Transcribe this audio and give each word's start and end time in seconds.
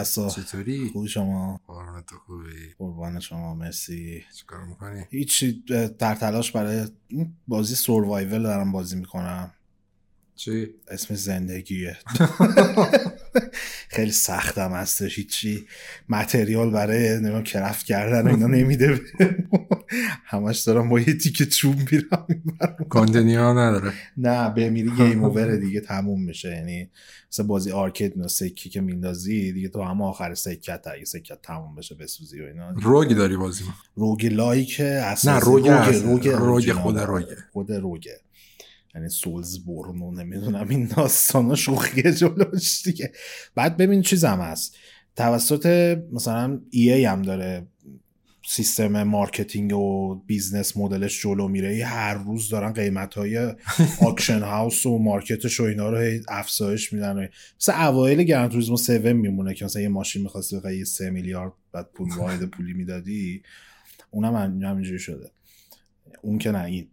کسرا 0.00 0.28
چطوری؟ 0.28 0.90
خوبی 0.92 1.08
شما؟ 1.08 1.60
قربونت 1.66 2.06
تو 2.06 2.16
خوبی. 2.26 2.74
قربان 2.78 3.20
شما 3.20 3.54
مرسی. 3.54 4.22
چیکار 4.36 4.64
می‌کنی؟ 4.64 5.04
هیچی 5.10 5.64
در 5.98 6.14
تلاش 6.14 6.52
برای 6.52 6.86
این 7.08 7.32
بازی 7.48 7.74
survival 7.74 8.42
دارم 8.42 8.72
بازی 8.72 8.96
می‌کنم. 8.96 9.52
چی؟ 10.44 10.68
اسم 10.88 11.14
زندگیه. 11.14 11.96
خیلی 13.88 14.10
سختم 14.10 14.72
هستش. 14.72 15.18
هیچی 15.18 15.66
material 16.08 16.70
برای 16.70 17.20
نمی‌دونم 17.20 17.42
craft 17.42 17.86
کردن 17.86 18.28
اینا 18.28 18.46
نمیده 18.46 19.00
همش 20.24 20.58
دارم 20.58 20.88
با 20.88 21.00
یه 21.00 21.14
تیکه 21.14 21.46
چوب 21.46 21.76
میرم. 21.92 22.26
continue 22.88 23.58
نداره. 23.58 23.92
نه 24.16 24.50
بمیری 24.50 24.90
game 24.90 25.24
over 25.24 25.56
دیگه 25.56 25.80
تموم 25.80 26.22
میشه. 26.22 26.48
یعنی 26.50 26.90
مثل 27.32 27.42
بازی 27.42 27.70
arcade 27.70 28.18
نه 28.18 28.28
سکه 28.28 28.62
ای 28.62 28.70
که 28.70 28.80
میندازی 28.80 29.52
دیگه 29.52 29.68
تو 29.68 29.82
همه 29.82 30.04
آخر 30.04 30.34
سکه 30.34 30.76
ت 30.76 30.86
اگه 30.94 31.04
سکه 31.04 31.34
ت 31.34 31.42
تموم 31.42 31.74
بشه 31.74 31.94
بسوزی 31.94 32.40
و 32.40 32.44
اینا. 32.44 32.70
rogue 32.70 33.07
ی 33.07 33.14
داری 33.14 33.36
بازی؟ 33.36 33.64
roguelike 33.96 34.80
نه 34.80 35.38
rogue 35.40 35.68
rogue 35.68 36.28
rogue, 36.28 36.28
rogue 36.28 36.72
خود 36.72 36.98
rogue 36.98 37.25
ه. 37.25 37.36
خود 37.52 37.72
rogue 37.72 38.06
ه. 38.06 38.20
یعنی 38.94 39.08
Soulsborne 39.08 39.64
و 39.64 40.10
نمی‌دونم 40.10 40.68
این 40.68 40.86
داستانا 40.96 41.54
شوخیه 41.54 42.12
جلوش 42.12 42.82
دیگه. 42.82 43.12
بعد 43.54 43.76
ببین 43.76 44.02
چیزم 44.02 44.40
هست. 44.40 44.76
توسط 45.16 45.96
مثلا 46.12 46.60
EA 46.70 47.04
هم 47.04 47.22
داره 47.22 47.66
سیستم 48.46 49.02
marketing 49.02 49.72
و 49.72 50.14
business 50.26 50.76
model 50.76 51.09
ش 51.09 51.22
جلو 51.22 51.48
میره. 51.48 51.84
هر 51.84 52.14
روز 52.14 52.48
دارن 52.48 52.72
قیمت 52.72 53.14
های 53.14 53.54
auction 54.08 54.42
house 54.42 54.86
و 54.86 54.98
market 54.98 55.44
ش 55.44 55.60
و 55.60 55.62
اینا 55.62 55.90
رو 55.90 56.18
افزایش 56.28 56.92
میدن. 56.92 57.28
مثل 57.60 57.72
اوایل 57.86 58.22
گران 58.22 58.48
توریسمو 58.48 58.74
7 58.74 58.88
میمونه 58.90 59.54
که 59.54 59.64
مثلا 59.64 59.82
یه 59.82 59.88
ماشین 59.88 60.22
می‌خواستی 60.22 60.76
یه 60.78 60.84
3 60.84 61.10
میلیارد 61.10 61.52
بعد 61.72 61.90
پول 61.94 62.08
واحد 62.18 62.44
پولی 62.44 62.72
می‌دادی 62.72 63.42
اونم 64.10 64.62
همینجوری 64.62 64.98
شده. 64.98 65.30
اون 66.22 66.38
که 66.38 66.50
نه 66.50 66.64
این. 66.64 66.88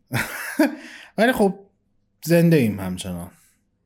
ولی 1.17 1.31
خب 1.31 1.66
زنده 2.23 2.57
ایم 2.57 2.79
همچنان. 2.79 3.31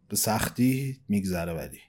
به 0.09 0.15
سختی 0.15 1.01
میگذره 1.07 1.53
ولی. 1.53 1.79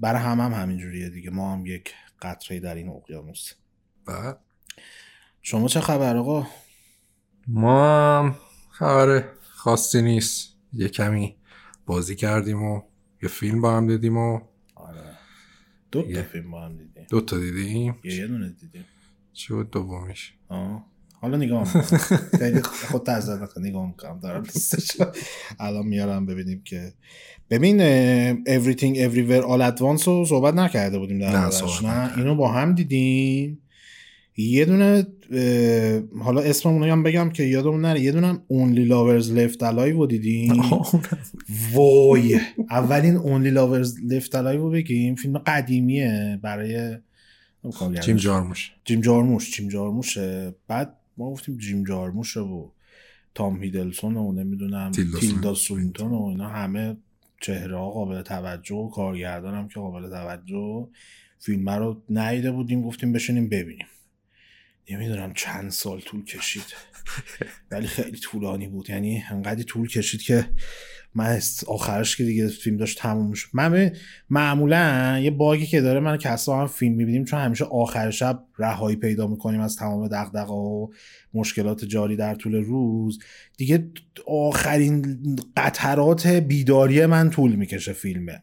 برای 0.00 0.22
هم 0.22 0.40
هم 0.40 0.52
همینجوریه 0.52 1.08
دیگه. 1.10 1.30
ما 1.30 1.52
هم 1.52 1.66
یک 1.66 1.94
قطره 2.22 2.60
در 2.60 2.74
این 2.74 2.88
اقیانوس. 2.88 3.52
بعد 4.06 4.38
شما 5.42 5.68
چه 5.68 5.80
خبر 5.80 6.16
آقا؟ 6.16 6.46
ما 7.48 8.18
هم 8.18 8.36
خبر 8.70 9.28
خاصی 9.40 10.02
نیست. 10.02 10.56
یه 10.72 10.88
کمی 10.88 11.36
بازی 11.86 12.16
کردیم 12.16 12.62
و 12.62 12.82
یه 13.22 13.28
فیلم 13.28 13.60
با 13.60 13.76
هم 13.76 13.86
دیدیم 13.86 14.16
و 14.16 14.40
آره. 14.74 15.18
دو 15.90 16.02
تا. 16.02 16.22
فیلم 16.22 16.50
با 16.50 16.64
هم 16.64 16.76
دیدیم. 16.76 17.06
دو 17.10 17.20
تا 17.20 17.38
دیدیم. 17.38 18.00
یه 18.04 18.14
یه 18.14 18.26
دونه 18.26 18.48
دیدیم. 18.48 18.84
چی 19.32 19.54
بود 19.54 19.70
دومیش؟ 19.70 20.34
آه. 20.48 20.91
حالا 21.22 21.36
نگاه 21.36 21.76
می‌کنم. 21.76 22.00
خیلی 22.38 22.62
خود 22.62 23.02
تازه 23.02 23.42
نکن 23.42 23.66
نگاه 23.66 23.86
می‌کنم 23.86 24.20
دارم 24.22 24.42
لیستش 24.42 24.90
الان 25.60 25.86
میارم 25.86 26.26
ببینیم 26.26 26.62
که 26.64 26.92
ببین 27.50 27.78
Everything 28.44 28.96
Everywhere 28.96 29.44
All 29.44 29.72
At 29.72 29.78
Once 29.80 30.04
رو 30.04 30.24
صحبت 30.24 30.54
نکرده 30.54 30.98
بودیم 30.98 31.18
در 31.18 31.40
نه، 31.40 31.50
صحبت 31.50 31.84
نه. 31.84 32.18
اینو 32.18 32.34
با 32.34 32.48
هم 32.48 32.74
دیدیم. 32.74 33.58
یه 34.36 34.64
دونه 34.64 35.06
حالا 36.22 36.40
اسممون 36.40 36.88
هم 36.88 37.02
بگم 37.02 37.30
که 37.30 37.42
یادمون 37.42 37.80
نره 37.80 38.00
یه 38.00 38.12
دونه 38.12 38.32
Only 38.34 38.88
Lovers 38.88 39.26
Left 39.26 39.58
Alive 39.58 39.92
رو 39.92 40.06
دیدیم. 40.06 40.62
وای 41.72 42.40
اولین 42.70 43.18
Only 43.18 43.54
Lovers 43.56 43.88
Left 44.12 44.30
Alive 44.30 44.56
رو 44.56 44.70
بگیم. 44.70 45.14
فیلم 45.14 45.38
قدیمیه 45.38 46.38
برای 46.42 46.96
جیم 48.02 48.16
جارموش. 48.16 48.72
جیم 48.84 49.00
جارموش 49.00 49.56
جیم 49.56 49.68
جارموشه. 49.68 50.54
بعد 50.68 50.96
ما 51.16 51.30
گفتیم 51.30 51.56
جیم 51.56 51.84
جارموشه 51.84 52.40
و 52.40 52.68
تام 53.34 53.62
هیدلسون 53.62 54.16
و 54.16 54.32
نمی‌دونم 54.32 54.90
تیلدا 54.90 55.54
سوینتون. 55.54 56.10
و 56.10 56.24
اینا 56.24 56.48
همه 56.48 56.96
چهره 57.40 57.78
ها 57.78 57.90
قابل 57.90 58.22
توجه 58.22 58.74
و 58.74 58.90
کارگردان 58.90 59.54
هم 59.54 59.68
که 59.68 59.80
قابل 59.80 60.10
توجه 60.10 60.88
فیلم 61.38 61.70
رو 61.70 62.02
ندیده 62.10 62.52
بودیم 62.52 62.82
گفتیم 62.82 63.12
بشینیم 63.12 63.48
ببینیم. 63.48 63.86
نمی‌دونم 64.90 65.34
چند 65.34 65.70
سال 65.70 66.00
طول 66.00 66.24
کشید. 66.24 66.64
ولی 67.70 67.86
خیلی 67.86 68.18
طولانی 68.18 68.68
بود. 68.68 68.90
یعنی 68.90 69.24
انقدری 69.30 69.64
طول 69.64 69.88
کشید 69.88 70.22
که 70.22 70.48
من 71.14 71.40
آخرش 71.66 72.16
که 72.16 72.24
دیگه 72.24 72.48
فیلم 72.48 72.76
داشت 72.76 72.98
تموم 72.98 73.32
شد 73.32 73.48
من 73.52 73.92
معمولا 74.30 75.18
یه 75.22 75.30
باگی 75.30 75.66
که 75.66 75.80
داره 75.80 76.00
من 76.00 76.16
کسا 76.16 76.60
هم 76.60 76.66
فیلم 76.66 76.94
می‌بینیم 76.94 77.24
چون 77.24 77.40
همیشه 77.40 77.64
آخر 77.64 78.10
شب 78.10 78.44
رهایی 78.58 78.96
پیدا 78.96 79.26
می‌کنیم 79.26 79.60
از 79.60 79.76
تمام 79.76 80.08
دغدغه 80.08 80.52
و 80.52 80.88
مشکلات 81.34 81.84
جاری 81.84 82.16
در 82.16 82.34
طول 82.34 82.54
روز. 82.54 83.18
دیگه 83.56 83.88
آخرین 84.26 85.18
قطرات 85.56 86.26
بیداری 86.26 87.06
من 87.06 87.30
طول 87.30 87.52
می‌کشه 87.52 87.92
فیلمه. 87.92 88.42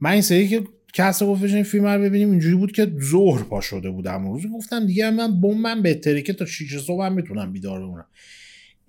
من 0.00 0.10
این 0.10 0.22
سری 0.22 0.48
که 0.48 0.64
کسا 0.92 1.26
گفت 1.26 1.42
بشین 1.42 1.62
فیلم 1.62 1.86
رو 1.86 2.02
ببینیم 2.02 2.30
اینجوری 2.30 2.54
بود 2.54 2.72
که 2.72 2.92
ظهر 3.10 3.42
پا 3.42 3.60
شده 3.60 3.90
بودم 3.90 4.32
روز 4.32 4.46
گفتم 4.46 4.86
دیگه 4.86 5.10
من 5.10 5.40
بومم 5.40 5.82
بهتره 5.82 6.22
که 6.22 6.32
تا 6.32 6.44
6 6.44 6.78
صبح 6.78 7.04
هم 7.04 7.12
می‌تونم 7.12 7.52
بیدار 7.52 7.80
بمونم. 7.80 8.06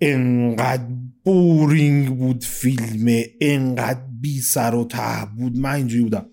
انقدر 0.02 0.82
بورینگ 1.24 2.18
بود 2.18 2.44
فیلم 2.44 3.24
انقدر 3.40 4.00
بی 4.20 4.40
سر 4.40 4.74
و 4.74 4.84
ته 4.84 5.26
بود. 5.38 5.56
من 5.56 5.74
اینجوری 5.74 6.02
بودم. 6.02 6.26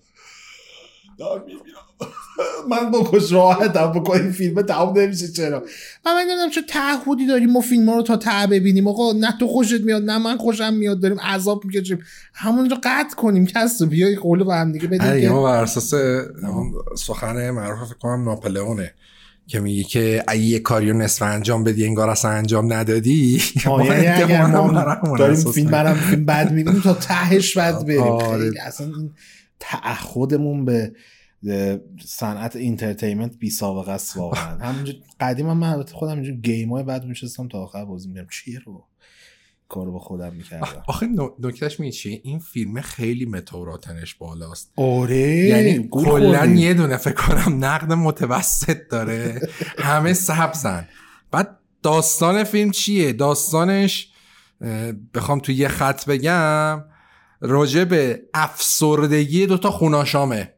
من 2.70 2.90
با 2.90 3.10
کش 3.12 3.32
راحتم 3.32 3.92
بکن 3.92 4.20
این 4.20 4.32
فیلم 4.32 4.62
تمام 4.62 4.98
نمیشه 4.98 5.28
چرا. 5.28 5.62
من 6.06 6.12
نمی‌دونم 6.20 6.50
چه 6.50 6.62
تعهدی 6.62 7.26
داریم 7.26 7.50
ما 7.50 7.60
فیلم 7.60 7.88
ها 7.88 7.96
رو 7.96 8.02
تا 8.02 8.16
ته 8.16 8.46
ببینیم. 8.50 8.88
آقا 8.88 9.12
نه 9.12 9.38
تو 9.40 9.46
خوشت 9.46 9.80
میاد 9.80 10.02
نه 10.02 10.18
من 10.18 10.36
خوشم 10.36 10.74
میاد. 10.74 11.00
داریم 11.00 11.20
عذاب 11.20 11.64
می‌کشیم. 11.64 11.98
همونجا 12.34 12.76
قطع 12.76 13.16
کنیم. 13.16 13.46
کسرا 13.46 13.82
بیا 13.82 13.88
یه 13.88 14.16
قول 14.16 14.44
به 14.44 14.54
هم 14.54 14.72
دیگه 14.72 14.88
بدیم 14.88 15.30
ما 15.30 15.42
بر 15.42 15.62
اساس 15.62 15.94
سخن 16.96 17.50
معروف 17.50 17.88
فکر 17.88 17.98
کنم 17.98 18.24
ناپلئونه. 18.24 18.94
که 19.50 19.60
میگه 19.60 19.82
که 19.82 20.24
اگه 20.28 20.42
یه 20.42 20.58
کاریو 20.58 20.94
نصف 20.94 21.22
انجام 21.22 21.64
بدی 21.64 21.86
انگار 21.86 22.10
اصلا 22.10 22.30
انجام 22.30 22.72
ندادی 22.72 23.42
آه، 23.66 23.86
یعنی 23.86 24.06
اگر 24.06 24.46
ما 24.46 25.16
داریم 25.18 25.52
فیلم. 25.52 25.70
برم 25.70 25.94
فیلم 25.94 26.24
بد 26.24 26.52
می‌بینیم 26.52 26.80
تا 26.80 26.94
تهش 26.94 27.58
بد 27.58 27.84
بریم 27.86 28.00
آره. 28.00 28.38
خیلی 28.38 28.58
اصلا 28.58 28.86
این 28.86 29.12
تعهدمون 29.60 30.64
به 30.64 30.92
صنعت 32.04 32.56
entertainment 32.56 33.36
بی 33.36 33.50
سابقه 33.50 33.92
است 33.92 34.16
واقعا 34.16 34.58
همینجور 34.58 34.94
قدیم 35.20 35.50
هم 35.50 35.56
من 35.56 35.72
البته 35.72 35.92
خودم 35.92 36.14
اینجور 36.14 36.36
game 36.36 36.72
های 36.72 36.82
بعد 36.82 37.04
میشستم 37.04 37.48
تا 37.48 37.58
آخر 37.58 37.84
بازی 37.84 38.08
میگم 38.08 38.26
چیه 38.30 38.58
رو 38.58 38.84
کارو 39.70 39.92
با 39.92 39.98
خودم 39.98 40.32
می‌کردم. 40.34 40.82
آخه 40.86 41.08
نکتهش 41.40 41.80
می 41.80 41.92
چیه 41.92 42.20
این 42.24 42.38
فیلم 42.38 42.80
خیلی 42.80 43.26
متوراتنش 43.26 44.14
بالاست. 44.14 44.72
آره 44.76 45.26
یعنی 45.26 45.88
کلا. 45.90 46.46
یه 46.46 46.74
دونه 46.74 46.96
فکر 46.96 47.14
کنم 47.14 47.64
نقد 47.64 47.92
متوسط 47.92 48.78
داره. 48.90 49.40
همه 49.78 50.12
سبزن 50.12 50.88
بعد 51.30 51.58
داستان 51.82 52.44
فیلم 52.44 52.70
چیه؟ 52.70 53.12
داستانش 53.12 54.12
بخوام 55.14 55.40
تو 55.40 55.52
یه 55.52 55.68
خط 55.68 56.06
بگم 56.06 56.84
راجع 57.40 57.84
به 57.84 58.22
افسردگی 58.34 59.46
دوتا 59.46 59.70
خوناشامه. 59.70 60.54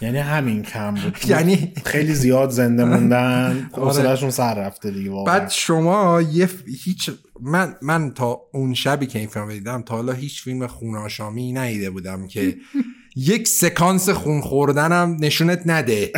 یعنی 0.00 0.18
همین 0.18 0.62
کم 0.62 0.94
بود. 0.94 1.16
یعنی 1.28 1.72
خیلی 1.84 2.14
زیاد 2.14 2.50
زنده 2.50 2.84
موندن. 2.84 3.68
آره. 3.72 3.84
حوصله‌شون 3.84 4.30
سر 4.30 4.54
رفته 4.54 4.90
دیگه 4.90 5.10
واقعا. 5.10 5.38
بعد 5.38 5.50
شما 5.50 6.22
یه 6.22 6.46
ف- 6.46 6.50
هیچ 6.84 7.10
من 7.40 7.74
من 7.82 8.10
تا 8.10 8.40
اون 8.52 8.74
شبی 8.74 9.06
که 9.06 9.18
این 9.18 9.28
فیلم 9.28 9.48
دیدم 9.48 9.82
تا 9.82 9.94
حالا 9.94 10.12
هیچ 10.12 10.42
فیلم 10.42 10.66
خوناشامی 10.66 11.52
ندیده 11.52 11.90
بودم 11.90 12.26
که 12.26 12.56
یک 13.16 13.48
سکانس 13.48 14.08
خون 14.08 14.40
خوردنم 14.40 15.16
نشونت 15.20 15.62
نده. 15.66 16.12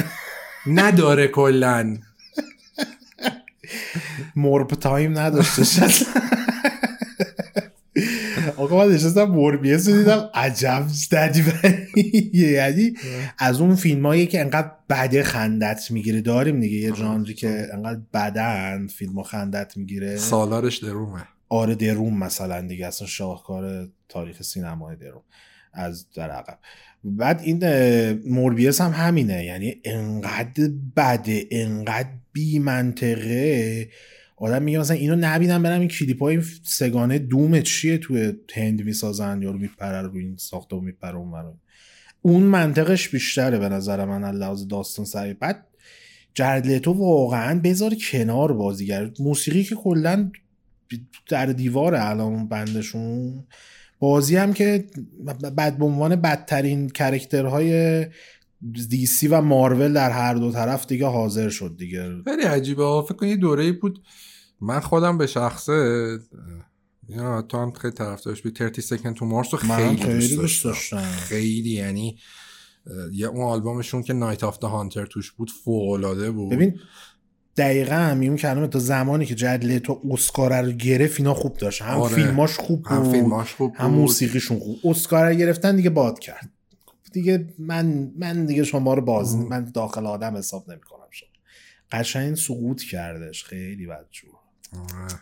نداره 0.67 1.29
کلا. 1.29 1.97
مرب 4.37 4.67
تایم 4.69 5.19
نداشته 5.19 5.65
آقا 8.59 8.87
من 8.87 8.95
نشستم 8.95 9.25
موربیس 9.25 9.89
رو 9.89 9.97
دیدم 9.97 10.31
عجب 10.35 10.87
ددی 11.13 11.45
یعنی 12.33 12.95
از 13.39 13.61
اون 13.61 13.75
فیلم 13.75 14.07
هایی 14.07 14.27
که 14.27 14.41
انقدر 14.41 14.71
بده 14.89 15.23
خندت 15.23 15.91
می‌گیره 15.91 16.21
داریم 16.21 16.61
دیگه 16.61 16.77
یه 16.77 16.93
جانری 16.93 17.35
که 17.35 17.67
انقدر 17.73 18.01
بدن 18.15 18.87
فیلم 18.87 19.13
ها 19.13 19.23
خندت 19.23 19.77
می‌گیره. 19.77 20.17
سالارش 20.17 20.79
درومه. 20.79 21.25
آره 21.49 21.75
دروم 21.75 22.19
مثلا 22.19 22.61
دیگه 22.61 22.87
اصلا 22.87 23.07
شاهکار 23.07 23.89
تاریخ 24.09 24.43
سینمای 24.43 24.97
دروم 24.97 25.23
از 25.73 26.11
در 26.11 26.31
عقب. 26.31 26.59
بعد 27.05 27.41
این 27.45 27.63
موربیس 28.27 28.81
هم 28.81 28.91
همینه 28.91 29.45
یعنی 29.45 29.77
انقدر 29.85 30.71
بده 30.97 31.47
انقدر 31.51 32.09
بی 32.33 32.59
منطقه 32.59 33.89
آدم 34.41 34.63
میگه 34.63 34.79
مثلا 34.79 34.97
اینو 34.97 35.17
نبینم 35.21 35.63
برم 35.63 35.81
این 35.81 35.89
کلیپ 35.89 36.23
های 36.23 36.43
سگانه 36.63 37.19
دوم 37.19 37.61
چیه 37.61 37.99
توی 37.99 38.33
هند 38.55 38.85
می‌سازن 38.85 39.43
یا 39.43 39.51
رو 39.51 39.59
میپره 39.59 40.03
رو 40.03 40.17
این 40.17 40.37
ساخته 40.37 40.77
و 40.77 40.81
میپره 40.81 41.17
اون 41.17 41.59
اون 42.23 42.43
منطقش 42.43 43.09
بیشتره 43.09 43.59
به 43.59 43.69
نظر 43.69 44.05
من 44.05 44.31
لحاظ 44.31 44.67
داستان 44.67 45.05
سری 45.05 45.35
بعد 45.35 45.67
جردلتو 46.35 46.93
واقعا 46.93 47.61
بذار 47.61 47.95
کنار 47.95 48.53
بازیگر. 48.53 49.11
موسیقی 49.19 49.65
که 49.65 49.75
کلا 49.75 50.31
در 51.29 51.47
دیوار 51.47 51.95
الان 51.95 52.49
بندشون 52.49 53.45
بازی 53.99 54.37
هم 54.37 54.53
که 54.53 54.85
بعد 55.57 55.79
به 55.79 55.85
عنوان 55.85 56.17
بدترین 56.17 56.89
کرکترهای 56.89 58.07
دیسی 58.89 59.29
و 59.29 59.41
مارول 59.41 59.93
در 59.93 60.11
هر 60.11 60.35
دو 60.35 60.53
طرف 60.53 60.87
دیگه 60.87 61.07
حاضر 61.07 61.49
شد 61.49 61.75
دیگه. 61.79 62.23
خیلی 62.25 62.43
عجیبه. 62.43 63.03
فکر 63.03 63.15
کنی 63.15 63.37
دوره 63.37 63.73
بود 63.73 64.03
من 64.61 64.81
خودم 64.81 65.19
به 65.19 65.27
شخصه 65.27 66.19
یا 67.09 67.43
تو 67.43 67.59
هم 67.59 67.73
خیلی 67.73 67.95
طرفدارش 67.95 68.43
بود 68.43 68.73
30 68.75 68.83
سکند 68.83 69.15
تو 69.15 69.25
مارس 69.27 69.55
رو 69.55 69.59
خیلی, 69.59 70.37
دوست 70.37 70.65
داشتم. 70.65 71.03
خیلی 71.03 71.71
یعنی 71.71 72.19
یه 73.13 73.27
اون 73.27 73.41
آلبومشون 73.41 74.03
که 74.03 74.13
نایت 74.13 74.45
آف 74.45 74.65
هانتر 74.65 75.07
توش 75.07 75.33
بود 75.33 75.51
فوق 75.65 75.91
العاده 75.91 76.31
بود. 76.31 76.53
ببین 76.53 76.81
دقیقا 77.57 78.15
میون 78.19 78.37
کلمه 78.37 78.67
تا 78.67 78.79
زمانی 78.79 79.27
که 79.27 79.35
جدله 79.35 79.79
تو 79.79 80.01
اسکار 80.11 80.63
رو 80.63 80.73
گرفت 80.73 81.21
اینا 81.21 81.35
خوب 81.35 81.57
داشت. 81.57 81.83
هم 81.83 82.01
آره. 82.01 82.15
فیلماش 82.15 82.57
خوب 82.57 82.83
بود 82.83 82.93
هم 82.93 83.13
فیلماش 83.13 83.55
خوب 83.55 83.75
هم 83.77 83.91
موسیقیشون 83.91 84.59
خوب. 84.59 84.79
اسکار 84.85 85.29
رو 85.29 85.35
گرفتن 85.35 85.77
دیگه 85.77 85.91
باد 85.91 86.19
کرد. 86.19 86.51
دیگه 87.13 87.55
من 87.59 88.13
من 88.17 88.47
دیگه 88.47 88.65
شما 88.65 88.95
رو 88.95 89.03
باز 89.03 89.37
من 89.37 89.65
داخل 89.65 90.07
آدم 90.07 90.37
حساب 90.37 90.71
نمی‌کنم 90.71 91.07
شما. 91.11 91.29
قشنگ 91.93 92.35
سقوط 92.35 92.83
کردش. 92.83 93.45
خیلی 93.45 93.87
بدجور 93.87 94.38
آره. 94.73 95.21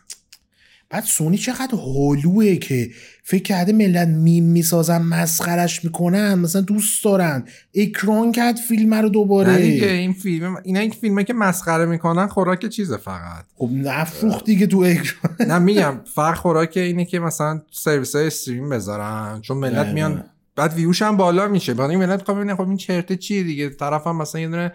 بعد 0.90 1.04
سونی 1.04 1.38
چقدر 1.38 1.74
هلوه 1.74 2.56
که 2.56 2.90
فکر 3.22 3.42
کرده 3.42 3.72
ملت 3.72 4.08
میم 4.08 4.44
می‌سازن 4.44 5.02
مسخرش 5.02 5.84
می‌کنن 5.84 6.34
مثلا 6.34 6.62
دوست 6.62 7.04
دارن. 7.04 7.44
اکران 7.74 8.32
کرد 8.32 8.56
فیلم 8.56 8.94
رو 8.94 9.08
دوباره. 9.08 9.52
نه 9.52 9.58
دیگه 9.58 9.86
این 9.86 10.12
فیلم 10.12 10.56
اینا 10.64 10.80
این 10.80 10.90
فیلمه 10.90 11.24
که 11.24 11.32
مسخره 11.32 11.86
می‌کنن 11.86 12.26
خوراک 12.26 12.68
چیزه 12.68 12.96
فقط. 12.96 13.44
خب 13.56 13.70
نفروخ 13.72 14.44
دیگه 14.44 14.66
تو 14.66 14.78
اکران. 14.78 15.36
نه 15.48 15.58
میگم 15.58 16.00
فرق 16.14 16.36
خوراک 16.36 16.72
اینه 16.76 17.04
که 17.04 17.18
مثلا 17.18 17.62
سرویس 17.72 18.16
های 18.16 18.26
استریم 18.26 18.68
بذارن. 18.68 19.40
چون 19.42 19.56
ملت 19.56 19.86
میان 19.86 20.24
بعد 20.56 20.74
ویوش 20.74 21.02
هم 21.02 21.16
بالا 21.16 21.48
میشه. 21.48 21.74
بعد 21.74 21.90
این 21.90 21.98
ملت 21.98 22.22
خب 22.22 22.54
خب 22.54 22.68
این 22.68 22.76
چرته 22.76 23.16
چیه 23.16 23.42
دیگه؟ 23.42 23.68
طرف 23.68 24.06
هم 24.06 24.16
مثلا 24.16 24.40
یه 24.40 24.48
دونه 24.48 24.72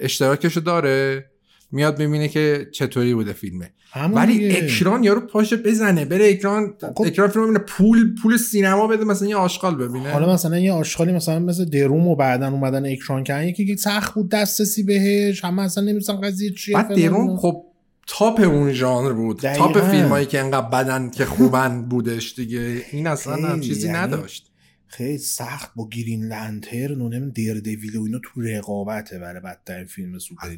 اشتراکشو 0.00 0.60
داره. 0.60 1.26
میاد 1.74 1.98
ببینه 1.98 2.28
که 2.28 2.68
چطوری 2.72 3.14
بوده 3.14 3.32
فیلمه. 3.32 3.70
ولی 4.14 4.56
اکران 4.56 5.04
یارو 5.04 5.20
پاشه 5.20 5.56
بزنه 5.56 6.04
بره 6.04 6.30
اکران 6.30 6.74
خب. 6.94 7.02
اکران 7.06 7.28
فیلم 7.28 7.44
ببینه 7.44 7.58
پول 7.58 8.14
پول 8.22 8.36
سینما 8.36 8.86
بده 8.86 9.04
مثلا 9.04 9.28
یه 9.28 9.36
آشغال 9.36 9.76
ببینه. 9.76 10.10
حالا 10.10 10.32
مثلا 10.32 10.58
یه 10.58 10.72
آشغالی 10.72 11.12
مثلا 11.12 11.38
مثل 11.38 11.64
دروم 11.64 12.08
و 12.08 12.16
بعدا 12.16 12.48
اومدن 12.48 12.86
اکران 12.86 13.24
کردن 13.24 13.48
یکی 13.48 13.66
که 13.66 13.76
سخت 13.76 14.14
بود 14.14 14.28
دسترسی 14.28 14.82
بهش 14.82 15.44
همه 15.44 15.62
اصلا 15.62 15.84
نمی‌دونن 15.84 16.20
قضیه 16.20 16.50
چیه 16.50 16.74
بعد 16.74 16.96
دروم 16.96 17.36
خب 17.36 17.62
تاپ 18.06 18.40
اون 18.40 18.72
ژانر 18.72 19.12
بود. 19.12 19.40
تاپ 19.40 19.90
فیلمایی 19.90 20.26
که 20.26 20.40
انقدر 20.40 20.68
بدن 20.68 21.10
که 21.10 21.24
خوبن 21.24 21.82
بودش 21.82 22.34
دیگه. 22.34 22.82
این 22.92 23.06
اصلا 23.06 23.34
هم 23.34 23.60
چیزی 23.60 23.86
یعنی 23.86 23.98
نداشت. 23.98 24.50
خیلی 24.96 25.18
سخت 25.18 25.72
با 25.76 25.88
گرین 25.88 26.24
لنترن 26.24 27.00
و 27.00 27.08
نمیم 27.08 27.30
دیر 27.30 27.60
دیویل 27.60 27.96
و 27.96 28.02
اینا 28.02 28.20
تو 28.24 28.40
رقابته 28.40 29.18
برای 29.18 29.40
بدترین 29.40 29.86
فیلم 29.86 30.18
سوپر 30.18 30.48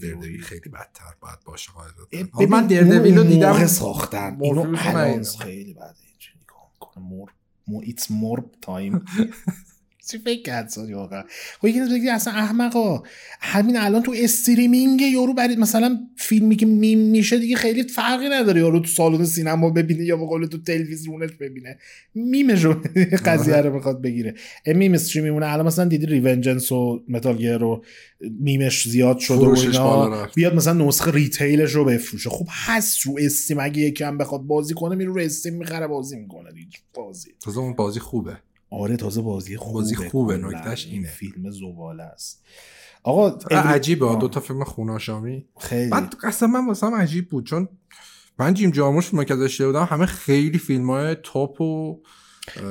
خیلی 0.42 0.68
بدتر 0.72 1.14
باید 1.20 1.38
باشه 1.44 1.72
قاعدتا 1.72 2.46
من 2.46 2.66
دیر 2.66 2.82
دیویل 2.82 3.18
رو 3.18 3.24
دیدم. 3.24 3.66
ساختن. 3.66 4.38
اینو 4.42 4.76
خیلی 4.76 5.74
بده 5.74 5.84
اینجوری 5.84 6.38
نگاه 6.44 6.72
کنه 6.80 7.04
مور 7.04 7.32
مور 7.68 7.84
ایتس 7.84 8.10
مور 8.10 8.44
تایم 8.62 9.04
چی 10.08 10.18
فکر 10.18 10.68
ساری 10.68 10.94
واقعا؟ 10.94 11.22
خب 11.60 11.66
یکی 11.66 11.80
بگی 11.80 12.08
اصلا 12.08 12.32
احمقا. 12.32 13.02
همین 13.40 13.76
الان 13.76 14.02
تو 14.02 14.14
streaming 14.16 15.00
یارو 15.00 15.34
برای 15.34 15.56
مثلا 15.56 15.98
فیلمی 16.16 16.56
که 16.56 16.66
میم 16.66 16.98
میشه 16.98 17.38
دیگه 17.38 17.56
خیلی 17.56 17.82
فرقی 17.82 18.28
نداره 18.28 18.60
یارو 18.60 18.80
تو 18.80 18.86
سالن 18.86 19.24
سینما 19.24 19.70
ببینه 19.70 20.04
یا 20.04 20.16
به 20.16 20.26
قول 20.26 20.46
تو 20.46 20.62
تلویزیونش 20.62 21.30
ببینه. 21.40 21.78
میمش 22.14 22.66
قضیه 23.26 23.56
رو 23.56 23.78
بخواد 23.78 24.02
بگیره. 24.02 24.34
میم 24.66 24.94
استریم 24.94 25.24
میمونه 25.24 25.46
الان 25.52 25.66
مثلا 25.66 25.84
دیدی 25.84 26.06
Revengeance 26.06 26.72
و 26.72 27.02
Metal 27.08 27.36
Gear 27.36 27.56
رو 27.58 27.84
میمش 28.40 28.88
زیاد 28.88 29.18
شده 29.18 29.46
و 29.46 29.54
اینا؟ 29.58 30.28
بیاد 30.34 30.54
مثلا 30.54 30.86
نسخه 30.86 31.10
retail 31.10 31.57
ش 31.57 31.72
رو 31.72 31.84
بفروشه. 31.84 32.30
خب 32.30 32.46
هست 32.50 33.00
رو 33.00 33.16
Steam 33.20 33.58
اگه 33.60 33.82
یکم 33.82 34.18
بخواد 34.18 34.40
بازی 34.40 34.74
کنه 34.74 34.94
میره 34.94 35.10
رو 35.10 35.20
Steam 35.20 35.54
می‌خره 35.54 35.86
بازی 35.86 36.16
می‌کنه 36.16 36.52
دیگه. 36.52 36.78
بازی. 36.94 37.30
اون 37.56 37.72
بازی 37.72 38.00
خوبه. 38.00 38.36
آره 38.70 38.96
تازه 38.96 39.22
بازی 39.22 39.56
خوبه. 39.56 39.72
بازی 39.72 39.94
خوبه 39.94 40.36
نکتهش 40.36 40.86
اینه. 40.86 41.08
فیلم 41.08 41.50
زباله 41.50 42.02
است. 42.02 42.44
آقا 43.02 43.30
عجیبه 43.50 44.16
دو 44.16 44.28
تا 44.28 44.40
فیلم 44.40 44.64
خوناشامی. 44.64 45.44
خیلی. 45.58 45.90
بعد 45.90 46.14
قسم 46.22 46.46
من 46.46 46.66
واسم 46.66 46.94
عجیب 46.94 47.28
بود 47.28 47.46
چون 47.46 47.68
من 48.38 48.54
جیم 48.54 48.70
جاموش 48.70 49.08
فیلم 49.08 49.24
که 49.24 49.34
داشته 49.34 49.66
بودم 49.66 49.84
همه 49.90 50.06
خیلی 50.06 50.58
فیلم 50.58 50.90
های 50.90 51.16
تاپ 51.22 51.60
و 51.60 52.02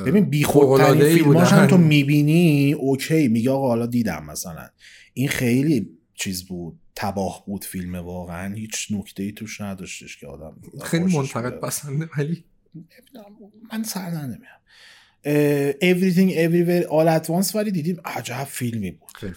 ببین 0.06 0.25
بی 0.25 0.44
خودترین 0.44 1.15
فیلماش 1.15 1.53
هم 1.53 1.68
تو 1.68 1.77
می‌بینی 1.77 2.74
اوکی 2.74 3.27
میگه 3.27 3.51
آقا 3.51 3.68
حالا 3.68 3.86
دیدم 3.86 4.25
مثلا. 4.25 4.69
این 5.13 5.27
خیلی 5.27 5.89
چیز 6.13 6.45
بود 6.45 6.80
تباه 6.95 7.44
بود 7.45 7.63
فیلم 7.63 7.95
واقعا 7.95 8.56
هیچ 8.56 8.88
نکته 8.92 9.24
ای 9.24 9.31
توش 9.31 9.62
نداشتش 9.62 10.18
که 10.18 10.27
آدم 10.27 10.57
خیلی 10.83 11.18
منتقد 11.18 11.59
پسنده 11.59 12.09
ولی 12.18 12.44
من 13.74 13.83
سر 13.83 14.09
نمیام 14.09 14.39
Everything 15.81 16.30
Everywhere 16.31 16.86
All 16.88 17.07
At 17.07 17.30
Once 17.30 17.56
ولی 17.56 17.72
دیدیم 17.72 17.98
عجب 18.06 18.44
فیلمی 18.44 18.92
بود. 18.92 19.10
خیلی 19.16 19.33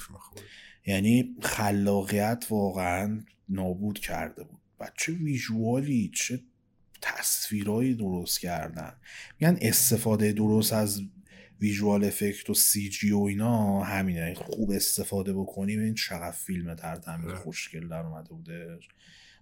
یعنی 0.87 1.37
خلاقیت 1.43 2.46
واقعا 2.50 3.20
نابود 3.49 3.99
کرده 3.99 4.44
بود. 4.44 4.58
و 4.81 4.90
چه 4.99 5.12
ویژوالی 5.12 6.11
چه 6.14 6.40
تصویرهایی 7.02 7.94
درست 7.94 8.40
کردن. 8.40 8.93
میگن 9.40 9.58
استفاده 9.61 10.32
درست 10.32 10.72
از 10.72 11.03
ویژوال 11.60 12.05
افکت 12.05 12.51
و 12.51 12.55
سی 12.55 12.89
جی 12.89 13.13
و 13.13 13.20
اینا 13.20 13.81
همینه. 13.81 14.34
خوب 14.34 14.70
استفاده 14.70 15.32
بکنیم 15.32 15.81
این 15.81 15.94
چقدر 15.94 16.31
فیلم 16.31 16.74
تر 16.74 16.96
تعمیر 16.96 17.31
آره. 17.31 17.39
خوشگل 17.39 17.89
در 17.89 18.01
اومده 18.01 18.29
بودش. 18.29 18.89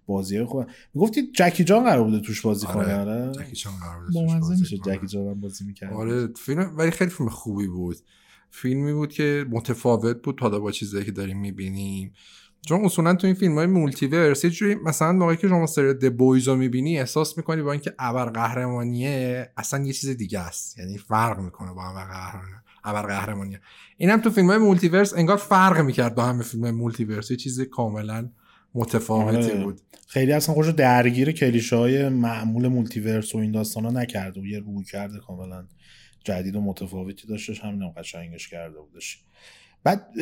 بازی 0.07 0.43
خوب. 0.43 0.65
می‌گفتی 0.93 1.31
جکی 1.31 1.63
جان 1.63 1.83
قرار 1.83 2.03
بوده 2.03 2.19
توش 2.19 2.41
بازی 2.41 2.65
کنه 2.65 2.95
آره, 2.95 3.13
آره 3.13 3.31
جکی 3.31 3.55
جان 3.55 3.73
قرار 3.81 3.99
بوده 3.99 4.19
توش 4.19 4.33
بازی 4.33 4.61
میشه 4.61 4.77
جکی 4.77 5.07
جان 5.07 5.27
هم 5.27 5.41
بازی 5.41 5.65
می‌کرد. 5.65 5.93
آره 5.93 6.27
فیلم 6.27 6.73
ولی 6.77 6.91
خیلی 6.91 7.11
فیلم 7.11 7.29
خوبی 7.29 7.67
بود. 7.67 7.97
فیلمی 8.51 8.93
بود 8.93 9.13
که 9.13 9.45
متفاوت 9.49 10.21
بود 10.21 10.39
حالا 10.39 10.59
با 10.59 10.71
چیزایی 10.71 11.05
که 11.05 11.11
داریم 11.11 11.39
می‌بینیم. 11.39 12.13
چون 12.67 12.85
اصولا 12.85 13.15
تو 13.15 13.27
این 13.27 13.35
فیلم 13.35 13.55
های 13.55 13.67
multiverse 13.67 14.43
یه 14.43 14.49
جوری 14.49 14.75
مثلا 14.75 15.11
موقعی 15.11 15.37
که 15.37 15.47
شما 15.47 15.65
سری 15.65 15.93
The 15.93 16.17
Boys 16.17 16.47
رو 16.47 16.55
می‌بینی 16.55 16.99
احساس 16.99 17.37
می‌کنی 17.37 17.61
با 17.61 17.71
اینکه 17.71 17.93
ابر 17.99 18.29
قهرمانیه 18.29 19.51
اصلا 19.57 19.85
یه 19.85 19.93
چیز 19.93 20.09
دیگه 20.09 20.39
است. 20.39 20.79
یعنی 20.79 20.97
فرق 20.97 21.39
می‌کنه 21.39 21.73
با 21.73 21.89
ابر 21.89 22.05
قهرمانی 22.05 22.55
ابر 22.83 23.01
قهرمانیه 23.01 23.61
اینم 23.97 24.21
تو 24.21 24.29
فیلم 24.29 24.47
های 24.47 24.57
multiverse 24.57 25.13
انگار 25.13 25.37
فرق 25.37 25.81
می‌کرد 25.81 26.15
با 26.15 26.25
همه 26.25 26.43
فیلم 26.43 26.63
های 26.63 26.71
multiverse 26.71 27.31
یه 27.31 27.37
چیز 27.37 27.61
کاملا 27.61 28.29
متفاوتی 28.77 29.51
آره. 29.51 29.63
بود. 29.63 29.81
خیلی 30.07 30.31
اصلا 30.31 30.55
خوش 30.55 30.67
درگیر 30.67 31.31
کلیشه 31.31 31.75
های 31.75 32.09
معمول 32.09 32.67
multiverse 32.67 33.35
و 33.35 33.37
این 33.37 33.51
داستان 33.51 33.85
ها 33.85 33.91
نکرده 33.91 34.41
و 34.41 34.45
یه 34.45 34.59
رویکرد 34.59 35.19
کاملا 35.19 35.67
جدید 36.23 36.55
و 36.55 36.61
متفاوتی 36.61 37.27
داشتش 37.27 37.59
همین 37.59 37.91
قشنگش 37.97 38.47
کرده 38.47 38.79
بودش. 38.79 39.19
بعد 39.83 40.21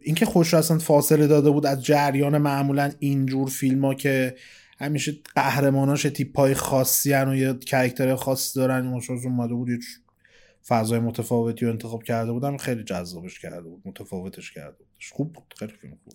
اینکه 0.00 0.26
خوش 0.26 0.54
اصلا 0.54 0.78
فاصله 0.78 1.26
داده 1.26 1.50
بود 1.50 1.66
از 1.66 1.84
جریان 1.84 2.38
معمولا 2.38 2.92
اینجور 2.98 3.48
فیلم 3.48 3.84
ها 3.84 3.94
که 3.94 4.36
همیشه 4.78 5.12
قهرماناش 5.34 6.02
تیپ 6.02 6.38
های 6.38 6.54
خاصی 6.54 7.12
هن 7.12 7.28
و 7.28 7.36
یه 7.36 7.54
character 7.54 8.14
خاصی 8.14 8.60
دارن. 8.60 8.86
این 8.86 9.02
اومده 9.24 9.54
بود 9.54 9.68
یه 9.68 9.78
فضای 10.66 10.98
متفاوتی 10.98 11.64
رو 11.64 11.72
انتخاب 11.72 12.02
کرده 12.02 12.32
بودم 12.32 12.56
خیلی 12.56 12.84
جذابش 12.84 13.38
کرده 13.38 13.68
بود 13.68 13.82
متفاوتش 13.84 14.52
کرده 14.52 14.76
بودش. 14.78 15.12
خوب 15.12 15.32
بود 15.32 15.54
خیلی 15.58 15.72
فیلم 15.72 15.98
خوب 16.04 16.14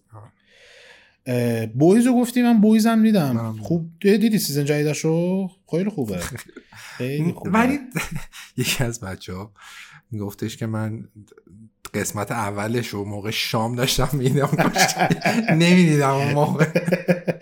Boys 1.75 2.07
رو 2.07 2.13
گفتی 2.13 2.41
من 2.41 2.61
Boys 2.61 2.87
هم 2.87 3.03
دیدم. 3.03 3.55
خوب 3.61 3.91
دیدی 4.01 4.39
season 4.39 4.65
خیلی 5.71 5.89
خوبه. 5.89 6.19
خیلی 6.73 7.31
خوبه. 7.31 7.49
ولی 7.49 7.79
یکی 8.57 8.83
از 8.83 8.99
بچه 8.99 9.33
ها 9.33 9.51
گفتش 10.19 10.57
که 10.57 10.65
من 10.65 11.03
قسمت 11.93 12.31
اولش 12.31 12.87
رو 12.87 13.05
موقع 13.05 13.31
شام 13.31 13.75
داشتم 13.75 14.09
می‌دیدم 14.13 14.49
نمی‌دیدم 15.51 16.09
اون 16.09 16.33
موقع. 16.33 16.65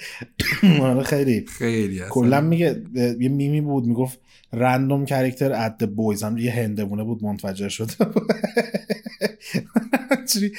آره 0.81 1.03
خیلی. 1.03 1.45
خیلی 1.45 2.01
کلا 2.09 2.41
میگه 2.41 2.83
یه 2.95 3.29
میمی 3.29 3.61
بود 3.61 3.85
می‌گفت 3.85 4.19
random 4.53 5.05
character 5.05 5.51
The 5.53 5.89
Boys 5.89 6.23
هم 6.23 6.37
یه 6.37 6.51
هندونه 6.51 7.03
بود 7.03 7.23
منفجر 7.23 7.69
شده 7.69 7.93
چی 10.29 10.51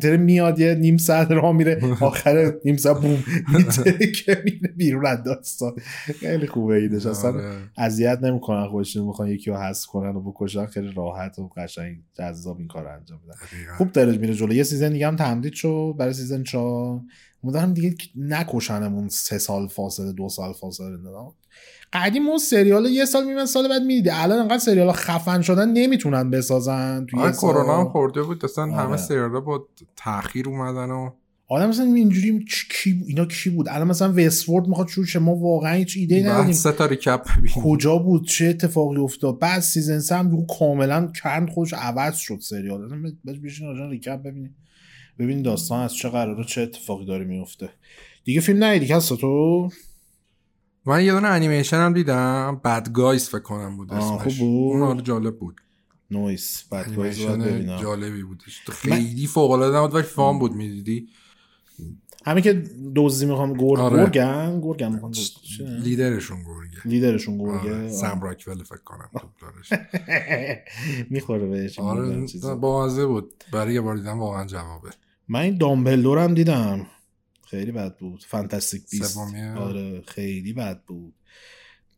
داره 0.00 0.16
میاد 0.16 0.58
یه 0.58 0.74
نیم 0.74 0.96
ساعت 0.96 1.30
راه 1.30 1.52
میره 1.52 1.80
آخر 2.00 2.54
نیم 2.64 2.76
ساعت 2.76 3.00
boom 3.00 3.24
که 4.24 4.42
میره 4.44 4.74
بیرون 4.76 5.06
از 5.06 5.22
داستان. 5.22 5.72
خیلی 6.20 6.46
خوبه 6.46 6.74
ایدش 6.74 7.06
اصلا 7.06 7.30
آره. 7.30 7.56
اذیت 7.76 8.18
نمی‌کنن 8.22 8.68
خودشون 8.68 9.06
می‌خوان 9.06 9.28
یکی 9.28 9.50
رو 9.50 9.56
حذف 9.56 9.86
کنن 9.86 10.16
و 10.16 10.20
بکشن. 10.20 10.66
خیلی 10.66 10.92
راحت 10.96 11.38
و 11.38 11.48
قشنگ 11.56 11.96
جذاب 12.14 12.58
این 12.58 12.68
کار 12.68 12.88
انجام 12.88 13.20
میدن. 13.22 13.38
خوب 13.76 13.92
داره 13.92 14.18
میره 14.18 14.34
جلو. 14.34 14.52
یه 14.52 14.62
season 14.62 14.92
دیگه 14.92 15.06
هم 15.06 15.16
تمدید 15.16 15.52
شد 15.52 15.94
برای 15.98 16.12
season 16.12 16.42
چهار. 16.42 17.00
امیدوارم 17.44 17.74
دیگه 17.74 17.94
نکشنمون 18.16 19.08
سه 19.08 19.38
سال 19.38 19.68
فاصله 19.68 20.12
دو 20.12 20.28
سال 20.28 20.52
فاصله 20.52 20.96
قدیم 21.92 22.28
اون 22.28 22.38
سریال 22.38 22.86
یه 22.86 23.04
سال 23.04 23.24
میمن 23.24 23.46
سال 23.46 23.68
بعد 23.68 23.82
می‌دیدی 23.82 24.10
الان 24.10 24.38
انقدر 24.38 24.58
سریال 24.58 24.92
خفن 24.92 25.42
شدن 25.42 25.72
نمی‌تونن 25.72 26.30
بسازن 26.30 27.06
توی 27.10 27.20
آره. 27.20 27.32
کرونا 27.32 27.80
هم 27.80 27.88
خورده 27.88 28.22
بود. 28.22 28.44
اصلا 28.44 28.64
آره. 28.64 28.74
همه 28.74 28.96
سریالا 28.96 29.40
با 29.40 29.68
تاخیر 29.96 30.48
اومدن 30.48 30.90
و 30.90 31.10
آدم 31.50 31.68
مثلا 31.68 31.84
اینجوری 31.84 32.44
کی 32.70 33.04
اینا 33.06 33.24
کی 33.24 33.50
بود؟ 33.50 33.68
الان 33.68 33.88
مثلا 33.88 34.12
Westworld 34.16 34.66
می‌خواد 34.66 34.88
شروع 34.88 35.06
شه. 35.06 35.18
ما 35.18 35.34
واقعا 35.34 35.74
هیچ 35.74 35.96
ایده 35.96 36.22
نداریم. 36.22 36.52
سه 36.52 36.72
تا 36.72 36.86
recap 36.86 37.38
ببین 37.38 37.50
کجا 37.62 37.96
بود؟ 37.96 38.26
چه 38.26 38.46
اتفاقی 38.46 38.96
افتاد؟ 38.96 39.38
بعد 39.38 39.60
season 39.60 39.98
سه 39.98 40.16
هم 40.16 40.28
یهو 40.28 40.46
کاملا 40.58 41.12
کند 41.22 41.50
خودش 41.50 41.72
عوض 41.72 42.16
شد 42.16 42.38
سریال. 42.40 43.12
بشین 43.44 43.66
راجع 43.66 43.90
recap 43.90 44.22
ببینی 44.22 44.50
ببین 45.18 45.42
داستان 45.42 45.82
از 45.82 45.94
چه 45.94 46.08
قراره 46.08 46.44
چه 46.44 46.60
اتفاقی 46.60 47.06
داره 47.06 47.24
میفته. 47.24 47.68
دیگه 48.24 48.40
فیلم 48.40 48.64
ندیدی 48.64 48.92
هست 48.92 49.14
تو؟ 49.14 49.68
من 50.88 51.04
یه 51.04 51.12
دونه 51.12 51.28
انیمیشن 51.28 51.76
هم 51.76 51.92
دیدم. 51.92 52.60
Bad 52.64 52.92
Guys 52.92 53.28
فکر 53.28 53.38
کنم 53.38 53.76
بود 53.76 53.92
اسمش؟ 53.92 54.40
اون 54.40 54.82
آره 54.82 55.02
جالب 55.02 55.38
بود. 55.38 55.60
نویس 56.10 56.64
انیمیشن 56.72 57.38
ببینم. 57.38 57.76
جالبی 57.76 58.22
بودش. 58.22 58.62
خیلی 58.70 59.26
فوق 59.26 59.50
العاده 59.50 59.80
بود 59.80 59.94
ولی 59.94 60.02
فام 60.02 60.38
بود 60.38 60.52
می‌دیدی؟ 60.52 61.08
همین 62.26 62.44
که 62.44 62.62
دزدی 62.96 63.26
می‌خوام 63.26 63.52
گرگ 63.52 63.80
آره. 63.80 63.96
گرگن 63.96 64.60
گرگن 64.60 64.92
می‌خوام 64.92 65.12
لیدرشون 65.82 66.38
گرگه 66.42 66.78
لیدرشون 66.84 67.40
آره. 67.40 67.64
گرگه 67.64 67.88
سم 67.88 68.20
راکول 68.20 68.62
فکر 68.62 68.82
کنم 68.84 69.10
دوبلارش 69.12 69.72
می‌خوره 71.10 71.46
بهش 71.46 71.78
آره 71.78 72.00
می‌دونم 72.00 72.26
چیزا. 72.26 72.56
با 72.56 72.86
مزه 72.86 73.06
بود. 73.06 73.34
برای 73.52 73.74
یه 73.74 73.80
بار 73.80 73.96
دیدم 73.96 74.18
واقعا 74.18 74.46
جوابه. 74.46 74.90
من 75.28 75.40
این 75.40 75.58
دامبلدور 75.58 76.18
هم 76.18 76.34
دیدم. 76.34 76.86
خیلی 77.50 77.72
بد 77.72 77.96
بود. 77.96 78.24
فانتاستیک 78.24 78.82
بیست؟ 78.90 79.18
آره 79.56 80.00
خیلی 80.00 80.52
بد 80.52 80.82
بود. 80.84 81.14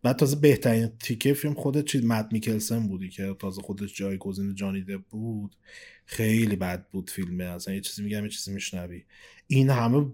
بعد 0.02 0.16
تازه 0.16 0.36
بهترین 0.36 0.88
تیکه 1.00 1.34
فیلم 1.34 1.54
خودت 1.54 1.84
چیز 1.84 2.04
مد 2.04 2.32
میکلسن 2.32 2.88
بودی 2.88 3.08
که 3.08 3.36
تازه 3.38 3.62
خودش 3.62 3.94
جایگزین 3.94 4.54
جانی 4.54 4.82
دپ 4.82 5.02
بود. 5.10 5.56
خیلی 6.06 6.56
بد 6.56 6.86
بود 6.88 7.10
فیلمه 7.10 7.44
اصلا 7.44 7.74
یه 7.74 7.80
چیزی 7.80 8.02
میگم 8.02 8.22
یه 8.24 8.30
چیزی 8.30 8.52
میشنوی. 8.52 9.04
این 9.46 9.70
همه 9.70 10.06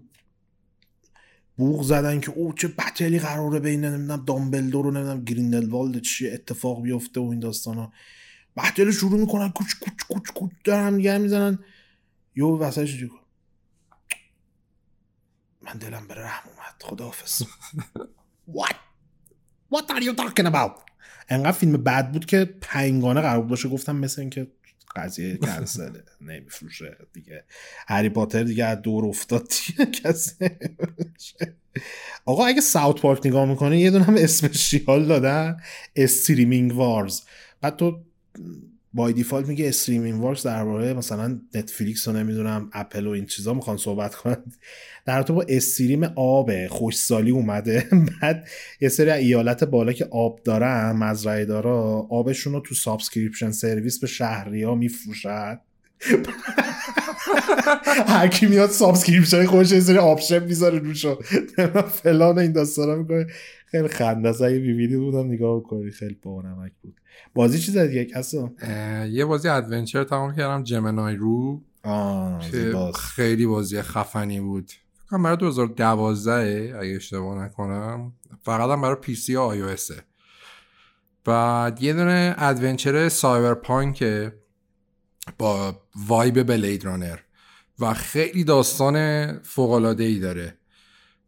بوغ 1.57 1.83
زدن 1.83 2.19
که 2.19 2.31
او 2.31 2.53
چه 2.53 2.67
بتلی 2.67 3.19
قراره 3.19 3.59
بین 3.59 3.85
نمی‌دونم 3.85 4.25
دامبلدور 4.25 4.87
و 4.87 4.91
نمی‌دونم 4.91 5.23
گریندلوالد 5.23 6.01
چی 6.01 6.29
اتفاق 6.29 6.81
بیفته 6.81 7.19
و 7.19 7.23
این 7.23 7.39
داستانا. 7.39 7.91
بتل 8.57 8.91
شروع 8.91 9.19
می‌کنن 9.19 9.49
کوچ 9.49 9.67
کوچ 9.81 10.03
کوچ 10.09 10.31
کوچ 10.35 10.51
دارن 10.63 10.97
دیگه 10.97 11.17
می‌زنن. 11.17 11.59
وسطش 12.37 12.89
اینجوری 12.89 13.07
کن. 13.07 13.26
من 15.67 15.73
دلم 15.73 16.07
به 16.07 16.15
رحم 16.15 16.49
اومد 16.49 16.75
خداحافظ 16.81 17.43
What? 18.57 18.75
What 19.73 19.91
are 19.91 20.01
you 20.01 20.13
talking 20.15 20.45
about? 20.45 20.71
انقدر 21.29 21.51
فیلم 21.51 21.83
بد 21.83 22.11
بود 22.11 22.25
که 22.25 22.45
پنجگانه 22.61 23.21
قرار 23.21 23.39
بود 23.39 23.49
باشه 23.49 23.69
گفتم 23.69 23.95
مثل 23.95 24.21
اینکه 24.21 24.47
قضیه 24.95 25.37
کنسله 25.37 26.03
نمیفروشه 26.21 26.97
دیگه 27.13 27.43
هری 27.87 28.09
پاتر 28.09 28.43
دیگه 28.43 28.65
از 28.65 28.81
دور 28.81 29.05
افتاد 29.05 29.47
دیگه 29.67 29.85
کسی. 29.85 30.49
آقا 32.25 32.45
اگه 32.45 32.61
South 32.61 33.01
Park 33.01 33.25
نگاه 33.25 33.45
می‌کنه 33.45 33.79
یه 33.79 33.91
دونه 33.91 34.03
هم 34.05 34.15
special 34.17 35.05
دادن 35.05 35.57
Streaming 35.95 36.75
Wars 36.75 37.21
بعد 37.61 37.75
تو 37.75 38.03
by 38.97 39.13
default 39.13 39.47
میگه 39.47 39.67
Streaming 39.67 40.21
Wars 40.21 40.43
درباره 40.43 40.93
مثلا 40.93 41.39
Netflix 41.55 42.07
و 42.07 42.11
نمی‌دونم 42.11 42.69
اپل 42.73 43.07
و 43.07 43.09
این 43.09 43.25
چیزا 43.25 43.53
می‌خوان 43.53 43.77
صحبت 43.77 44.15
کنن. 44.15 44.37
در 45.05 45.23
تو 45.23 45.33
با 45.33 45.45
stream 45.49 46.03
آب 46.15 46.67
خشکسالی 46.67 47.31
اومده. 47.31 47.87
بعد 48.21 48.47
یه 48.81 48.89
سری 48.89 49.09
ایالت 49.09 49.63
بالا 49.63 49.93
که 49.93 50.07
آب 50.11 50.39
دارن 50.43 50.91
مزرعه 50.91 51.45
دارا 51.45 52.07
آبشون 52.09 52.53
رو 52.53 52.59
تو 52.59 52.75
subscription 52.75 53.51
service 53.51 53.99
به 53.99 54.07
شهری 54.07 54.63
ها 54.63 54.75
میفروشن. 54.75 55.59
هر 58.07 58.27
کی 58.27 58.45
میاد 58.45 58.69
subscription 58.69 59.45
خودش 59.45 59.71
یه 59.71 59.79
سری 59.79 59.97
option 59.97 60.43
می‌ذاره 60.43 60.79
روشو. 60.79 61.19
فلان 62.03 62.39
این 62.39 62.51
داستانا 62.51 62.95
می‌کنه. 62.95 63.27
خیلی 63.71 63.87
خنده 63.87 64.29
است. 64.29 64.41
اگه 64.41 64.59
بیبینی 64.59 64.95
بودم 64.97 65.27
نگاه 65.27 65.63
کنی 65.63 65.91
خیلی 65.91 66.17
بانمک 66.21 66.71
بود. 66.81 67.01
بازی 67.33 67.59
چیز 67.59 67.77
دیگه 67.77 68.05
کسا 68.05 68.51
اه، 68.59 69.07
یه 69.07 69.25
بازی 69.25 69.49
adventure 69.49 70.03
تمام 70.03 70.35
کردم 70.35 70.63
Gemini 70.63 71.15
Rue. 71.15 71.63
که. 72.51 72.91
خیلی 72.95 73.45
بازی 73.45 73.81
خفنی 73.81 74.39
بود. 74.41 74.71
فکر 74.71 75.09
کنم 75.09 75.23
برای 75.23 75.37
2012 75.37 76.75
اگه 76.79 76.95
اشتباه 76.95 77.43
نکنم. 77.43 78.13
فقط 78.41 78.69
هم 78.69 78.81
برای 78.81 78.95
PC 78.95 79.35
و 79.35 79.39
iOS 79.39 79.61
ه. 79.61 79.95
بعد 81.25 81.83
یه 81.83 81.93
دونه 81.93 82.35
adventure 82.37 83.09
cyberpunk 83.09 84.03
با 85.37 85.81
vibe 86.07 86.43
Blade 86.43 86.85
Runner. 86.85 87.17
و 87.79 87.93
خیلی 87.93 88.43
داستان 88.43 89.27
فوق 89.39 89.71
العاده 89.71 90.03
ای 90.03 90.19
داره. 90.19 90.57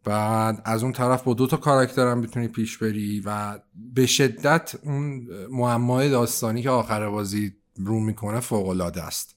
بعد 0.04 0.62
از 0.66 0.84
اون 0.84 0.92
طرف 0.92 1.24
با 1.24 1.34
دو 1.34 1.48
تا 1.48 1.58
character 1.58 2.08
هم 2.08 2.18
می‌تونی 2.18 2.48
پیش 2.48 2.78
بری 2.78 3.22
و 3.26 3.60
به 3.94 4.06
شدت 4.06 4.76
اون 4.84 5.28
معمای 5.52 6.10
داستانی 6.10 6.62
که 6.62 6.70
آخر 6.70 7.10
بازی 7.10 7.54
رو 7.76 8.00
می‌کنه 8.00 8.40
فوق 8.40 8.68
العاده 8.68 9.04
است. 9.04 9.36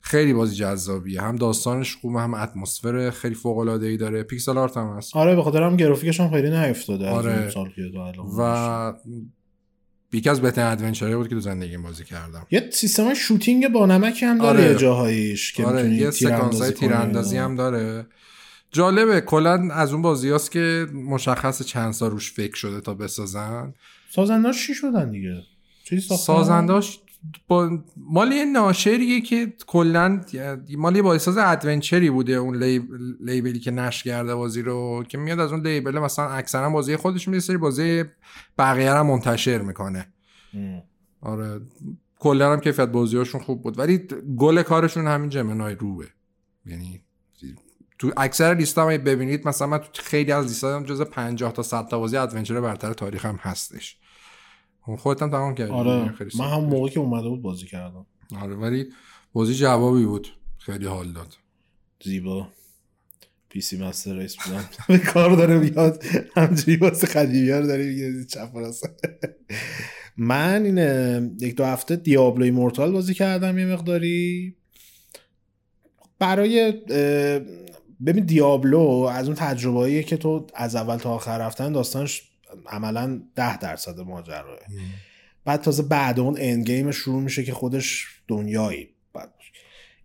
خیلی 0.00 0.32
بازی 0.32 0.54
جذابیه. 0.54 1.22
هم 1.22 1.36
داستانش 1.36 1.96
خوبه 1.96 2.20
هم 2.20 2.34
اتمسفر 2.34 3.10
خیلی 3.10 3.34
فوق 3.34 3.58
العاده 3.58 3.86
ای 3.86 3.96
داره. 3.96 4.22
pixel 4.22 4.58
art 4.58 4.76
هم 4.76 4.96
هست. 4.96 5.16
آره 5.16 5.36
به 5.36 5.42
خاطر 5.42 5.62
هم 5.62 5.76
گرافیکش 5.76 6.20
هم 6.20 6.30
خیلی 6.30 6.50
نیفتاده 6.50 7.08
آره. 7.08 7.50
سال 7.50 7.72
و 8.38 8.94
یکی 10.12 10.30
از 10.30 10.40
بهترین 10.40 10.66
adventure 10.66 11.07
های 11.07 11.16
بود 11.16 11.28
که 11.28 11.34
تو 11.34 11.40
زندگیم 11.40 11.82
بازی 11.82 12.04
کردم. 12.04 12.46
یه 12.50 12.70
سیستم 12.72 13.14
shooting 13.14 13.68
با 13.68 13.86
نمک 13.86 14.22
هم 14.22 14.38
داره 14.38 14.64
آره. 14.64 14.74
جاهاییش 14.74 15.52
که 15.52 15.64
آره 15.64 15.76
می‌تونی 15.76 15.96
یه 15.96 16.10
سکانس 16.10 16.58
تیراندازی 16.58 17.36
هم 17.36 17.56
داره. 17.56 18.06
جالبه 18.70 19.20
کلا 19.20 19.74
از 19.74 19.92
اون 19.92 20.02
بازی 20.02 20.30
هست 20.30 20.50
که 20.50 20.86
مشخص 20.94 21.62
چند 21.62 21.92
سال 21.92 22.10
روش 22.10 22.32
فکر 22.32 22.56
شده 22.56 22.80
تا 22.80 22.94
بسازن. 22.94 23.74
سازنداش 24.10 24.66
چی 24.66 24.74
شدن 24.74 25.10
دیگه؟ 25.10 25.42
سازنداش 26.00 27.00
با 27.48 27.78
مال 27.96 28.32
یه 28.32 28.44
ناشریه 28.44 29.20
که 29.20 29.52
کلا 29.66 30.20
مال 30.76 30.96
یه 30.96 31.02
بازیساز 31.02 31.36
adventure 31.38 32.03
ی 32.03 32.10
بوده 32.10 32.32
اون 32.32 32.56
lab... 32.62 32.82
label 33.20 33.52
ی 33.52 33.58
که 33.58 33.70
نشر 33.70 34.04
کرده 34.04 34.34
بازی 34.34 34.62
رو 34.62 35.04
که 35.08 35.18
میاد 35.18 35.40
از 35.40 35.52
اون 35.52 35.66
label 35.66 35.98
مثلا 35.98 36.28
اکثرا 36.28 36.70
بازی 36.70 36.96
خودش 36.96 37.28
میاد 37.28 37.40
سری 37.40 37.56
بازی 37.56 38.04
بقیه 38.58 38.94
رو 38.94 39.04
منتشر 39.04 39.58
می‌کنه. 39.58 40.12
ام. 40.54 40.82
آره 41.20 41.60
کلا 42.18 42.52
هم 42.52 42.60
کیفیت 42.60 42.88
بازیاشون 42.88 43.40
خوب 43.40 43.62
بود. 43.62 43.78
ولی 43.78 43.98
گل 44.36 44.62
کارشون 44.62 45.06
همین 45.06 45.30
Gemini 45.30 45.74
Rue 45.74 45.93
ه. 45.93 46.06
یعنی 46.66 47.00
تو 47.98 48.12
اکثر 48.16 48.54
لیست 48.54 48.78
هم 48.78 48.86
ببینید 48.86 49.48
مثلا 49.48 49.68
من 49.68 49.78
تو 49.78 50.02
خیلی 50.02 50.32
از 50.32 50.46
لیست 50.46 50.64
هم 50.64 50.84
جز 50.84 51.00
50 51.00 51.52
تا 51.52 51.62
100 51.62 51.88
تا 51.88 51.98
بازی 51.98 52.16
adventure 52.16 52.60
برتر 52.60 52.92
تاریخ 52.92 53.24
هم 53.24 53.38
هستش. 53.42 53.96
خودت 54.96 55.22
هم 55.22 55.30
تمام 55.30 55.54
کردی 55.54 55.72
آره. 55.72 56.12
خیلی 56.12 56.30
من 56.38 56.48
هم 56.48 56.60
بود. 56.60 56.68
موقع 56.74 56.88
که 56.88 57.00
اومده 57.00 57.28
بود 57.28 57.42
بازی 57.42 57.66
کردم. 57.66 58.06
آره 58.40 58.54
ولی 58.54 58.86
بازی 59.32 59.54
جوابی 59.54 60.04
بود. 60.04 60.28
خیلی 60.58 60.86
حال 60.86 61.12
داد. 61.12 61.36
زیبا. 62.04 62.48
پی 63.48 63.60
سی 63.60 63.78
مستر 63.78 64.18
ریس 64.18 64.36
بودم. 64.36 64.64
به 64.88 64.98
کار 64.98 65.36
داره 65.36 65.58
میاد 65.58 66.04
همجوری 66.36 66.76
واسه 66.76 67.06
قدیمی 67.06 67.50
رو 67.50 67.66
داره 67.66 67.86
میگه 67.86 68.24
چپ 68.24 68.50
من 70.16 70.64
این 70.64 71.36
یک 71.40 71.56
دو 71.56 71.64
هفته 71.64 71.96
دیابلو 71.96 72.52
مورتال 72.52 72.92
بازی 72.92 73.14
کردم 73.14 73.58
یه 73.58 73.66
مقداری. 73.66 74.54
برای 76.18 76.72
ببین 78.06 78.24
دیابلو 78.24 78.80
از 79.12 79.26
اون 79.26 79.34
تجربه 79.34 80.02
که 80.02 80.16
تو 80.16 80.46
از 80.54 80.76
اول 80.76 80.96
تا 80.96 81.10
آخر 81.10 81.38
رفتن 81.38 81.72
داستانش 81.72 82.22
عملا 82.66 83.20
ده 83.34 83.58
درصد 83.58 84.00
ماجراه 84.00 84.58
بعد 85.44 85.60
تازه 85.60 85.82
بعد 85.82 86.20
اون 86.20 86.36
end 86.38 86.70
game 86.70 86.90
شروع 86.90 87.22
میشه 87.22 87.44
که 87.44 87.52
خودش 87.52 88.06
دنیایی. 88.28 88.88
بعد 89.14 89.30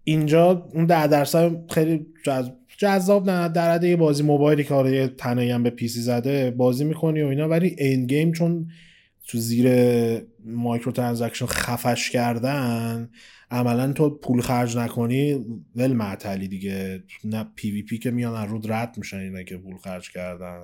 اینجا 0.04 0.70
اون 0.74 0.86
ده 0.86 1.08
درصد 1.08 1.72
خیلی 1.72 2.06
جذ- 2.26 2.52
جذاب 2.78 3.30
نه 3.30 3.50
در 3.50 3.74
حد 3.74 3.84
یه 3.84 3.96
بازی 3.96 4.24
موبایلی 4.24 4.64
که 4.64 4.76
یه 4.76 5.08
تنهایی 5.08 5.52
هم 5.52 5.64
به 5.64 5.70
PC 5.70 6.02
زده 6.02 6.52
بازی 6.52 6.84
می‌کنی 6.84 7.22
و 7.22 7.28
اینا 7.28 7.48
ولی 7.48 7.76
end 7.78 8.10
game 8.10 8.32
چون 8.32 8.68
تو 9.28 9.38
زیر 9.38 9.68
microtransaction 10.46 11.46
خفش 11.46 12.10
کردن 12.10 13.10
عملا 13.52 13.94
تو 13.94 14.10
پول 14.10 14.42
خرج 14.42 14.78
نکنی 14.78 15.46
ول 15.76 15.94
معطلی 15.94 16.48
دیگه. 16.48 17.04
نه 17.24 17.46
PvP 17.56 17.98
که 17.98 18.12
میان 18.12 18.50
رود 18.50 18.72
رد 18.72 18.98
میشن 18.98 19.18
اینا 19.18 19.44
که 19.44 19.58
پول 19.58 19.78
خرج 19.78 20.12
کردن. 20.12 20.62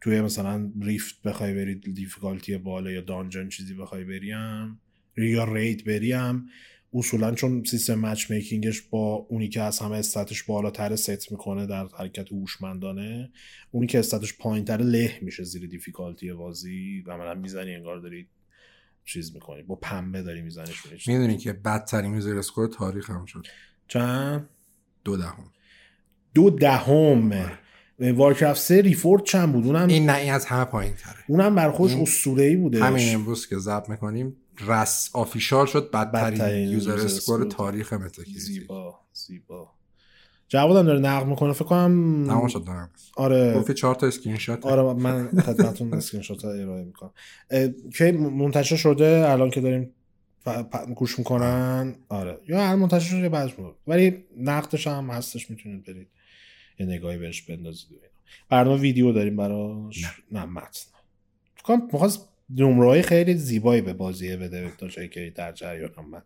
توی 0.00 0.20
مثلا 0.20 0.72
rift 0.82 1.22
بخوای 1.22 1.54
بری 1.54 1.74
difficulty 1.74 2.58
بالا 2.58 2.90
یا 2.90 3.00
dungeon 3.00 3.48
چیزی 3.48 3.74
بخوای 3.74 4.04
بریم 4.04 4.80
یا 5.16 5.44
raid 5.54 5.84
بریم 5.84 6.46
اصولا 6.94 7.34
چون 7.34 7.64
سیستم 7.64 7.94
matchmaking 7.94 8.30
ش 8.30 8.80
با 8.80 9.14
اونی 9.14 9.48
که 9.48 9.62
از 9.62 9.78
همه 9.78 9.96
stat 9.96 10.27
ش 10.27 10.42
بالاتر 10.42 10.96
ست 10.96 11.32
می‌کنه 11.32 11.66
در 11.66 11.86
حرکت 11.98 12.32
هوشمندانه 12.32 13.30
اونی 13.70 13.86
که 13.86 13.98
stat 13.98 14.25
ش 14.25 14.38
پایینتر 14.38 14.76
له 14.76 15.18
میشه 15.22 15.44
زیر 15.44 15.66
difficulty 15.66 16.32
بازی. 16.32 17.04
و 17.06 17.16
من 17.16 17.38
می‌زنی 17.38 17.74
انگار 17.74 17.98
داری 17.98 18.26
چیز 19.04 19.34
می‌کنی 19.34 19.62
با 19.62 19.74
پنبه 19.74 20.22
داری 20.22 20.42
میزنیش 20.42 21.08
می‌دونی 21.08 21.38
که 21.38 21.52
بدترین 21.52 22.14
user 22.14 22.36
score 22.36 22.66
تاریخ 22.66 23.10
هم 23.10 23.24
شد. 23.26 23.46
چند؟ 23.88 24.48
دو 25.04 25.16
دهم. 25.16 25.50
دو 26.34 26.50
دهم. 26.50 27.50
Warcraft 28.00 28.60
3 28.60 28.82
Reforged 28.82 29.24
چند 29.24 29.52
بود؟ 29.52 29.66
اونم 29.66 29.88
این 29.88 30.10
نه 30.10 30.16
این 30.16 30.32
از 30.32 30.46
همه 30.46 30.64
پایین 30.64 30.94
تره 30.94 31.24
اونم 31.28 31.54
برخوش 31.54 31.92
اسطوره 31.92 32.44
ای 32.44 32.56
بوده 32.56 32.84
همین 32.84 33.14
امروز 33.14 33.46
که 33.46 33.58
ضبط 33.58 33.88
می‌کنیم 33.88 34.36
رسما 34.60 35.10
official 35.12 35.66
شد 35.66 35.90
بدترین 35.90 36.68
user 36.68 36.96
score 36.96 37.44
تاریخ 37.44 37.92
Metacritic 37.92 38.38
زیبا 38.38 39.00
زیبا. 39.12 39.70
جوادم 40.48 40.86
داره 40.86 40.98
نقد 40.98 41.26
می‌کنه 41.26 41.52
فکر 41.52 41.64
کنم 41.64 42.26
تمام 42.26 42.48
شد 42.48 42.64
آره. 43.16 43.54
گفت 43.54 43.72
چهار 43.72 43.94
تا 43.94 44.06
اسکرین 44.06 44.38
شات. 44.38 44.66
آره 44.66 44.94
من 44.94 45.28
خدمتتون 45.28 45.94
اسکرین 45.94 46.22
شات 46.22 46.44
ارائه 46.44 46.84
می‌کنم. 46.84 47.10
که 47.98 48.12
منتشر 48.12 48.76
شده؟ 48.76 49.24
الان 49.28 49.50
که 49.50 49.60
داریم 49.60 49.90
گوش 50.94 51.18
می‌کنن؟ 51.18 51.94
آره. 52.08 52.38
یا 52.48 52.62
الان 52.62 52.78
منتشر 52.78 53.10
شده 53.10 53.28
بعدش 53.28 53.54
بود. 53.54 53.74
ولی 53.86 54.24
نقدش 54.38 54.86
هم 54.86 55.10
هستش 55.10 55.50
می‌تونید 55.50 55.84
برید. 55.84 56.08
یه 56.78 56.86
نگاهی 56.86 57.18
بهش 57.18 57.42
بندازید. 57.42 58.00
برنامه 58.48 58.80
ویدیو 58.80 59.12
داریم 59.12 59.36
براش؟ 59.36 60.04
نه, 60.04 60.10
نه 60.32 60.44
متن. 60.44 60.80
فکر 61.54 61.62
کنم 61.62 63.02
خیلی 63.02 63.34
زیبایی 63.34 63.80
به 63.80 63.92
بازی 63.92 64.36
بده 64.36 64.72
تا 64.78 64.88
جایی 64.88 65.08
که 65.08 65.32
در 65.36 65.52
جریانم. 65.52 66.10
من 66.10 66.22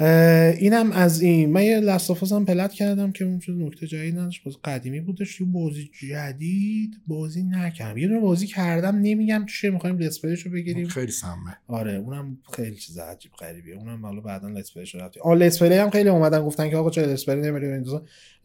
اینم 0.00 0.92
از 0.92 1.20
این. 1.20 1.50
من 1.50 1.62
یه 1.62 1.80
لستافاز 1.80 2.32
هم 2.32 2.44
پلت 2.44 2.72
کردم 2.72 3.12
که 3.12 3.24
اون 3.24 3.40
نکته 3.48 3.86
جدید 3.86 4.18
نداشت. 4.18 4.44
بازی 4.44 4.56
قدیمی 4.64 5.00
بودش. 5.00 5.40
یه 5.40 5.46
بازی 5.46 5.90
جدید 6.00 6.96
بازی 7.06 7.42
نکردم. 7.42 7.98
یه 7.98 8.08
دونه 8.08 8.20
بازی 8.20 8.46
کردم. 8.46 8.96
نمیگم 8.96 9.46
چیه. 9.46 9.70
می‌خوایم 9.70 9.98
لسپلیش 9.98 10.42
رو 10.42 10.52
بگیریم. 10.52 10.88
خیلی 10.88 11.12
سمه 11.12 11.56
آره 11.66 11.94
اونم 11.94 12.38
خیلی 12.52 12.76
چیز 12.76 12.98
عجیب 12.98 13.32
غریبیه. 13.32 13.74
اونم 13.74 14.06
حالا 14.06 14.20
بعدا 14.20 14.48
لسپلیش 14.48 14.94
رو 14.94 15.00
رفتیم. 15.00 15.22
آ 15.22 15.34
لسپلی 15.34 15.74
هم 15.74 15.90
خیلی 15.90 16.08
اومدن. 16.08 16.42
گفتن 16.42 16.70
که 16.70 16.76
آقا 16.76 16.90
چه 16.90 17.02
لسپلی 17.02 17.40
نمیری؟ 17.40 17.66
این 17.66 17.84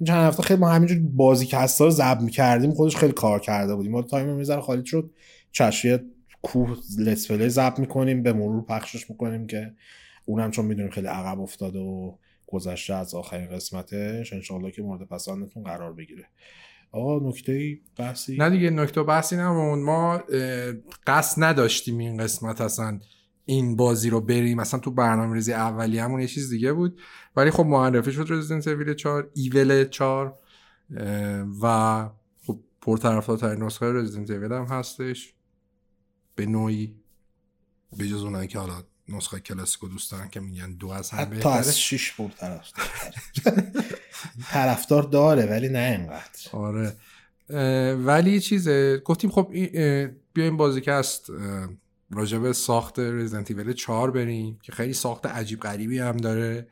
چند 0.08 0.28
هفته 0.28 0.44
خیلی 0.44 0.60
ما 0.60 0.70
همینجور 0.70 1.00
بازی 1.00 1.46
کستا 1.46 1.86
رو 1.86 1.92
ضبط 1.92 2.22
می‌کردیم. 2.22 2.74
خودش 2.74 2.96
خیلی 2.96 3.14
کار 3.14 3.40
کرده 3.40 3.76
بودیم. 3.76 3.92
ما 3.92 4.02
تایم 4.02 4.30
می‌ذاره 4.30 4.62
خالی 4.62 4.86
شد. 4.86 5.12
چشیه 5.52 6.04
کوه 6.42 6.78
لسپلی 7.00 7.50
ضبط 7.50 7.80
می‌کنیم. 7.80 8.24
به 8.24 8.34
مرور 8.34 8.66
پخشش 8.66 9.10
می‌کنیم 9.10 9.48
که 9.48 9.72
اونم 10.30 10.52
چون 10.52 10.66
می‌دونیم 10.66 10.92
خیلی 10.92 11.08
عقب 11.08 11.40
افتاده 11.40 11.80
و 11.80 12.16
گذشته 12.48 12.94
از 12.94 13.16
آخرین 13.16 13.50
قسمتش 13.50 14.34
انشالله 14.34 14.72
که 14.72 14.82
مورد 14.82 15.08
پسندتون 15.08 15.64
قرار 15.64 15.94
بگیره. 15.94 16.30
آقا 16.92 17.30
نکته 17.30 17.80
بحثی؟ 17.98 18.38
نه 18.38 18.50
دیگه 18.50 18.70
نکته 18.70 19.04
بحثی 19.04 19.36
نمون 19.36 19.84
ما 19.84 20.18
قصد 21.08 21.44
نداشتیم 21.44 21.98
این 21.98 22.18
قسمت 22.18 22.62
اصلا 22.62 23.00
این 23.46 23.76
بازی 23.76 24.10
رو 24.10 24.22
بریم. 24.22 24.58
مثلا 24.58 24.80
تو 24.80 24.92
برنامه 24.92 25.34
ریزی 25.34 25.54
اولی 25.54 26.00
همون 26.00 26.22
یه 26.22 26.28
چیز 26.28 26.50
دیگه 26.50 26.74
بود. 26.74 27.00
ولی 27.36 27.52
خب 27.52 27.66
معرفی 27.66 28.12
شد 28.12 28.26
رزیدنت 28.30 28.68
اویل 28.68 28.94
4 28.94 29.30
ایول 29.34 29.84
4 29.84 30.40
و 31.62 32.10
خب 32.48 32.60
پرطرفدارترین 32.82 33.64
نسخه 33.64 33.94
رزیدنت 33.94 34.30
اویل 34.30 34.54
هم 34.54 34.66
هستش. 34.66 35.34
به 36.36 36.46
نوعی 36.46 36.96
به 37.98 38.08
جز 38.08 38.24
اونایی 38.24 38.48
که 38.48 38.60
حالا 38.60 38.84
نسخه 39.10 39.40
کلاسیکو 39.40 39.88
دوست 39.88 40.12
دارن 40.12 40.30
که 40.30 40.40
میگن 40.40 40.72
دو 40.74 40.90
از 40.90 41.10
هم 41.10 41.34
حتی 41.34 41.50
از 41.50 41.80
شیش 41.80 42.12
بود 42.12 42.34
طرفدار 44.50 45.04
داره 45.04 45.46
ولی 45.46 45.70
نه 45.70 45.80
اینقدر. 45.80 46.50
آره. 46.52 46.94
ولی 47.94 48.40
چیزه 48.40 48.98
گفتیم 48.98 49.30
خب 49.30 49.52
بیایم 50.34 50.58
بازی 50.58 50.82
که 50.82 50.94
هست 50.94 51.30
راجب 52.12 52.52
ساخت 52.52 53.00
رزیدنت 53.00 53.52
ایول 53.52 53.74
4 53.74 54.12
بریم 54.12 54.60
که 54.64 54.72
خیلی 54.72 54.94
ساخت 54.94 55.26
عجیب 55.26 55.60
غریبی 55.60 56.00
هم 56.00 56.18
داره. 56.18 56.68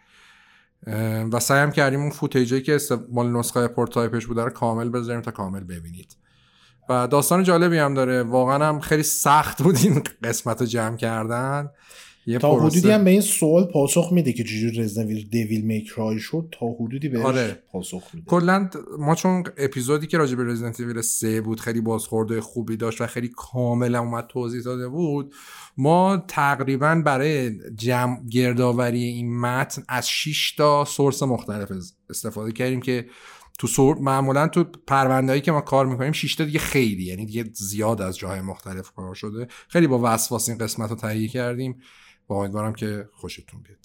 و 1.32 1.40
سعی 1.40 1.60
هم 1.60 1.72
کردیم 1.72 2.00
اون 2.00 2.10
footage 2.10 2.55
ی 2.55 2.62
که 2.62 2.80
مال 3.12 3.32
نسخه 3.32 3.68
prototype 3.68 4.15
ش 4.15 4.26
بوده 4.26 4.44
رو 4.44 4.50
کامل 4.50 4.90
بذاریم 4.90 5.22
تا 5.22 5.32
کامل 5.32 5.64
ببینید. 5.64 6.18
و 6.90 7.08
داستان 7.08 7.44
جالبی 7.44 7.78
هم 7.78 7.94
داره. 7.94 8.24
واقعا 8.24 8.70
هم 8.70 8.80
خیلی 8.80 9.04
سخت 9.04 9.64
بود 9.64 9.78
این 9.78 10.04
قسمت 10.24 10.62
رو 10.62 10.68
جمع 10.68 10.98
کردن. 10.98 11.70
یه 12.28 12.38
تا 12.38 12.60
حدودی 12.60 12.92
هم 12.92 13.04
به 13.04 13.12
این 13.12 13.22
سوال 13.22 13.66
پاسخ 13.66 14.12
میده 14.12 14.34
که 14.34 14.44
چجوری 14.44 14.80
Resident 14.80 15.08
Evil 15.08 15.28
Devil 15.30 15.62
May 15.62 15.91
Cry 15.91 16.20
شد 16.20 16.48
تا 16.60 16.66
حدودی 16.80 17.10
بهش 17.10 17.26
آره. 17.26 17.64
پاسخ 17.72 18.04
میده. 18.14 18.26
کلا 18.28 18.70
ما 19.00 19.16
چون 19.16 19.44
اپیزودی 19.58 20.08
که 20.08 20.18
راجع 20.18 20.36
به 20.36 20.44
رزیدنت 20.44 21.02
3 21.02 21.42
بود 21.42 21.60
خیلی 21.60 21.82
بازخورد 21.82 22.42
خوبی 22.42 22.78
داشت 22.78 23.02
و 23.02 23.08
خیلی 23.08 23.30
کاملا 23.36 24.00
اومد 24.00 24.28
توضیح 24.28 24.62
داده 24.62 24.88
بود 24.88 25.34
ما 25.78 26.24
تقریبا 26.28 27.02
برای 27.06 27.52
جمع 27.76 28.18
گردآوری 28.30 29.04
این 29.04 29.40
متن 29.40 29.84
از 29.88 30.10
6 30.10 30.56
تا 30.58 30.86
source 30.86 31.24
مختلف 31.24 31.72
استفاده 32.10 32.52
کردیم 32.52 32.82
که 32.82 33.06
تو 33.60 33.68
source 33.68 33.98
معمولا 33.98 34.48
تو 34.48 34.64
پروندهایی 34.88 35.42
که 35.42 35.52
ما 35.52 35.62
کار 35.62 35.86
می‌کنیم 35.86 36.12
6 36.12 36.36
تا 36.36 36.44
دیگه 36.44 36.60
خیلی 36.60 37.04
یعنی 37.04 37.26
دیگه 37.26 37.46
زیاد 37.54 38.02
از 38.02 38.18
جاهای 38.18 38.42
مختلف 38.42 38.92
کار 38.92 39.16
شده. 39.16 39.48
خیلی 39.68 39.88
با 39.88 40.00
وسواس 40.04 40.50
این 40.50 40.58
قسمت 40.58 40.90
رو 40.90 40.96
تهیه 40.96 41.28
کردیم. 41.28 41.82
با 42.28 42.40
امیدوارم 42.40 42.74
که 42.74 43.10
خوشتون 43.14 43.62
بیاد. 43.62 43.80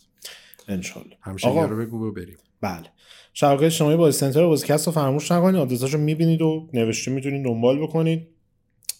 انشالله. 0.69 1.17
همیشه 1.21 1.49
آقا. 1.49 1.65
رو 1.65 1.77
بگو 1.77 2.13
بریم. 2.13 2.37
بله. 2.61 2.87
شبکه 3.33 3.67
اجتماعی 3.67 3.97
بازی 3.97 4.19
سنتر 4.19 4.47
بازی‌کست 4.47 4.87
رو 4.87 4.93
فراموش 4.93 5.33
نکنید. 5.33 5.57
آدرساشو 5.57 5.99
می‌بینید 5.99 6.43
و 6.43 6.71
نوشته 6.73 7.11
می‌تونید 7.11 7.45
دنبال 7.45 7.83
بکنید. 7.83 8.29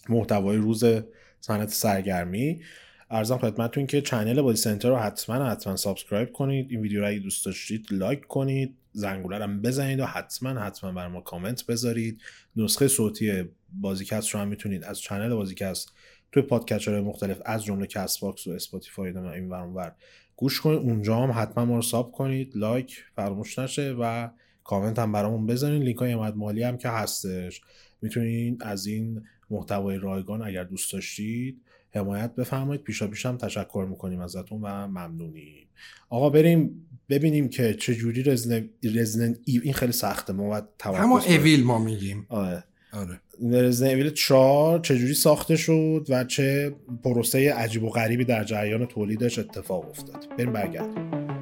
محتوای 0.09 0.57
روز 0.57 0.83
صنعت 1.39 1.69
سرگرمی. 1.69 2.61
عرضم 3.09 3.37
خدمتتون 3.37 3.87
که 3.87 4.01
channel 4.01 4.41
بازی 4.41 4.61
سنتر 4.61 4.89
رو 4.89 4.95
حتما 4.95 5.45
حتما 5.45 5.75
subscribe 5.75 6.31
کنید. 6.31 6.71
این 6.71 6.81
ویدیو 6.81 7.01
رو 7.01 7.07
اگه 7.07 7.19
دوست 7.19 7.45
داشتید 7.45 7.87
like 7.91 8.27
کنید. 8.27 8.77
زنگوله 8.93 9.37
رو 9.37 9.47
بزنید 9.47 9.99
و 9.99 10.05
حتما 10.05 10.49
حتما 10.49 10.91
بر 10.91 11.07
ما 11.07 11.21
کامنت 11.21 11.65
بذارید. 11.65 12.21
نسخه 12.55 12.87
صوتی 12.87 13.43
بازیکست 13.73 14.29
رو 14.29 14.39
هم 14.39 14.47
می‌تونید 14.47 14.83
از 14.83 14.99
channel 14.99 15.33
بازیکست 15.33 15.93
توی 16.31 16.43
podcaster 16.43 17.01
مختلف 17.01 17.41
از 17.45 17.65
جمله 17.65 17.87
Castbox 17.87 18.47
و 18.47 18.51
Spotify 18.51 19.11
و 19.11 19.25
اینور 19.25 19.95
گوش 20.35 20.61
کنید. 20.61 20.79
اونجا 20.79 21.17
هم 21.17 21.41
حتما 21.41 21.65
ما 21.65 21.75
رو 21.75 21.81
sub 21.81 22.11
کنید 22.11 22.51
like 22.55 23.03
فراموش 23.15 23.59
نشه 23.59 23.95
و 23.99 24.29
کامنت 24.63 24.99
هم 24.99 25.11
برامون 25.11 25.45
بزنید 25.45 25.83
لینک 25.83 25.97
های 25.97 26.11
حمایت 26.11 26.35
مالی 26.35 26.63
هم 26.63 26.77
که 26.77 26.89
هستش. 26.89 27.61
می‌تونید 28.01 28.63
از 28.63 28.85
این 28.85 29.23
محتوای 29.49 29.97
رایگان 29.97 30.41
اگر 30.41 30.63
دوست 30.63 30.93
داشتید 30.93 31.61
حمایت 31.95 32.35
بفرمایید. 32.35 32.83
پیشا 32.83 33.07
پیش 33.07 33.25
هم 33.25 33.37
تشکر 33.37 33.87
می‌کنیم 33.89 34.19
ازتون 34.19 34.61
و 34.61 34.87
ممنونیم. 34.87 35.67
آقا 36.09 36.29
بریم 36.29 36.87
ببینیم 37.09 37.49
که 37.49 37.73
چه 37.73 37.95
جوری 37.95 38.23
رزنن 38.83 39.35
این 39.45 39.73
خیلی 39.73 39.91
سخته 39.91 40.33
ما 40.33 40.47
باید 40.47 40.63
اما 40.85 41.19
اویل 41.19 41.63
ما 41.63 41.79
میگیم. 41.79 42.27
آره. 42.93 43.19
رزنویل 43.51 44.09
4 44.09 44.79
چجوری 44.79 45.13
ساخته 45.13 45.55
شد 45.55 46.05
و 46.09 46.23
چه 46.23 46.75
پروسه 47.03 47.53
عجیب 47.53 47.83
و 47.83 47.89
غریبی 47.89 48.25
در 48.25 48.43
جریان 48.43 48.85
تولیدش 48.85 49.39
اتفاق 49.39 49.89
افتاد. 49.89 50.25
بریم 50.37 50.53
برگردیم. 50.53 51.40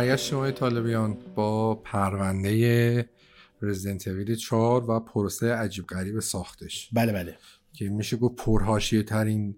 برگشتیم 0.00 0.38
آقای 0.38 0.52
طالبیان 0.52 1.16
با 1.34 1.74
پرونده 1.74 3.08
رزیدنت 3.62 4.08
اویل 4.08 4.34
4 4.34 4.90
و 4.90 5.00
پروسه 5.00 5.54
عجیب 5.54 5.86
غریب 5.86 6.20
ساختش. 6.20 6.88
بله 6.92 7.12
بله. 7.12 7.38
که 7.72 7.88
میشه 7.88 8.16
گفت 8.16 8.36
پرهاشیه 8.36 9.02
ترین 9.02 9.56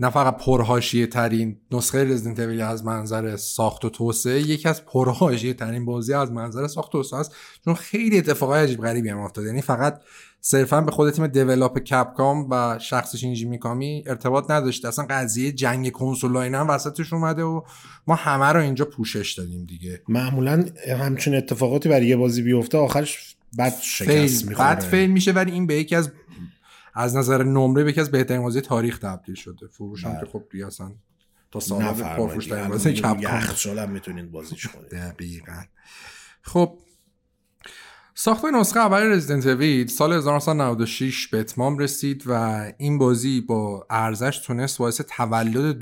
نه 0.00 0.10
فقط 0.10 0.36
پرهاشیه 0.36 1.06
ترین 1.06 1.56
نسخه 1.72 2.04
رزیدنت 2.04 2.40
اویل 2.40 2.60
از 2.60 2.84
منظر 2.84 3.36
ساخت 3.36 3.84
و 3.84 3.90
توسعه 3.90 4.40
یکی 4.40 4.68
از 4.68 4.84
پرهاشیه 4.84 5.54
ترین 5.54 5.84
بازی 5.84 6.14
از 6.14 6.32
منظر 6.32 6.66
ساخت 6.66 6.94
و 6.94 6.98
توسعه 6.98 7.20
است. 7.20 7.34
چون 7.64 7.74
خیلی 7.74 8.18
اتفاقای 8.18 8.62
عجیب 8.62 8.80
غریبی 8.80 9.08
هم 9.08 9.18
افتاد. 9.18 9.44
یعنی 9.44 9.62
فقط 9.62 10.00
صرفا 10.40 10.80
به 10.80 10.90
خود 10.90 11.10
تیم 11.10 11.26
دیولاپ 11.26 11.78
کپکام 11.78 12.46
و 12.50 12.78
شخص 12.78 13.16
شینجی 13.16 13.44
میکامی 13.44 14.04
ارتباط 14.06 14.50
نداشته. 14.50 14.88
اصلا 14.88 15.06
قضیه 15.10 15.52
جنگ 15.52 15.92
کنسول 15.92 16.36
اینا 16.36 16.60
هم 16.60 16.68
وسطش 16.68 17.12
اومده 17.12 17.42
و 17.42 17.62
ما 18.06 18.14
همه 18.14 18.46
رو 18.46 18.60
اینجا 18.60 18.84
پوشش 18.84 19.32
دادیم 19.32 19.64
دیگه. 19.64 20.02
معمولا 20.08 20.64
همچین 20.98 21.34
اتفاقاتی 21.34 21.88
برای 21.88 22.06
یه 22.06 22.16
بازی 22.16 22.42
بیفته 22.42 22.78
آخرش 22.78 23.36
بد 23.58 23.74
شکست 23.82 24.48
می‌خوره. 24.48 24.68
بعد 24.68 24.80
فیل 24.80 25.10
میشه 25.10 25.32
ولی 25.32 25.52
این 25.52 25.66
به 25.66 25.74
یکی 25.74 25.96
از 25.96 26.10
از 27.00 27.16
نظر 27.16 27.42
نمره 27.42 27.84
به 27.84 27.90
یکی 27.90 28.00
از 28.00 28.10
بهترین 28.10 28.42
بازی 28.42 28.60
تاریخ 28.60 28.98
تبدیل 28.98 29.34
شده. 29.34 29.66
فروش 29.66 30.04
هم 30.04 30.20
که 30.20 30.26
خب 30.26 30.42
دیگه 30.50 30.66
اصلا 30.66 30.92
تا 31.50 31.60
سال 31.60 31.82
پرفروش 31.82 32.46
ترین 32.46 32.68
بازی 32.68 32.90
یخچال 32.90 33.78
هم 33.78 33.90
می‌تونید 33.90 34.30
بازیش 34.30 34.66
کنید. 34.66 34.90
دقیقاً. 34.90 35.62
خب 36.42 36.78
ساخت 38.14 38.44
نسخه 38.44 38.80
اول 38.80 39.02
رزیدنت 39.02 39.46
اویل 39.46 39.86
سال 39.86 40.12
1996 40.12 41.28
به 41.28 41.40
اتمام 41.40 41.78
رسید 41.78 42.24
و 42.26 42.32
این 42.78 42.98
بازی 42.98 43.40
با 43.40 43.86
ارزش 43.90 44.38
تونست 44.46 44.78
باعث 44.78 45.00
تولد 45.00 45.78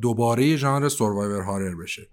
دوباره 0.00 0.56
ژانر 0.56 0.88
سوروایور 0.88 1.42
هارر 1.42 1.74
بشه. 1.74 2.08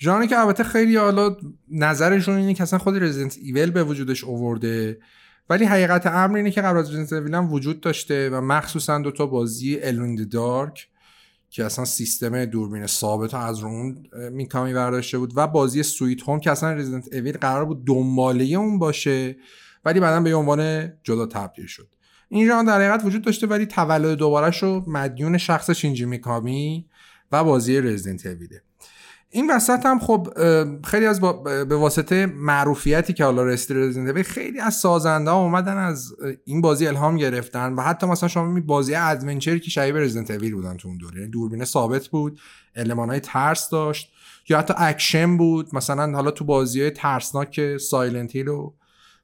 ژانری 0.00 0.28
که 0.28 0.38
البته 0.38 0.64
خیلی 0.64 0.96
حالا 0.96 1.36
نظرشون 1.68 2.36
اینه 2.36 2.54
که 2.54 2.62
اصلا 2.62 2.78
خود 2.78 3.02
رزیدنت 3.02 3.36
ایول 3.38 3.70
به 3.70 3.84
وجودش 3.84 4.24
اوورده 4.24 4.98
ولی 5.50 5.64
حقیقت 5.64 6.06
امر 6.06 6.36
اینه 6.36 6.50
که 6.50 6.62
قبل 6.62 6.78
از 6.78 6.94
رزیدنت 6.94 7.34
هم 7.34 7.52
وجود 7.52 7.80
داشته 7.80 8.30
و 8.30 8.40
مخصوصا 8.40 8.98
دو 8.98 9.10
تا 9.10 9.26
بازی 9.26 9.78
الوین 9.82 10.28
دارک 10.28 10.88
که 11.50 11.64
اصلا 11.64 11.84
سیستم 11.84 12.44
دوربین 12.44 12.86
ثابت 12.86 13.34
از 13.34 13.58
رو 13.58 13.68
اون 13.68 14.06
میکامی 14.32 14.74
برداشته 14.74 15.18
بود 15.18 15.32
و 15.36 15.46
بازی 15.46 15.82
سویت 15.82 16.22
هوم 16.22 16.40
که 16.40 16.50
اصلا 16.50 16.72
رزیدنت 16.72 17.14
اویل 17.14 17.36
قرار 17.36 17.64
بود 17.64 17.86
دنباله 17.86 18.44
اون 18.44 18.78
باشه 18.78 19.36
ولی 19.84 20.00
بعدا 20.00 20.20
به 20.20 20.34
عنوان 20.34 20.92
جدا 21.02 21.26
تبدیل 21.26 21.66
شد. 21.66 21.88
این 22.28 22.46
ژانر 22.46 22.66
در 22.66 22.80
حقیقت 22.80 23.04
وجود 23.04 23.22
داشته 23.22 23.46
ولی 23.46 23.66
تولد 23.66 24.18
دوبارهش 24.18 24.62
رو 24.62 24.84
مدیون 24.86 25.38
شخص 25.38 25.70
شینجی 25.70 26.04
میکامی 26.04 26.86
و 27.32 27.44
بازی 27.44 27.80
Resident 27.80 28.26
Evil 28.26 28.55
ه 28.55 28.62
این 29.36 29.50
وسط 29.50 29.86
هم 29.86 29.98
خب 29.98 30.28
خیلی 30.84 31.06
از 31.06 31.20
به 31.20 31.76
واسطه 31.76 32.26
معروفیتی 32.26 33.12
که 33.12 33.24
حالا 33.24 33.44
رسید 33.44 33.76
رزیدنت 33.76 34.22
خیلی 34.22 34.60
از 34.60 34.74
سازنده 34.74 35.30
ها 35.30 35.42
اومدن 35.42 35.76
از 35.76 36.14
این 36.44 36.60
بازی 36.60 36.86
الهام 36.86 37.16
گرفتن 37.16 37.72
و 37.72 37.82
حتی 37.82 38.06
مثلا 38.06 38.28
شما 38.28 38.46
می 38.46 38.60
بازی 38.60 38.94
adventure 38.94 39.58
که 39.58 39.70
شبیه 39.70 39.92
Resident 39.92 40.30
Evil 40.30 40.54
بودن 40.54 40.76
تو 40.76 40.88
اون 40.88 40.98
دوره. 40.98 41.18
یعنی 41.18 41.30
دوربین 41.30 41.64
ثابت 41.64 42.08
بود 42.08 42.40
های 42.76 43.20
ترس 43.20 43.70
داشت 43.70 44.12
یا 44.48 44.58
حتی 44.58 44.74
اکشن 44.76 45.36
بود. 45.36 45.74
مثلا 45.74 46.12
حالا 46.12 46.30
تو 46.30 46.44
بازی 46.44 46.80
های 46.80 46.90
ترسناک 46.90 47.76
Silent 47.76 48.36
Hill 48.36 48.48
و 48.48 48.72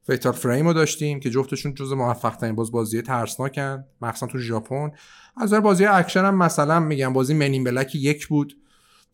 Fatal 0.07 0.33
Frame 0.33 0.67
رو 0.67 0.73
داشتیم 0.73 1.21
که 1.21 1.31
جفتشون 1.31 1.75
جز 1.75 1.93
موفق 1.93 2.37
ترین 2.37 2.55
باز 2.55 2.73
بازی 2.73 3.03
ترسناکن 3.03 3.85
مخصوصا 4.01 4.27
تو 4.27 4.39
ژاپن. 4.39 4.91
از 5.37 5.55
بازی 5.55 5.85
اکشن 5.85 6.25
هم 6.25 6.35
مثلا 6.39 6.81
میگم 6.81 7.13
بازی 7.13 7.35
Men 7.35 7.53
in 7.53 7.65
Black 7.65 7.95
یک 7.95 8.27
بود. 8.27 8.55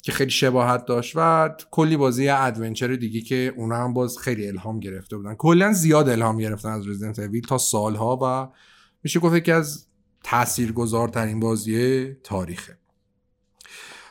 که 0.03 0.13
خیلی 0.13 0.31
شباهت 0.31 0.87
داشت 0.87 1.13
و 1.17 1.51
کلی 1.71 1.97
بازی 1.97 2.29
adventure 2.29 2.97
دیگه 2.97 3.21
که 3.21 3.55
اونا 3.57 3.77
هم 3.77 3.95
باز 3.95 4.19
خیلی 4.19 4.49
الهام 4.49 4.81
گرفته 4.81 5.17
بودن. 5.17 5.35
کلا 5.35 5.73
زیاد 5.73 6.09
الهام 6.09 6.39
گرفتن 6.39 6.69
از 6.69 6.89
Resident 6.89 7.19
Evil 7.19 7.47
تا 7.47 7.59
سالها 7.59 8.19
و 8.23 8.55
میشه 9.03 9.21
گفت 9.21 9.45
که 9.45 9.55
از 9.55 9.87
تاثیرگذارترین 10.23 11.41
بازی 11.41 12.07
تاریخه. 12.25 12.79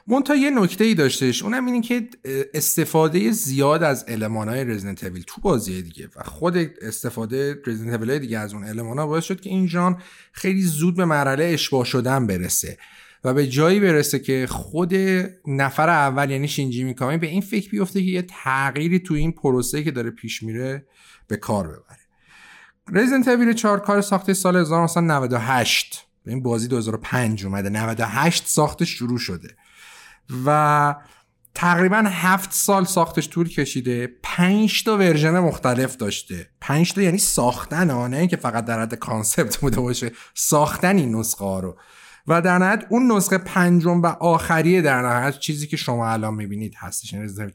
منتها 0.10 0.36
یه 0.36 0.50
نکته 0.50 0.84
ای 0.84 0.94
داشتش 0.94 1.44
اونم 1.44 1.66
اینه 1.66 1.82
که 1.82 2.10
استفاده 2.54 3.32
زیاد 3.32 3.84
از 3.84 4.04
علمان 4.04 4.50
های 4.50 4.64
رزیدنت 4.66 5.04
اویل 5.04 5.24
تو 5.28 5.42
بازی 5.42 5.82
دیگه 5.82 6.10
و 6.16 6.24
خود 6.24 6.58
استفاده 6.82 7.62
رزیدنت 7.66 8.02
اویل 8.02 8.20
دیگه 8.20 8.40
از 8.40 8.54
اون 8.54 8.64
علمان 8.64 9.00
ها 9.00 9.08
باعث 9.08 9.24
شد 9.24 9.42
که 9.42 9.50
این 9.50 9.68
ژان 9.68 10.02
خیلی 10.32 10.62
زود 10.62 10.96
به 10.96 11.06
مرحله 11.06 11.44
اشباه 11.44 11.86
شدن 11.86 12.28
برسه. 12.28 12.78
و 13.28 13.34
به 13.34 13.48
جایی 13.48 13.80
برسه 13.80 14.20
که 14.20 14.48
خود 14.50 14.94
نفر 15.48 15.90
اول 15.90 16.32
یعنی 16.32 16.48
شینجی 16.48 16.84
میکامی 16.84 17.18
به 17.18 17.28
این 17.28 17.42
فکر 17.42 17.70
بیفته 17.70 18.00
که 18.00 18.12
یه 18.12 18.22
تغییری 18.22 19.00
تو 19.00 19.14
این 19.14 19.32
پروسه 19.32 19.84
که 19.84 19.92
داره 19.92 20.10
پیش 20.10 20.44
میره 20.44 20.86
به 21.28 21.38
کار 21.38 21.68
ببره. 21.68 22.00
رزیدنت 22.92 23.28
اویل 23.28 23.54
4 23.54 23.80
کار 23.80 24.02
ساخته 24.02 24.34
سال 24.34 24.56
1998 24.56 26.08
این 26.28 26.44
بازی 26.44 26.68
2005 26.68 27.46
اومده. 27.46 27.70
98 27.70 28.48
ساختش 28.48 28.90
شروع 28.90 29.18
شده. 29.18 29.56
و 30.46 30.96
تقریبا 31.56 32.04
هفت 32.08 32.54
سال 32.54 32.86
ساختش 32.86 33.30
طول 33.30 33.50
کشیده. 33.50 34.10
پنج 34.24 34.84
تا 34.84 34.98
version 34.98 35.40
مختلف 35.40 35.96
داشته. 35.96 36.50
پنج 36.62 36.94
تا 36.94 37.02
یعنی 37.02 37.18
ساختن 37.18 37.90
آنه 37.90 38.28
که 38.28 38.38
فقط 38.38 38.66
در 38.66 38.82
حد 38.82 38.96
concept 38.96 39.58
بوده 39.58 39.80
باشه. 39.80 40.12
ساختن 40.34 40.98
این 40.98 41.16
نسخه 41.16 41.46
ها 41.46 41.60
رو. 41.60 41.78
و 42.28 42.42
در 42.42 42.58
نهایت 42.58 42.86
اون 42.90 43.12
نسخه 43.12 43.38
پنجم 43.38 44.02
و 44.02 44.06
آخریه 44.08 44.82
در 44.82 45.02
نهایت 45.02 45.40
چیزی 45.40 45.68
که 45.68 45.78
شما 45.78 46.10
الان 46.10 46.34
می‌بینید 46.34 46.74
هستش. 46.78 47.14
یعنی 47.14 47.52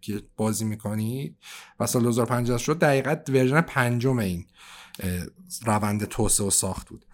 که 0.00 0.22
بازی 0.36 0.64
می‌کنید 0.64 1.36
و 1.80 1.86
سال 1.86 2.02
2050 2.02 2.58
شد 2.58 2.78
دقیقت 2.78 3.30
version 3.30 3.60
پنجم 3.60 4.18
این 4.18 4.46
روند 5.66 6.04
توسعه 6.04 6.46
و 6.46 6.50
ساخت 6.50 6.88
بود. 6.88 7.04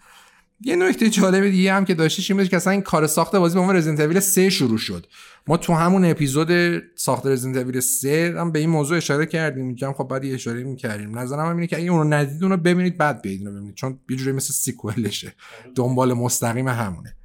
یه 0.61 0.75
نکته 0.75 1.09
جالب 1.09 1.49
دیگه 1.49 1.73
هم 1.73 1.85
که 1.85 1.93
داشتش 1.93 2.31
این 2.31 2.47
که 2.47 2.55
اصلا 2.55 2.73
این 2.73 2.81
کار 2.81 3.07
ساخت 3.07 3.35
بازی 3.35 3.53
به 3.53 3.59
عنوان 3.59 3.75
رزیدنت 3.75 3.99
اویل 3.99 4.19
3 4.19 4.49
شروع 4.49 4.77
شد. 4.77 5.07
ما 5.47 5.57
تو 5.57 5.73
همون 5.73 6.05
اپیزود 6.05 6.81
ساخت 6.95 7.25
رزیدنت 7.25 7.63
اویل 7.63 7.79
3 7.79 8.35
هم 8.37 8.51
به 8.51 8.59
این 8.59 8.69
موضوع 8.69 8.97
اشاره 8.97 9.25
کردیم. 9.25 9.65
میگم 9.65 9.93
خب 9.93 10.07
بعد 10.07 10.25
اشاره 10.25 10.63
می‌کردیم. 10.63 11.19
نظرم 11.19 11.45
هم 11.45 11.55
اینه 11.55 11.67
که 11.67 11.77
اگه 11.77 11.91
اون 11.91 11.99
رو 11.99 12.13
ندید 12.13 12.43
اون 12.43 12.51
رو 12.51 12.57
ببینید 12.57 12.97
بعد 12.97 13.21
بیاید 13.21 13.43
ببینید. 13.43 13.75
چون 13.75 13.99
یه 14.09 14.17
جوری 14.17 14.31
مثل 14.31 14.53
سیکوئلشه. 14.53 15.33
دنبال 15.75 16.13
مستقیم 16.13 16.67
همونه. 16.67 17.15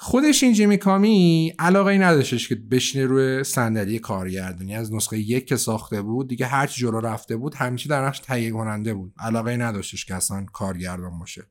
خودش 0.00 0.42
این 0.42 0.52
جیمی 0.52 0.76
کامی 0.76 1.54
علاقه 1.58 1.90
ای 1.90 1.98
نداشتش 1.98 2.48
که 2.48 2.54
بشینه 2.54 3.06
روی 3.06 3.44
صندلی 3.44 3.98
کارگردانی. 3.98 4.76
از 4.76 4.94
نسخه 4.94 5.18
یک 5.18 5.46
که 5.46 5.56
ساخته 5.56 6.02
بود 6.02 6.28
دیگه 6.28 6.46
هر 6.46 6.66
چی 6.66 6.80
جلو 6.80 7.00
رفته 7.00 7.36
بود 7.36 7.54
همیشه 7.54 7.88
در 7.88 8.06
نقش 8.06 8.18
تهیه 8.18 8.50
کننده 8.50 8.94
بود. 8.94 9.12
علاقه 9.18 9.50
ای 9.50 9.56
نداشتش 9.56 10.04
که 10.04 10.14
اصلا 10.14 10.46
کارگردان 10.52 11.18
باشه. 11.18 11.46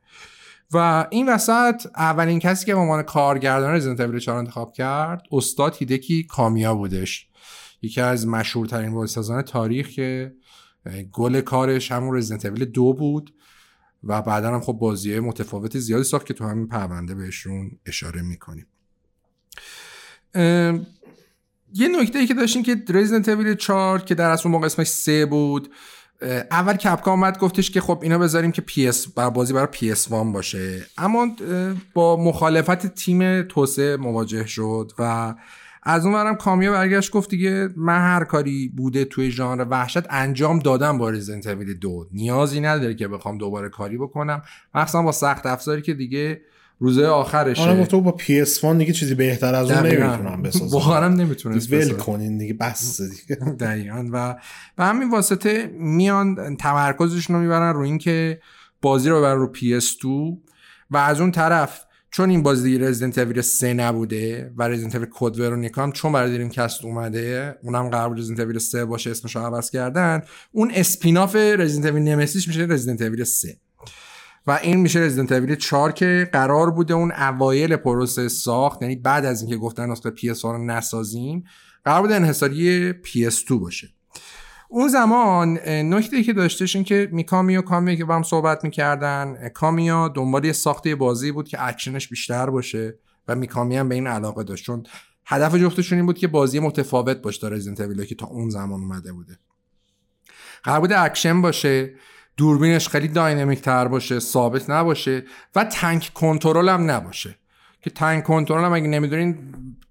و 0.73 1.08
این 1.12 1.30
وسط 1.30 1.88
اولین 1.95 2.39
کسی 2.39 2.65
که 2.65 2.73
به 2.73 2.80
عنوان 2.80 3.03
کارگردان 3.03 3.73
رزیدنت 3.73 3.99
اویل 3.99 4.19
4 4.19 4.38
انتخاب 4.38 4.73
کرد 4.73 5.23
استاد 5.32 5.75
هیدکی 5.75 6.23
کامیا 6.23 6.75
بودش. 6.75 7.27
یکی 7.82 8.01
از 8.01 8.27
مشهورترین 8.27 8.93
بازیسازان 8.93 9.41
تاریخ 9.41 9.89
که 9.89 10.34
گل 11.12 11.41
کارش 11.41 11.91
همون 11.91 12.17
رزیدنت 12.17 12.45
اویل 12.45 12.65
دو 12.65 12.93
بود 12.93 13.34
و 14.03 14.21
بعدا 14.21 14.53
هم 14.53 14.62
خب 14.62 14.73
بازی 14.73 15.19
متفاوتی 15.19 15.80
زیادی 15.80 16.03
ساخت 16.03 16.25
که 16.25 16.34
تو 16.34 16.45
همین 16.45 16.67
پرونده 16.67 17.15
بهشون 17.15 17.71
اشاره 17.86 18.21
می‌کنیم. 18.21 18.67
یه 21.73 21.88
نکته 22.01 22.19
ای 22.19 22.27
که 22.27 22.34
داشتیم 22.34 22.63
که 22.63 22.84
رزیدنت 22.89 23.30
اویل 23.30 23.56
4 23.56 23.99
که 23.99 24.15
در 24.15 24.30
اصل 24.30 24.49
موقع 24.49 24.65
اسمش 24.65 24.88
3 24.88 25.25
بود 25.25 25.73
اول 26.51 26.73
Capcom 26.73 27.19
اومد 27.19 27.38
گفتش 27.38 27.71
که 27.71 27.82
خب 27.82 27.99
اینا 28.01 28.17
بذاریم 28.17 28.51
که 28.51 28.62
پی 28.62 28.88
اس 28.88 29.08
بر 29.08 29.30
بازی 29.30 29.53
برای 29.53 29.67
PS 29.71 30.12
One 30.12 30.31
باشه. 30.32 30.86
اما 30.97 31.27
با 31.93 32.17
مخالفت 32.17 32.88
تیم 32.88 33.41
توسعه 33.41 33.97
مواجه 33.97 34.45
شد 34.45 34.91
و 34.99 35.34
از 35.84 36.06
اون 36.06 36.15
ورم 36.15 36.36
کامیا 36.36 36.71
برگشت 36.71 37.12
گفت 37.12 37.30
دیگه 37.30 37.69
من 37.75 37.99
هر 37.99 38.23
کاری 38.23 38.69
بوده 38.69 39.06
توی 39.06 39.32
ژانر 39.32 39.65
وحشت 39.69 40.03
انجام 40.10 40.60
دادم 40.60 40.97
با 40.97 41.10
رزیدنت 41.10 41.47
دو. 41.47 42.08
نیازی 42.12 42.60
نداره 42.60 42.93
که 42.93 43.08
بخوام 43.08 43.38
دوباره 43.38 43.69
کاری 43.69 43.97
بکنم. 43.97 44.41
مخصوصا 44.75 45.01
با 45.01 45.12
سخت 45.12 45.45
افزاری 45.45 45.82
که 45.82 45.93
دیگه 45.93 46.41
روزه 46.79 47.05
آخرشه. 47.05 47.61
آره 47.61 47.81
گفت 47.81 47.95
با 47.95 48.11
PS 48.12 48.65
دیگه 48.65 48.93
چیزی 48.93 49.15
بهتر 49.15 49.55
از 49.55 49.71
اون 49.71 49.85
نمی‌تونم 49.85 50.41
بسازم. 50.41 50.77
واقعا 50.77 51.07
نمی‌تونه 51.07 51.57
ول 51.71 51.89
کنین 51.89 52.37
دیگه 52.37 52.53
بس 52.53 53.01
دیگه. 53.01 53.35
دقیقاً. 53.59 54.09
و 54.11 54.35
به 54.75 54.83
همین 54.83 55.09
واسطه 55.09 55.71
میان 55.79 56.55
تمرکزشون 56.55 57.35
رو 57.35 57.41
می‌برن 57.41 57.73
رو 57.73 57.81
اینکه 57.81 58.41
بازی 58.81 59.09
رو 59.09 59.17
ببرن 59.17 59.39
رو 59.39 59.47
PS 59.47 59.97
2 60.01 60.37
و 60.91 60.97
از 60.97 61.21
اون 61.21 61.31
طرف 61.31 61.81
چون 62.11 62.29
این 62.29 62.43
بازی 62.43 62.71
دیگه 62.71 62.89
Resident 62.89 63.17
Evil 63.17 63.41
3 63.41 63.73
نبوده 63.73 64.53
و 64.57 64.67
Resident 64.67 64.95
Evil 64.95 65.10
Code 65.12 65.39
Veronica 65.39 65.83
هم 65.83 65.91
چون 65.91 66.11
برای 66.11 66.33
Dreamcast 66.33 66.86
اومده 66.85 67.55
اونم 67.63 67.89
قرار 67.89 68.09
بود 68.09 68.19
Resident 68.19 68.39
Evil 68.39 68.60
3 68.59 68.85
باشه 68.85 69.11
اسمش 69.11 69.35
رو 69.35 69.41
عوض 69.41 69.69
کردن. 69.69 70.21
اون 70.51 70.71
spin-off 70.75 71.36
Resident 71.36 71.91
Evil 71.91 72.03
Nemesis 72.03 72.47
میشه 72.47 72.61
Resident 72.69 73.01
Evil 73.01 73.23
3 73.23 73.57
و 74.47 74.51
این 74.51 74.79
میشه 74.79 74.99
Resident 74.99 75.31
Evil 75.31 75.55
4 75.55 75.91
که 75.91 76.29
قرار 76.33 76.71
بوده 76.71 76.93
اون 76.93 77.12
اوایل 77.12 77.75
پروسه 77.75 78.27
ساخت 78.27 78.81
یعنی 78.81 78.95
بعد 78.95 79.25
از 79.25 79.41
اینکه 79.41 79.57
گفتن 79.57 79.89
نسخه 79.89 80.12
PS4 80.12 80.43
رو 80.43 80.65
نسازیم 80.65 81.43
قرار 81.86 82.01
بود 82.01 82.12
انحصاری 82.12 82.93
PS2 82.93 83.51
باشه. 83.51 83.89
اون 84.69 84.88
زمان 84.88 85.60
نکته 85.67 86.23
که 86.23 86.33
داشتش 86.33 86.75
این 86.75 86.86
که 86.86 87.10
میکامی 87.12 87.57
و 87.57 87.62
کامیا 87.62 87.97
که 87.97 88.05
با 88.05 88.15
هم 88.15 88.23
صحبت 88.23 88.63
می‌کردن 88.63 89.49
کامیا 89.49 90.07
دنبال 90.07 90.45
یه 90.45 90.53
ساخت 90.53 90.95
بازی 90.95 91.31
بود 91.31 91.47
که 91.47 91.67
اکشنش 91.67 92.07
بیشتر 92.07 92.49
باشه 92.49 92.99
و 93.27 93.36
میکامی 93.36 93.77
هم 93.77 93.89
به 93.89 93.95
این 93.95 94.07
علاقه 94.07 94.43
داشت. 94.43 94.65
چون 94.65 94.83
هدف 95.25 95.55
جفتشون 95.55 95.97
این 95.97 96.05
بود 96.05 96.17
که 96.17 96.27
بازی 96.27 96.60
متفاوت 96.60 97.17
باشه 97.17 97.41
تا 97.41 97.47
رزیدنت 97.47 98.07
که 98.07 98.15
تا 98.15 98.25
اون 98.25 98.49
زمان 98.49 98.81
اومده 98.81 99.13
بوده. 99.13 99.39
قرار 100.63 100.79
بود 100.79 100.93
اکشن 100.93 101.41
باشه. 101.41 101.93
دوربینش 102.38 102.89
خیلی 102.89 103.08
dynamic 103.07 103.62
تر 103.62 103.88
باشه 103.88 104.19
ثابت 104.19 104.69
نباشه 104.69 105.23
و 105.56 105.63
tank 105.63 106.12
control 106.13 106.69
هم 106.69 106.91
نباشه. 106.91 107.36
که 107.82 107.89
tank 107.89 108.23
control 108.23 108.65
هم 108.65 108.73
اگه 108.73 108.88
نمی‌دونین 108.88 109.38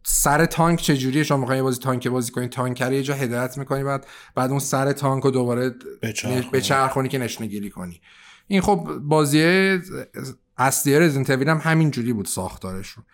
سر 0.03 0.47
تانک 0.47 0.81
چجوریه؟ 0.81 1.23
شما 1.23 1.39
می‌خواین 1.39 1.63
بازی 1.63 1.81
تانک 1.81 2.09
بازی 2.09 2.33
کنین 2.33 2.49
تانکو 2.49 2.93
یه 2.93 3.03
جا 3.03 3.15
هدایت 3.15 3.59
می‌کنی 3.59 3.85
بعد 3.85 4.07
بعد 4.35 4.51
اون 4.51 4.59
سر 4.59 4.93
تانک 4.93 5.25
رو 5.25 5.31
دوباره 5.31 5.75
بچرخونی. 6.53 7.09
که 7.09 7.19
نشونه 7.19 7.47
گیری 7.47 7.71
کنی. 7.71 8.01
این 8.47 8.61
خب 8.61 8.99
بازی 9.03 9.41
اصلی 10.59 10.99
رزیدنت 10.99 11.31
هم 11.31 11.61
همین 11.63 11.91
جوری 11.91 12.13
بود 12.13 12.27
ساختارشون. 12.27 13.05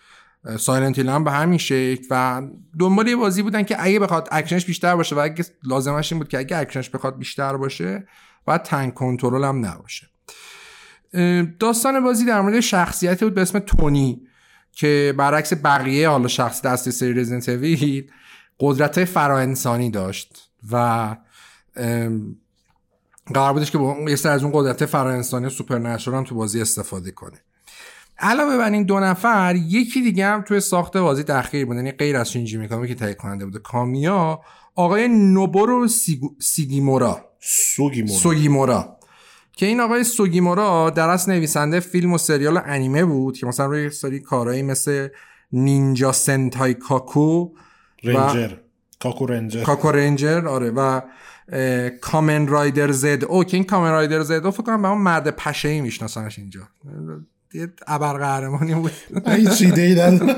Silent 0.59 0.99
هم 0.99 1.25
به 1.25 1.31
همین 1.31 1.59
شکل 1.59 2.07
و 2.11 2.43
دنبال 2.79 3.09
یه 3.09 3.17
بازی 3.17 3.43
بودن 3.43 3.63
که 3.63 3.77
اگه 3.79 3.99
بخواد 3.99 4.29
اکشنش 4.33 4.65
بیشتر 4.67 4.97
باشه 4.97 5.17
و 5.17 5.19
اگه 5.19 5.45
لازمش 5.63 6.13
این 6.13 6.19
بود 6.19 6.29
که 6.29 6.39
اگه 6.39 6.59
اکشنش 6.59 6.91
بخواد 6.91 7.19
بیشتر 7.19 7.57
باشه 7.57 8.09
و 8.47 8.59
tank 8.59 8.95
control 8.95 9.45
هم 9.45 9.67
نباشه. 9.67 10.09
داستان 11.59 12.01
بازی 12.01 12.25
در 12.25 12.41
مورد 12.41 12.61
شخصیتی 12.61 13.25
بود 13.25 13.35
به 13.35 13.43
اسم 13.43 13.59
تونی 13.59 14.27
که 14.73 15.15
برعکس 15.19 15.53
بقیه 15.65 16.09
حالا 16.09 16.29
شخص 16.29 16.63
دست 16.63 16.91
سری 16.91 17.15
رزیدنت 17.15 17.49
اویل 17.49 18.11
قدرت 18.61 19.05
فراانسانی 19.05 19.91
داشت 19.91 20.51
و 20.73 21.17
قرار 23.35 23.53
بودش 23.53 23.71
که 23.71 23.79
یه 24.09 24.17
سر 24.17 24.31
از 24.31 24.43
اون 24.43 24.53
قدرت 24.55 24.87
فراانسانی 24.87 25.51
سوپر 25.51 25.97
هم 26.07 26.25
تو 26.25 26.35
بازی 26.35 26.61
استفاده 26.61 27.11
کنه. 27.11 27.39
علاوه 28.19 28.57
بر 28.57 28.71
این 28.71 28.85
دو 28.85 29.01
نفر 29.01 29.57
یکی 29.57 30.03
دیگه 30.03 30.27
هم 30.27 30.43
توی 30.43 30.61
ساخت 30.61 30.97
بازی 30.97 31.23
تأخیر 31.23 31.67
بود 31.67 31.77
یعنی 31.77 31.93
غیر 31.93 32.17
از 32.17 32.33
شینجی 32.33 32.57
میکامی 32.57 32.89
که 32.89 32.95
تهیه 32.95 33.15
کننده 33.15 33.45
بوده 33.45 33.59
کامیا 33.59 34.41
آقای 34.75 35.09
نوبورو 35.09 35.89
سیگیمورا. 36.41 37.32
سوگیمورا. 37.43 38.19
سوگیمورا. 38.19 38.97
که 39.53 39.67
این 39.67 39.81
آقای 39.81 40.05
سوگیمورا 40.05 40.91
در 40.91 41.09
اصل 41.09 41.33
نویسنده 41.33 41.81
فیلم 41.81 42.13
و 42.13 42.19
سریال 42.19 42.57
و 42.57 42.61
انیمه 42.65 43.05
بود 43.05 43.37
که 43.37 43.47
مثلا 43.47 43.67
روی 43.67 43.91
سری 43.91 44.21
کارهایی 44.21 44.63
مثل 44.63 45.09
نینجا 45.53 46.13
سنتای 46.13 46.75
کاکو 46.75 47.49
رنجر. 48.05 48.57
کاکو 49.01 49.27
رنجر. 49.27 49.63
کاکو 49.63 49.91
رنجر 49.91 50.49
آره 50.49 50.71
و 50.71 51.01
کامن 52.01 52.47
رایدر 52.47 52.93
زد 52.93 53.25
او. 53.25 53.45
که 53.45 53.57
این 53.57 53.65
کامن 53.65 53.91
رایدر 53.91 54.23
زد 54.23 54.47
او 54.47 54.51
فکر 54.51 54.63
کنم 54.63 54.83
به 54.83 54.89
اون 54.89 54.99
مرد 54.99 55.31
پشه 55.37 55.69
ای 55.69 55.81
میشناسنش 55.81 56.39
اینجا. 56.39 56.61
یه 57.55 57.73
ابر 57.87 58.19
قهرمانی 58.19 58.75
بود 58.75 58.93
هیچ 59.27 59.63
ایده 59.63 59.89
یعنی 59.89 60.21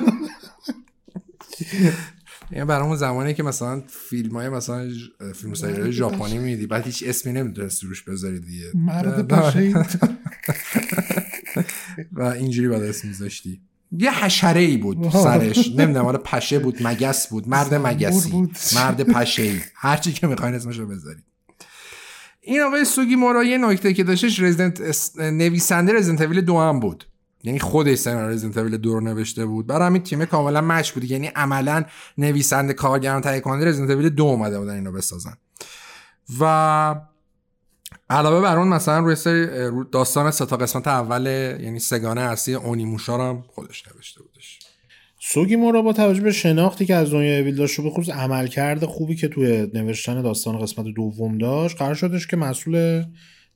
برای 2.51 2.87
اون 2.87 2.97
زمانی 2.97 3.35
که 3.35 3.43
مثلا 3.43 3.83
فیلم 3.89 4.33
های 4.37 4.49
مثلا 4.49 4.89
فیلم 5.35 5.55
سریال 5.55 5.91
ژاپنی 5.91 6.39
میدی 6.39 6.67
بعد 6.67 6.87
هیچ 6.87 7.05
اسمی 7.07 7.33
نمی‌تونستی 7.33 7.87
روش 7.87 8.03
بذاری 8.03 8.41
دیگه. 8.41 8.65
مرد 8.75 9.33
و 12.13 12.23
اینجوری 12.23 12.69
بعد 12.69 12.83
اسم 12.83 13.09
میذاشتی. 13.09 13.61
یه 13.93 14.25
حشره 14.25 14.61
ای 14.61 14.77
بود 14.77 15.11
سرش. 15.11 15.69
نمی‌دونم 15.69 16.05
حالا 16.05 16.19
پشه 16.19 16.59
بود 16.59 16.87
مگس 16.87 17.29
بود 17.29 17.49
مرد 17.49 17.75
مگسی. 17.75 18.49
مرد 18.75 19.03
پشه 19.03 19.43
ای 19.43 19.61
هر 19.75 19.97
چی 19.97 20.13
که 20.13 20.27
می‌خواین 20.27 20.55
اسمش 20.55 20.79
رو 20.79 20.87
بذاری 20.87 21.21
این 22.41 22.61
آقای 22.61 22.85
سوگی 22.85 23.17
مورا 23.17 23.45
یه 23.45 23.59
نکته 23.59 23.95
که 23.95 24.05
داشتش 24.05 24.41
رزیدنت 24.41 24.81
نویسنده 25.19 25.93
رزیدنت 25.93 26.21
اویل 26.21 26.41
دو 26.41 26.59
هم 26.59 26.81
بود. 26.81 27.05
یعنی 27.45 27.59
خودش 27.59 27.99
سناریو 27.99 28.29
رزیدنت 28.29 28.59
اویل 28.59 28.77
دو 28.77 28.93
رو 28.95 29.01
نوشته 29.01 29.47
بود. 29.47 29.67
برای 29.67 29.87
همین 29.87 30.03
تیم 30.03 30.25
کاملا 30.25 30.61
مچ 30.61 30.91
بود. 30.91 31.05
یعنی 31.05 31.27
عملا 31.27 31.85
نویسنده 32.19 32.73
کارگران 32.73 33.21
تهیه 33.21 33.41
کننده 33.41 33.65
رزیدنت 33.65 33.91
اویل 33.91 34.09
دو 34.09 34.25
اومده 34.25 34.59
بودن 34.59 34.75
اینو 34.75 34.93
بسازن. 34.93 35.37
و 36.41 36.95
علاوه 38.11 38.41
بر 38.41 38.59
اون 38.59 38.69
مثلا 38.69 38.99
روی 38.99 39.17
داستان 39.93 40.31
سه 40.31 40.47
تا 40.47 40.57
قسمت 40.57 40.89
اول 40.89 41.27
یعنی 41.61 41.79
سگانه 41.79 42.21
اصلی 42.21 42.55
اونیموشا 42.55 43.31
هم 43.31 43.45
خودش 43.47 43.85
نوشته 43.95 44.23
بودش. 44.23 44.59
سوگی 45.21 45.57
مورا 45.57 45.83
با 45.83 45.93
توجه 45.93 46.21
به 46.21 46.33
شناختی 46.33 46.87
که 46.87 46.95
از 46.95 47.11
دنیای 47.11 47.41
اویل 47.41 47.57
داشت 47.57 47.79
و 47.79 47.83
به 47.83 47.91
خصوص 47.91 48.15
عملکرد 48.15 48.85
خوبی 48.85 49.17
که 49.17 49.29
توی 49.29 49.71
نوشتن 49.75 50.23
داستان 50.23 50.59
قسمت 50.59 50.87
دوم 50.87 51.39
داشت 51.39 51.77
قرار 51.77 51.95
شدش 51.95 52.27
که 52.27 52.37
مسئول 52.37 53.05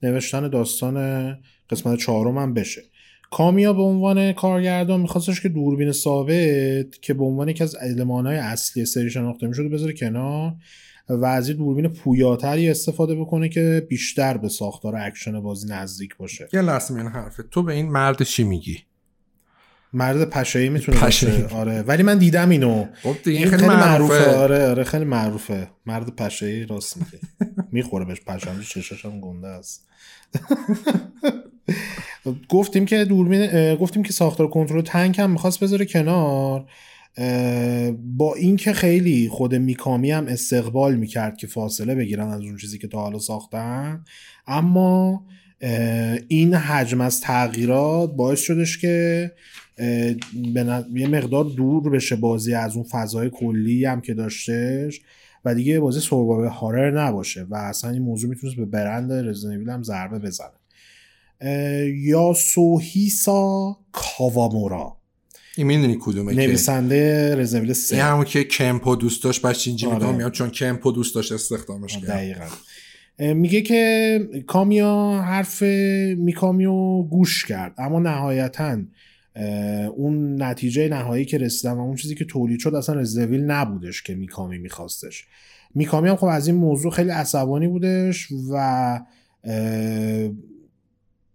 نوشتن 0.02 0.48
داستان 0.48 1.36
قسمت 1.70 1.98
چهارم 1.98 2.38
هم 2.38 2.54
بشه. 2.54 2.82
کامیا 3.30 3.72
به 3.72 3.82
عنوان 3.82 4.32
کارگردان 4.32 5.00
میخواستش 5.00 5.40
که 5.40 5.48
دوربین 5.48 5.92
ثابت 5.92 7.02
که 7.02 7.14
به 7.14 7.24
عنوان 7.24 7.48
یکی 7.48 7.64
از 7.64 7.76
های 8.08 8.36
اصلی 8.36 8.84
سری 8.84 9.10
شناخته 9.10 9.46
می‌شده 9.46 9.68
بذاره 9.68 9.92
کنار 9.92 10.54
و 11.08 11.24
از 11.24 11.50
دوربین 11.50 11.88
پویاتری 11.88 12.70
استفاده 12.70 13.14
بکنه 13.14 13.48
که 13.48 13.86
بیشتر 13.88 14.36
به 14.36 14.48
ساختار 14.48 14.96
اکشن 14.96 15.40
بازی 15.40 15.68
نزدیک 15.68 16.16
باشه. 16.16 16.48
یه 16.52 16.62
لحظه 16.62 16.94
این 16.94 17.06
حرفه. 17.06 17.42
تو 17.42 17.62
به 17.62 17.72
این 17.72 17.88
مرد 17.88 18.22
چی 18.22 18.44
میگی؟ 18.44 18.78
مرد 19.92 20.30
پشه 20.30 20.68
می‌تونه 20.68 21.00
باشه. 21.00 21.46
آره. 21.46 21.82
ولی 21.82 22.02
من 22.02 22.18
دیدم 22.18 22.50
اینو. 22.50 22.86
خب 23.02 23.14
دیگه 23.24 23.38
خیلی, 23.38 23.56
خیلی 23.56 23.66
معروفه. 23.66 24.36
آره 24.36 24.68
آره 24.68 24.84
خیلی 24.84 25.04
معروفه. 25.04 25.70
مرد 25.86 26.16
پشه 26.16 26.66
راست 26.70 26.96
میگه. 26.96 27.18
می‌خوره 27.72 28.04
بهش 28.04 28.20
پشه 28.20 28.60
چشاش 28.60 29.04
هم 29.04 29.20
گنده 29.20 29.48
است. 29.48 29.86
گفتیم 32.48 32.84
که 32.84 33.04
دوربین 33.04 33.74
گفتیم 33.74 34.02
که 34.02 34.12
ساختار 34.12 34.48
کنترل 34.48 34.80
tank 34.80 35.18
هم 35.18 35.30
می‌خواست 35.30 35.60
بذاره 35.60 35.84
کنار. 35.84 36.66
با 38.16 38.34
اینکه 38.34 38.72
خیلی 38.72 39.28
خود 39.28 39.54
میکامی 39.54 40.10
هم 40.10 40.26
استقبال 40.26 40.96
می‌کرد 40.96 41.36
که 41.36 41.46
فاصله 41.46 41.94
بگیرن 41.94 42.28
از 42.28 42.40
اون 42.40 42.56
چیزی 42.56 42.78
که 42.78 42.88
تا 42.88 43.00
حالا 43.00 43.18
ساختن. 43.18 44.04
اما 44.46 45.26
این 46.28 46.54
حجم 46.54 47.00
از 47.00 47.20
تغییرات 47.20 48.16
باعث 48.16 48.40
شدش 48.40 48.78
که 48.78 49.30
یه 50.94 51.08
مقدار 51.08 51.44
دور 51.44 51.90
بشه 51.90 52.16
بازی 52.16 52.54
از 52.54 52.76
اون 52.76 52.84
فضای 52.84 53.30
کلی 53.30 53.84
هم 53.84 54.00
که 54.00 54.14
داشتش 54.14 55.00
و 55.44 55.54
دیگه 55.54 55.80
بازی 55.80 56.00
سوربابه 56.00 56.48
هارر 56.48 57.00
نباشه 57.00 57.46
و 57.50 57.54
اصلا 57.54 57.90
این 57.90 58.02
موضوع 58.02 58.30
می‌تونست 58.30 58.56
به 58.56 58.64
برند 58.64 59.12
رزنویل 59.12 59.70
هم 59.70 59.82
ضربه 59.82 60.18
بزنه. 60.18 60.57
یا 61.94 62.32
سوهیسا 62.36 63.76
کاوامورا. 63.92 64.96
این 65.56 65.66
می‌دونی 65.66 65.96
کدومه 66.00 66.34
نویسنده 66.34 67.34
رزنویل 67.36 67.72
سه. 67.72 67.96
این 67.96 68.04
همون 68.04 68.24
که 68.24 68.44
کمپو 68.44 68.96
دوست 68.96 69.24
داشت 69.24 69.42
بعد 69.42 69.54
چینجی 69.54 69.86
آره. 69.86 70.12
میاد 70.12 70.32
چون 70.32 70.50
کمپو 70.50 70.92
دوست 70.92 71.14
داشت 71.14 71.32
استخدامش 71.32 71.98
کرد. 71.98 72.10
دقیقا. 72.10 72.44
میگه 73.34 73.60
که 73.60 74.20
کامیا 74.46 75.22
حرف 75.26 75.62
میکامیو 76.16 77.02
گوش 77.02 77.44
کرد 77.44 77.74
اما 77.78 78.00
نهایتا 78.00 78.78
اون 79.96 80.42
نتیجه 80.42 80.88
نهایی 80.88 81.24
که 81.24 81.38
رسیدن 81.38 81.72
و 81.72 81.80
اون 81.80 81.96
چیزی 81.96 82.14
که 82.14 82.24
تولید 82.24 82.60
شد 82.60 82.74
اصلا 82.74 82.94
رزویل 82.94 83.44
نبودش 83.44 84.02
که 84.02 84.14
میکامی 84.14 84.58
میخواستش. 84.58 85.24
میکامی 85.74 86.08
هم 86.08 86.16
خب 86.16 86.24
از 86.24 86.46
این 86.46 86.56
موضوع 86.56 86.92
خیلی 86.92 87.10
عصبانی 87.10 87.68
بودش 87.68 88.28
و 88.50 89.00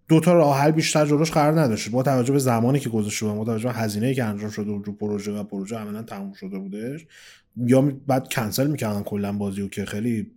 دو 0.07 0.19
تا 0.19 0.33
راه 0.33 0.59
حل 0.59 0.71
بیشتر 0.71 1.05
جلوش 1.05 1.31
قرار 1.31 1.61
نداشت. 1.61 1.91
با 1.91 2.03
توجه 2.03 2.33
به 2.33 2.39
زمانی 2.39 2.79
که 2.79 2.89
گذاشته 2.89 3.25
بود 3.25 3.35
با 3.35 3.45
توجه 3.45 3.63
به 3.63 3.73
هزینه‌ای 3.73 4.15
که 4.15 4.23
انجام 4.23 4.49
شده 4.49 4.71
بود 4.71 4.87
رو 4.87 4.93
پروژه 4.93 5.31
و 5.31 5.43
پروژه 5.43 5.77
عملا 5.77 6.03
تموم 6.03 6.33
شده 6.33 6.57
بودش. 6.57 7.05
یا 7.57 7.81
بعد 8.07 8.33
کنسل 8.33 8.67
می‌کردن 8.67 9.03
کلا 9.03 9.33
بازی 9.33 9.61
و 9.61 9.67
که 9.67 9.85
خیلی 9.85 10.31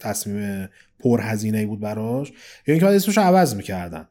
تصمیم 0.00 0.68
پرهزینه‌ای 1.00 1.66
بود 1.66 1.80
براش. 1.80 2.28
یا 2.30 2.34
اینکه 2.66 2.86
بعد 2.86 2.94
اسمش 2.94 3.18
عوض 3.18 3.54
می‌کردن. 3.54 4.08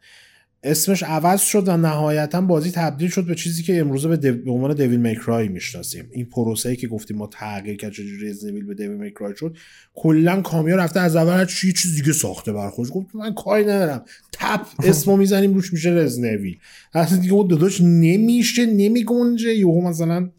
اسمش 0.66 1.04
عوض 1.04 1.42
شد 1.42 1.68
و 1.68 1.78
نهایتا 1.78 2.42
بازی 2.42 2.72
تبدیل 2.72 3.10
شد 3.10 3.26
به 3.26 3.36
چیزی 3.36 3.64
که 3.64 3.80
امروزه 3.80 4.08
به, 4.08 4.32
به 4.32 4.52
عنوان 4.52 4.74
دیویل 4.74 5.00
میکرای 5.00 5.48
می‌شناسیم. 5.48 6.08
این 6.12 6.26
پروسه 6.26 6.76
که 6.76 6.88
گفتیم 6.88 7.18
ما 7.18 7.28
تغییر 7.28 7.78
کرد 7.78 7.92
چجوری 7.92 8.30
رزنویل 8.30 8.66
به 8.66 8.74
دیویل 8.74 8.98
میکرای 8.98 9.36
شد 9.38 9.58
کلا 9.94 10.42
کامیا 10.42 10.76
رفته 10.76 11.00
از 11.00 11.16
اول 11.16 11.34
هر 11.34 11.46
چی 11.46 11.74
چیز 11.74 11.96
دیگه 11.96 12.14
ساخته 12.14 12.54
بر 12.54 12.70
خودش 12.70 12.92
گفت 12.94 13.16
من 13.16 13.34
کاری 13.34 13.64
ندارم. 13.64 14.06
تپ 14.32 14.66
اسمو 14.84 15.18
می‌زنیم 15.24 15.54
روش 15.54 15.74
میشه 15.74 15.90
رزنویل 15.90 16.58
اصلا 16.94 17.18
دیگه 17.18 17.34
اون 17.34 17.48
داداش 17.48 17.82
نمیشه 17.82 18.66
نمیگنجه. 18.66 19.54
یهو 19.54 19.82
مثلا 19.82 20.30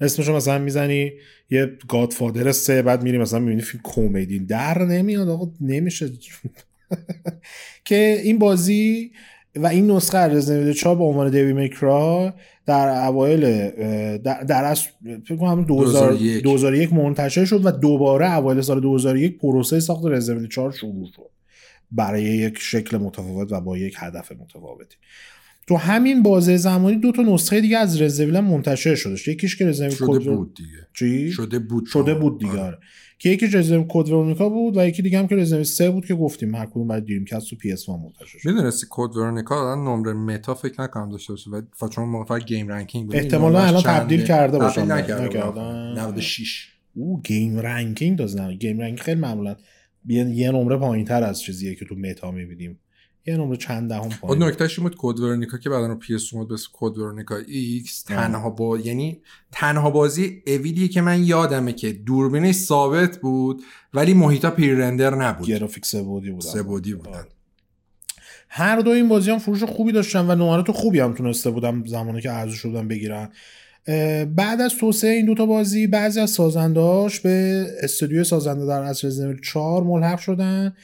اسمشو 0.00 0.36
مثلا 0.36 0.58
می‌زنی 0.58 1.12
یه 1.50 1.78
گادفادر 1.88 2.52
سه 2.52 2.82
بعد 2.82 3.02
میری 3.02 3.18
مثلا 3.18 3.38
می‌بینی 3.38 3.62
فیلم 3.62 3.82
کمدی. 3.84 4.38
در 4.38 4.84
نمیاد 4.84 5.28
آقا 5.28 5.52
نمیشه. 5.60 6.10
که 7.84 8.20
این 8.24 8.38
بازی 8.38 9.10
و 9.56 9.66
این 9.66 9.90
نسخه 9.90 10.18
رزنویل 10.18 10.72
4 10.72 10.96
به 10.96 11.04
عنوان 11.04 11.30
دیوی 11.30 11.52
میکرا 11.52 12.34
در 12.66 13.06
اوایل 13.06 13.70
در, 14.18 14.42
در 14.42 14.64
اصل 14.64 14.88
فکر 15.24 15.36
کنم 15.36 15.64
2000 15.64 16.08
2001. 16.08 16.42
2001 16.42 16.92
منتشر 16.92 17.44
شد 17.44 17.66
و 17.66 17.70
دوباره 17.70 18.32
اوایل 18.32 18.60
سال 18.60 18.80
2001 18.80 19.38
پروسه 19.38 19.80
ساخت 19.80 20.04
رزیدنت 20.04 20.48
4 20.48 20.72
شروع 20.72 21.06
شد. 21.16 21.30
برای 21.90 22.22
یک 22.22 22.58
شکل 22.58 22.96
متفاوت 22.96 23.52
و 23.52 23.60
با 23.60 23.78
یک 23.78 23.94
هدف 23.98 24.32
متفاوتی. 24.32 24.96
تو 25.66 25.76
همین 25.76 26.22
بازه 26.22 26.56
زمانی 26.56 26.96
دو 26.96 27.12
تا 27.12 27.22
نسخه 27.22 27.60
دیگه 27.60 27.78
از 27.78 28.02
رزیدنت 28.02 28.44
منتشر 28.44 28.94
شدش. 28.94 29.28
یکیش 29.28 29.56
که 29.56 29.66
رزیدنت 29.66 29.92
شده 29.92 30.18
بود 30.18 30.54
دیگه. 30.54 30.88
چی؟ 30.94 31.32
شده 31.32 31.58
بود 31.58 31.86
شده 31.86 32.14
بود 32.14 32.40
دیگه 32.40 32.60
آره. 32.60 32.78
که 33.24 33.30
یکی 33.30 33.46
Resident 33.46 33.86
Code 33.88 34.08
Veronica 34.08 34.48
بود 34.48 34.76
و 34.76 34.86
یکی 34.86 35.02
دیگه 35.02 35.18
هم 35.18 35.26
که 35.26 35.36
رزیدنت 35.36 35.62
3 35.62 35.90
بود 35.90 36.06
که 36.06 36.14
گفتیم 36.14 36.54
هر 36.54 36.66
کدوم 36.66 36.88
برای 36.88 37.00
Dreamcast 37.00 37.52
و 37.52 37.56
PS 37.56 37.88
منتشر 37.88 38.38
شد 38.38 38.48
می‌دونستی 38.48 38.86
Code 38.90 39.16
Veronica 39.16 39.54
دادن 39.54 39.80
نمره 39.80 40.12
Meta 40.12 40.54
فکر 40.54 40.82
نکنم 40.82 41.10
داشته 41.10 41.32
باشه 41.32 41.50
اون 41.82 42.04
موقع 42.04 42.24
فقط 42.24 42.46
GameRankings 42.46 43.06
بود 43.06 43.16
احتمالاً 43.16 43.60
الان؟ 43.60 43.82
تبدیل 43.82 44.24
کرده 44.24 44.58
باشن. 44.58 44.92
نکردن. 44.92 45.50
بودن. 45.50 45.94
96 45.98 46.68
او 46.94 47.22
GameRankings 47.22 48.18
داز 48.18 48.36
نه 48.36 48.54
GameRankings 48.54 49.00
خیلی 49.00 49.20
معمولا 49.20 49.56
یه, 50.06 50.50
نمره 50.50 50.76
پایین 50.76 51.04
تر 51.04 51.22
از 51.22 51.40
چیزیه 51.40 51.74
که 51.74 51.84
تو 51.84 51.94
Meta 51.94 52.30
می‌بینیم 52.30 52.78
یه 53.26 53.36
نمره 53.36 53.56
چند 53.56 53.88
دهم 53.88 54.08
پایین. 54.08 54.42
نکتهش 54.42 54.78
این 54.78 54.88
بود 54.88 54.96
Code 54.98 55.20
Veronica 55.20 55.58
که 55.58 55.70
بعدا 55.70 55.86
رو 55.86 55.94
PS 55.94 56.34
اومد 56.34 56.48
به 56.48 56.54
اسم 56.54 56.68
Code 56.72 56.98
Veronica 56.98 57.36
X. 57.36 58.02
تنها 58.02 58.50
با 58.50 58.78
یعنی 58.78 59.20
تنها 59.52 59.90
بازی 59.90 60.42
Evil 60.46 60.74
یه 60.74 60.88
که 60.88 61.00
من 61.00 61.24
یادمه 61.24 61.72
که 61.72 61.92
دوربینش 61.92 62.54
ثابت 62.54 63.18
بود 63.18 63.62
ولی 63.94 64.14
محیطا 64.14 64.50
pre-render 64.50 65.14
نبود. 65.14 65.46
گرافیک 65.48 65.86
سه‌بعدی 65.86 66.30
بود 66.30 66.40
سه‌بعدی 66.40 66.94
بودن. 66.94 67.24
هر 68.48 68.80
دو 68.80 68.90
این 68.90 69.08
بازی 69.08 69.30
هم 69.30 69.38
فروش 69.38 69.64
خوبی 69.64 69.92
داشتن 69.92 70.30
و 70.30 70.34
نمرات 70.34 70.70
خوبی 70.70 71.00
هم 71.00 71.14
تونسته 71.14 71.50
بودن 71.50 71.84
زمانی 71.86 72.20
که 72.20 72.32
عرضه 72.32 72.58
شدن 72.58 72.88
بگیرن. 72.88 73.28
بعد 74.36 74.60
از 74.60 74.74
توسعه 74.74 75.10
این 75.10 75.26
دوتا 75.26 75.46
بازی 75.46 75.86
بعضی 75.86 76.20
از 76.20 76.30
سازنداش 76.30 77.20
به 77.20 77.66
استودیو 77.82 78.24
سازنده 78.24 78.66
در 78.66 78.82
اصل 78.82 79.08
رزیدنت 79.08 79.40
4 79.40 79.82
ملحق 79.82 80.18
شدن. 80.18 80.74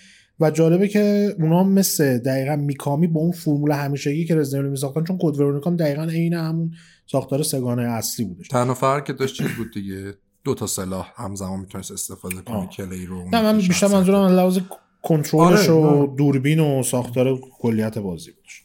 و 0.41 0.51
جالبه 0.51 0.89
که 0.89 1.35
اونا 1.39 1.65
مثل 1.65 2.19
دقیقا 2.19 2.57
میکامی 2.57 3.07
با 3.07 3.21
اون 3.21 3.33
فرمول 3.33 3.73
همیشگی 3.73 4.25
که 4.25 4.35
رزیدنت 4.35 4.71
میساختن 4.71 5.05
چون 5.05 5.19
کد 5.23 5.41
ورونیکا 5.41 5.71
هم 5.71 5.77
دقیقا 5.77 6.03
عین 6.03 6.35
همون 6.35 6.71
ساختار 7.07 7.43
سگانه 7.43 7.83
اصلی 7.83 8.25
بودش 8.25 8.49
تنها 8.49 8.75
فرق 8.75 9.05
که 9.05 9.13
داشت 9.13 9.35
چیز 9.35 9.49
بود 9.57 9.73
دیگه 9.75 10.15
دو 10.45 10.55
تا 10.55 10.67
سلاح 10.67 11.13
همزمان 11.17 11.61
می‌تونست 11.61 11.91
استفاده 11.91 12.43
کنی 12.43 12.57
آه. 12.57 12.71
کلی 12.71 13.07
رو 13.07 13.29
نه 13.29 13.43
من 13.43 13.57
بیشتر 13.57 13.87
منظورم 13.87 14.21
از 14.21 14.33
لحاظ 14.33 14.59
کنترلش 15.03 15.69
آره، 15.69 15.73
و 15.73 16.07
نه. 16.07 16.17
دوربین 16.17 16.61
و 16.61 16.83
ساختار 16.83 17.39
کلیت 17.59 17.99
بازی 17.99 18.31
بودش 18.31 18.65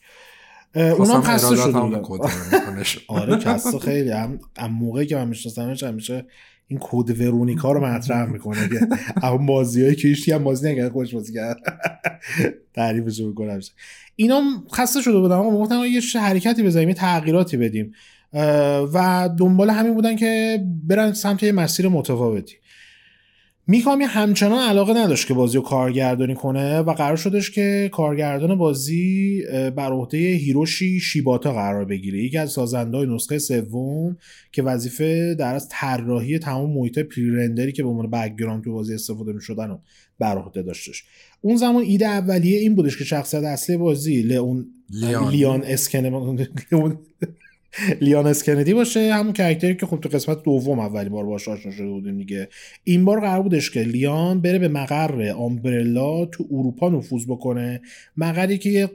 هم 0.76 1.22
خسته 1.36 1.56
شده. 2.84 3.02
آره 3.08 3.38
کسا 3.38 3.80
خیلی 3.80 4.10
هم, 4.10 4.40
هم 4.58 4.72
موقعی 4.72 5.06
که 5.06 5.16
من 5.16 5.28
میشناسمش 5.28 5.84
همیشه 5.84 6.26
این 6.68 6.80
کد 6.82 7.22
ورونیکا 7.22 7.72
رو 7.72 7.86
مطرح 7.86 8.26
می‌کنه 8.30 8.70
که 8.70 8.88
اما 9.28 9.38
بازیایی 9.38 9.96
که 9.96 10.08
هیچ 10.08 10.30
هم 10.30 10.44
بازی 10.44 10.72
نکرد 10.72 10.92
خوش 10.92 11.14
بازی 11.14 11.34
کرد. 11.34 11.58
تعریفش 12.74 13.20
رو 13.20 13.28
می‌کنه 13.28 13.54
همیشه 13.54 13.72
اینا 14.16 14.42
خسته 14.74 15.02
شده 15.02 15.20
بودن 15.20 15.36
اما 15.36 15.64
آقا 15.64 15.86
یه 15.86 16.02
حرکتی 16.20 16.64
بزنیم 16.64 16.90
یه 16.90 16.96
تغییراتی 16.96 17.58
بدیم. 17.58 17.94
و 18.94 19.30
دنبال 19.38 19.70
همین 19.70 19.94
بودن 19.94 20.16
که 20.16 20.60
برن 20.84 21.14
سمت 21.14 21.44
یه 21.44 21.52
مسیر 21.52 21.88
متفاوتی. 21.88 22.56
میکامی 23.68 24.04
همچنان 24.04 24.70
علاقه 24.70 24.94
نداشت 24.94 25.28
که 25.28 25.34
بازی 25.34 25.58
رو 25.58 25.64
کارگردانی 25.64 26.36
کنه 26.36 26.80
و 26.80 26.94
قرار 26.94 27.16
شدش 27.16 27.52
که 27.52 27.90
کارگردان 27.94 28.58
بازی 28.58 29.44
بر 29.76 29.92
عهده 29.92 30.18
هیروشی 30.18 31.00
شیباتا 31.00 31.54
قرار 31.54 31.86
بگیره 31.86 32.24
یکی 32.24 32.38
از 32.38 32.52
سازنده 32.52 32.98
نسخه 32.98 33.40
سوم 33.40 34.18
که 34.52 34.64
وظیفه 34.64 35.68
طراحی 35.70 36.40
تمام 36.40 36.74
محیط 36.74 37.00
pre-render 37.00 37.36
ی 37.36 37.72
که 37.72 37.84
به 37.84 37.90
عنوان 37.90 38.10
background 38.10 38.64
تو 38.64 38.74
بازی 38.74 38.94
استفاده 38.94 39.34
می‌شدن 39.34 39.68
رو 39.68 39.80
بر 40.20 40.38
عهده 40.38 40.62
داشتش 40.62 41.04
اون 41.42 41.58
زمان 41.58 41.84
ایده 41.84 42.08
اولیه 42.08 42.60
این 42.60 42.76
بودش 42.76 42.98
که 42.98 43.04
شخصیت 43.04 43.44
اصلی 43.44 43.78
بازی 43.78 44.22
لئون 44.22 44.66
لیان. 44.90 45.32
لیان 45.32 45.64
اسکن 45.64 46.06
لیان 48.02 48.28
اس 48.28 48.36
کندی 48.36 48.74
باشه 48.74 49.14
همون 49.14 49.34
character 49.34 49.72
ی 49.72 49.76
که 49.76 49.86
خب 49.86 50.00
تو 50.00 50.10
قسمت 50.10 50.44
دوم 50.44 50.80
اولین 50.80 51.10
بار 51.10 51.26
باهاش 51.26 51.48
آشنا 51.48 51.72
شده 51.72 51.88
بودیم 51.88 52.18
دیگه. 52.18 52.50
این 52.84 53.06
بار 53.06 53.22
قرار 53.22 53.42
بودش 53.42 53.72
که 53.72 53.80
لیان 53.80 54.42
بره 54.42 54.60
به 54.60 54.68
مقر 54.68 55.30
Umbrella 55.30 56.26
تو 56.26 56.46
اروپا 56.52 56.90
نفوذ 56.90 57.26
بکنه. 57.26 57.82
مقری 58.18 58.58
که 58.58 58.70
یه 58.70 58.90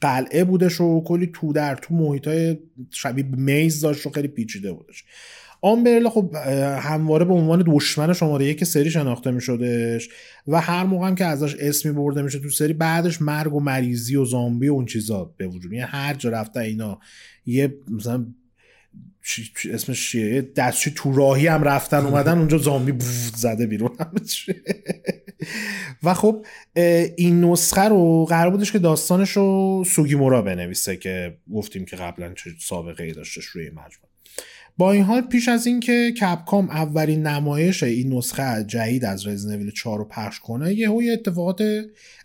قلعه 0.00 0.44
بودش 0.44 0.80
و 0.80 1.04
کلی 1.04 1.30
تو 1.34 1.52
در 1.52 1.74
تو 1.74 1.94
محیط 1.94 2.28
های 2.28 2.58
شبیه 2.90 3.24
میز 3.24 3.80
داشت 3.80 4.06
و 4.06 4.10
خیلی 4.10 4.28
پیچیده 4.28 4.72
بودش. 4.72 5.04
آمبرلا 5.62 6.10
خب 6.10 6.34
همواره 6.80 7.24
به 7.24 7.34
عنوان 7.34 7.64
دشمن 7.66 8.12
شماره 8.12 8.46
یک 8.46 8.64
سری 8.64 8.90
شناخته 8.90 9.30
می 9.30 9.40
شدش 9.40 10.08
و 10.46 10.60
هر 10.60 10.84
موقع 10.84 11.06
هم 11.06 11.14
که 11.14 11.24
ازش 11.24 11.54
اسمی 11.60 11.92
برده 11.92 12.22
میشه 12.22 12.38
تو 12.38 12.50
سری 12.50 12.72
بعدش 12.72 13.22
مرگ 13.22 13.54
و 13.54 13.60
مریضی 13.60 14.16
و 14.16 14.24
زامبی 14.24 14.68
و 14.68 14.72
اون 14.72 14.86
چیزا 14.86 15.34
به 15.36 15.46
وجود 15.46 15.72
یعنی 15.72 15.86
هر 15.90 16.14
جا 16.14 16.30
رفته 16.30 16.60
اینا 16.60 16.98
یه 17.50 17.74
مثلا 17.88 18.26
اسمش 19.72 20.10
چیه؟ 20.10 20.34
یه 20.34 20.42
دستشوی 20.56 20.92
تو 20.96 21.12
راهی 21.12 21.46
هم 21.46 21.62
رفتن 21.62 22.06
اومدن 22.06 22.38
اونجا 22.38 22.58
زامبی 22.58 22.94
زده 23.36 23.66
بیرون. 23.66 23.96
و 26.02 26.14
خب 26.14 26.46
این 27.16 27.44
نسخه 27.44 27.82
رو 27.82 28.24
قرار 28.24 28.50
بودش 28.50 28.72
که 28.72 28.78
داستانش 28.78 29.30
رو 29.30 29.84
سوگیمورا 29.86 30.42
بنویسه 30.42 30.96
که 30.96 31.36
گفتیم 31.54 31.84
که 31.84 31.96
قبلا 31.96 32.34
چه 32.34 32.50
سابقه 32.60 33.04
ای 33.04 33.12
داشتش 33.12 33.44
روی 33.44 33.64
این 33.64 33.72
مجموعه. 33.72 34.10
با 34.80 34.92
این 34.92 35.04
حال 35.04 35.20
پیش 35.20 35.48
از 35.48 35.66
اینکه 35.66 36.12
Capcom 36.20 36.70
اولین 36.70 37.26
نمایش 37.26 37.82
این 37.82 38.14
نسخه 38.14 38.64
جدید 38.64 39.04
از 39.04 39.26
Resident 39.26 39.55
Evil 39.55 39.70
4 39.70 39.98
رو 39.98 40.04
پخش 40.04 40.40
کنه 40.40 40.74
یه 40.74 40.90
یه 41.02 41.12
اتفاقات 41.12 41.62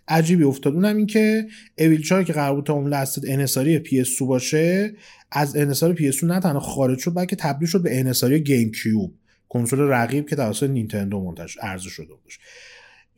عجیبی 0.08 0.44
افتاد. 0.44 0.74
اونم 0.74 0.96
این 0.96 1.06
که 1.06 1.46
Evil 1.78 2.02
4 2.02 2.24
که 2.24 2.32
قرار 2.32 2.54
بود 2.54 2.66
تا 2.66 2.72
اون 2.72 2.88
لحظه 2.88 3.22
انحصاری 3.26 3.78
PS 3.78 4.04
باشه 4.20 4.94
از 5.30 5.56
انحصار 5.56 5.92
PS 5.92 6.24
نه 6.24 6.40
تنها 6.40 6.60
خارج 6.60 6.98
شد 6.98 7.14
بلکه 7.14 7.36
تبدیل 7.36 7.68
شد 7.68 7.82
به 7.82 8.00
انحصاری 8.00 8.40
GameCube 8.40 9.14
کنسول 9.48 9.78
رقیب 9.80 10.28
که 10.28 10.36
توسط 10.36 10.70
نینتندو 10.70 11.20
منتشر 11.20 11.60
عرضه 11.60 11.90
شده 11.90 12.14
بودش 12.14 12.38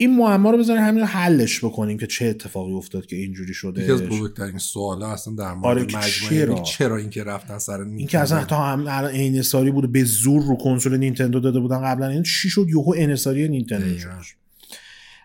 این 0.00 0.16
معما 0.16 0.50
رو 0.50 0.58
بذارین 0.58 0.82
همین 0.82 1.04
حلش 1.04 1.64
بکنیم 1.64 1.98
که 1.98 2.06
چه 2.06 2.26
اتفاقی 2.26 2.72
افتاد 2.72 3.06
که 3.06 3.16
اینجوری 3.16 3.54
شده. 3.54 3.82
یکی 3.82 3.92
از 3.92 4.02
بزرگترین 4.02 4.58
سوالا 4.58 5.12
اصلا 5.12 5.34
در 5.34 5.54
مورد 5.54 5.64
آره، 5.64 5.82
مجموعه 5.82 6.06
چرا؟ 6.06 6.54
چرا 6.54 6.62
چرا 6.62 6.96
اینکه 6.96 7.24
رفتن 7.24 7.58
سر 7.58 7.80
این 7.80 8.06
که 8.06 8.18
اصلا 8.18 8.44
تا 8.44 8.56
هم 8.56 8.80
الان 8.80 9.10
انحصاری 9.14 9.70
بوده 9.70 9.86
به 9.86 10.04
زور 10.04 10.42
رو 10.42 10.56
کنسول 10.56 10.96
نینتندو 10.96 11.40
داده 11.40 11.60
بودن 11.60 11.82
قبلا 11.82 12.08
این 12.08 12.22
چی 12.22 12.50
شد؟ 12.50 12.66
یهو 12.68 12.94
انحصاری 12.96 13.48
نینتندو. 13.48 13.98
شد. 13.98 14.36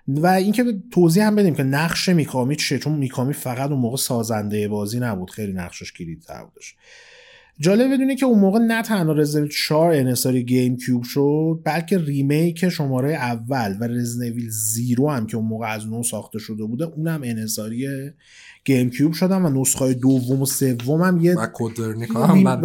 و 0.07 0.27
اینکه 0.27 0.63
توضیح 0.91 1.27
هم 1.27 1.35
بدیم 1.35 1.55
که 1.55 1.63
نقش 1.63 2.09
میکامی 2.09 2.55
چیه 2.55 2.79
چون 2.79 2.93
میکامی 2.93 3.33
فقط 3.33 3.71
اون 3.71 3.79
موقع 3.79 3.97
سازنده 3.97 4.67
بازی 4.67 4.99
نبود 4.99 5.31
خیلی 5.31 5.53
نقشش 5.53 5.91
کلیدتر 5.91 6.43
بودش. 6.43 6.75
جالب 7.59 7.93
بدونی 7.93 8.15
که 8.15 8.25
اون 8.25 8.39
موقع 8.39 8.59
نه 8.59 8.81
تنها 8.81 9.13
رزیدنت 9.13 9.49
4 9.67 9.93
انحصاری 9.93 10.43
GameCube 10.43 11.03
شد 11.03 11.59
بلکه 11.63 11.97
remake 11.97 12.69
شماره 12.69 13.13
اول 13.13 13.77
و 13.79 13.83
Resident 13.83 14.27
Evil 14.27 14.49
Zero 14.49 15.09
هم 15.09 15.27
که 15.27 15.37
اون 15.37 15.45
موقع 15.45 15.67
از 15.67 15.87
نو 15.87 16.03
ساخته 16.03 16.39
شده 16.39 16.63
بوده 16.63 16.85
اونم 16.85 17.21
انحصاری 17.23 17.87
GameCube 18.65 19.13
شدن 19.13 19.41
و 19.41 19.61
نسخه 19.61 19.93
دوم 19.93 20.41
و 20.41 20.45
سوم 20.45 21.01
هم 21.01 21.21
یه 21.21 21.35
و 21.35 21.47
Code 21.53 21.78
Veronica 21.78 22.27
هم 22.27 22.61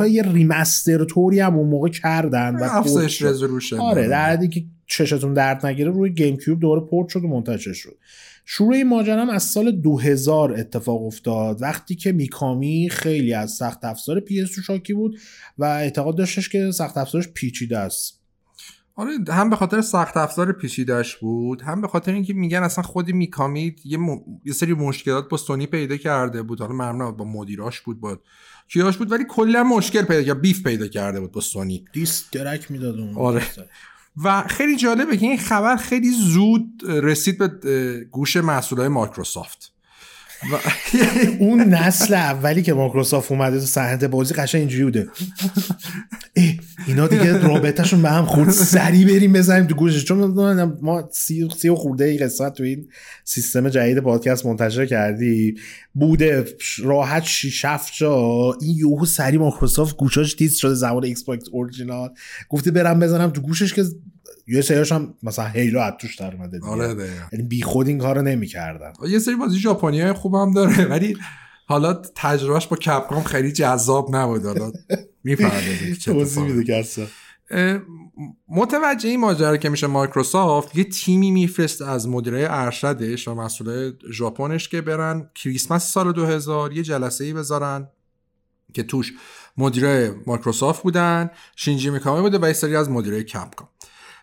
و 0.00 0.08
یه 0.08 0.22
remaster 0.22 1.04
طوری 1.04 1.40
هم 1.40 1.56
اون 1.56 1.68
موقع 1.68 1.88
کردن 1.88 2.56
و 2.56 2.62
افزایش. 2.62 3.22
resolution 3.22 3.76
آره 3.76 4.08
در 4.08 4.30
حدی 4.30 4.48
که 4.48 4.64
چشتون 4.86 5.34
درد 5.34 5.66
نگیره 5.66 5.90
روی 5.90 6.10
GameCube 6.10 6.60
دوباره 6.60 6.80
پورت 6.80 7.08
شد 7.08 7.24
و 7.24 7.28
منتشر 7.28 7.72
شد. 7.72 7.96
شروع 8.44 8.74
این 8.74 8.88
ماجرا 8.88 9.22
هم 9.22 9.30
از 9.30 9.42
سال 9.42 9.70
2000 9.70 10.52
اتفاق 10.52 11.06
افتاد. 11.06 11.62
وقتی 11.62 11.94
که 11.94 12.12
میکامی 12.12 12.88
خیلی 12.90 13.34
از 13.34 13.52
سخت 13.52 13.84
افزار 13.84 14.20
PS 14.20 14.58
شاکی 14.66 14.94
بود 14.94 15.18
و 15.58 15.64
اعتقاد 15.64 16.16
داشتش 16.16 16.48
که 16.48 16.70
سخت 16.70 16.96
افزارش 16.96 17.28
پیچیده 17.28 17.78
است. 17.78 18.20
آره 18.98 19.10
هم 19.28 19.50
به 19.50 19.56
خاطر 19.56 19.80
سخت 19.80 20.16
افزار 20.16 20.52
پیچیدش 20.52 21.16
بود 21.16 21.62
هم 21.62 21.80
به 21.80 21.88
خاطر 21.88 22.12
اینکه 22.12 22.32
میگن 22.32 22.62
اصلا 22.62 22.84
خودی 22.84 23.12
میکامی 23.12 23.76
یه, 23.84 23.98
م... 23.98 24.18
یه 24.44 24.52
سری 24.52 24.74
مشکلات 24.74 25.28
با 25.28 25.36
سونی 25.36 25.66
پیدا 25.66 25.96
کرده 25.96 26.42
بود. 26.42 26.60
حالا 26.60 26.72
ممنون 26.72 27.16
با 27.16 27.24
مدیراش 27.24 27.80
بود 27.80 28.00
با 28.00 28.18
کیاش 28.68 28.96
بود 28.96 29.12
ولی 29.12 29.24
کلا 29.28 29.64
مشکل 29.64 30.02
پیدا 30.02 30.22
کرد 30.22 30.40
بیف 30.40 30.62
پیدا 30.62 30.88
کرده 30.88 31.20
بود 31.20 31.32
با 31.32 31.40
سونی. 31.40 31.84
دیس 31.92 32.30
درک 32.32 32.70
می‌داد 32.70 32.98
اون 32.98 33.14
آره. 33.14 33.42
و 34.24 34.42
خیلی 34.42 34.76
جالبه 34.76 35.16
که 35.16 35.26
این 35.26 35.38
خبر 35.38 35.76
خیلی 35.76 36.10
زود 36.10 36.82
رسید 36.86 37.38
به 37.38 38.08
گوش 38.10 38.36
مسئولای 38.36 38.88
مایکروسافت. 38.88 39.75
اون 41.38 41.60
نسل 41.60 42.14
اولی 42.14 42.62
که 42.62 42.74
مایکروسافت 42.74 43.32
اومده 43.32 43.60
تو 43.60 43.66
صحنه 43.66 44.08
بازی 44.08 44.34
قشنگ 44.34 44.58
اینجوری 44.58 44.84
بوده. 44.84 45.08
اه 46.36 46.44
اینا 46.86 47.06
دیگه 47.06 47.38
رابطهشون 47.38 48.02
به 48.02 48.10
هم 48.10 48.24
خود 48.24 48.50
سری 48.50 49.04
بریم 49.04 49.32
بزنیم 49.32 49.66
تو 49.66 49.74
گوشش. 49.74 50.04
چون 50.04 50.24
ما 50.82 51.08
سی, 51.12 51.48
سی 51.58 51.70
خورده 51.70 52.04
ای 52.04 52.18
قسمت 52.18 52.52
تو 52.52 52.62
این 52.62 52.88
سیستم 53.24 53.68
جدید 53.68 53.98
پادکست 53.98 54.46
منتشر 54.46 54.86
کردی. 54.86 55.54
بوده 55.94 56.44
راحت 56.82 57.24
شیش 57.24 57.64
هفت 57.64 57.92
جا 57.96 58.52
این 58.60 58.76
یوهو 58.76 59.06
سری 59.06 59.38
مایکروسافت 59.38 59.96
گوشاش 59.96 60.34
تیز 60.34 60.56
شده 60.56 60.74
زمان 60.74 61.04
ایکس 61.04 61.24
باکس 61.24 61.44
اورجینال 61.52 62.08
گفته 62.48 62.70
برم 62.70 63.00
بزنم 63.00 63.30
تو 63.30 63.40
گوشش 63.40 63.74
که 63.74 63.84
یه 64.46 64.60
سریاش 64.60 64.92
هم 64.92 65.14
مثلا 65.22 65.46
هیلو 65.46 65.80
از 65.80 65.92
توش 66.00 66.16
در 66.16 66.34
اومده 66.34 66.60
آره 66.62 67.08
یعنی 67.32 67.44
بی 67.48 67.62
خود 67.62 67.88
این 67.88 67.98
کارو 67.98 68.22
نمی‌کردن. 68.22 68.92
یه 69.08 69.18
سری 69.18 69.34
بازی 69.34 69.58
ژاپنی 69.58 70.12
خوب 70.12 70.34
هم 70.34 70.52
داره 70.52 70.84
ولی 70.84 71.16
حالا 71.66 71.94
تجربهش 72.14 72.66
با 72.66 72.76
کپکام 72.76 73.22
خیلی 73.22 73.52
جذاب 73.52 74.16
نبود. 74.16 74.44
حالا 74.44 74.72
می‌فهمید 75.24 75.98
متوجه 78.48 79.08
این 79.08 79.20
ماجرا 79.20 79.56
که 79.56 79.68
میشه 79.68 79.86
مایکروسافت 79.86 80.76
یه 80.76 80.84
تیمی 80.84 81.30
میفرسته 81.30 81.90
از 81.90 82.08
مدیرای 82.08 82.44
ارشدش 82.44 83.28
و 83.28 83.34
مسئول 83.34 83.92
ژاپنش 84.12 84.68
که 84.68 84.80
برن 84.80 85.30
کریسمس 85.34 85.92
سال 85.92 86.12
2000 86.12 86.72
یه 86.72 86.82
جلسه 86.82 87.24
ای 87.24 87.32
بذارن 87.32 87.88
که 88.72 88.82
توش 88.82 89.12
مدیرای 89.56 90.10
مایکروسافت 90.26 90.82
بودن 90.82 91.30
شینجی 91.56 91.90
میکامی 91.90 92.20
بوده 92.20 92.38
و 92.42 92.46
یه 92.46 92.52
سری 92.52 92.76
از 92.76 92.90
مدیرای 92.90 93.24
کپکام. 93.24 93.68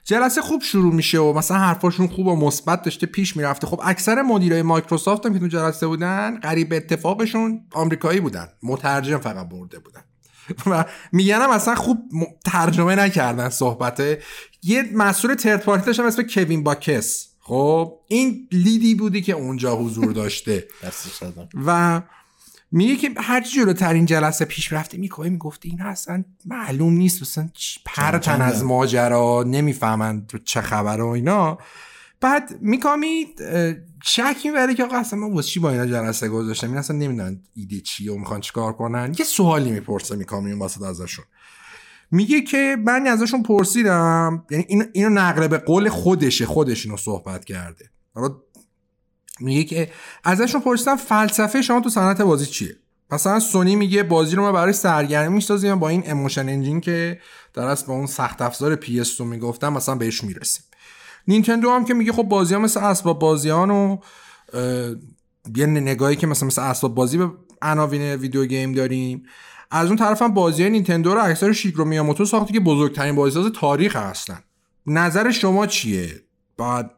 جلسه 0.03 0.41
خوب 0.41 0.61
شروع 0.61 0.93
میشه 0.93 1.19
و 1.19 1.33
مثلا 1.33 1.57
حرفاشون 1.57 2.07
خوب 2.07 2.27
و 2.27 2.35
مثبت 2.35 2.81
داشته 2.81 3.07
پیش 3.07 3.37
می‌رفته. 3.37 3.67
خب 3.67 3.81
اکثر 3.83 4.21
مدیرای 4.21 4.61
مایکروسافت 4.61 5.25
هم 5.25 5.33
که 5.33 5.39
تو 5.39 5.47
جلسه 5.47 5.87
بودن 5.87 6.39
قریب 6.39 6.62
به 6.62 6.73
اتفاقشون 6.73 7.61
آمریکایی 7.71 8.19
بودن. 8.19 8.47
مترجم 8.63 9.17
فقط 9.17 9.49
برده 9.49 9.79
بودن. 9.79 10.01
و 10.71 10.85
میگن 11.11 11.49
اصلا 11.49 11.75
خوب 11.75 11.97
ترجمه 12.45 12.95
نکردن 12.95 13.49
صحبته 13.49 14.21
یه 14.63 14.89
مسئول 14.93 15.35
third 15.35 15.63
party 15.63 15.85
داشتم 15.85 16.05
اسم 16.05 16.23
کوین 16.23 16.63
باکس. 16.63 17.27
خب 17.39 17.99
این 18.07 18.47
lead 18.51 18.87
ی 18.87 18.95
بودی 18.95 19.21
که 19.21 19.33
اونجا 19.33 19.75
حضور 19.75 20.11
داشته. 20.11 20.67
و 21.65 22.01
میگه 22.75 22.95
که 22.95 23.11
هر 23.17 23.41
جلوتر 23.41 23.93
این 23.93 24.05
جلسه 24.05 24.45
پیش 24.45 24.73
رفته 24.73 24.97
می‌کنه 24.97 25.29
می‌گفته 25.29 25.69
این 25.69 25.81
اصلا 25.81 26.23
معلوم 26.45 26.93
نیست. 26.93 27.21
اصلا 27.21 27.49
پرتن 27.85 28.41
از 28.41 28.63
ماجرا 28.63 29.43
نمی‌فهمن 29.47 30.27
چه 30.45 30.61
خبر 30.61 31.01
و 31.01 31.07
اینا. 31.07 31.57
بعد 32.21 32.57
میکامی 32.61 33.25
شک 34.03 34.37
می‌بره 34.45 34.73
که 34.75 34.83
آقا 34.83 34.97
اصلا 34.97 35.19
ما 35.19 35.41
چی 35.41 35.59
با 35.59 35.71
اینا 35.71 35.85
جلسه 35.85 36.29
گذاشتم؟ 36.29 36.67
این 36.67 36.77
اصلا 36.77 36.97
نمی‌دونن 36.97 37.39
ایده 37.55 37.79
چی 37.79 38.09
و 38.09 38.15
می‌خوان 38.15 38.41
چیکار 38.41 38.73
کنن. 38.73 39.15
یه 39.19 39.25
سوالی 39.25 39.71
می‌پرسه 39.71 40.15
میکامی 40.15 40.51
اون 40.51 40.59
واسه 40.59 40.85
ازشون. 40.85 41.25
میگه 42.11 42.41
که 42.41 42.77
من 42.85 43.07
ازشون 43.07 43.43
پرسیدم 43.43 44.45
یعنی 44.49 44.65
اینو 44.93 45.09
نقل 45.09 45.47
به 45.47 45.57
قول 45.57 45.89
خودشه 45.89 46.45
خودش 46.45 46.85
اینو 46.85 46.97
صحبت 46.97 47.45
کرده. 47.45 47.89
حالا 48.13 48.35
میگه 49.39 49.63
که 49.63 49.91
ازشون 50.23 50.61
پرسیدم 50.61 50.95
فلسفه 50.95 51.61
شما 51.61 51.81
تو 51.81 51.89
صنعت 51.89 52.21
بازی 52.21 52.45
چیه؟ 52.45 52.75
مثلا 53.11 53.39
سونی 53.39 53.75
میگه 53.75 54.03
بازی 54.03 54.35
رو 54.35 54.41
ما 54.41 54.51
برای 54.51 54.73
سرگرمی 54.73 55.33
می‌سازیم 55.33 55.79
با 55.79 55.89
این 55.89 56.03
Emotion 56.05 56.49
Engine 56.49 56.81
که 56.81 57.19
در 57.53 57.63
اصل 57.63 57.85
با 57.85 57.93
اون 57.93 58.05
سخت 58.05 58.41
افزار 58.41 58.75
PS 58.75 59.21
می‌گفتم 59.21 59.73
مثلا 59.73 59.95
بهش 59.95 60.23
می‌رسیم. 60.23 60.63
نینتندو 61.27 61.69
هم 61.69 61.85
که 61.85 61.93
میگه 61.93 62.11
خب 62.11 62.23
بازی 62.23 62.53
ها 62.53 62.59
مثل 62.59 62.79
اسباب 62.79 63.19
بازیان 63.19 63.71
و 63.71 63.97
یه 65.55 65.65
نگاهی 65.65 66.15
که 66.15 66.27
مثلا 66.27 66.47
مثل 66.47 66.61
اسباب 66.61 66.95
بازی 66.95 67.17
به 67.17 67.31
عناوین 67.61 68.01
video 68.01 68.45
game 68.45 68.73
داریم. 68.73 69.23
از 69.71 69.87
اون 69.87 69.97
طرف 69.97 70.21
هم 70.21 70.33
بازی 70.33 70.69
نینتندو 70.69 71.13
رو 71.13 71.23
اکثر 71.23 71.53
شیگرو 71.53 71.85
میاموتو 71.85 72.25
ساخته 72.25 72.53
که 72.53 72.59
بزرگترین 72.59 73.15
بازیساز 73.15 73.51
تاریخ 73.51 73.95
هستن. 73.95 74.39
نظر 74.87 75.31
شما 75.31 75.67
چیه؟ 75.67 76.21
بعد 76.57 76.91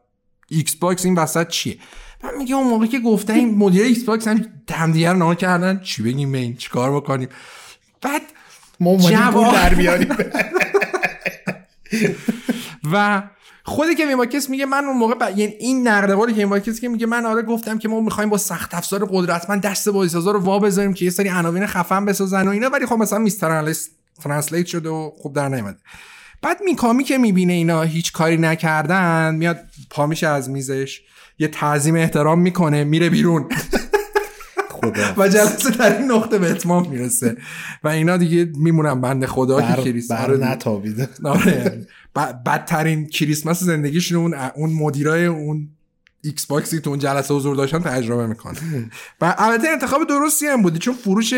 ایکس 0.48 0.74
باکس 0.74 1.04
این 1.04 1.14
وسط 1.14 1.48
چیه؟ 1.48 1.78
من 2.24 2.30
میگه 2.38 2.54
اون 2.54 2.66
موقع 2.66 2.86
که 2.86 2.98
گفته 2.98 3.32
این 3.32 3.54
مدیر 3.54 3.82
ایکس 3.82 4.04
باکس 4.04 4.28
هم 4.28 4.46
همدیگه 4.70 5.12
رو 5.12 5.34
کردن 5.34 5.80
چی 5.80 6.02
بگیم 6.02 6.32
این؟ 6.32 6.56
چیکار 6.56 6.96
بکنیم؟ 6.96 7.28
بعد 8.02 8.22
ما 8.80 8.96
جواب 8.96 9.54
در 9.54 9.74
بیاریم. 9.74 10.16
و 12.92 13.22
خودی 13.64 13.94
که 13.94 14.06
میماکس 14.06 14.50
میگه 14.50 14.66
من 14.66 14.84
اون 14.84 14.96
موقع 14.96 15.14
ب... 15.14 15.38
یعنی 15.38 15.52
این 15.52 15.88
نقد 15.88 16.28
که 16.28 16.36
میماکس 16.36 16.80
که 16.80 16.88
میگه 16.88 17.06
من 17.06 17.26
آره 17.26 17.42
گفتم 17.42 17.78
که 17.78 17.88
ما 17.88 18.00
می‌خوایم 18.00 18.30
با 18.30 18.38
سخت 18.38 18.74
افزار 18.74 19.08
قدرتمند 19.10 19.62
دست 19.62 19.88
بازیسازا 19.88 20.30
رو 20.30 20.40
وا 20.40 20.58
بذاریم 20.58 20.94
که 20.94 21.04
یه 21.04 21.10
سری 21.10 21.28
عناوین 21.28 21.66
خفن 21.66 22.04
بسازن 22.04 22.48
و 22.48 22.50
اینا 22.50 22.68
ولی 22.68 22.86
خب 22.86 22.96
مثلا 22.96 23.18
میستر 23.18 23.74
ترنسلیت 24.22 24.66
شده 24.66 24.88
و 24.88 25.10
خوب 25.10 25.34
در 25.34 25.48
نیومد 25.48 25.78
بعد 26.42 26.58
میکامی 26.64 27.04
که 27.04 27.18
می‌بینه 27.18 27.52
اینا 27.52 27.82
هیچ 27.82 28.12
کاری 28.12 28.36
نکردن 28.36 29.34
میاد 29.34 29.60
پا 29.90 30.06
میشه 30.06 30.26
از 30.26 30.50
میزش. 30.50 31.00
یه 31.38 31.48
تعظیم 31.48 31.94
احترام 31.94 32.40
می‌کنه 32.40 32.84
میره 32.84 33.10
بیرون. 33.10 33.44
و 35.18 35.28
جلسه 35.28 35.70
در 35.70 35.98
این 35.98 36.10
نقطه 36.10 36.38
به 36.38 36.50
اتمام 36.50 36.90
می‌رسه. 36.90 37.36
و 37.84 37.88
اینا 37.88 38.16
دیگه 38.16 38.52
میمونن 38.56 39.00
بند 39.00 39.26
خدا 39.26 39.62
که 39.62 39.82
کریسمس 39.82 40.20
بر 40.20 40.36
نتابیده. 40.36 41.08
آره. 41.24 41.86
بدترین 42.46 43.06
کریسمس 43.06 43.62
زندگیشون 43.62 44.18
اون 44.18 44.34
اون 44.54 44.72
مدیرای 44.72 45.26
اون 45.26 45.75
ایکس 46.26 46.46
باکسی 46.46 46.80
تو 46.80 46.90
اون 46.90 46.98
جلسه 46.98 47.34
حضور 47.34 47.56
داشتن 47.56 47.78
تجربه 47.78 48.26
می‌کنه. 48.26 48.90
و 49.20 49.34
البته 49.38 49.68
انتخاب 49.68 50.08
درستی 50.08 50.46
هم 50.46 50.62
بوده 50.62 50.78
چون 50.78 50.94
فروش 50.94 51.34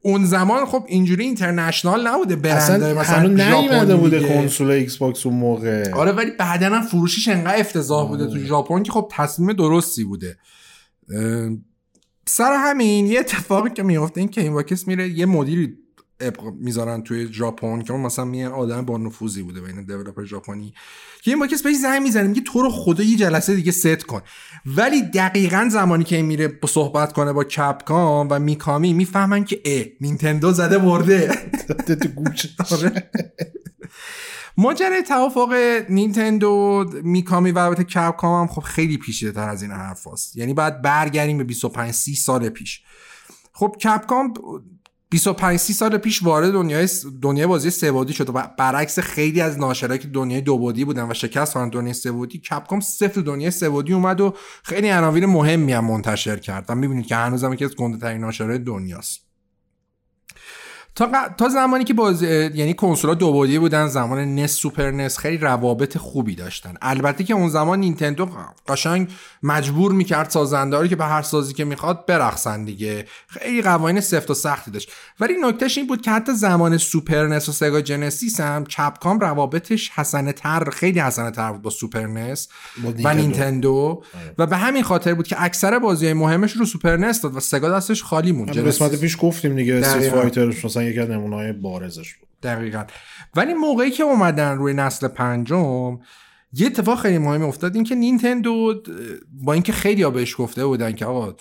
اون 0.00 0.24
زمان 0.24 0.66
خب 0.66 0.84
اینجوری 0.88 1.24
international 1.24 2.06
نبوده 2.06 2.36
برند 2.36 2.82
مثلا 2.82 3.28
نیومده 3.28 3.96
بوده 3.96 4.28
کنسول 4.28 4.70
ایکس 4.70 4.96
باکس 4.96 5.26
اون 5.26 5.34
موقع. 5.34 5.90
آره 5.92 6.12
ولی 6.12 6.30
بعدا 6.30 6.66
هم 6.66 6.82
فروشش 6.82 7.28
انقدر 7.28 7.60
افتضاح 7.60 8.08
بوده 8.08 8.26
تو 8.26 8.38
ژاپن 8.38 8.82
که 8.82 8.92
خب 8.92 9.08
تصمیم 9.10 9.52
درستی 9.52 10.04
بوده. 10.04 10.36
سر 12.26 12.56
همین 12.58 13.06
یه 13.06 13.20
اتفاقی 13.20 13.70
که 13.70 13.82
میفته 13.82 14.20
این 14.20 14.30
که 14.30 14.40
این 14.40 14.52
باکس 14.52 14.88
میره 14.88 15.08
یه 15.08 15.26
مدیری 15.26 15.78
می‌ذارن 16.60 17.02
توی 17.02 17.32
ژاپن 17.32 17.82
که 17.82 17.92
اون 17.92 18.02
مثلا 18.02 18.34
یه 18.34 18.48
آدم 18.48 18.84
با 18.84 18.98
نفوذی 18.98 19.42
بوده 19.42 19.60
بین 19.60 19.84
developer 19.84 20.24
ژاپنی. 20.24 20.74
که 21.22 21.30
این 21.30 21.40
باکس 21.40 21.62
بهش 21.62 21.76
زنگ 21.76 22.02
می‌زنه 22.02 22.28
میگه 22.28 22.40
تو 22.40 22.62
رو 22.62 22.70
خدا 22.70 23.02
یه 23.02 23.16
جلسه 23.16 23.54
دیگه 23.54 23.72
ست 23.72 24.02
کن. 24.02 24.20
ولی 24.66 25.02
دقیقا 25.02 25.68
زمانی 25.70 26.04
که 26.04 26.16
این 26.16 26.24
میره 26.26 26.48
با 26.48 26.68
صحبت 26.68 27.12
کنه 27.12 27.32
با 27.32 27.44
کپکام 27.44 28.28
و 28.30 28.38
میکامی 28.38 28.92
می‌فهمن 28.92 29.44
که 29.44 29.60
اه 29.64 29.84
نینتندو 30.00 30.52
زده 30.52 30.78
برده. 30.78 31.50
تو 31.86 32.08
گوش 32.08 32.46
ماجرای 34.56 35.02
توافق 35.02 35.54
نینتندو 35.88 36.84
میکامی 37.02 37.50
و 37.50 37.58
البته 37.58 37.84
کپکام 37.84 38.40
هم 38.40 38.54
خب 38.54 38.60
خیلی 38.62 38.98
پیچیده 38.98 39.32
تر 39.32 39.48
از 39.48 39.62
این 39.62 39.70
حرف 39.70 40.06
هست. 40.06 40.36
یعنی 40.36 40.54
باید 40.54 40.82
برگردیم 40.82 41.38
به 41.38 41.44
25 41.44 41.92
30 41.92 42.14
سال 42.14 42.48
پیش. 42.48 42.82
خب 43.52 43.76
کپکام 43.82 44.34
25 45.14 45.56
30 45.56 45.72
سال 45.72 45.98
پیش 45.98 46.22
وارد 46.22 46.52
دنیای 46.52 46.88
دنیای 47.22 47.46
بازی 47.46 47.70
سه‌بعدی 47.70 48.12
شد 48.12 48.28
و 48.28 48.32
برعکس 48.58 48.98
خیلی 48.98 49.40
از 49.40 49.58
ناشرایی 49.58 49.98
که 49.98 50.08
دنیای 50.08 50.40
دو 50.40 50.58
بودن 50.58 51.10
و 51.10 51.14
شکست 51.14 51.52
خوردن 51.52 51.68
دنیای 51.68 51.94
سه‌بعدی 51.94 52.38
کپکام 52.38 52.80
صفر 52.80 53.20
دنیای 53.20 53.50
سه‌بعدی 53.50 53.92
اومد 53.92 54.20
و 54.20 54.34
خیلی 54.62 54.88
عناوین 54.88 55.26
مهمی 55.26 55.72
هم 55.72 55.84
منتشر 55.84 56.36
کرد. 56.36 56.64
و 56.68 56.74
می‌بینید 56.74 57.06
که 57.06 57.16
هنوزم 57.16 57.52
یکی 57.52 57.64
از 57.64 57.76
گنده‌ترین 57.76 58.20
ناشرای 58.20 58.58
دنیاست. 58.58 59.20
تا, 60.94 61.10
تا 61.38 61.48
زمانی 61.48 61.84
که 61.84 61.94
باز 61.94 62.22
یعنی 62.22 62.74
کنسولا 62.74 63.14
دو 63.14 63.32
بعدی 63.32 63.58
بودن 63.58 63.86
زمان 63.86 64.34
نس 64.34 64.52
سوپر 64.52 64.90
نس 64.90 65.18
خیلی 65.18 65.36
روابط 65.36 65.98
خوبی 65.98 66.34
داشتن. 66.34 66.74
البته 66.82 67.24
که 67.24 67.34
اون 67.34 67.48
زمان 67.48 67.80
نینتندو 67.80 68.28
قشنگ 68.68 69.08
مجبور 69.42 69.92
می‌کرد 69.92 70.30
سازنده 70.30 70.88
که 70.88 70.96
به 70.96 71.04
هر 71.04 71.22
سازی 71.22 71.54
که 71.54 71.64
می‌خواد 71.64 72.06
برقصن 72.06 72.64
دیگه. 72.64 73.06
خیلی 73.26 73.62
قوانین 73.62 74.00
سفت 74.00 74.30
و 74.30 74.34
سختی 74.34 74.70
داشت. 74.70 74.92
ولی 75.20 75.34
نکتهش 75.42 75.78
این 75.78 75.86
بود 75.86 76.02
که 76.02 76.10
حتی 76.10 76.32
زمان 76.32 76.78
سوپر 76.78 77.26
نس 77.26 77.48
و 77.48 77.52
سگا 77.52 77.80
جنسیس 77.80 78.40
هم 78.40 78.64
کپکام 78.64 79.20
روابطش 79.20 79.90
حسنه 79.94 80.32
تر 80.32 80.70
خیلی 80.70 81.00
حسنه 81.00 81.30
تر 81.30 81.52
بود 81.52 81.62
با 81.62 81.70
سوپر 81.70 82.06
نس 82.06 82.48
و 83.04 83.14
نینتندو. 83.14 84.02
آره. 84.14 84.34
و 84.38 84.46
به 84.46 84.56
همین 84.56 84.82
خاطر 84.82 85.14
بود 85.14 85.26
که 85.26 85.36
اکثر 85.38 85.78
بازی 85.78 86.12
مهمش 86.12 86.52
رو 86.52 86.66
سوپر 86.66 86.96
نس 86.96 87.20
داد 87.20 87.36
و 87.36 87.40
سگا 87.40 87.70
دستش 87.70 88.02
خالی 88.02 88.32
موند. 88.32 88.58
قسمت 88.58 89.00
پیش 89.00 89.16
گفتیم 89.20 89.56
دیگه 89.56 89.80
یکی 90.84 91.00
از 91.00 91.10
نمونه‌های 91.10 91.52
بارزش 91.52 92.14
بود. 92.14 92.28
دقیقا. 92.42 92.84
ولی 93.34 93.54
موقعی 93.54 93.90
که 93.90 94.02
اومدن 94.02 94.56
روی 94.56 94.74
نسل 94.74 95.08
پنجم 95.08 95.98
یه 96.52 96.66
اتفاق 96.66 97.00
خیلی 97.00 97.18
مهمی 97.18 97.44
افتاد 97.44 97.74
این 97.74 97.84
که 97.84 97.94
نینتندو 97.94 98.82
با 99.32 99.52
اینکه 99.52 99.72
خیلی 99.72 100.02
ها 100.02 100.10
بهش 100.10 100.34
گفته 100.38 100.66
بودن 100.66 100.92
که 100.92 101.06
آقا 101.06 101.34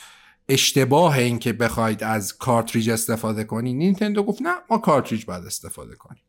اشتباه 0.49 1.17
این 1.17 1.39
که 1.39 1.53
بخواید 1.53 2.03
از 2.03 2.37
کارتریج 2.37 2.89
استفاده 2.89 3.43
کنی 3.43 3.73
نینتندو 3.73 4.23
گفت 4.23 4.41
نه 4.41 4.53
ما 4.69 4.77
کارتریج 4.77 5.25
باید 5.25 5.43
استفاده 5.43 5.95
کنیم. 5.95 6.21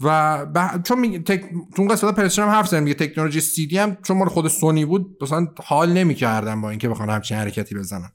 و 0.00 0.46
ب... 0.46 0.82
چون 0.82 0.98
می... 0.98 1.18
تک... 1.18 1.44
تو 1.76 1.84
قسمت 1.84 2.14
پرسیشن 2.14 2.42
هم 2.42 2.48
حرف 2.48 2.72
میگه 2.72 2.94
تکنولوژی 2.94 3.40
سی 3.40 3.66
دی 3.66 3.78
هم 3.78 3.96
چون 4.02 4.16
مال 4.16 4.28
خود 4.28 4.48
سونی 4.48 4.84
بود 4.84 5.16
مثلا 5.20 5.46
حال 5.64 5.92
نمی‌کردن 5.92 6.60
با 6.60 6.70
اینکه 6.70 6.88
بخوان 6.88 7.10
همچین 7.10 7.36
حرکتی 7.36 7.74
بزنن. 7.74 8.12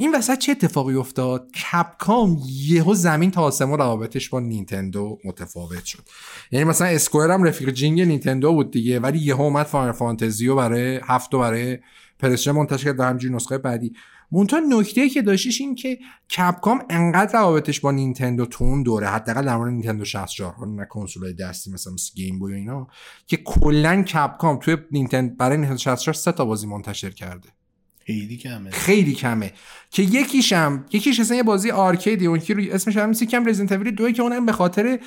این 0.00 0.14
وسط 0.14 0.38
چه 0.38 0.52
اتفاقی 0.52 0.94
افتاد؟ 0.94 1.50
کپکام 1.52 2.38
یهو 2.46 2.94
زمین 2.94 3.30
تا 3.30 3.42
آسمون 3.42 3.78
روابطش 3.78 4.28
با 4.28 4.40
نینتندو 4.40 5.18
متفاوت 5.24 5.84
شد. 5.84 6.02
یعنی 6.50 6.64
مثلا 6.64 6.86
اسکوئر 6.86 7.30
هم 7.30 7.42
رفیق 7.42 7.70
جینگ 7.70 8.00
نینتندو 8.00 8.52
بود 8.52 8.70
دیگه 8.70 9.00
ولی 9.00 9.18
یهو 9.18 9.42
اومد 9.42 9.66
فاینال 9.66 9.92
فانتزی 9.92 10.46
رو 10.46 10.56
برای 10.56 11.00
هفت 11.04 11.30
برای 11.30 11.78
پرسشه 12.18 12.52
منتشر 12.52 12.84
کرد 12.84 13.00
همینجوری 13.00 13.34
نسخه 13.34 13.58
بعدی. 13.58 13.92
منتها 14.32 14.58
نکته 14.58 15.08
که 15.08 15.22
داشتیش 15.22 15.60
این 15.60 15.74
که 15.74 15.98
کپکام 16.36 16.82
انقدر 16.90 17.38
روابطش 17.38 17.80
با 17.80 17.90
نینتندو 17.90 18.46
تو 18.46 18.64
اون 18.64 18.82
دوره 18.82 19.06
حداقل 19.06 19.44
در 19.44 19.56
مورد 19.56 19.72
نینتندو 19.72 20.04
64 20.04 20.66
نه 20.66 20.84
کنسول 20.84 21.32
دستی 21.32 21.70
مثلا 21.70 21.92
مثل 21.92 22.10
گیم 22.14 22.38
بوی 22.38 22.52
و 22.52 22.56
اینا 22.56 22.88
که 23.26 23.36
کلا 23.36 24.02
کپکام 24.02 24.58
توی 24.58 24.76
نینتندو 24.90 25.34
برای 25.34 25.56
نینتندو 25.56 25.78
64 25.78 26.14
سه 26.14 26.32
تا 26.32 26.44
بازی 26.44 26.66
منتشر 26.66 27.10
کرده. 27.10 27.48
خیلی 28.10 28.36
کمه. 28.36 28.70
خیلی 28.70 29.12
کمه. 29.12 29.52
که 29.90 30.02
یکیشم 30.02 30.84
یکیش 30.92 31.20
اصلا 31.20 31.36
یه 31.36 31.42
بازی 31.42 31.70
آرکیدی 31.70 32.26
اون 32.26 32.38
که 32.38 32.54
روی 32.54 32.70
اسمش 32.70 32.96
هم 32.96 33.12
کم 33.12 33.48
رزیدنت 33.48 33.72
اویل 33.72 33.94
2 33.94 34.12
که 34.12 34.22
اونم 34.22 34.46
به 34.46 34.52
خاطر 34.52 34.98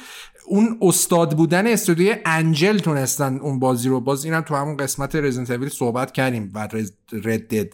اون 0.46 0.78
استاد 0.82 1.38
بودن 1.38 1.68
استودیوی 1.68 2.16
انجل 2.26 2.78
تونستن 2.78 3.38
اون 3.38 3.60
بازی 3.60 3.90
رو. 3.90 4.00
باز 4.00 4.26
اینم 4.26 4.42
تو 4.42 4.56
همون 4.56 4.78
قسمت 4.78 5.16
رزیدنت 5.16 5.52
اویل 5.52 5.70
صحبت 5.70 6.12
کردیم 6.12 6.52
و 6.54 6.68
رد 7.12 7.48
دد 7.48 7.74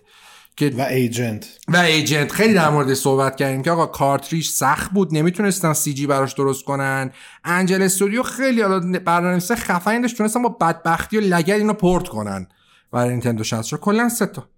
که 0.55 0.73
و 0.77 0.81
ایجنت 0.81 1.47
و 1.67 1.77
ایجنت 1.77 2.31
خیلی 2.31 2.53
در 2.53 2.69
مورد 2.69 2.93
صحبت 2.93 3.35
کردیم 3.35 3.61
که 3.61 3.71
آقا 3.71 3.85
کارتریج 3.85 4.45
سخت 4.45 4.91
بود 4.91 5.13
نمی‌تونستن 5.13 5.73
سی 5.73 5.93
جی 5.93 6.07
براش 6.07 6.33
درست 6.33 6.65
کنن. 6.65 7.11
انجل 7.43 7.81
استودیو 7.81 8.23
خیلی 8.23 8.61
حالا 8.61 8.79
برنامه‌نویس 8.79 9.51
خفنی 9.51 10.01
داشت 10.01 10.17
تونستن 10.17 10.41
با 10.41 10.49
بدبختی 10.49 11.17
و 11.17 11.19
لگد 11.19 11.49
اینو 11.49 11.73
پورت 11.73 12.07
کنن. 12.07 12.47
برای 12.91 13.09
نینتندو 13.09 13.43
64 13.43 13.81
کلا 13.81 14.09
سه 14.09 14.25
تا. 14.25 14.49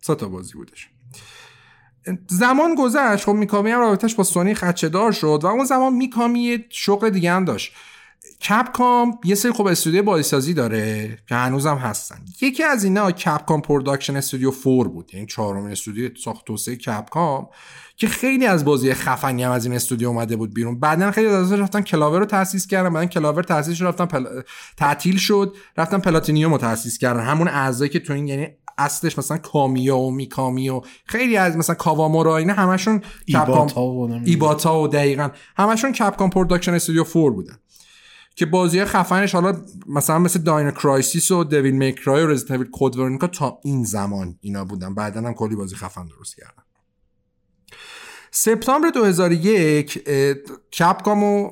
سه 0.00 0.14
تا 0.14 0.28
بازی 0.28 0.52
بودش. 0.52 0.90
زمان 2.26 2.74
گذشت 2.74 3.24
خب 3.24 3.32
میکامی 3.32 3.70
هم 3.70 3.80
رابطش 3.80 4.14
با 4.14 4.24
سونی 4.24 4.54
خدشه 4.54 5.12
شد 5.12 5.40
و 5.42 5.46
اون 5.46 5.64
زمان 5.64 5.92
میکامی 5.92 6.64
شغل 6.70 7.10
دیگه 7.10 7.32
هم 7.32 7.44
داشت. 7.44 7.72
کپکام 8.48 9.18
یه 9.24 9.34
سری 9.34 9.52
خب 9.52 9.66
استودیو 9.66 10.02
بازیسازی 10.02 10.54
داره 10.54 11.18
که 11.28 11.34
هنوزم 11.34 11.76
هستن. 11.76 12.24
یکی 12.40 12.62
از 12.62 12.84
اینا 12.84 13.12
کپکام 13.12 13.60
Production 13.60 14.16
Studio 14.16 14.52
4 14.64 14.88
بود. 14.88 15.14
یعنی 15.14 15.26
چهارمین 15.26 15.72
استودیو 15.72 16.10
ساخت 16.24 16.44
توسعه 16.44 16.76
کپکام. 16.76 17.48
که 18.00 18.08
خیلی 18.08 18.46
از 18.46 18.64
بازی 18.64 18.94
خفنی 18.94 19.42
هم 19.42 19.50
از 19.50 19.64
این 19.64 19.74
استودیو 19.74 20.08
اومده 20.08 20.36
بود 20.36 20.54
بیرون. 20.54 20.80
بعدا 20.80 21.10
خیلی 21.10 21.28
از 21.28 21.52
رفتن 21.52 21.80
کلاور 21.80 22.18
رو 22.18 22.24
تاسیس 22.24 22.66
کردن 22.66 22.92
بعدن 22.92 23.06
کلاور 23.06 23.42
تاسیس 23.42 23.76
شد 23.76 23.84
رفتن 23.84 24.06
پل... 24.06 24.42
تعطیل 24.76 25.16
شد 25.16 25.56
رفتن 25.76 25.98
پلاتینیوم 25.98 26.52
رو 26.52 26.58
تاسیس 26.58 26.98
کردن. 26.98 27.20
همون 27.20 27.48
اعضایی 27.48 27.90
که 27.90 27.98
تو 27.98 28.12
این 28.12 28.28
یعنی 28.28 28.48
اصلش 28.78 29.18
مثلا 29.18 29.38
کامیا 29.38 29.98
و 29.98 30.10
میکامی 30.10 30.68
و 30.68 30.80
خیلی 31.04 31.36
از 31.36 31.56
مثلا 31.56 31.74
کاوامورا 31.74 32.36
اینا 32.36 32.54
همشون 32.54 33.02
کپکام 33.34 34.22
ایباتا 34.24 34.80
و 34.80 34.88
دقیقا. 34.88 35.28
همشون 35.56 35.92
کپکام 35.92 36.30
Production 36.30 36.74
Studio 36.74 37.04
4 37.04 37.30
بودن. 37.30 37.56
که 38.36 38.46
بازی 38.46 38.84
خفنش 38.84 39.34
حالا 39.34 39.56
مثلا 39.86 40.18
مثل 40.18 40.38
داین 40.38 40.70
کرایسیس 40.70 41.30
و 41.30 41.44
دویل 41.44 41.76
می 41.76 41.92
کرای 41.92 42.24
و 42.24 42.26
رزیدنت 42.26 42.68
کد 42.72 43.26
تا 43.26 43.58
این 43.64 43.84
زمان 43.84 44.38
اینا 44.40 44.64
بودن. 44.64 44.94
بعدا 44.94 45.20
هم 45.20 45.34
کلی 45.34 45.56
بازی 45.56 45.76
خفن 45.76 46.06
درست 46.06 46.36
کردن. 46.36 46.62
سپتامبر 48.32 48.90
2001 48.90 50.08
کپکام 50.72 51.22
و 51.22 51.50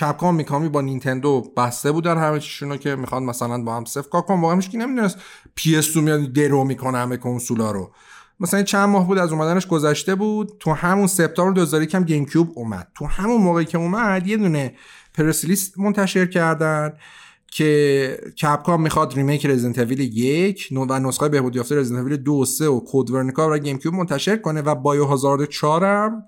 کپکام 0.00 0.34
میکامی 0.34 0.68
با 0.68 0.80
نینتندو 0.80 1.52
بسته 1.56 1.92
بودن 1.92 2.18
همه 2.18 2.40
چیشونو 2.40 2.76
که 2.76 2.96
می‌خوان 2.96 3.22
مثلا 3.22 3.62
با 3.62 3.76
هم 3.76 3.84
صرفا 3.84 4.08
کار 4.08 4.22
کنن. 4.22 4.40
واقعا 4.40 4.60
که 4.60 4.78
نمی‌دونست 4.78 5.18
PS 5.54 5.96
میاد 5.96 6.32
درو 6.32 6.64
می‌کنه 6.64 6.98
همه 6.98 7.16
کنسولا 7.16 7.70
رو. 7.70 7.90
مثلا 8.40 8.62
چند 8.62 8.88
ماه 8.88 9.06
بود 9.06 9.18
از 9.18 9.32
اومدنش 9.32 9.66
گذشته 9.66 10.14
بود. 10.14 10.56
تو 10.60 10.72
همون 10.72 11.06
سپتامبر 11.06 11.52
2001 11.52 11.94
هم 11.94 12.04
گیم 12.04 12.26
کیوب 12.26 12.52
اومد. 12.54 12.88
تو 12.94 13.06
همون 13.06 13.42
موقعی 13.42 13.64
که 13.64 13.78
اومد 13.78 14.26
یه 14.26 14.36
دونه 14.36 14.74
press 15.14 15.41
release 15.41 15.78
منتشر 15.78 16.26
کردن. 16.26 16.92
که 17.50 18.20
کپکام 18.42 18.82
می‌خواد 18.82 19.14
remake 19.14 19.46
رزیدنت 19.46 19.78
اویل 19.78 20.00
یک 20.00 20.68
و 20.72 20.98
نسخه 20.98 21.28
بهبود 21.28 21.56
یافته 21.56 21.76
رزیدنت 21.76 22.02
اویل 22.02 22.16
دو 22.16 22.32
و 22.32 22.44
سه 22.44 22.68
و 22.68 22.80
کد 22.86 23.10
ورنیکا 23.10 23.50
و 23.50 23.58
گیم 23.58 23.78
کیوب 23.78 23.94
منتشر 23.94 24.36
کنه 24.36 24.62
و 24.62 24.74
بایو 24.74 25.04
هازارد 25.04 25.48
4 25.48 25.84
هم 25.84 26.24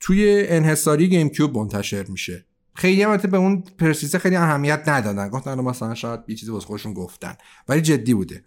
توی 0.00 0.46
انحصاری 0.48 1.08
گیم 1.08 1.28
کیوب 1.28 1.58
منتشر 1.58 2.04
میشه. 2.08 2.44
خیلی 2.74 3.02
هم 3.02 3.16
به 3.16 3.36
اون 3.36 3.64
press 3.78 3.93
release 3.93 4.15
ه 4.15 4.18
خیلی 4.18 4.36
اهمیت 4.36 4.82
ندادن. 4.86 5.28
گفتن 5.28 5.60
مثلا 5.60 5.94
شاید 5.94 6.20
یه 6.28 6.36
چیزی 6.36 6.52
واسه 6.52 6.66
خودشون 6.66 6.92
گفتن. 6.92 7.34
ولی 7.68 7.80
جدی 7.80 8.14
بوده. 8.14 8.42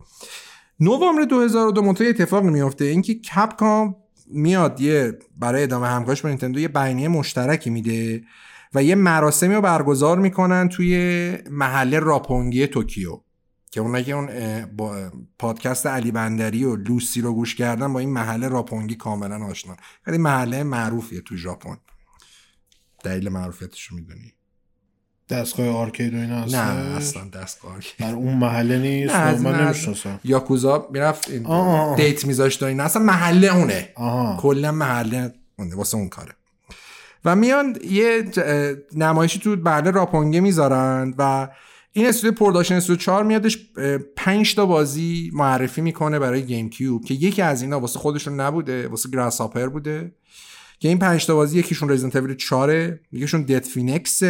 نوامبر 0.79 1.23
2002 1.23 1.81
منتهی 1.81 2.07
اتفاق 2.07 2.43
میفته 2.43 2.85
اینکه 2.85 3.13
کپکام 3.13 3.95
میاد 4.27 4.81
یه 4.81 5.19
برای 5.37 5.63
ادامه 5.63 5.87
همکاریش 5.87 6.21
با 6.21 6.29
نینتندو 6.29 6.59
یه 6.59 6.67
بیانیه 6.67 7.07
مشترکی 7.07 7.69
میده. 7.69 8.23
و 8.75 8.83
یه 8.83 8.95
مراسمی 8.95 9.55
رو 9.55 9.61
برگزار 9.61 10.19
می‌کنن 10.19 10.69
توی 10.69 11.37
محله 11.49 11.99
راپونگی 11.99 12.67
توکیو 12.67 13.19
که 13.71 13.81
اون 13.81 14.03
که 14.03 14.11
اون 14.11 14.65
با 14.65 15.11
پادکست 15.39 15.87
علی 15.87 16.11
بندری 16.11 16.63
و 16.63 16.75
لوسی 16.75 17.21
رو 17.21 17.33
گوش 17.33 17.55
کردن 17.55 17.93
با 17.93 17.99
این 17.99 18.09
محله 18.09 18.47
راپونگی 18.47 18.95
کاملا 18.95 19.45
آشنا. 19.45 19.75
خیلی 20.05 20.17
محله 20.17 20.63
معروفیه 20.63 21.21
تو 21.21 21.35
ژاپن. 21.35 21.77
دلیل 23.03 23.29
معروفیتش 23.29 23.83
رو 23.83 23.97
می‌دونی. 23.97 24.33
دستگاه 25.29 25.67
arcade 25.67 26.13
و 26.13 26.17
اینا 26.17 26.45
نه 26.45 26.57
اصلا 26.57 27.29
دستگاه 27.29 27.73
arcade. 27.73 27.93
در 27.99 28.13
اون 28.13 28.37
محله 28.37 28.79
نیست؟ 28.79 29.15
نه 29.15 29.39
من 29.39 29.65
نمی‌شناسم. 29.65 30.19
یاکوزا 30.23 30.87
می‌رفت 30.91 31.29
این 31.29 31.95
date 31.95 32.25
میذاشت 32.25 32.63
و 32.63 32.65
اینا. 32.65 32.83
اصلا 32.83 33.03
محله 33.03 33.55
اونه. 33.55 33.89
کلا 34.39 34.71
محله 34.71 35.33
اونه. 35.59 35.75
واسه 35.75 35.97
اون 35.97 36.09
کاره. 36.09 36.33
و 37.25 37.35
میان 37.35 37.77
یه 37.83 38.25
نمایشی 38.95 39.39
تو 39.39 39.55
بعد 39.55 39.87
راپونگی 39.87 40.39
می‌ذارن 40.39 41.13
و 41.17 41.49
این 41.93 42.07
استودیو 42.07 42.31
Production 42.31 42.75
Studio 42.75 43.01
4 43.01 43.23
میادش 43.23 43.57
5 44.15 44.55
تا 44.55 44.65
بازی 44.65 45.31
معرفی 45.33 45.81
می‌کنه 45.81 46.19
برای 46.19 46.43
GameCube 46.43 47.05
که 47.05 47.13
یکی 47.13 47.41
از 47.41 47.61
اینا 47.61 47.79
واسه 47.79 47.99
خودشون 47.99 48.39
نبوده 48.39 48.87
واسه 48.87 49.09
Grasshopper 49.09 49.67
بوده. 49.67 50.11
که 50.79 50.87
این 50.87 50.99
5 50.99 51.25
تا 51.25 51.35
بازی 51.35 51.59
یکیشون 51.59 51.89
Resident 51.89 52.15
Evil 52.15 52.35
4 52.35 52.99
یکیشون 53.11 53.41
Dead 53.41 53.67
Phoenix 53.67 54.21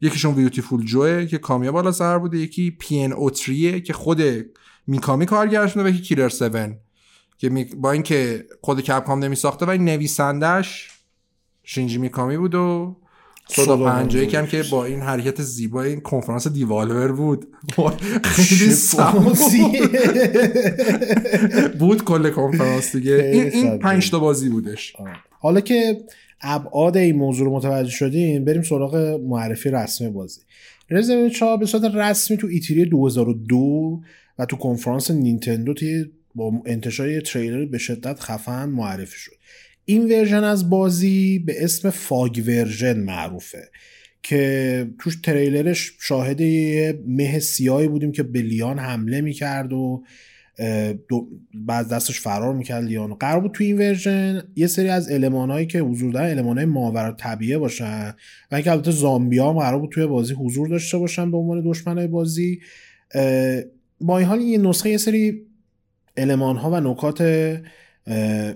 یکیشون 0.00 0.34
Viewtiful 0.34 0.84
Joe 0.84 1.16
ه 1.16 1.26
که 1.26 1.38
کامیا 1.38 1.72
بالا 1.72 1.92
سر 1.92 2.18
بوده 2.18 2.38
یکی 2.38 2.70
P.N.03 2.70 3.80
که 3.80 3.92
خود 3.92 4.22
میکامی 4.86 5.26
کارگرش 5.26 5.76
و 5.76 5.88
یکی 5.88 6.00
Killer 6.00 6.24
7 6.24 6.42
که 7.38 7.66
با 7.76 7.92
اینکه 7.92 8.46
خود 8.60 8.80
Capcom 8.80 9.24
نمیساخته 9.24 9.66
ولی 9.66 9.78
نویسندش 9.78 10.91
شینجی 11.64 11.98
میکامی 11.98 12.36
بود 12.36 12.54
و 12.54 12.96
سودا 13.48 13.76
پنجاه 13.76 14.26
و 14.26 14.30
یکم 14.30 14.46
که 14.46 14.62
با 14.70 14.84
این 14.84 15.00
حرکت 15.00 15.42
زیبا 15.42 15.82
این 15.82 16.00
کنفرانس 16.00 16.48
Devolver 16.48 17.12
بود. 17.12 17.46
خیلی 18.24 18.74
بود 21.78 22.04
کل 22.04 22.30
کنفرانس 22.30 22.96
دیگه. 22.96 23.14
این, 23.14 23.42
این 23.52 23.78
پنج 23.78 24.10
تا 24.10 24.18
بازی 24.18 24.48
بودش. 24.48 24.96
حالا 25.30 25.60
که 25.60 26.04
ابعاد 26.40 26.96
این 26.96 27.16
موضوع 27.16 27.46
رو 27.46 27.56
متوجه 27.56 27.90
شدیم 27.90 28.44
بریم 28.44 28.62
سراغ 28.62 29.20
معرفی 29.24 29.70
رسمی 29.70 30.08
بازی. 30.08 30.40
رزیدنت 30.90 31.32
چا 31.32 31.56
به 31.56 31.66
صورت 31.66 31.94
رسمی 31.94 32.36
تو 32.36 32.46
E3 32.46 32.84
2002 32.84 34.00
و 34.38 34.46
تو 34.46 34.56
کنفرانس 34.56 35.10
نینتندو 35.10 35.74
با 36.34 36.52
انتشار 36.66 37.20
تریلر 37.20 37.64
به 37.64 37.78
شدت 37.78 38.20
خفن 38.20 38.68
معرفی 38.68 39.18
شد. 39.18 39.32
این 39.84 40.04
version 40.04 40.44
از 40.44 40.70
بازی 40.70 41.38
به 41.38 41.64
اسم 41.64 41.90
Fog 41.90 42.42
Version 42.46 43.00
معروفه 43.00 43.70
که 44.22 44.86
توش 44.98 45.16
تریلرش 45.16 45.92
شاهد 46.00 46.40
یه 46.40 47.02
مه 47.06 47.38
سیاهی 47.38 47.88
بودیم 47.88 48.12
که 48.12 48.22
به 48.22 48.42
لیان 48.42 48.78
حمله 48.78 49.20
می‌کرد 49.20 49.72
و 49.72 50.04
بعد 51.54 51.88
دستش 51.88 52.20
فرار 52.20 52.54
می‌کرد 52.54 52.84
لیان 52.84 53.14
قرار 53.14 53.40
بود 53.40 53.52
تو 53.52 53.64
این 53.64 53.78
ورژن 53.78 54.42
یه 54.56 54.66
سری 54.66 54.88
از 54.88 55.10
هایی 55.32 55.66
که 55.66 55.78
حضور 55.80 56.12
دارن 56.12 56.38
المانهای 56.38 56.64
ماورا 56.64 57.12
طبیعه 57.12 57.58
باشن 57.58 58.14
و 58.50 58.54
اینکه 58.54 58.70
البته 58.70 58.90
زامبی 58.90 59.38
ها 59.38 59.52
قرار 59.52 59.78
بود 59.78 59.90
توی 59.90 60.06
بازی 60.06 60.34
حضور 60.34 60.68
داشته 60.68 60.98
باشن 60.98 61.30
به 61.30 61.36
عنوان 61.36 61.62
دشمنای 61.70 62.06
بازی. 62.06 62.60
با 64.00 64.18
این 64.18 64.26
حال 64.26 64.38
این 64.38 64.66
نسخه 64.66 64.90
یه 64.90 64.96
سری 64.96 65.42
علمان 66.16 66.56
ها 66.56 66.70
و 66.70 66.80
نکات 66.80 67.22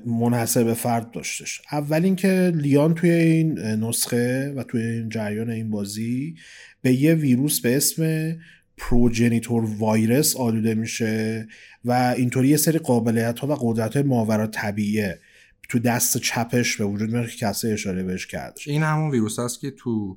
منحصر 0.06 0.64
به 0.64 0.74
فرد 0.74 1.10
داشتش 1.10 1.62
اول 1.72 2.04
اینکه 2.04 2.52
لیان 2.54 2.94
توی 2.94 3.10
این 3.10 3.58
نسخه 3.58 4.52
و 4.56 4.62
توی 4.62 4.82
این 4.82 5.08
جریان 5.08 5.50
این 5.50 5.70
بازی 5.70 6.34
به 6.82 6.92
یه 6.92 7.14
ویروس 7.14 7.60
به 7.60 7.76
اسم 7.76 8.32
Progenitor 8.78 9.64
virus 9.78 10.36
آلوده 10.36 10.74
میشه 10.74 11.48
و 11.84 12.14
اینطوری 12.16 12.48
یه 12.48 12.56
سری 12.56 12.78
قابلیت 12.78 13.38
ها 13.38 13.46
و 13.46 13.56
قدرت 13.60 13.94
های 13.94 14.02
ماورا 14.02 14.46
طبیعیه 14.46 15.20
تو 15.68 15.78
دست 15.78 16.18
چپش 16.18 16.76
به 16.76 16.84
وجود 16.84 17.10
میاد 17.10 17.28
که 17.28 17.36
کسی 17.36 17.72
اشاره 17.72 18.02
بهش 18.02 18.26
کردش 18.26 18.68
این 18.68 18.82
همون 18.82 19.10
ویروس 19.10 19.38
هست 19.38 19.60
که 19.60 19.70
تو 19.70 20.16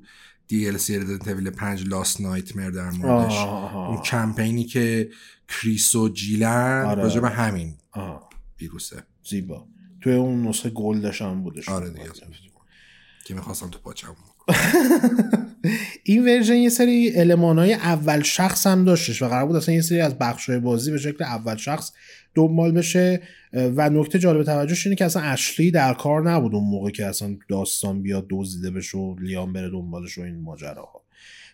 DLC 0.52 0.88
Resident 0.88 1.26
Evil 1.26 1.50
5 1.50 1.86
Lost 1.86 2.20
in 2.20 2.28
Nightmares 2.28 2.70
در 2.70 2.90
موردش. 2.90 3.36
اون 3.74 4.02
کمپینی 4.02 4.64
که 4.64 5.10
کریس 5.48 5.94
و 5.94 6.08
جیلن 6.08 6.84
آره. 6.86 7.20
به 7.20 7.28
همین 7.28 7.74
ویروسه. 8.60 9.02
زیبا. 9.24 9.66
توی 10.00 10.12
اون 10.12 10.46
نسخه 10.48 10.70
Gold 10.70 11.05
ش 11.05 11.22
هم 11.22 11.42
بودش. 11.42 11.68
آره 11.68 11.90
دیگه 11.90 12.04
که 13.24 13.34
می‌خواستم 13.34 13.68
تو 13.68 13.78
پاچم 13.78 14.16
این 16.04 16.24
ورژن 16.24 16.56
یه 16.56 16.68
سری 16.68 17.08
علمان 17.08 17.58
های 17.58 17.72
اول 17.72 18.22
شخص 18.22 18.66
هم 18.66 18.84
داشتش 18.84 19.22
و 19.22 19.28
قرار 19.28 19.46
بود 19.46 19.56
اصلا 19.56 19.74
یه 19.74 19.80
سری 19.80 20.00
از 20.00 20.18
بخش 20.18 20.50
بازی 20.50 20.90
به 20.90 20.98
شکل 20.98 21.24
اول 21.24 21.56
شخص 21.56 21.92
دنبال 22.34 22.72
بشه. 22.72 23.22
و 23.52 23.90
نکته 23.90 24.18
جالب 24.18 24.42
توجهش 24.42 24.86
اینه 24.86 24.96
که 24.96 25.04
اصلا 25.04 25.22
اشلی 25.22 25.70
در 25.70 25.94
کار 25.94 26.30
نبود 26.30 26.54
اون 26.54 26.64
موقع 26.64 26.90
که 26.90 27.06
اصلا 27.06 27.36
داستان 27.48 28.02
بیاد 28.02 28.26
دزدیده 28.30 28.70
بشه 28.70 28.98
و 28.98 29.16
لیام 29.20 29.52
بره 29.52 29.70
دنبالش 29.70 30.18
و 30.18 30.20
این 30.20 30.40
ماجراها. 30.40 31.02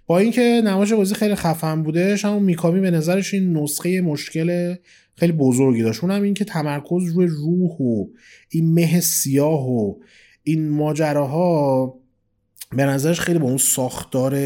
با 0.06 0.18
اینکه 0.18 0.62
نمایش 0.64 0.92
بازی 0.92 1.14
خیلی 1.14 1.34
خفن 1.34 1.82
بوده 1.82 2.18
اما 2.24 2.38
میکامی 2.38 2.80
به 2.80 2.90
نظرش 2.90 3.34
این 3.34 3.56
نسخه 3.56 4.00
مشکل 4.00 4.74
خیلی 5.18 5.32
بزرگی 5.32 5.82
داشت. 5.82 6.04
اونم 6.04 6.22
این 6.22 6.34
که 6.34 6.44
تمرکز 6.44 7.12
روی 7.14 7.26
روح 7.26 7.70
و 7.70 8.06
این 8.48 8.74
مه 8.74 9.00
سیاه 9.00 9.68
و 9.68 9.94
این 10.42 10.68
ماجراها 10.68 11.94
به 12.76 12.84
نظرش 12.84 13.20
خیلی 13.20 13.38
با 13.38 13.46
اون 13.46 13.56
ساختار 13.56 14.36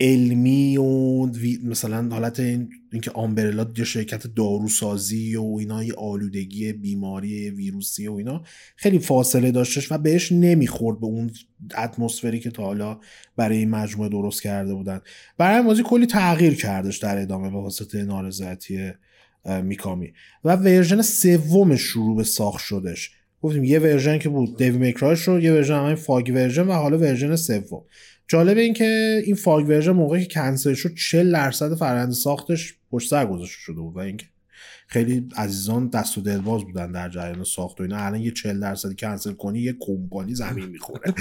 علمی 0.00 0.76
و 0.76 1.26
مثلا 1.64 2.08
حالت 2.10 2.40
این 2.40 2.68
اینکه 2.92 3.10
آمبرلا 3.10 3.66
یه 3.76 3.84
شرکت 3.84 4.26
داروسازی 4.26 5.36
و 5.36 5.56
اینا 5.58 5.84
یه 5.84 5.94
آلودگی 5.94 6.72
بیماری 6.72 7.50
ویروسی 7.50 8.08
و 8.08 8.12
اینا 8.12 8.42
خیلی 8.76 8.98
فاصله 8.98 9.50
داشتش 9.50 9.92
و 9.92 9.98
بهش 9.98 10.32
نمی‌خورد 10.32 11.00
به 11.00 11.06
اون 11.06 11.30
اتمسفری 11.78 12.40
که 12.40 12.50
تا 12.50 12.62
حالا 12.62 13.00
برای 13.36 13.56
این 13.58 13.70
مجموعه 13.70 14.08
درست 14.08 14.42
کرده 14.42 14.74
بودن. 14.74 15.00
برای 15.38 15.62
بازی 15.62 15.82
کلی 15.82 16.06
تغییر 16.06 16.54
کردش 16.54 16.98
در 16.98 17.18
ادامه 17.18 17.50
به 17.50 17.56
واسطه 17.56 18.04
نارضایتی 18.04 18.92
میکامی. 19.44 20.12
و 20.44 20.56
version 20.56 21.02
سوم 21.02 21.76
شروع 21.76 22.16
به 22.16 22.24
ساخت 22.24 22.64
شدش. 22.64 23.10
گفتیم 23.42 23.64
یه 23.64 23.78
version 23.78 24.18
که 24.18 24.28
بود 24.28 24.56
Devil 24.56 24.78
May 24.78 24.97
Cry 24.97 25.16
ش 25.16 25.28
رو 25.28 25.40
یه 25.40 25.52
version 25.52 25.78
همین 25.78 25.94
Fog 25.94 26.32
Version 26.34 26.66
و 26.66 26.72
حالا 26.72 26.98
version 26.98 27.36
سوم. 27.36 27.82
جالب 28.28 28.56
این 28.56 28.74
که 28.74 29.22
این 29.24 29.34
Fog 29.34 29.68
Version 29.68 29.92
موقعی 29.92 30.24
که 30.24 30.34
کنسل 30.34 30.74
شد 30.74 30.94
40 30.94 31.32
درصد 31.32 31.74
فرآیند 31.74 32.12
ساختش 32.12 32.74
پشت 32.90 33.10
سر 33.10 33.26
گذاشته 33.26 33.60
شده 33.60 33.80
بود 33.80 33.96
و 33.96 33.98
اینکه 33.98 34.26
خیلی 34.90 35.28
عزیزان 35.36 35.88
دست 35.88 36.18
و 36.18 36.20
دلباز 36.20 36.64
بودن 36.64 36.92
در 36.92 37.08
جریان 37.08 37.44
ساخت 37.44 37.80
و 37.80 37.82
اینا. 37.82 37.96
الان 37.96 38.20
یه 38.20 38.30
40 38.30 38.60
درصد 38.60 38.92
کنسل 38.98 39.32
کنی 39.32 39.60
یه 39.60 39.76
کمپانی 39.80 40.34
زمین 40.34 40.64
می‌خوره. 40.64 41.14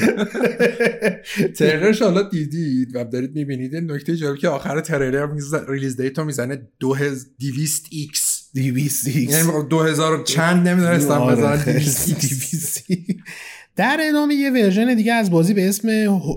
تریلرش 1.58 2.02
حالا 2.02 2.22
دیدید 2.22 2.96
و 2.96 3.04
دارید 3.04 3.36
می‌بینید. 3.36 3.76
نکته 3.76 4.16
جالب 4.16 4.38
که 4.38 4.48
آخر 4.48 4.82
تریلر 4.82 5.28
ریلیز 5.68 6.02
دیتا 6.02 6.24
می‌زنه 6.24 6.68
2200 6.80 7.86
x 7.86 8.20
200 8.56 9.10
x 9.10 9.16
یعنی 9.16 9.52
2000 9.70 10.24
چند 10.24 10.68
نمی‌دونستم 10.68 11.12
آره، 11.12 11.36
بزنن 11.36 11.58
در 13.78 13.98
ادامه 14.10 14.36
یه 14.36 14.52
ورژن 14.52 14.96
دیگه 14.96 15.14
از 15.14 15.32
بازی 15.32 15.54
به 15.54 15.70
اسم 15.70 15.90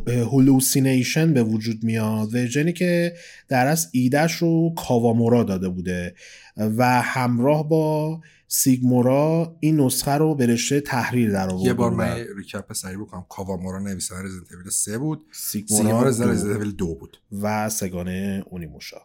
هولوسینیشن 0.06 1.34
به 1.34 1.42
وجود 1.42 1.84
میاد. 1.84 2.34
ورژنی 2.34 2.72
که 2.72 3.14
در 3.48 3.66
از 3.66 3.88
ایدهش 3.92 4.32
رو 4.32 4.74
کاوامورا 4.76 5.42
داده 5.42 5.68
بوده 5.68 6.14
و 6.56 7.02
همراه 7.02 7.68
با 7.68 8.20
سیگمورا 8.48 9.56
این 9.60 9.80
نسخه 9.80 10.10
رو 10.10 10.34
به 10.34 10.46
رشته 10.46 10.80
تحریر 10.80 11.32
در 11.32 11.48
آورده 11.48 11.66
یه 11.66 11.72
بار 11.72 11.90
من 11.90 12.16
ریکپ 12.36 12.72
سریع 12.72 12.98
بکنم. 12.98 13.26
کاوامورا 13.28 13.78
نویسنده 13.78 14.22
رزیدنت 14.22 14.52
اول 14.52 14.70
3 14.70 14.98
بود. 14.98 15.24
سیگمورا 15.32 16.08
رزیدنت 16.08 16.56
اول 16.56 16.70
2 16.70 16.94
بود. 16.94 17.20
و 17.42 17.68
سگانه 17.68 18.42
Onimusha. 18.50 19.00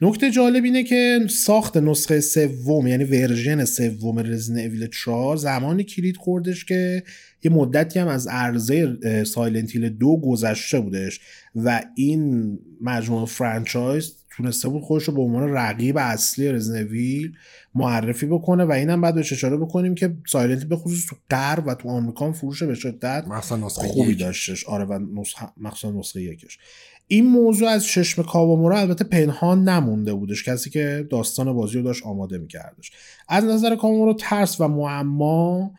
نکته 0.00 0.30
جالب 0.30 0.64
اینه 0.64 0.82
که 0.84 1.20
ساخت 1.30 1.76
نسخه 1.76 2.20
سوم 2.20 2.86
یعنی 2.86 3.04
version 3.04 3.64
سوم 3.64 4.18
Resident 4.18 4.64
Evil 4.64 4.86
4 4.86 5.36
زمانی 5.36 5.84
کلید 5.84 6.16
خوردش 6.16 6.64
که 6.64 7.02
یه 7.46 7.52
مدتی 7.52 7.98
هم 7.98 8.08
از 8.08 8.26
عرضه 8.26 9.24
Silent 9.24 9.70
Hill 9.70 9.88
دو 9.88 10.16
گذشته 10.16 10.80
بودش 10.80 11.20
و 11.54 11.82
این 11.94 12.58
مجموعه 12.80 13.26
franchise 13.26 14.16
تونسته 14.36 14.68
بود 14.68 14.82
خودش 14.82 15.04
رو 15.04 15.14
به 15.14 15.20
عنوان 15.20 15.50
رقیب 15.50 15.96
اصلی 15.98 16.52
Resident 16.52 17.05
Evil 17.05 17.32
معرفی 17.74 18.26
بکنه 18.26 18.64
و 18.64 18.72
اینم 18.72 19.00
بعد 19.00 19.14
بهش 19.14 19.32
اشاره 19.32 19.56
بکنیم 19.56 19.94
که 19.94 20.14
Silent 20.26 20.64
به 20.64 20.76
خصوص 20.76 21.06
تو 21.08 21.16
غرب 21.30 21.66
و 21.66 21.74
تو 21.74 21.88
آمریکا 21.88 22.32
فروش 22.32 22.62
به 22.62 22.74
شدت 22.74 23.24
خوبی 23.68 24.14
داشتش. 24.14 24.64
آره 24.64 24.84
و 24.84 24.98
نسخه 25.20 25.48
مخصوصا 25.56 25.98
نسخه 25.98 26.22
یکش. 26.22 26.58
این 27.06 27.26
موضوع 27.26 27.68
از 27.68 27.84
چشم 27.84 28.22
کاوامورا 28.22 28.78
البته 28.78 29.04
پنهان 29.04 29.68
نمونده 29.68 30.14
بودش. 30.14 30.48
کسی 30.48 30.70
که 30.70 31.06
داستان 31.10 31.52
بازی 31.52 31.78
رو 31.78 31.82
داشت 31.82 32.06
آماده 32.06 32.38
میکردش. 32.38 32.92
از 33.28 33.44
نظر 33.44 33.76
کاوامورا 33.76 34.12
ترس 34.12 34.60
و 34.60 34.68
معما 34.68 35.74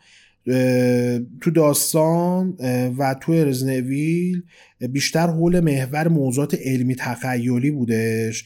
تو 1.40 1.50
داستان 1.54 2.56
و 2.98 3.14
تو 3.20 3.32
رزنویل 3.32 4.42
بیشتر 4.92 5.26
حول 5.26 5.60
محور 5.60 6.08
موضوعات 6.08 6.54
علمی 6.54 6.94
تخیلی 6.94 7.70
بودش 7.70 8.44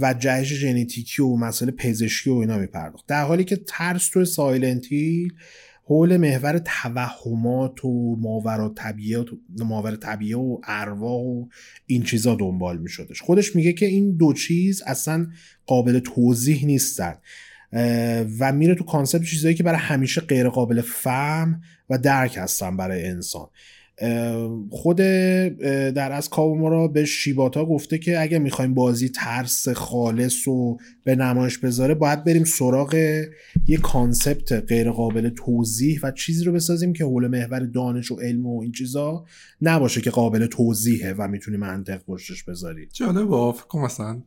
و 0.00 0.14
جهش 0.14 0.52
ژنتیکی 0.52 1.22
و 1.22 1.36
مسئله 1.36 1.70
پزشکی 1.70 2.30
و 2.30 2.34
اینا 2.34 2.58
میپرداخت. 2.58 3.06
در 3.06 3.24
حالی 3.24 3.44
که 3.44 3.56
ترس 3.66 4.08
تو 4.08 4.24
سایلنتیل 4.24 5.32
حول 5.86 6.16
محور 6.16 6.58
توهمات 6.58 7.84
و 7.84 8.16
ماورا 8.16 8.68
طبیعه 8.76 9.24
ماورا 9.58 9.96
طبیعه 9.96 10.38
و 10.38 10.58
ارواح 10.64 11.22
و 11.22 11.46
این 11.86 12.02
چیزا 12.02 12.34
دنبال 12.34 12.78
می 12.78 12.88
شدش 12.88 13.22
خودش 13.22 13.56
میگه 13.56 13.72
که 13.72 13.86
این 13.86 14.16
دو 14.16 14.32
چیز 14.32 14.82
اصلا 14.86 15.26
قابل 15.66 15.98
توضیح 15.98 16.66
نیستن. 16.66 17.14
و 18.38 18.52
میره 18.52 18.74
تو 18.74 18.84
concept 18.84 19.24
چیزهایی 19.24 19.56
که 19.56 19.62
برای 19.62 19.78
همیشه 19.78 20.20
غیر 20.20 20.48
قابل 20.48 20.80
فهم 20.80 21.60
و 21.90 21.98
درک 21.98 22.36
هستن 22.36 22.76
برای 22.76 23.06
انسان. 23.06 23.48
خود 24.70 24.96
در 24.96 26.12
از 26.12 26.28
کاوامورا 26.28 26.88
به 26.88 27.04
شیباتا 27.04 27.64
گفته 27.64 27.98
که 27.98 28.20
اگه 28.20 28.38
می‌خوایم 28.38 28.74
بازی 28.74 29.08
ترس 29.08 29.68
خالص 29.68 30.48
و 30.48 30.76
به 31.04 31.16
نمایش 31.16 31.58
بذاره 31.58 31.94
باید 31.94 32.24
بریم 32.24 32.44
سراغ 32.44 32.94
یه 33.66 33.76
concept 33.76 34.52
غیر 34.52 34.90
قابل 34.90 35.28
توضیح 35.28 36.00
و 36.02 36.10
چیزی 36.10 36.44
رو 36.44 36.52
بسازیم 36.52 36.92
که 36.92 37.04
حول 37.04 37.26
محور 37.26 37.60
دانش 37.60 38.12
و 38.12 38.14
علم 38.14 38.46
و 38.46 38.60
این 38.62 38.72
چیزا 38.72 39.24
نباشه 39.62 40.00
که 40.00 40.10
قابل 40.10 40.46
توضیحه 40.46 41.14
و 41.18 41.28
می‌تونی 41.28 41.56
منطق 41.56 42.04
پشتش 42.04 42.42
بذاری 42.44 42.88
جالبه 42.92 43.52
فکر 43.52 43.78
مثلا 43.78 44.22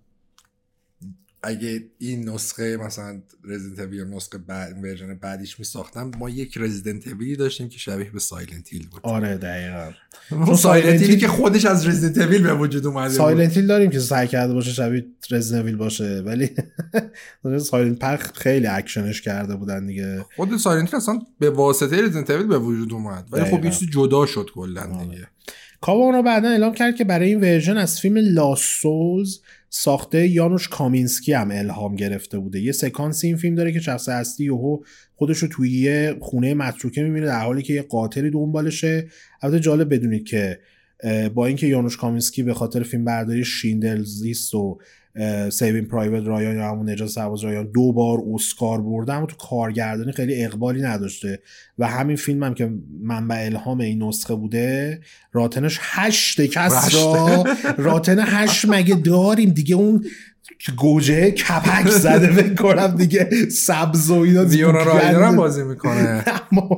اگه 1.43 1.83
این 1.99 2.29
نسخه 2.29 2.77
مثلا 2.77 3.21
Resident 3.43 3.79
Evil 3.79 4.03
نسخه 4.03 4.37
بعد 4.37 4.83
version 4.83 5.13
بعدیش 5.15 5.59
می 5.59 5.65
ساختم 5.65 6.11
ما 6.19 6.29
یک 6.29 6.57
Resident 6.57 7.07
Evil 7.07 7.30
ی 7.30 7.35
داشتیم 7.35 7.69
که 7.69 7.79
شبیه 7.79 8.11
به 8.11 8.19
Silent 8.19 8.73
Hill 8.73 8.87
بود. 8.87 8.99
آره 9.03 9.37
دقیقاً. 9.37 9.91
اون 10.31 10.55
Silent 10.55 11.01
Hill 11.01 11.14
ی 11.14 11.17
که 11.17 11.27
خودش 11.27 11.65
از 11.65 11.87
Resident 11.87 12.17
Evil 12.27 12.43
به 12.43 12.53
وجود 12.53 12.87
اومده 12.87 13.13
Silent 13.13 13.57
Hill 13.57 13.67
داریم 13.67 13.89
که 13.89 13.99
سعی 13.99 14.27
کرده 14.27 14.53
باشه 14.53 14.71
شبیه 14.71 15.05
Resident 15.31 15.61
Evil 15.61 15.75
باشه 15.75 16.21
ولی 16.25 16.49
Silent 17.59 17.99
پخ 17.99 18.31
خیلی 18.33 18.67
اکشنش 18.67 19.21
کرده 19.21 19.55
بودن 19.55 19.85
دیگه. 19.85 20.25
خود 20.35 20.57
Silent 20.57 20.93
اصلا 20.93 21.19
به 21.39 21.49
واسطه 21.49 22.01
Resident 22.01 22.29
Evil 22.29 22.47
به 22.47 22.57
وجود 22.59 22.93
اومد. 22.93 23.27
ولی 23.31 23.43
خب 23.51 23.65
یه 23.65 23.71
جدا 23.71 24.25
شد 24.25 24.49
کلا 24.53 25.03
دیگه. 25.03 25.27
کاوامورا 25.81 26.23
بعدا 26.23 26.49
اعلام 26.49 26.73
کرد 26.73 26.95
که 26.95 27.03
برای 27.03 27.29
این 27.29 27.39
version 27.39 27.77
از 27.77 27.99
فیلم 27.99 28.17
Lost 28.17 28.61
Souls 28.61 29.39
ساخته 29.69 30.27
یانوش 30.27 30.67
کامینسکی 30.67 31.33
هم 31.33 31.51
الهام 31.51 31.95
گرفته 31.95 32.39
بوده. 32.39 32.61
یه 32.61 32.71
سکانس 32.71 33.23
این 33.23 33.37
فیلم 33.37 33.55
داره 33.55 33.71
که 33.71 33.79
شخص 33.79 34.09
اصلی 34.09 34.45
یهو 34.45 34.77
خودش 35.15 35.37
رو 35.37 35.47
توی 35.47 35.71
یه 35.71 36.15
خونه 36.19 36.53
متروکه 36.53 37.03
می‌بینه 37.03 37.25
در 37.25 37.43
حالی 37.43 37.61
که 37.61 37.73
یه 37.73 37.81
قاتلی 37.81 38.29
دنبالشه. 38.29 39.07
البته 39.41 39.59
جالب 39.59 39.93
بدونید 39.93 40.27
که 40.27 40.59
با 41.33 41.45
اینکه 41.45 41.67
یانوش 41.67 41.97
کامینسکی 41.97 42.43
به 42.43 42.53
خاطر 42.53 42.83
فیلم 42.83 43.05
برداری 43.05 43.45
Schindler's 43.45 44.03
List 44.03 44.53
و 44.53 44.79
Saving 45.49 45.85
Private 45.85 46.27
Ryan 46.27 46.55
یا 46.55 46.71
همون 46.71 46.89
نجات 46.89 47.09
سرباز 47.09 47.43
رایان 47.43 47.71
دو 47.71 47.91
بار 47.93 48.19
اسکار 48.33 48.81
برده 48.81 49.13
اما 49.13 49.25
تو 49.25 49.35
کارگردانی 49.35 50.11
خیلی 50.11 50.43
اقبالی 50.43 50.81
نداشته. 50.81 51.39
و 51.77 51.87
همین 51.87 52.15
فیلم 52.15 52.43
هم 52.43 52.53
که 52.53 52.73
منبع 53.03 53.45
الهام 53.45 53.79
این 53.79 54.03
نسخه 54.03 54.35
بوده 54.35 54.99
راتنش 55.31 55.79
هشت 55.81 56.41
کس 56.41 56.95
را 56.95 57.43
راتن 57.77 58.19
هشت 58.19 58.65
مگه 58.69 58.95
داریم؟ 58.95 59.49
دیگه 59.49 59.75
اون 59.75 60.05
گوجه 60.77 61.31
کپک 61.31 61.89
زده 61.89 62.27
بکنم 62.27 62.95
دیگه 62.95 63.29
سبز 63.49 64.09
و 64.09 64.13
اینا 64.13 64.43
دیورا 64.43 64.83
رایدر 64.83 65.31
بازی 65.31 65.63
می‌کنه. 65.63 66.23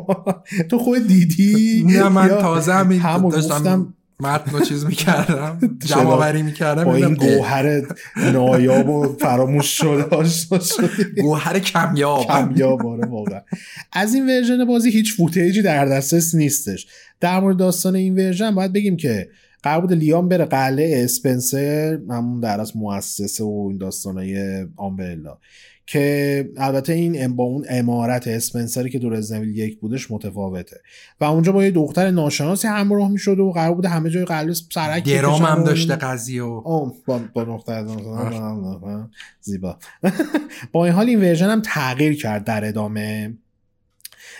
تو 0.69 0.79
خود 0.79 1.07
دیدی؟ 1.07 1.83
نه 1.87 2.09
من 2.09 2.27
تازه 2.27 2.73
همین 2.73 3.29
داشتم 3.29 3.93
متن 4.22 4.55
و 4.55 4.59
چیز 4.59 4.86
می‌کردم 4.86 5.59
جمع 5.86 6.20
بری 6.20 6.41
می‌کردم 6.41 6.84
با 6.84 6.95
این 6.95 7.13
گوهر 7.13 7.82
نایاب 8.15 8.89
و 8.89 9.15
فراموش 9.20 9.78
شده 9.78 10.05
گوهر 11.22 11.59
کمیاب. 11.59 12.26
کمیاب 12.26 12.88
آره 12.88 13.07
واقعا. 13.07 13.41
از 13.93 14.13
این 14.13 14.30
ورژن 14.30 14.65
بازی 14.65 14.89
هیچ 14.89 15.15
فوتیجی 15.15 15.61
در 15.61 15.86
دسترس 15.86 16.36
نیستش. 16.36 16.88
در 17.20 17.39
مورد 17.39 17.57
داستان 17.57 17.95
این 17.95 18.15
ورژن 18.15 18.55
باید 18.55 18.74
بگیم 18.74 18.97
که 18.97 19.30
قرار 19.63 19.82
بود 19.82 19.93
لیام 19.93 20.30
بره 20.30 20.45
قلعه 20.45 21.03
اسپنسر 21.03 21.99
همون 22.09 22.39
در 22.39 22.61
از 22.61 22.78
مؤسسه 22.78 23.43
و 23.43 23.67
این 23.70 23.78
داستانای 23.78 24.65
آمبرلا. 24.76 25.38
که 25.91 26.49
البته 26.57 26.93
این 26.93 27.35
با 27.35 27.43
اون 27.43 27.65
امارت 27.69 28.27
اسپنسری 28.27 28.89
که 28.89 28.99
دور 28.99 29.13
رزنویل 29.13 29.57
یک 29.57 29.79
بودش 29.79 30.11
متفاوته. 30.11 30.81
و 31.21 31.25
اونجا 31.25 31.51
با 31.51 31.63
یه 31.63 31.71
دختر 31.71 32.11
ناشناسی 32.11 32.67
همراه 32.67 33.11
می‌شد 33.11 33.39
و 33.39 33.51
قرار 33.51 33.75
بود 33.75 33.85
همه 33.85 34.09
جای 34.09 34.25
قلعه 34.25 34.53
سرک 34.53 35.13
درام 35.13 35.41
هم 35.41 35.63
داشته 35.63 35.95
قضیه 35.95 36.43
و 36.43 36.61
با, 37.05 37.21
با 37.33 37.43
زیبا. 39.41 39.77
با 40.71 40.85
این 40.85 40.93
حال 40.93 41.07
این 41.07 41.19
version 41.20 41.49
هم 41.49 41.61
تغییر 41.61 42.21
کرد 42.21 42.43
در 42.43 42.67
ادامه. 42.67 43.33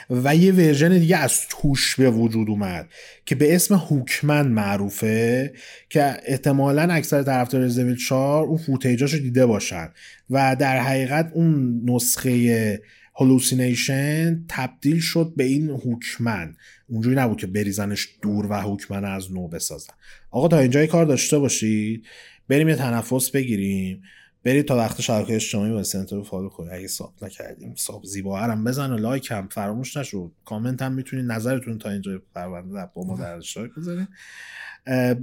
و 0.10 0.36
یه 0.36 0.53
version 0.53 0.97
دیگه 0.97 1.18
از 1.18 1.41
توش 1.49 1.95
به 1.95 2.10
وجود 2.10 2.49
اومد 2.49 2.89
که 3.26 3.36
به 3.36 3.55
اسم 3.55 3.76
Hookman 3.75 4.47
معروفه 4.47 5.53
که 5.89 6.18
احتمالا 6.26 6.82
اکثر 6.82 7.24
طرفدار 7.24 7.62
رزیدنت 7.62 7.97
4 7.97 8.45
اون 8.45 8.57
footage 8.57 8.99
اشو 8.99 9.17
دیده 9.18 9.45
باشن 9.45 9.89
و 10.30 10.55
در 10.60 10.80
حقیقت 10.80 11.32
اون 11.34 11.82
نسخه 11.86 12.82
Hallucination 13.15 14.45
تبدیل 14.47 14.99
شد 14.99 15.34
به 15.38 15.43
این 15.43 15.70
Hookman. 15.69 16.55
اونجوری 16.88 17.16
نبود 17.16 17.38
که 17.38 17.47
بریزنش 17.47 18.07
دور 18.22 18.45
و 18.45 18.53
Hookman 18.53 19.05
از 19.05 19.32
نو 19.32 19.47
بسازن. 19.47 19.93
آقا 20.32 20.47
تا 20.47 20.60
اینجای 20.60 20.88
کار 20.88 21.05
داشته 21.05 21.39
باشید 21.39 22.05
بریم 22.49 22.70
یه 22.70 22.76
تنفس 22.76 23.30
بگیریم. 23.32 24.01
برید 24.43 24.67
تا 24.67 24.77
وقت 24.77 25.01
شبکه 25.01 25.35
اجتماعی 25.35 25.71
و 25.71 25.83
سنتر 25.83 26.15
رو 26.15 26.23
follow 26.23 26.49
کنید. 26.49 26.71
اگه 26.73 26.87
sub 26.88 27.13
نکردیم 27.21 27.73
sub 27.77 28.03
زیبا 28.03 28.39
هم 28.39 28.63
بزن 28.63 28.91
و 28.91 28.97
like 28.97 29.32
هم 29.31 29.47
فراموش 29.47 29.97
نشد 29.97 30.31
کامنت 30.45 30.81
هم 30.81 30.91
می‌تونید 30.91 31.31
نظرتون 31.31 31.77
تا 31.77 31.89
اینجا 31.89 32.21
پرونده 32.35 32.89
با 32.93 33.03
ما 33.03 33.17
در 33.17 33.37
اشتراک 33.37 33.71
بذارید. 33.77 34.07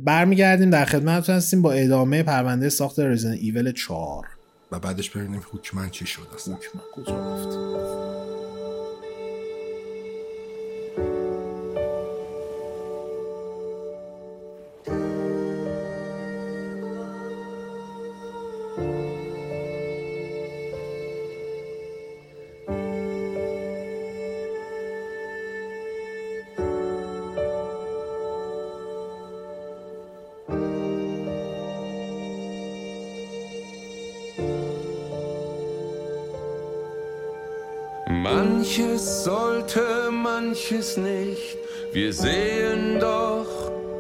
برمیگردیم 0.05 0.71
در 0.71 0.85
خدمت 0.85 1.31
هستیم 1.31 1.63
با 1.63 1.73
ادامه 1.73 2.23
پرونده 2.23 2.69
ساخت 2.69 3.01
Resident 3.01 3.31
Evil 3.31 3.73
4 3.73 4.27
و 4.73 4.79
بعدش 4.81 5.11
ببینیم 5.11 5.43
Hookman 5.53 5.91
چی 5.91 6.07
شد 6.07 6.29
اصلا 6.35 6.55
Hookman 6.55 6.83
کجا 6.95 7.35
رفت؟ 7.35 8.46
Manches 40.57 40.97
nicht. 40.97 41.59
Wir 41.93 42.13
sehen 42.13 42.99
doch, 43.01 43.47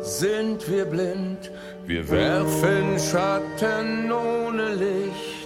sind 0.02 0.68
wir 0.70 0.84
blind. 0.84 1.50
Wir 1.86 2.08
werfen 2.08 2.98
Schatten 2.98 4.10
ohne 4.10 4.74
Licht. 4.74 5.36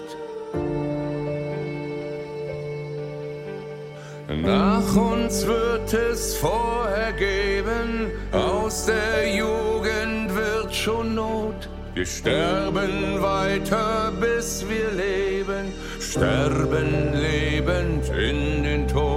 Nach 4.43 4.97
uns 4.97 5.47
wird 5.47 5.93
es 5.93 6.37
vorher 6.37 7.13
geben, 7.13 8.11
aus 8.33 8.87
der 8.87 9.29
Jugend 9.29 10.35
wird 10.35 10.75
schon 10.75 11.15
Not. 11.17 11.69
Wir 11.95 12.07
sterben 12.07 13.21
weiter, 13.21 14.13
bis 14.21 14.65
wir 14.69 14.91
leben, 14.93 15.73
sterben 16.01 17.13
lebend 17.13 18.09
in 18.11 18.63
den 18.63 18.89
Tod. 18.89 19.10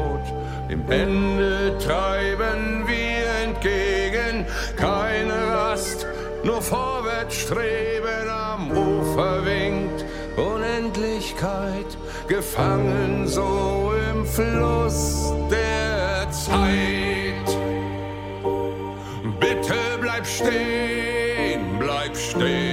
Dem 0.74 0.90
Ende 0.90 1.78
treiben 1.78 2.88
wir 2.88 3.30
entgegen, 3.46 4.44
keine 4.76 5.36
Rast, 5.52 6.08
nur 6.44 6.64
vorwärts 6.64 7.36
streben. 7.36 8.28
Am 8.28 8.72
Ufer 8.72 9.46
winkt 9.46 10.04
Unendlichkeit, 10.36 11.96
gefangen 12.28 13.28
so 13.28 13.94
im 14.12 14.26
Fluss 14.26 15.32
der 15.52 16.28
Zeit. 16.32 17.50
Bitte 19.40 19.76
bleib 20.02 20.26
stehen, 20.26 21.78
bleib 21.78 22.18
stehen, 22.18 22.73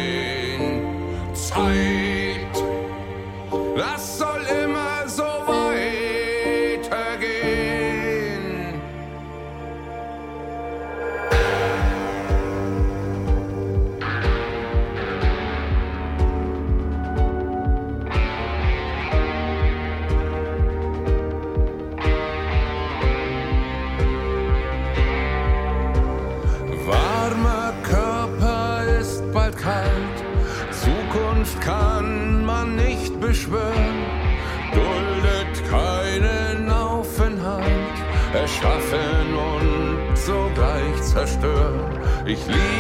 sleep. 42.41 42.80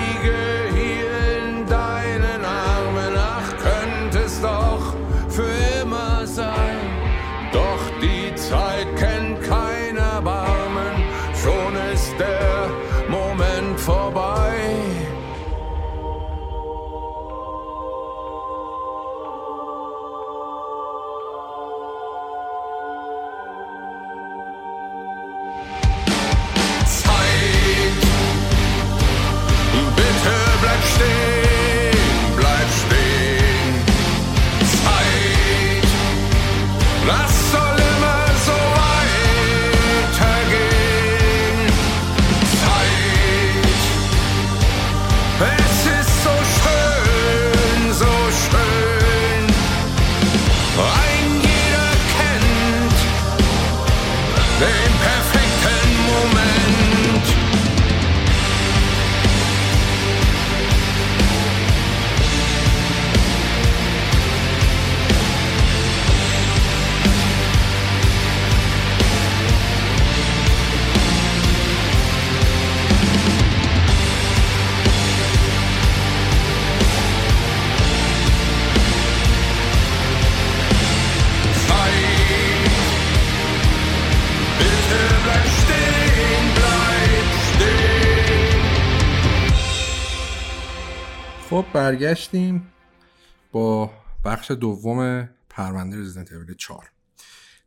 خب 91.63 91.73
برگشتیم 91.73 92.73
با 93.53 93.91
بخش 94.25 94.51
دوم 94.51 95.29
پرونده 95.49 96.01
Resident 96.01 96.33
Evil 96.33 96.55
4 96.55 96.91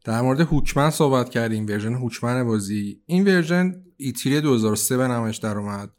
در 0.03 0.21
مورد 0.21 0.41
Hookman 0.41 0.89
صحبت 0.89 1.29
کردیم 1.29 1.67
version 1.67 1.93
Hookman 1.93 2.43
بازی. 2.43 3.01
این 3.05 3.27
version 3.27 3.83
E3 3.97 4.41
2003 4.41 4.97
به 4.97 5.07
نمایش 5.07 5.37
در 5.37 5.57
اومد. 5.57 5.89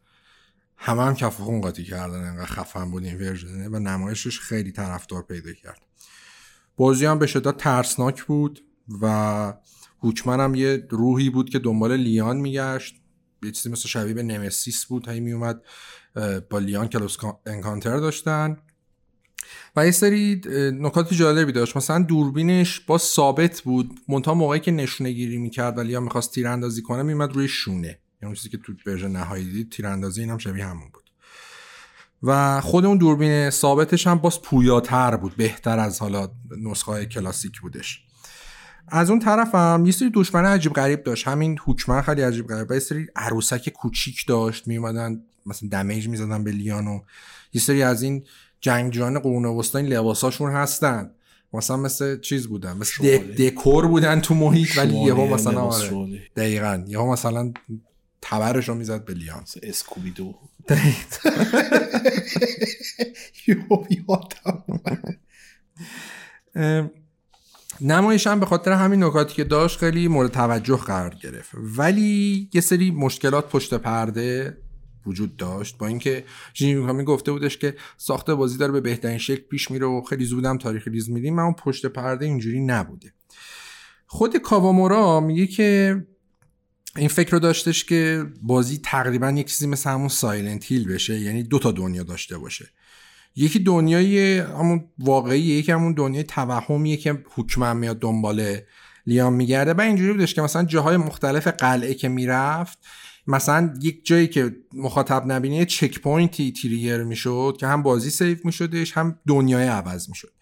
همه 0.77 1.03
هم 1.03 1.15
کف 1.15 1.37
خون 1.37 1.61
قاطی 1.61 1.85
کردن 1.85 2.29
انقدر 2.29 2.47
خفن 2.47 2.91
بود 2.91 3.05
این 3.05 3.19
version 3.19 3.62
ه 3.62 3.69
و 3.69 3.79
نمایشش 3.79 4.41
خیلی 4.41 4.73
طرفدار 4.73 5.23
پیدا 5.23 5.53
کرد. 5.53 5.83
بازی 6.77 7.07
هم 7.07 7.19
به 7.19 7.27
شدت 7.27 7.57
ترسناک 7.57 8.25
بود 8.25 8.65
و 9.03 9.07
Hookman 10.03 10.41
هم 10.41 10.55
یه 10.55 10.87
روحی 10.91 11.31
بود 11.31 11.51
که 11.51 11.59
دنبال 11.59 11.97
Leon 11.97 12.37
میگشت. 12.37 13.01
یه 13.43 13.51
چیزی 13.51 13.71
مثل 13.71 13.89
شبیه 13.89 14.15
به 14.15 14.23
Nemesis 14.23 14.85
بود 14.85 15.09
هی 15.09 15.21
میومد 15.21 15.63
با 16.51 16.59
Leon 16.59 16.89
close 16.89 17.17
encounter 17.47 17.97
داشتن. 17.97 18.57
و 19.77 19.85
یه 19.85 19.91
سری 19.91 20.41
نکات 20.81 21.15
جالبی 21.15 21.53
داشت. 21.53 21.77
مثلا 21.77 22.03
دوربینش 22.03 22.81
با 22.81 22.99
ثابت 22.99 23.61
بود. 23.61 24.01
منتها 24.09 24.35
موقعی 24.35 24.61
که 24.61 24.71
نشونه 24.71 25.11
گیری 25.13 25.39
می‌کرد 25.39 25.79
و 25.79 25.81
Leon 25.81 26.03
می‌خواست 26.03 26.33
تیراندازی 26.33 26.83
کنه 26.83 27.03
میومد 27.03 27.33
روی 27.33 27.49
شونه. 27.49 27.99
یعنی 28.23 28.35
چیزی 28.37 28.49
که 28.49 28.59
تو 28.59 28.73
version 28.87 29.11
نهایی 29.11 29.53
دید 29.53 29.73
تیراندازی 29.73 30.21
اینم 30.21 30.39
شبیه 30.39 30.67
همون 30.67 30.89
بود. 30.93 31.11
و 32.23 32.61
خود 32.61 32.85
اون 32.85 32.99
دوربین 32.99 33.51
ثابتش 33.51 34.07
هم 34.07 34.19
باز 34.19 34.43
پویاتر 34.43 35.17
بود. 35.17 35.37
بهتر 35.37 35.79
از 35.79 36.01
حالا 36.01 36.29
نسخه 36.63 37.07
کلاسیک 37.07 37.61
بودش. 37.61 38.01
از 38.89 39.11
اون 39.11 39.19
طرف 39.19 39.55
هم 39.55 39.87
یه 39.87 39.93
سری 39.93 40.11
دشمن 40.15 40.45
عجیب 40.45 40.73
غریب 40.73 41.03
داشت. 41.03 41.29
همین 41.29 41.59
هوکمن 41.67 42.03
خیلی 42.03 42.23
عجیب 42.23 42.47
غریب. 42.47 42.73
یه 42.73 42.79
سری 42.79 43.09
عروسک 43.17 43.69
کوچیک 43.69 44.27
داشت. 44.29 44.69
میومدن 44.69 45.23
مثلا 45.47 45.69
دمیج 45.69 46.09
می‌زدن 46.09 46.45
به 46.45 46.51
لیانو. 46.51 47.01
یه 47.53 47.61
سری 47.61 47.83
از 47.83 48.03
این 48.03 48.25
جنگجویان 48.61 49.19
قرون 49.19 49.45
وسطا 49.45 49.79
این 49.79 49.89
لباساشون 49.89 50.53
هستن. 50.53 51.11
مثلا 51.53 51.77
مثل 51.77 52.21
چیز 52.21 52.47
بودن 52.47 52.77
مثل 52.77 53.19
دکور 53.19 53.87
بودن 53.87 54.21
تو 54.21 54.35
محیط 54.35 54.79
ولی 54.79 54.97
یهو 54.97 55.35
مثلا 55.35 55.61
آره. 55.61 56.23
دقیقا. 56.37 56.85
یهو 56.87 57.13
مثلا 57.13 57.53
تبرش 58.23 58.69
رو 58.69 58.75
می‌زد 58.75 59.05
به 59.05 59.15
لیان. 59.15 59.45
اسکوبیدو. 59.63 60.35
نمایش 67.81 68.27
هم 68.27 68.41
به 68.41 68.47
خاطر 68.47 68.73
همین 68.73 69.05
نکاتی 69.05 69.35
که 69.35 69.45
داشت 69.45 69.79
خیلی 69.79 70.09
مورد 70.09 70.31
توجه 70.31 70.77
قرار 70.77 71.15
گرفت. 71.15 71.51
ولی 71.55 72.49
یه 72.55 72.61
سری 72.61 72.91
مشکلات 72.91 73.49
پشت 73.49 73.75
پرده 73.75 74.59
وجود 75.07 75.37
داشت 75.37 75.79
با 75.79 75.87
اینکه 75.87 76.25
شینجی 76.55 76.81
میکامی 76.81 77.05
گفته 77.05 77.33
بودش 77.33 77.59
که 77.59 77.77
ساخت 77.97 78.31
بازی 78.31 78.59
داره 78.59 78.73
به 78.73 78.81
بهترین 78.81 79.19
شکل 79.19 79.43
پیش 79.43 79.71
میره 79.71 79.87
و 79.87 80.03
خیلی 80.03 80.25
زودم 80.25 80.59
تاریخ 80.59 80.89
release 80.89 81.11
میدیم 81.11 81.39
اما 81.39 81.53
پشت 81.53 81.87
پرده 81.87 82.27
اینجوری 82.27 82.61
نبوده. 82.61 83.13
خود 84.07 84.37
کاوامورا 84.37 85.21
میگه 85.21 85.47
که 85.47 86.03
این 86.97 87.09
فکر 87.09 87.31
رو 87.31 87.39
داشتش 87.39 87.85
که 87.85 88.27
بازی 88.43 88.79
تقریبا 88.79 89.31
یک 89.31 89.47
چیزی 89.47 89.67
مثل 89.67 89.91
همون 89.91 90.09
Silent 90.09 90.65
Hill 90.65 90.89
بشه 90.89 91.19
یعنی 91.19 91.43
دو 91.43 91.59
تا 91.59 91.73
دنیا 91.73 92.03
داشته 92.03 92.39
باشه. 92.39 92.69
یکی 93.37 93.59
دنیای 93.59 94.39
همون 94.39 94.85
واقعی 94.99 95.41
یکی 95.41 95.73
همون 95.73 95.93
دنیای 95.93 96.25
توهمیه 96.25 96.97
که 96.97 97.25
Hookman 97.35 97.77
میاد 97.77 97.99
دنبال 97.99 98.59
Leon 99.07 99.33
میگرده. 99.33 99.73
و 99.73 99.81
اینجوری 99.81 100.13
بودش 100.13 100.35
که 100.35 100.43
مثلا 100.43 100.65
جاهای 100.65 100.97
مختلف 100.97 101.47
قلعه 101.47 101.95
که 101.95 102.09
می‌رفت 102.09 102.79
مثلا 103.27 103.75
یک 103.83 104.07
جایی 104.07 104.27
که 104.27 104.57
مخاطب 104.75 105.33
نبینه 105.33 105.57
یه 105.57 105.65
checkpoint 105.65 106.01
ی 106.01 106.53
trigger 106.53 107.03
می‌شد 107.03 107.57
که 107.61 107.67
هم 107.67 107.83
بازی 107.83 108.11
save 108.11 108.45
میشدش 108.45 108.93
هم 108.93 109.19
دنیای 109.29 109.67
عوض 109.67 110.09
می‌شد. 110.09 110.33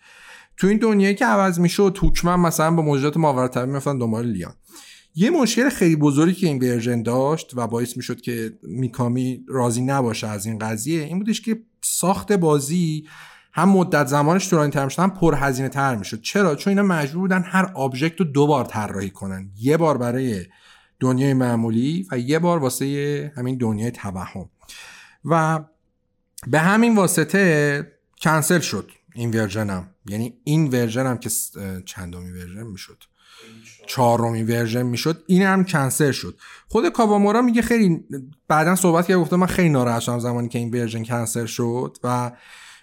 تو 0.57 0.67
این 0.67 0.79
دنیایی 0.79 1.15
که 1.15 1.27
عوض 1.27 1.61
می‌شد 1.61 1.99
Hookman 2.01 2.41
مثلا 2.41 2.71
با 2.71 2.83
موجودات 2.83 3.17
ماورا 3.17 3.49
طبیعی 3.49 3.67
می‌رفتن 3.67 3.99
دنبال 3.99 4.27
Leon. 4.27 4.55
یه 5.15 5.31
مشکل 5.31 5.69
خیلی 5.69 5.97
بزرگی 5.97 6.35
که 6.35 6.47
این 6.47 6.59
version 6.59 7.03
داشت 7.03 7.51
و 7.55 7.67
باعث 7.67 7.97
می‌شد 7.97 8.21
که 8.21 8.53
میکامی 8.63 9.45
راضی 9.49 9.83
نباشه 9.83 10.27
از 10.27 10.47
این 10.47 10.59
قضیه 10.59 11.03
این 11.03 11.19
بودش 11.19 11.41
که 11.41 11.63
ساخت 11.83 12.33
بازی 12.33 13.07
هم 13.53 13.69
مدت 13.69 14.07
زمانش 14.07 14.51
طولانی 14.51 14.71
تر 14.71 14.85
می‌شد 14.85 15.03
هم 15.03 15.11
پرهزینه 15.11 15.69
تر 15.69 15.97
می‌شد. 15.97 16.21
چرا؟ 16.21 16.55
چون 16.55 16.71
اینا 16.71 16.83
مجبور 16.83 17.21
بودن 17.21 17.43
هر 17.47 17.73
object 17.75 18.21
رو 18.21 18.27
دو 18.27 18.47
بار 18.47 18.65
طراحی 18.65 19.11
کنن. 19.11 19.51
یه 19.61 19.77
بار 19.77 19.99
برای 19.99 20.45
دنیای 21.03 21.35
معمولی 21.35 22.07
و 22.11 22.19
یه 22.19 22.39
بار 22.39 22.59
واسه 22.59 23.33
همین 23.37 23.59
دنیای 23.59 23.91
توهم. 23.91 24.49
و 25.25 25.65
به 26.47 26.59
همین 26.59 26.97
واسطه 26.97 27.93
کنسل 28.21 28.61
شد 28.61 28.91
این 29.15 29.31
version 29.31 29.82
م 29.82 29.89
یعنی 30.07 30.35
این 30.45 30.69
version 30.69 31.12
م 31.13 31.19
که 31.19 31.31
چندمی 31.87 32.31
version 32.31 32.63
می‌شد؟ 32.63 33.03
چهارمی 33.87 34.43
version 34.43 34.83
می‌شد. 34.83 35.25
این 35.27 35.43
هم 35.43 35.65
کنسل 35.65 36.13
شد. 36.13 36.39
خود 36.69 36.89
کاوامورا 36.89 37.43
میگه 37.43 37.63
خیلی 37.63 38.05
بعدا 38.49 38.77
صحبت 38.77 39.07
کرد 39.07 39.19
گفته 39.19 39.37
من 39.37 39.47
خیلی 39.47 39.69
ناراحت 39.69 40.01
شدم 40.01 40.19
زمانی 40.19 40.49
که 40.49 40.59
این 40.59 40.71
version 40.71 41.05
کنسل 41.05 41.47
شد 41.47 41.97
و 42.05 42.33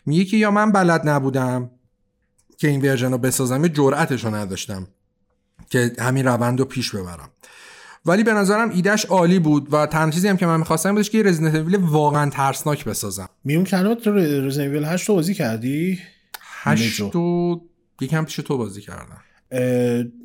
میگه 0.05 0.25
که 0.25 0.37
یا 0.37 0.51
من 0.51 0.71
بلد 0.71 1.09
نبودم 1.09 1.71
که 2.57 2.67
این 2.67 2.81
ورژن 2.81 3.11
رو 3.11 3.17
بسازم 3.17 3.61
یا 3.61 3.67
جرأتش 3.67 4.25
رو 4.25 4.35
نداشتم 4.35 4.87
که 5.69 5.91
همین 5.99 6.25
روند 6.25 6.59
رو 6.59 6.65
پیش 6.65 6.95
ببرم. 6.95 7.29
ولی 8.05 8.23
به 8.23 8.33
نظرم 8.33 8.69
ایدهش 8.69 9.05
عالی 9.05 9.39
بود 9.39 9.73
و 9.73 9.85
تنها 9.85 10.11
چیزی 10.11 10.27
هم 10.27 10.37
که 10.37 10.45
من 10.45 10.57
می‌خواستم 10.57 10.95
بودش 10.95 11.09
که 11.09 11.17
یه 11.17 11.23
رزیدنت 11.23 11.55
اویل 11.55 11.75
واقعا 11.75 12.29
ترسناک 12.29 12.85
بسازم. 12.85 13.29
میون 13.43 13.63
کلمه 13.63 13.95
تو 13.95 14.11
رزنویل 14.11 14.83
8 14.83 15.09
رو 15.09 15.15
بازی 15.15 15.33
کردی؟ 15.33 15.99
هشت 16.41 16.97
جو. 16.97 17.19
و 17.19 17.59
یکم 18.01 18.25
پیش 18.25 18.35
تو 18.35 18.57
بازی 18.57 18.81
کردم. 18.81 19.21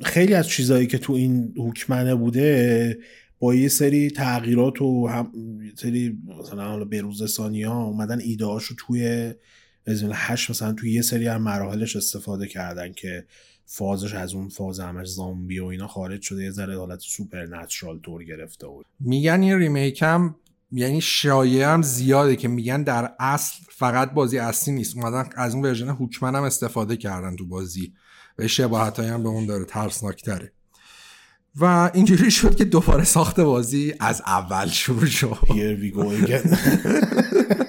خیلی 0.03 0.33
از 0.33 0.47
چیزهایی 0.47 0.87
که 0.87 0.97
تو 0.97 1.13
این 1.13 1.53
حکمنه 1.57 2.15
بوده 2.15 2.97
با 3.39 3.55
یه 3.55 3.67
سری 3.67 4.09
تغییرات 4.09 4.81
و 4.81 5.07
هم 5.07 5.31
سری 5.75 6.17
مثلا 6.39 6.63
حالا 6.63 7.11
ثانی 7.27 7.63
ها 7.63 7.83
اومدن 7.83 8.19
ایده 8.19 8.45
هاشو 8.45 8.75
توی 8.77 9.33
رزیدنت 9.87 10.15
8 10.15 10.49
مثلا 10.49 10.73
توی 10.73 10.91
یه 10.91 11.01
سری 11.01 11.27
از 11.27 11.41
مراحلش 11.41 11.95
استفاده 11.95 12.47
کردن 12.47 12.93
که 12.93 13.25
فازش 13.65 14.13
از 14.13 14.33
اون 14.33 14.49
فاز 14.49 14.79
همش 14.79 15.07
زامبی 15.07 15.59
و 15.59 15.65
اینا 15.65 15.87
خارج 15.87 16.21
شده 16.21 16.43
یه 16.43 16.51
ذره 16.51 16.77
حالت 16.77 16.99
supernatural 16.99 17.99
طور 17.99 18.23
گرفته 18.23 18.67
بود. 18.67 18.85
میگن 18.99 19.41
این 19.41 19.57
remake 19.57 20.01
هم 20.01 20.35
یعنی 20.71 21.01
شایعه 21.01 21.67
هم 21.67 21.81
زیاده 21.81 22.35
که 22.35 22.47
میگن 22.47 22.83
در 22.83 23.13
اصل 23.19 23.57
فقط 23.69 24.11
بازی 24.11 24.37
اصلی 24.37 24.73
نیست. 24.73 24.97
اومدن 24.97 25.29
از 25.35 25.53
اون 25.53 25.65
version 25.65 25.89
Hookman 25.89 26.35
هم 26.35 26.43
استفاده 26.43 26.97
کردن 26.97 27.35
تو 27.35 27.45
بازی. 27.45 27.93
و 28.39 28.47
شباهت 28.47 28.99
هم 28.99 29.23
به 29.23 29.29
اون 29.29 29.45
داره 29.45 29.65
ترسناکتره. 29.65 30.51
و 31.55 31.91
اینجوری 31.93 32.31
شد 32.31 32.55
که 32.55 32.65
دوباره 32.65 33.03
ساخت 33.03 33.39
بازی 33.39 33.93
از 33.99 34.21
اول 34.25 34.67
شروع 34.67 35.05
شد. 35.05 35.33
Here 35.33 35.81
we 35.81 35.95
go 35.95 36.25
again. 36.25 36.57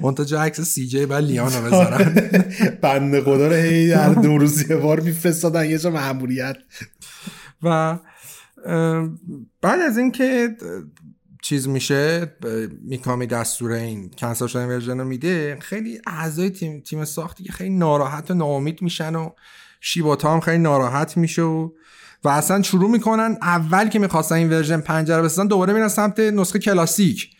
منتها 0.00 0.42
عکس 0.42 0.60
سی 0.60 0.86
جی 0.86 1.04
و 1.04 1.12
لیان 1.12 1.52
رو 1.52 1.62
بذارن. 1.62 2.14
بنده 2.82 3.20
خدا 3.20 3.48
رو 3.48 3.54
هی 3.54 3.92
هر 3.92 4.12
دو 4.12 4.38
روز 4.38 4.70
یه 4.70 4.76
بار 4.76 5.00
میفرستادن 5.00 5.70
یه 5.70 5.78
جا 5.78 5.90
مأموریت. 5.90 6.56
و 7.62 7.98
بعد 9.62 9.80
از 9.80 9.98
اینکه 9.98 10.56
چیز 11.42 11.68
میشه 11.68 12.32
میکامی 12.82 13.26
دستور 13.26 13.72
این 13.72 14.10
کنسل 14.18 14.46
شدن 14.46 14.66
ورژن 14.66 14.98
رو 14.98 15.04
میده 15.04 15.56
خیلی 15.60 16.00
اعضای 16.06 16.50
تیم 16.50 16.80
تیم 16.80 17.04
ساختی 17.04 17.44
که 17.44 17.52
خیلی 17.52 17.70
ناراحت 17.70 18.30
و 18.30 18.34
ناامید 18.34 18.82
میشن 18.82 19.14
و 19.14 19.30
شیباتا 19.80 20.32
هم 20.32 20.40
خیلی 20.40 20.58
ناراحت 20.58 21.16
میشه 21.16 21.42
و 21.42 21.70
و 22.24 22.28
اصلا 22.28 22.62
شروع 22.62 22.90
می‌کنن 22.90 23.38
اول 23.42 23.88
که 23.88 23.98
می‌خواستن 23.98 24.34
این 24.34 24.50
version 24.50 24.80
پنجم 24.80 25.08
رو 25.08 25.22
بسازن 25.22 25.46
دوباره 25.46 25.72
میرن 25.72 25.88
سمت 25.88 26.20
نسخه 26.20 26.58
کلاسیک. 26.58 27.30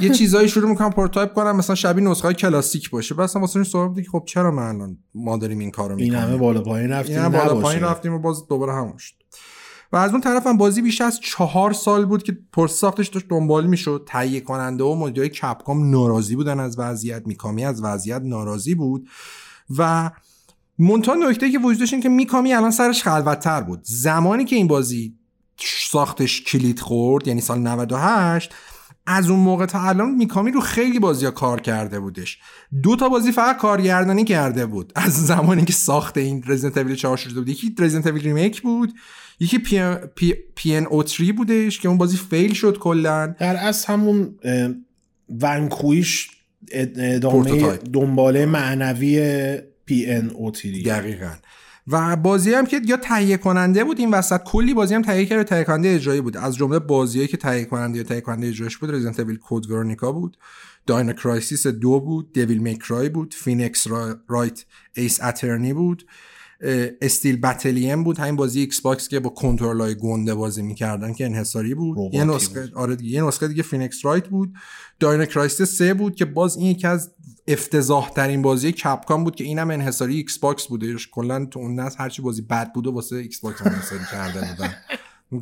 یه 0.00 0.10
چیزایی 0.10 0.48
شروع 0.48 0.70
می‌کنن 0.70 0.90
prototype 0.90 1.32
کنن 1.32 1.52
مثلا 1.52 1.76
شبیه 1.76 2.04
نسخه 2.04 2.28
های 2.28 2.34
کلاسیک 2.34 2.90
باشه. 2.90 3.14
بس 3.14 3.36
واسه 3.36 3.64
سوال 3.64 3.94
که 3.94 4.10
خب 4.12 4.24
چرا 4.26 4.50
من 4.50 4.62
الان 4.62 4.98
ما 5.14 5.36
داریم 5.36 5.58
این 5.58 5.70
کارو 5.70 5.96
این 5.96 6.04
می‌کنیم 6.04 6.28
همه 6.28 6.36
بالا 6.36 6.60
پایین 6.60 6.90
رفتیم 6.90 7.16
این 7.16 7.24
هم 7.24 7.32
بالا. 7.32 7.60
پایین 7.60 7.82
رفتیم 7.82 8.14
و 8.14 8.18
باز 8.18 8.46
دوباره 8.48 8.74
همون 8.74 8.96
شد. 8.98 9.14
و 9.92 9.96
از 9.96 10.10
اون 10.10 10.20
طرف 10.20 10.46
هم 10.46 10.56
بازی 10.56 10.82
بیش 10.82 11.00
از 11.00 11.20
چهار 11.20 11.72
سال 11.72 12.04
بود 12.04 12.22
که 12.22 12.38
پروسه 12.52 12.72
ساختش 12.72 13.08
داشت 13.08 13.28
دنبال 13.28 13.66
می‌شد. 13.66 14.04
تهیه 14.08 14.40
کننده 14.40 14.84
و 14.84 14.94
مدیرای 14.94 15.28
Capcom 15.28 15.90
ناراضی 15.90 16.36
بودن 16.36 16.60
از 16.60 16.78
وضعیت. 16.78 17.26
میکامی 17.26 17.64
از 17.64 17.84
وضعیت 17.84 18.22
ناراضی 18.24 18.74
بود. 18.74 19.08
و 19.78 20.10
منتها 20.78 21.14
نکته 21.14 21.50
که 21.50 21.58
وجود 21.58 21.78
داشت 21.78 21.92
این 21.92 22.02
که 22.02 22.08
میکامی 22.08 22.52
الان 22.52 22.70
سرش 22.70 23.02
خلوتتر 23.02 23.60
بود. 23.60 23.80
زمانی 23.82 24.44
که 24.44 24.56
این 24.56 24.66
بازی 24.66 25.14
ساختش 25.90 26.42
کلید 26.42 26.80
خورد 26.80 27.28
یعنی 27.28 27.40
سال 27.40 27.58
98 27.58 28.54
از 29.06 29.30
اون 29.30 29.40
موقع 29.40 29.66
تا 29.66 29.82
الان 29.82 30.14
میکامی 30.14 30.50
رو 30.50 30.60
خیلی 30.60 30.98
بازی 30.98 31.24
ها 31.24 31.30
کار 31.30 31.60
کرده 31.60 32.00
بودش. 32.00 32.38
دو 32.82 32.96
تا 32.96 33.08
بازی 33.08 33.32
فقط 33.32 33.56
کارگردانی 33.56 34.24
کرده 34.24 34.66
بود. 34.66 34.92
از 34.94 35.26
زمانی 35.26 35.64
که 35.64 35.72
ساخت 35.72 36.18
این 36.18 36.42
Resident 36.46 36.78
Evil 36.78 36.96
4 36.96 37.16
شده 37.16 37.34
بود. 37.34 37.48
یکی 37.48 37.74
Resident 37.78 38.06
Evil 38.06 38.22
remake 38.22 38.62
بود. 38.62 38.94
یکی 39.40 39.58
P, 39.58 39.94
P, 40.16 40.34
P 40.54 40.76
N.03 40.76 41.32
بودش 41.32 41.80
که 41.80 41.88
اون 41.88 41.98
بازی 41.98 42.16
fail 42.16 42.52
شد 42.52 42.78
کلا. 42.78 43.26
در 43.26 43.56
اصل 43.56 43.92
همون 43.92 44.34
Vanquish 45.40 46.30
اد- 46.72 46.98
ادامه. 46.98 47.76
دنباله 47.76 48.46
معنوی 48.46 49.56
P.N.03 49.84 50.72
دیگه. 50.72 50.92
دقیقا. 50.92 51.32
و 51.86 52.16
بازی 52.16 52.54
هم 52.54 52.66
که 52.66 52.80
یا 52.86 52.96
تهیه 52.96 53.36
کننده 53.36 53.84
بود 53.84 53.98
این 53.98 54.10
وسط 54.10 54.42
کلی 54.42 54.74
بازی 54.74 54.94
هم 54.94 55.02
تهیه 55.02 55.26
کرده 55.26 55.44
تهیه 55.44 55.64
کننده 55.64 55.88
اجرایی 55.88 56.20
بود. 56.20 56.36
از 56.36 56.56
جمله 56.56 56.78
بازیایی 56.78 57.28
که 57.28 57.36
تهیه 57.36 57.64
کننده 57.64 57.98
یا 57.98 58.04
تهیه 58.04 58.20
کننده 58.20 58.48
اجرایش 58.48 58.76
بود 58.76 58.94
Resident 58.94 59.20
Evil 59.20 59.38
Code 59.42 59.70
Veronica 59.70 60.12
بود 60.12 60.36
Dino 60.86 61.12
Crisis 61.12 61.66
دو 61.66 62.00
بود 62.00 62.32
Devil 62.32 62.58
May 62.58 62.83
Cry 62.83 63.08
بود 63.08 63.34
Phoenix 63.34 63.86
Wri... 63.86 64.16
Wright 64.28 64.64
Ace 64.94 65.22
Attorney 65.22 65.72
بود. 65.72 66.06
Steel 67.00 67.40
Battalion 67.40 68.04
بود. 68.04 68.18
همین 68.18 68.36
بازی 68.36 68.60
Xbox 68.60 69.08
که 69.08 69.20
با 69.20 69.30
کنترلای 69.30 69.94
گنده 69.94 70.34
بازی 70.34 70.62
می‌کردن 70.62 71.12
که 71.12 71.24
انحصاری 71.24 71.74
بود. 71.74 72.14
یه 72.14 72.24
نسخه 72.24 72.60
بود. 72.60 72.74
آره 72.74 72.96
دیگه 72.96 73.10
یه 73.10 73.22
نسخه 73.22 73.48
دیگه 73.48 73.62
Phoenix 73.62 74.04
Wright 74.04 74.28
بود. 74.28 74.52
Dino 75.00 75.24
Crisis 75.24 75.78
3 75.78 75.94
بود 75.94 76.16
که 76.16 76.24
باز 76.24 76.56
این 76.56 76.66
یکی 76.66 76.86
از 76.86 77.10
افتضاح 77.48 78.10
ترین 78.10 78.42
بازی 78.42 78.72
Capcom 78.72 79.24
بود 79.24 79.36
که 79.36 79.44
اینم 79.44 79.70
انحصاری 79.70 80.16
Xbox 80.16 80.66
بودش 80.66 81.08
کلا 81.12 81.44
تو 81.44 81.58
اون 81.58 81.80
نسل 81.80 81.96
هرچی 81.98 82.22
بازی 82.22 82.42
بد 82.42 82.72
بود 82.72 82.86
و 82.86 82.90
واسه 82.92 83.16
Xbox 83.16 83.66
انحصاری 83.66 84.04
کرده 84.12 84.40
بودن. 84.40 84.74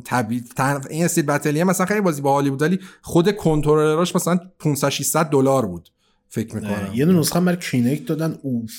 طبیعی. 0.03 0.43
این 0.89 1.05
Steel 1.05 1.25
Battalion 1.25 1.63
مثلا 1.63 1.85
خیلی 1.85 2.01
بازی 2.01 2.21
باحالی 2.21 2.49
بود 2.49 2.61
ولی 2.61 2.79
خود 3.01 3.35
کنترلراش 3.35 4.15
مثلا 4.15 4.39
500 4.59 4.89
600 4.89 5.25
دلار 5.25 5.65
بود. 5.65 5.89
فکر 6.33 6.55
می‌کنم. 6.55 6.91
یه 6.93 7.05
دونه 7.05 7.19
نسخه 7.19 7.39
برای 7.39 7.57
Kinect 7.57 8.05
دادن 8.05 8.37
اوف. 8.41 8.71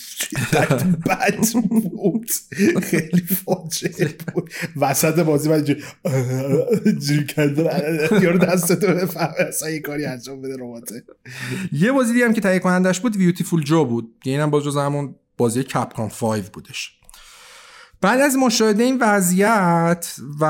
بد 1.06 1.46
بود. 1.90 2.30
خیلی 2.82 3.22
فاجعه 3.44 4.14
بود. 4.34 4.50
وسط 4.76 5.18
بازی 5.18 5.48
من 5.48 5.64
جوری 6.98 7.26
کردن 7.26 7.98
یارو 8.22 8.38
دستتو 8.38 8.86
بفهمه 8.86 9.34
اصلا 9.48 9.70
یه 9.70 9.80
کاری 9.80 10.04
انجام 10.04 10.42
بده 10.42 10.54
رباته 10.58 11.04
یه 11.72 11.92
بازی 11.92 12.12
دیگه 12.12 12.24
هم 12.24 12.32
که 12.32 12.40
تهیه 12.40 12.58
کنندش 12.58 13.00
بود 13.00 13.16
بیوتیفول 13.18 13.62
جو 13.62 13.84
بود. 13.84 14.14
که 14.24 14.30
اینم 14.30 14.50
باز 14.50 14.64
جز 14.64 14.76
همون 14.76 15.14
بازی 15.36 15.62
کپکام 15.62 16.08
5 16.08 16.48
بودش. 16.48 16.92
بعد 18.00 18.20
از 18.20 18.36
مشاهده 18.36 18.82
این 18.82 18.98
وضعیت 19.00 20.16
و 20.40 20.44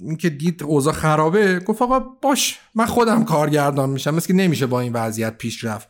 اینکه 0.00 0.30
دید 0.30 0.62
اوضاع 0.62 0.92
خرابه 0.92 1.58
گفت 1.60 1.82
آقا 1.82 1.98
باش 1.98 2.58
من 2.74 2.86
خودم 2.86 3.24
کارگردان 3.24 3.90
میشم. 3.90 4.14
مثل 4.14 4.26
که 4.26 4.32
نمیشه 4.32 4.66
با 4.66 4.80
این 4.80 4.92
وضعیت 4.92 5.38
پیش 5.38 5.64
رفت. 5.64 5.88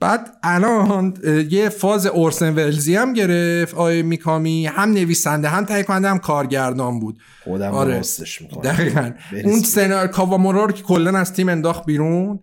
بعد 0.00 0.38
الان 0.42 1.16
یه 1.50 1.68
فاز 1.68 2.06
اورسن 2.06 2.54
ولزی 2.54 2.96
هم 2.96 3.12
گرفت 3.12 3.74
آیه 3.74 4.02
میکامی. 4.02 4.66
هم 4.66 4.90
نویسنده 4.90 5.48
هم 5.48 5.64
تهیه 5.64 5.82
کننده 5.82 6.08
هم 6.08 6.18
کارگردان 6.18 7.00
بود. 7.00 7.18
خودم 7.44 7.70
آره. 7.70 7.96
راستش 7.96 8.42
می‌کنم. 8.42 8.62
دقیقا. 8.62 9.10
اون 9.44 9.60
سناریو 9.60 10.06
کاوامورا 10.06 10.64
رو 10.64 10.72
که 10.72 10.82
کلا 10.82 11.18
از 11.18 11.32
تیم 11.32 11.48
انداخت 11.48 11.86
بیرون 11.86 12.40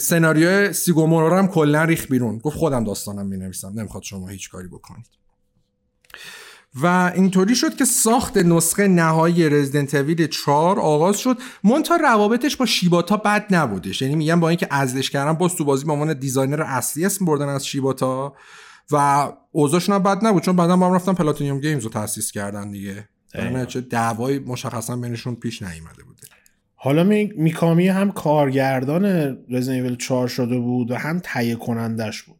سناریو 0.00 0.72
سوگیمورا 0.72 1.28
رو 1.28 1.36
هم 1.36 1.48
کلا 1.48 1.84
ریخت 1.84 2.06
بیرون. 2.10 2.38
گفت 2.38 2.56
خودم 2.56 2.84
داستانم 2.84 3.26
می‌نویسم. 3.26 3.72
نمی‌خواد 3.76 4.02
شما 4.02 4.28
هیچ 4.28 4.50
کاری 4.50 4.68
بکنید. 4.68 5.06
و 6.80 7.12
اینطوری 7.14 7.54
شد 7.54 7.76
که 7.76 7.84
ساخت 7.84 8.36
نسخه 8.36 8.88
نهایی 8.88 9.48
Resident 9.48 9.94
Evil 9.94 10.26
4 10.26 10.80
آغاز 10.80 11.18
شد. 11.18 11.38
منتها 11.64 11.96
روابطش 11.96 12.56
با 12.56 12.66
شیباتا 12.66 13.16
بد 13.16 13.54
نبودش. 13.54 14.02
یعنی 14.02 14.14
میگم 14.14 14.40
با 14.40 14.48
اینکه 14.48 14.66
عزلش 14.70 15.10
کردن 15.10 15.32
باز 15.32 15.54
تو 15.56 15.64
بازی 15.64 15.84
به 15.84 15.92
عنوان 15.92 16.18
designer 16.18 16.62
اصلی 16.62 17.04
اسم 17.04 17.24
بردن 17.24 17.48
از 17.48 17.66
شیباتا 17.66 18.34
و 18.90 19.28
اوضاعشون 19.52 19.94
هم 19.94 20.02
بد 20.02 20.24
نبود 20.26 20.42
چون 20.42 20.56
بعدا 20.56 20.76
با 20.76 20.86
هم 20.88 20.94
رفتن 20.94 21.12
Platinum 21.12 21.60
Games 21.60 21.84
رو 21.84 21.90
تأسیس 21.90 22.32
کردن 22.32 22.70
دیگه. 22.70 23.08
چه 23.68 23.80
دعوای 23.80 24.38
مشخصا 24.38 24.96
بینشون 24.96 25.34
پیش 25.34 25.62
نیامده 25.62 26.02
بوده. 26.04 26.22
حالا 26.74 27.04
می- 27.04 27.32
میکامی 27.36 27.88
هم 27.88 28.12
کارگردان 28.12 29.36
رزن 29.50 29.72
ایول 29.72 29.96
4 29.96 30.28
شده 30.28 30.58
بود 30.58 30.90
و 30.90 30.94
هم 30.94 31.20
تهیه 31.24 31.54
کنندش 31.54 32.22
بود. 32.22 32.36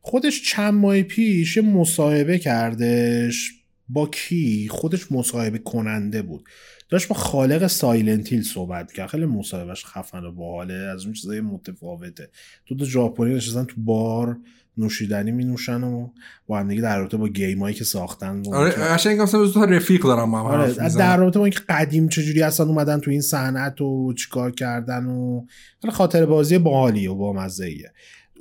خودش 0.00 0.42
چند 0.50 0.74
ماه 0.74 1.02
پیش 1.02 1.56
یه 1.56 1.62
مصاحبه 1.62 2.38
کردش. 2.38 3.52
با 3.92 4.06
کی؟ 4.06 4.68
خودش 4.70 5.12
مصاحبه 5.12 5.58
کننده 5.58 6.22
بود. 6.22 6.44
داشت 6.88 7.08
با 7.08 7.14
خالق 7.14 7.66
سایلنتیل 7.66 8.42
صحبت 8.42 8.92
کرد 8.92 9.08
خیلی 9.08 9.26
مصاحبهش 9.26 9.84
خفن 9.84 10.24
و 10.24 10.32
باحاله 10.32 10.74
از 10.74 11.04
اون 11.04 11.12
چیزای 11.12 11.40
متفاوته. 11.40 12.30
دو 12.66 12.76
تا 12.76 12.84
ژاپنی 12.84 13.34
نشستن 13.34 13.64
تو 13.64 13.74
بار 13.80 14.38
نوشیدنی 14.80 15.30
می 15.30 15.44
نوشن 15.44 15.82
و 15.82 16.08
با 16.46 16.58
هم 16.58 16.68
دیگه 16.68 16.82
در 16.82 16.98
رابطه 16.98 17.16
با 17.16 17.28
گیمایی 17.28 17.74
که 17.74 17.84
ساختن 17.84 18.42
و 18.42 18.54
آره 18.54 18.70
قشنگ 18.70 19.20
مثلا 19.20 19.44
دو 19.44 19.52
تا 19.52 19.64
رفیق 19.64 20.02
دارم 20.02 20.30
با 20.30 20.38
هم 20.38 20.46
آره. 20.46 20.72
در 20.98 21.16
رابطه 21.16 21.38
با 21.38 21.44
اینکه 21.44 21.60
قدیم 21.68 22.08
چجوری 22.08 22.42
اصلا 22.42 22.66
اومدن 22.66 23.00
تو 23.00 23.10
این 23.10 23.20
صنعت 23.20 23.80
و 23.80 24.12
چیکار 24.12 24.50
کردن 24.50 25.06
و 25.06 25.46
خاطر 25.92 26.26
بازی 26.26 26.58
باحالی 26.58 27.06
و 27.06 27.14
با 27.14 27.32
مزه‌ایه 27.32 27.92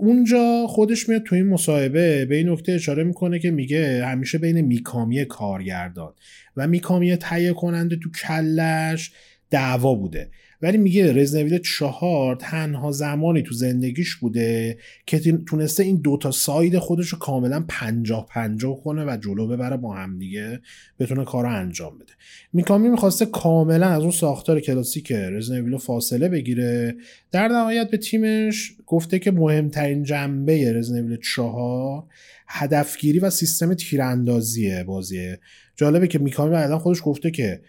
اونجا 0.02 0.68
خودش 0.68 1.10
میاد 1.10 1.24
تو 1.24 1.36
این 1.36 1.48
مصاحبه 1.48 2.26
به 2.26 2.36
این 2.36 2.50
نکته 2.50 2.72
اشاره 2.72 3.04
می‌کنه 3.04 3.40
که 3.40 3.52
میگه 3.52 4.06
همیشه 4.06 4.38
بین 4.38 4.62
میکامی 4.62 5.26
کارگردان 5.26 6.14
و 6.58 6.68
میکامی 6.68 7.16
تهیه 7.16 7.54
کننده 7.54 7.96
تو 7.96 8.10
کلش 8.12 9.12
دعوا 9.50 9.96
بوده. 9.96 10.30
ولی 10.62 10.78
میگه 10.78 11.14
رزنویل 11.14 11.58
چهار 11.58 12.36
تنها 12.36 12.92
زمانی 12.92 13.42
تو 13.42 13.54
زندگیش 13.54 14.16
بوده 14.16 14.78
که 15.06 15.20
تون- 15.20 15.46
تونسته 15.46 15.84
این 15.84 15.96
دوتا 15.96 16.32
ساید 16.32 16.78
خودش 16.78 17.08
رو 17.08 17.18
کاملا 17.20 17.66
پنجاه 17.68 18.26
پنجاه 18.26 18.84
کنه 18.84 19.06
و 19.06 19.18
جلو 19.18 19.48
ببره 19.48 19.78
با 19.78 19.94
همدیگه 19.94 20.62
بتونه 21.00 21.26
کار 21.26 21.44
رو 21.44 21.56
انجام 21.56 21.98
بده. 21.98 22.14
میکامی 22.54 22.90
می‌خواسته 22.90 23.26
کاملا 23.26 23.88
از 23.88 24.02
اون 24.02 24.12
ساختار 24.12 24.60
کلاسیک 24.60 25.12
رزنویل 25.12 25.78
فاصله 25.78 26.30
بگیره. 26.30 26.96
در 27.32 27.48
نهایت 27.48 27.90
به 27.92 27.98
تیمش 27.98 28.74
گفته 28.86 29.20
که 29.20 29.32
مهمترین 29.32 30.04
جنبه 30.04 30.74
رزنویل 30.74 31.18
چهار 31.36 32.04
هدفگیری 32.48 33.20
و 33.20 33.30
سیستم 33.30 33.74
تیراندازیه 33.74 34.84
بازیه. 34.84 35.40
جالبه 35.76 36.08
که 36.08 36.20
میکامی 36.20 36.52
بعدا 36.52 36.80
خودش 36.80 37.02
گفته 37.04 37.32
که 37.32 37.62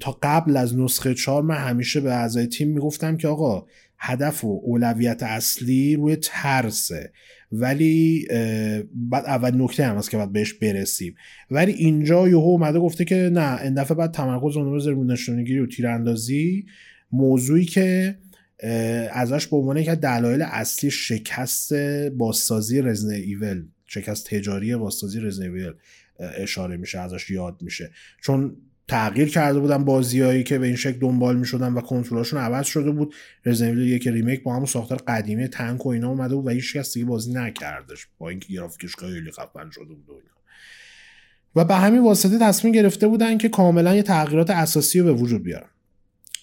تا 0.00 0.18
قبل 0.22 0.56
از 0.56 0.78
نسخه 0.78 1.14
چهار 1.14 1.42
من 1.42 1.56
همیشه 1.56 2.00
به 2.00 2.14
اعضای 2.14 2.46
تیم 2.46 2.68
می‌گفتم 2.68 3.16
که 3.16 3.28
آقا 3.28 3.66
هدف 3.98 4.44
و 4.44 4.60
اولویت 4.64 5.22
اصلی 5.22 5.96
روی 5.96 6.16
ترسه. 6.16 7.12
ولی 7.52 8.26
بعد 8.94 9.24
اول 9.24 9.62
نکته 9.62 9.86
هم 9.86 9.96
هست 9.96 10.10
که 10.10 10.16
باید 10.16 10.32
بهش 10.32 10.52
برسیم. 10.52 11.14
ولی 11.50 11.72
اینجا 11.72 12.28
یهو 12.28 12.38
اومده 12.38 12.78
گفته 12.78 13.04
که 13.04 13.30
نه 13.32 13.62
این 13.62 13.74
دفعه 13.74 13.96
بعد 13.96 14.10
تمرکز 14.10 14.56
بذاریم 14.56 14.98
رو 14.98 15.04
نشونگیری 15.04 15.58
و 15.58 15.66
تیراندازی. 15.66 16.66
موضوعی 17.12 17.64
که 17.64 18.18
ازش 19.12 19.46
به 19.46 19.56
عنوان 19.56 19.78
از 19.78 20.00
دلایل 20.00 20.42
اصلی 20.42 20.90
شکست 20.90 21.74
بازسازی 22.08 22.82
رزن 22.82 23.10
ایول 23.10 23.64
شکست 23.86 24.26
تجاری 24.26 24.76
بازسازی 24.76 25.20
رزن 25.20 25.42
ایول 25.42 25.74
اشاره 26.18 26.76
میشه 26.76 26.98
ازش 26.98 27.30
یاد 27.30 27.56
میشه. 27.60 27.90
چون 28.22 28.56
تغییر 28.88 29.28
کرده 29.28 29.60
بودن 29.60 29.84
بازیایی 29.84 30.44
که 30.44 30.58
به 30.58 30.66
این 30.66 30.76
شکل 30.76 30.98
دنبال 30.98 31.36
می‌شدن 31.36 31.72
و 31.72 31.80
کنترلشون 31.80 32.40
عوض 32.40 32.66
شده 32.66 32.90
بود. 32.90 33.14
Resident 33.44 33.66
Evil 33.66 33.78
یک 33.78 34.08
remake 34.08 34.42
با 34.42 34.54
همون 34.54 34.66
ساختار 34.66 34.98
قدیمی 34.98 35.48
tank 35.48 35.86
و 35.86 35.88
اینا 35.88 36.08
اومده 36.08 36.34
بود 36.34 36.46
و 36.46 36.50
هیچ 36.50 36.76
کس 36.76 36.94
دیگه 36.94 37.06
بازی 37.06 37.32
نکردش 37.32 38.06
با 38.18 38.28
اینکه 38.28 38.52
گرافیکش 38.52 38.96
خیلی 38.96 39.30
خفن 39.30 39.70
شده 39.70 39.84
بود 39.84 40.08
و 40.08 40.12
اینا. 40.12 40.36
و 41.56 41.64
به 41.64 41.74
همین 41.74 42.02
واسطه 42.02 42.38
تصمیم 42.38 42.72
گرفته 42.72 43.08
بودن 43.08 43.38
که 43.38 43.48
کاملا 43.48 43.94
یه 43.94 44.02
تغییرات 44.02 44.50
اساسی 44.50 44.98
رو 44.98 45.04
به 45.04 45.12
وجود 45.12 45.42
بیارن. 45.42 45.68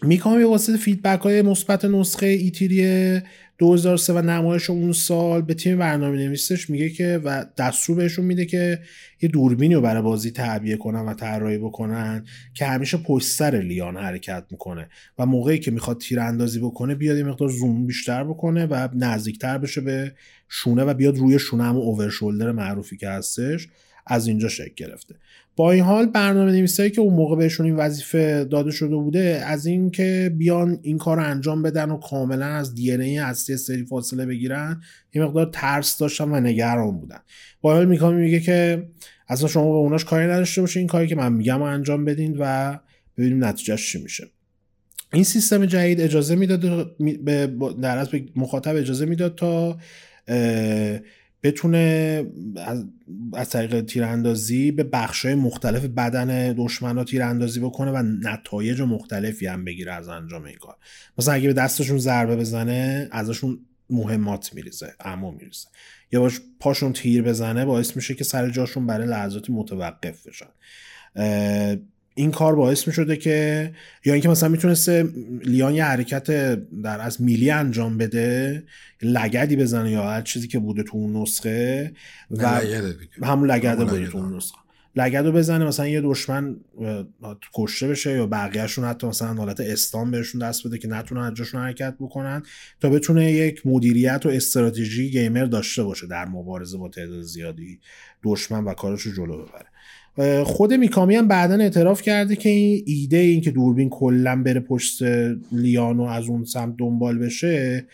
میکامی 0.02 0.38
به 0.38 0.46
واسطه 0.46 0.78
feedback 0.78 1.22
های 1.22 1.42
مثبت 1.42 1.86
نسخه 1.86 2.26
E3 2.26 3.22
2003 3.58 4.14
و 4.14 4.22
نمایش 4.22 4.70
اون 4.70 4.92
سال 4.92 5.42
به 5.42 5.54
تیم 5.54 5.78
برنامه 5.78 6.18
نویسش 6.18 6.70
میگه 6.70 6.90
که 6.90 7.22
و 7.24 7.46
دستور 7.58 7.96
بهشون 7.96 8.26
میده 8.26 8.46
که 8.46 8.80
یه 9.22 9.30
دوربینی 9.30 9.76
رو 9.76 9.82
برای 9.82 10.02
بازی 10.02 10.32
تعبیه 10.32 10.78
کنن 10.78 11.00
و 11.00 11.14
طراحی 11.14 11.58
بکنن 11.58 12.26
که 12.54 12.66
همیشه 12.66 12.98
پشت 12.98 13.28
سر 13.28 13.56
لیان 13.56 13.98
حرکت 13.98 14.46
می‌کنه 14.52 14.90
و 15.20 15.26
موقعی 15.26 15.60
که 15.60 15.72
می‌خواد 15.72 16.00
تیر 16.00 16.20
اندازی 16.20 16.60
بکنه 16.60 16.96
بیاد 16.96 17.18
یه 17.18 17.24
مقدار 17.24 17.50
زوم 17.50 17.86
بیشتر 17.86 18.24
بکنه 18.24 18.66
و 18.66 18.88
نزدیکتر 18.94 19.58
بشه 19.58 19.82
به 19.82 20.14
شونه 20.50 20.84
و 20.84 20.94
بیاد 20.94 21.18
روی 21.18 21.40
شونه 21.40 21.64
همون 21.64 21.82
اوور 21.82 22.10
شولدر 22.10 22.52
معروفی 22.52 22.98
که 22.98 23.10
هستش 23.10 23.68
از 24.08 24.28
اینجا 24.28 24.50
شکل 24.50 24.74
گرفته. 24.76 25.16
با 25.56 25.72
این 25.72 25.84
حال 25.84 26.06
برنامه 26.06 26.52
نویسایی 26.52 26.90
که 26.90 27.02
اون 27.02 27.14
موقع 27.14 27.36
بهشون 27.36 27.66
این 27.66 27.76
وظیفه 27.76 28.46
داده 28.46 28.72
شده 28.72 28.96
بوده 28.96 29.44
از 29.46 29.66
اینکه 29.66 30.32
بیان 30.38 30.80
این 30.82 30.98
کار 30.98 31.18
رو 31.18 31.24
انجام 31.24 31.62
بدن 31.62 31.90
و 31.90 31.98
کاملا 31.98 32.46
از 32.46 32.76
دی 32.76 32.92
ای 32.92 33.18
اصلی 33.18 33.58
سری 33.58 33.86
فاصله 33.86 34.26
بگیرن 34.26 34.82
یه 35.14 35.24
مقدار 35.24 35.50
ترس 35.54 35.98
داشتن 35.98 36.32
و 36.32 36.40
نگران 36.40 37.00
بودن. 37.00 37.20
با 37.62 37.72
این 37.72 37.78
حال 37.78 37.90
میکامی 37.90 38.22
میگه 38.22 38.40
که 38.40 38.88
اصلا 39.28 39.48
شما 39.48 39.64
به 39.64 39.78
اوناش 39.78 40.06
کاری 40.06 40.26
نداشته 40.26 40.62
باشین 40.62 40.80
این 40.80 40.88
کاری 40.88 41.08
که 41.08 41.16
من 41.16 41.34
میگم 41.34 41.58
رو 41.58 41.64
انجام 41.64 42.06
بدین 42.06 42.38
و 42.40 42.78
ببینیم 43.18 43.46
نتیجهش 43.46 43.92
چی 43.92 44.04
میشه. 44.04 44.28
این 45.14 45.24
سیستم 45.24 45.66
جدید 45.66 46.02
اجازه 46.02 46.36
می‌داد 46.36 46.60
در 47.82 48.06
به 48.06 48.26
مخاطب 48.36 48.76
اجازه 48.76 49.06
می‌داد 49.06 49.36
تا 49.36 49.78
بتونه 51.44 52.26
از, 52.66 52.86
از 53.34 53.50
طریق 53.50 53.82
تیراندازی 53.82 54.72
به 54.72 54.84
بخشای 54.84 55.36
مختلف 55.36 55.86
بدن 55.86 56.54
دشمن 56.54 57.04
تیراندازی 57.04 57.60
بکنه 57.60 57.92
و 57.92 58.04
نتایج 58.04 58.82
مختلفی 58.82 59.48
هم 59.48 59.66
بگیره 59.66 59.94
از 59.94 60.08
انجام 60.08 60.44
این 60.44 60.56
کار. 60.56 60.76
مثلا 61.18 61.34
اگه 61.34 61.48
به 61.48 61.54
دستشون 61.54 61.98
ضربه 61.98 62.36
بزنه 62.36 63.10
ازشون 63.12 63.60
مهمات 63.90 64.54
میریزه 64.54 64.94
اما 65.00 65.32
میریزه. 65.32 65.68
یا 66.12 66.20
باش 66.20 66.42
پاشون 66.60 66.94
تیر 66.94 67.22
بزنه 67.22 67.66
باعث 67.66 67.96
میشه 67.96 68.14
که 68.14 68.24
سر 68.24 68.50
جاشون 68.50 68.88
برای 68.88 69.08
لحظاتی 69.08 69.54
متوقف 69.54 70.28
بشن. 70.28 70.50
این 72.16 72.32
کار 72.32 72.56
باعث 72.56 72.88
می 72.88 72.94
شده 72.94 73.18
که 73.18 73.72
یا 74.06 74.14
اینکه 74.14 74.30
مثلا 74.30 74.50
می‌تونسته 74.50 75.10
لیان 75.46 75.76
یه 75.76 75.84
حرکت 75.84 76.32
در 76.84 77.02
از 77.02 77.22
میلی 77.22 77.52
انجام 77.52 77.98
بده 77.98 78.64
لگدی 79.02 79.56
بزنه 79.56 79.92
یا 79.92 80.04
هر 80.04 80.22
چیزی 80.22 80.48
که 80.48 80.60
بوده 80.60 80.84
تو 80.84 80.98
اون 80.98 81.22
نسخه 81.22 81.94
و. 82.32 82.62
همون 83.24 83.52
لگده 83.52 83.86
بوده. 83.86 84.08
تو 84.08 84.18
اون 84.18 84.36
نسخه 84.36 84.58
لگد 84.96 85.26
رو 85.26 85.32
بزنه 85.32 85.66
مثلا 85.66 85.88
یه 85.88 86.02
دشمن 86.02 86.56
کشته 87.54 87.88
بشه 87.88 88.12
یا 88.12 88.28
بقیهشون 88.28 88.86
حتی 88.86 89.08
مثلا 89.08 89.34
حالت 89.34 89.60
استان 89.60 90.12
بهشون 90.12 90.42
دست 90.42 90.68
بده 90.68 90.78
که 90.78 90.88
نتونن 90.88 91.22
از 91.22 91.34
جاشون 91.34 91.62
حرکت 91.62 91.96
بکنن 92.00 92.44
تا 92.80 92.90
بتونه 92.90 93.32
یک 93.32 93.68
مدیریت 93.68 94.26
و 94.26 94.30
استراتژی 94.30 95.10
gamer 95.10 95.46
داشته 95.46 95.84
باشه 95.84 96.08
در 96.08 96.26
مبارزه 96.26 96.78
با 96.78 96.90
تعداد 96.90 97.22
زیادی 97.22 97.80
دشمن 98.24 98.64
و 98.64 98.74
کارش 98.74 99.02
رو 99.02 99.12
جلو 99.12 99.46
ببره 99.46 99.73
خود 100.44 100.74
میکامی 100.74 101.16
هم 101.16 101.28
بعدا 101.28 101.56
اعتراف 101.56 102.02
کرده 102.02 102.36
که 102.36 102.50
این 102.50 102.84
ایده 102.86 103.18
این 103.18 103.42
که 103.42 103.52
دوربین 103.52 103.90
کلا 103.90 104.44
بره 104.44 104.60
پشت 104.60 105.04
لیانو 105.52 106.04
از 106.04 106.28
اون 106.28 106.46
سمت 106.46 106.74
دنبال 106.78 107.18
بشه 107.18 107.86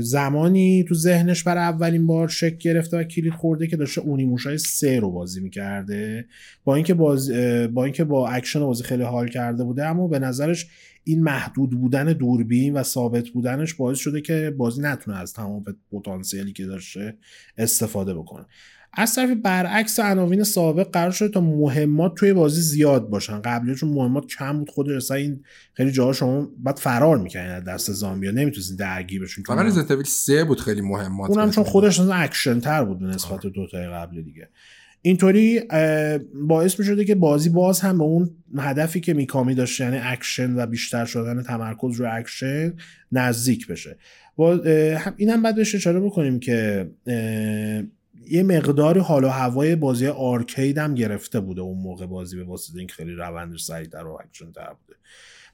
زمانی 0.00 0.84
تو 0.88 0.94
ذهنش 0.94 1.42
برای 1.42 1.62
اولین 1.62 2.06
بار 2.06 2.28
شکل 2.28 2.58
گرفته 2.58 2.98
و 2.98 3.02
کلید 3.02 3.32
خورده 3.32 3.66
که 3.66 3.76
داشته 3.76 4.00
Onimusha 4.00 4.52
ی 4.52 4.58
سه 4.58 5.00
رو 5.00 5.10
بازی 5.10 5.40
می‌کرده. 5.40 6.26
با 6.64 6.74
اینکه 6.74 6.94
باز 6.94 7.30
با 7.74 7.84
اینکه 7.84 8.04
با 8.04 8.28
اکشن 8.28 8.60
بازی 8.60 8.84
خیلی 8.84 9.02
حال 9.02 9.28
کرده 9.28 9.64
بوده 9.64 9.86
اما 9.86 10.08
به 10.08 10.18
نظرش 10.18 10.66
این 11.08 11.22
محدود 11.22 11.70
بودن 11.70 12.12
دوربین 12.12 12.74
و 12.74 12.82
ثابت 12.82 13.28
بودنش 13.28 13.74
باعث 13.74 13.98
شده 13.98 14.20
که 14.20 14.54
بازی 14.56 14.82
نتونه 14.82 15.16
از 15.16 15.32
تمام 15.32 15.64
پتانسیلی 15.92 16.52
که 16.52 16.66
داشته 16.66 17.16
استفاده 17.58 18.14
بکنه. 18.14 18.46
از 18.92 19.14
طرف 19.14 19.30
برعکس 19.44 20.00
عناوین 20.00 20.44
سابق 20.44 20.90
قرار 20.90 21.10
شده 21.10 21.28
تا 21.28 21.40
مهمات 21.40 22.14
توی 22.14 22.32
بازی 22.32 22.60
زیاد 22.60 23.08
باشن. 23.08 23.40
قبلی 23.40 23.74
چون 23.74 23.88
مهمات 23.88 24.26
کم 24.26 24.58
بود 24.58 24.70
خود 24.70 24.90
اصلا 24.90 25.16
این 25.16 25.40
خیلی 25.74 25.90
جاها 25.90 26.12
شما 26.12 26.48
بعد 26.58 26.76
فرار 26.76 27.18
می‌کنین 27.18 27.46
از 27.46 27.64
دست 27.64 27.92
زامبیا. 27.92 28.30
نمی‌تونستین 28.30 28.76
درگیر 28.76 29.22
بشین 29.22 29.44
فقط 29.44 29.66
Resident 29.66 29.90
Evil 29.90 30.04
3 30.04 30.44
بود 30.44 30.60
خیلی 30.60 30.80
مهمات 30.80 31.30
اونم 31.30 31.50
چون. 31.50 31.64
خودش 31.64 32.00
اکشن 32.00 32.60
تر 32.60 32.84
بود 32.84 32.98
به 32.98 33.06
نسبت 33.06 33.46
دو 33.46 33.66
تای 33.66 33.88
قبل 33.88 34.22
دیگه. 34.22 34.48
اینطوری 35.02 35.60
باعث 36.34 36.78
می 36.80 36.86
شده 36.86 37.04
که 37.04 37.14
بازی 37.14 37.48
باز 37.48 37.80
هم 37.80 37.98
به 37.98 38.04
اون 38.04 38.30
هدفی 38.58 39.00
که 39.00 39.14
میکامی 39.14 39.54
داشته 39.54 39.84
یعنی 39.84 39.98
اکشن 40.02 40.58
و 40.58 40.66
بیشتر 40.66 41.04
شدن 41.04 41.42
تمرکز 41.42 42.00
رو 42.00 42.06
اکشن 42.14 42.74
نزدیک 43.12 43.66
بشه. 43.66 43.96
اه، 44.38 44.94
هم- 44.98 45.42
بعد 45.42 45.54
بهش 45.56 45.74
اشاره 45.74 46.00
بکنیم 46.00 46.40
که 46.40 46.90
یه 48.30 48.42
مقداری 48.42 49.00
حال 49.00 49.24
و 49.24 49.28
هوای 49.28 49.76
بازی 49.76 50.06
arcade 50.06 50.78
هم 50.78 50.94
گرفته 50.94 51.40
بوده 51.40 51.60
اون 51.60 51.78
موقع 51.78 52.06
بازی 52.06 52.36
به 52.36 52.44
واسطه 52.44 52.78
اینکه 52.78 52.94
خیلی 52.94 53.12
روندش 53.12 53.62
سریعتر 53.62 54.06
و 54.06 54.18
اکشن 54.24 54.52
تر 54.52 54.72
بوده. 54.86 54.98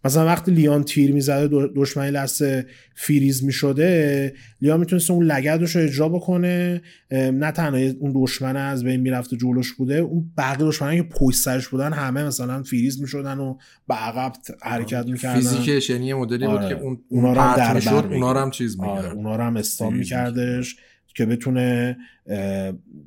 مثلا 0.04 0.26
وقتی 0.26 0.50
لیان 0.50 0.84
تیر 0.84 1.12
می‌زده 1.12 1.68
دشمنی 1.76 2.10
لحظه 2.10 2.66
فریز 2.94 3.44
می‌شده 3.44 4.34
لیان 4.60 4.80
می‌تونست 4.80 5.10
اون 5.10 5.24
لگدش 5.24 5.76
رو 5.76 5.82
اجرا 5.82 6.08
بکنه. 6.08 6.82
نه 7.10 7.50
تنها 7.50 7.92
اون 8.00 8.12
دشمن 8.16 8.56
از 8.56 8.84
بین 8.84 9.00
می‌رفته 9.00 9.36
جلوش 9.36 9.72
بوده 9.72 9.94
اون 9.94 10.32
بقیه 10.38 10.66
دشمنان 10.66 10.96
که 10.96 11.02
پشت 11.02 11.38
سرش 11.38 11.68
بودن 11.68 11.92
همه 11.92 12.24
مثلا 12.24 12.62
فریز 12.62 13.00
می‌شدن 13.00 13.38
و 13.38 13.56
به 13.88 13.94
عقب 13.94 14.32
حرکت 14.62 15.06
می‌کردن. 15.06 15.40
فیزیکش 15.40 15.90
یعنی 15.90 16.06
یه 16.06 16.14
مدلی 16.14 16.46
بود 16.46 16.56
آره. 16.56 16.68
که 16.68 16.82
اون 16.82 17.00
اونا 17.08 17.28
اون 17.28 17.36
رو 17.36 17.40
هم 17.40 17.56
در 17.56 17.80
بر 17.80 18.06
اونا. 18.06 18.32
رو 18.32 18.38
هم 18.38 18.50
چیز 18.50 18.80
آره 18.80 18.96
می‌کرد. 18.96 19.16
اونا 19.16 19.36
رو 19.36 19.42
هم 19.42 19.56
استام 19.56 19.96
میکردش 19.96 20.76
که 21.14 21.26
بتونه 21.26 21.96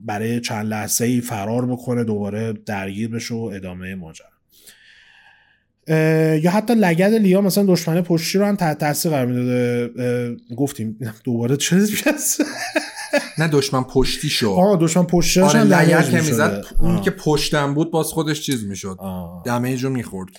برای 0.06 0.40
چند 0.40 0.66
لحظه 0.66 1.06
ای 1.06 1.22
فرار 1.22 1.66
بکنه 1.66 2.04
دوباره 2.04 2.54
درگیر 2.54 3.10
بشه 3.10 3.36
و 3.36 3.52
ادامه 3.54 3.96
ماجرا. 3.96 4.35
یا 6.44 6.52
حتی 6.52 6.76
لگد 6.76 7.14
لیا 7.14 7.42
مثلا 7.42 7.66
دشمن 7.68 8.02
پشتی 8.02 8.38
رو 8.38 8.46
هم 8.46 8.56
تحت 8.56 8.78
تاثیر 8.78 9.12
قرار 9.12 9.26
می‌داده 9.26 9.90
گفتیم 10.58 10.98
دوباره 11.24 11.58
چه 11.58 11.78
نه 13.38 13.48
دشمن 13.48 13.84
پشتی 13.84 14.30
شو 14.30 14.50
آه 14.50 14.80
دشمن 14.82 15.04
پشتی 15.04 15.42
آره 15.42 15.64
لگد 15.64 16.10
که. 16.10 16.16
می‌زد 16.16 16.66
اون. 16.80 17.02
که 17.02 17.12
پشتم 17.12 17.74
بود 17.74 17.92
باز 17.92 18.08
خودش 18.08 18.42
چیز 18.42 18.66
می‌شد. 18.66 18.98
دمیج 19.46 19.84
رو 19.84 19.90
می‌خورد 19.90 20.30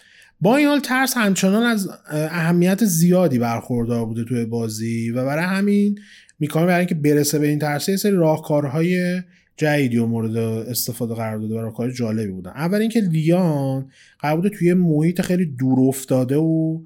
با 0.41 0.57
این 0.57 0.69
حال 0.69 0.81
ترس 0.81 1.17
همچنان 1.17 1.63
از 1.63 1.89
اه، 1.89 1.97
اهمیت 2.11 2.85
زیادی 2.85 3.39
برخوردار 3.39 4.07
بوده 4.07 4.25
توی 4.25 4.45
بازی 4.45 5.11
و 5.11 5.25
برای 5.25 5.45
همین 5.45 5.99
می‌کنه 6.39 6.67
برای 6.67 6.79
اینکه 6.79 6.95
برسه 6.95 7.39
به 7.39 7.47
این 7.47 7.59
ترس 7.59 7.89
یه 7.89 7.97
سری 7.97 8.13
راهکارهای 8.13 9.23
جدیدی 9.57 9.99
و 9.99 10.07
مورد 10.07 10.37
استفاده 10.37 11.15
قرار 11.15 11.39
داده 11.39 11.55
و 11.55 11.59
راهکار 11.59 11.91
جالبی 11.91 12.33
بودن. 12.33 12.51
اول 12.51 12.81
اینکه 12.81 13.01
لیان 13.01 13.91
قرار 14.19 14.37
بوده 14.37 14.49
توی 14.49 14.75
محیط 14.75 15.21
خیلی 15.21 15.47
دور 15.47 15.89
افتاده 15.89 16.37
و 16.37 16.81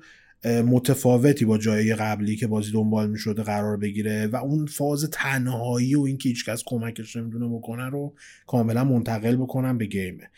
متفاوتی 0.45 1.45
با 1.45 1.59
جای 1.59 1.95
قبلی 1.95 2.37
که 2.37 2.47
بازی 2.47 2.73
دنبال 2.73 3.11
می‌شده 3.11 3.43
قرار 3.43 3.77
بگیره 3.77 4.27
و 4.27 4.37
اون 4.37 4.67
فاز 4.67 5.11
تنهایی 5.13 5.95
و 5.95 6.01
اینکه 6.01 6.29
هیچکس 6.29 6.63
کمکش 6.67 7.17
نمی‌دونه 7.17 7.49
بکنه 7.49 7.89
رو 7.89 8.15
کاملا 8.47 8.85
منتقل 8.85 9.37
بکنن 9.37 9.79
به 9.79 9.87
گیمه. 9.87 10.31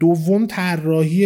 دوم 0.00 0.46
طراحی 0.46 1.24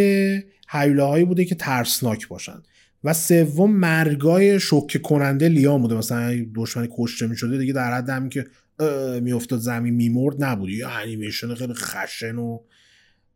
هیولاهایی 0.70 1.24
بوده 1.24 1.44
که 1.44 1.54
ترسناک 1.54 2.28
باشن 2.28 2.62
و 3.04 3.12
سوم 3.12 3.70
مرگای 3.70 4.60
شوکه 4.60 4.98
کننده 4.98 5.48
لیام 5.48 5.82
بوده. 5.82 5.94
مثلا 5.94 6.46
دشمن 6.54 6.88
کشته 6.98 7.26
می‌شده 7.26 7.58
دیگه 7.58 7.72
در 7.72 7.94
حد 7.94 8.28
که 8.28 8.46
میافتاد 9.22 9.58
زمین 9.60 9.94
میمرد 9.94 10.44
نبود. 10.44 10.70
یه 10.70 10.88
انیمیشن 10.88 11.54
خیلی 11.54 11.74
خشن 11.74 12.36
و 12.36 12.58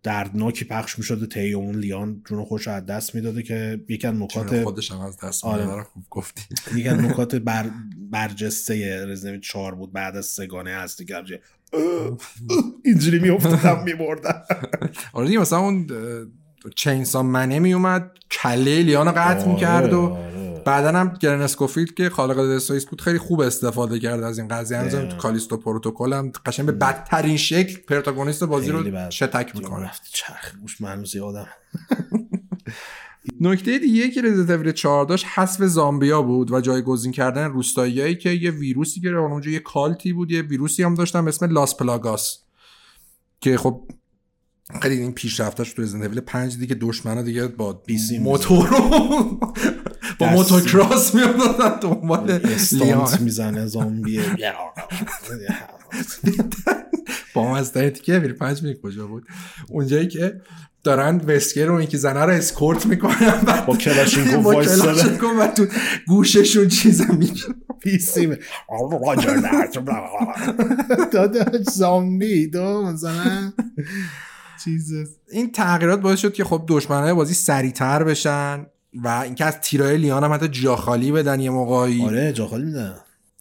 دردناکی 0.03 0.65
پخش 0.65 0.99
می‌شده 0.99 1.27
طی 1.27 1.53
اون 1.53 1.75
لیان 1.79 2.23
جون 2.29 2.45
خودش 2.45 2.69
از 2.69 2.87
دست 2.87 3.15
می‌داده 3.15 3.43
که 3.43 3.81
یکی 3.89 4.07
از 4.07 4.15
نکات 4.15 4.62
خودش 4.62 4.91
هم 4.91 5.01
از 5.01 5.16
دست 5.21 5.45
آره. 5.45 5.83
خوب 5.83 6.05
گفتی. 6.11 6.43
یکی 6.75 6.89
از 6.89 6.99
نکات 7.05 7.35
بر 7.35 7.71
برجسته 8.11 9.07
رزیدنت 9.07 9.41
4 9.41 9.75
بود. 9.75 9.93
بعد 9.93 10.16
از 10.16 10.27
سگانه 10.27 10.71
اه، 10.71 10.83
اه، 11.73 12.19
اینجوری 12.85 13.19
میافتادم 13.19 13.83
میمردم 13.85 14.43
آره 15.12 15.27
دیگه 15.27 15.39
مثلا 15.39 15.59
اون 15.59 15.87
chainsaw 16.77 17.23
man 17.23 17.50
ه 17.50 17.59
میومد 17.59 18.11
کله 18.31 18.83
لیانو 18.83 19.11
قطع 19.11 19.49
می‌کرد 19.49 19.93
و 19.93 20.01
آره. 20.01 20.34
بعدا 20.65 20.89
هم 20.89 21.16
Glen 21.21 21.41
Schofield 21.41 21.95
که 21.95 22.11
خالق 22.11 22.55
Dead 22.55 22.69
Space 22.69 22.87
بود 22.86 23.01
خیلی 23.01 23.19
خوب 23.19 23.41
استفاده 23.41 23.99
کرد 23.99 24.23
از 24.23 24.39
این 24.39 24.49
قضیه. 24.49 24.78
هم 24.78 24.89
دقیقاً. 24.89 25.07
تو 25.07 25.16
Callisto 25.16 25.57
Protocol 25.57 26.12
هم 26.12 26.32
قشنگ 26.47 26.66
به 26.66 26.73
بدترین 26.73 27.36
شکل 27.36 27.81
protagonist 27.81 28.45
بازی 28.45 28.70
رو. 28.70 29.11
شتک 29.11 29.57
می‌کنه. 29.57 29.91
چرخ. 30.12 30.55
گوش 30.61 30.81
منوز 30.81 31.15
یادم 31.15 31.47
نکته 33.41 33.78
دیگه 33.78 34.11
که 34.11 34.23
رزیدنت 34.23 34.51
ایول 34.51 34.73
4 34.73 35.07
داشت 35.07 35.27
حذف 35.35 35.62
زامبیا 35.62 36.23
بود 36.23 36.53
و 36.53 36.61
جایگزین 36.61 37.12
کردن 37.12 37.45
روستاییایی 37.45 38.15
که 38.15 38.31
یه 38.31 38.51
ویروسی 38.51 39.01
که 39.01 39.09
اونجا 39.09 39.51
یه 39.51 39.59
کالتی 39.59 40.12
بود 40.12 40.31
یه 40.31 40.43
ویروسی 40.43 40.82
هم 40.82 40.95
داشتن 40.95 41.24
به 41.24 41.28
اسم 41.28 41.47
لاس 41.47 41.77
پلاگاس. 41.77 42.39
که 43.41 43.57
خب 43.57 43.89
خیلی 44.82 44.99
این 44.99 45.12
پیشرفتش 45.12 45.73
تو 45.73 45.82
رزیدنت 45.82 46.03
ایول 46.09 46.20
5 46.20 46.59
دیگه 46.59 46.74
دشمنا 46.74 47.23
دیگه 47.23 47.47
با 47.47 47.73
بیسی 47.73 48.19
موتور 48.19 48.70
با. 50.27 50.37
موتوکراس 50.37 51.15
میافتادن 51.15 51.79
دنبال 51.81 52.31
استانت 52.31 53.21
می‌زنه 53.21 53.67
زامبی. 53.67 54.21
با 57.35 57.57
از 57.57 57.73
تیکه 57.73 58.13
ایول 58.13 58.33
5 58.33 58.63
می 58.63 58.77
کجا 58.83 59.07
بود؟ 59.07 59.27
اونجایی 59.69 60.09
که 60.09 60.41
دارن 60.85 61.17
وسکر 61.17 61.67
رو 61.67 61.83
یکی 61.83 61.97
زنه 61.97 62.25
رو 62.25 62.33
اسکورت 62.33 62.87
می‌کنن 62.87 63.41
بعد 63.47 63.67
با 63.67 63.73
وایساده. 63.73 64.83
کلاشینکوف 64.83 65.33
و 65.41 65.47
تو 65.47 65.67
گوششون 66.07 66.69
چیز 66.69 67.11
میشه. 67.11 67.47
پیسی 67.81 68.27
راجر 69.07 69.37
داداش 71.13 71.65
زامبی. 71.71 72.47
دو 72.47 72.83
مثلا. 72.83 73.53
چیز 74.65 74.93
این 75.31 75.53
تغییرات 75.53 76.01
باعث 76.01 76.19
شد 76.19 76.33
که 76.33 76.45
خب 76.45 76.65
دشمنای 76.69 77.15
بازی 77.15 77.35
سریعتر 77.35 78.05
بشن. 78.05 78.67
و 78.95 79.09
اینکه 79.09 79.45
از 79.45 79.61
تیرای 79.61 79.97
لیان 79.97 80.25
هم 80.25 80.33
حتی 80.33 80.49
جا 80.49 80.77
خالی 80.77 81.12
بدن 81.12 81.41
یه 81.41 81.51
موقعی. 81.51 82.03
آره, 82.03 82.11
آره 82.11 82.33
جا 82.33 82.47
خالی 82.47 82.65
میدن. 82.65 82.95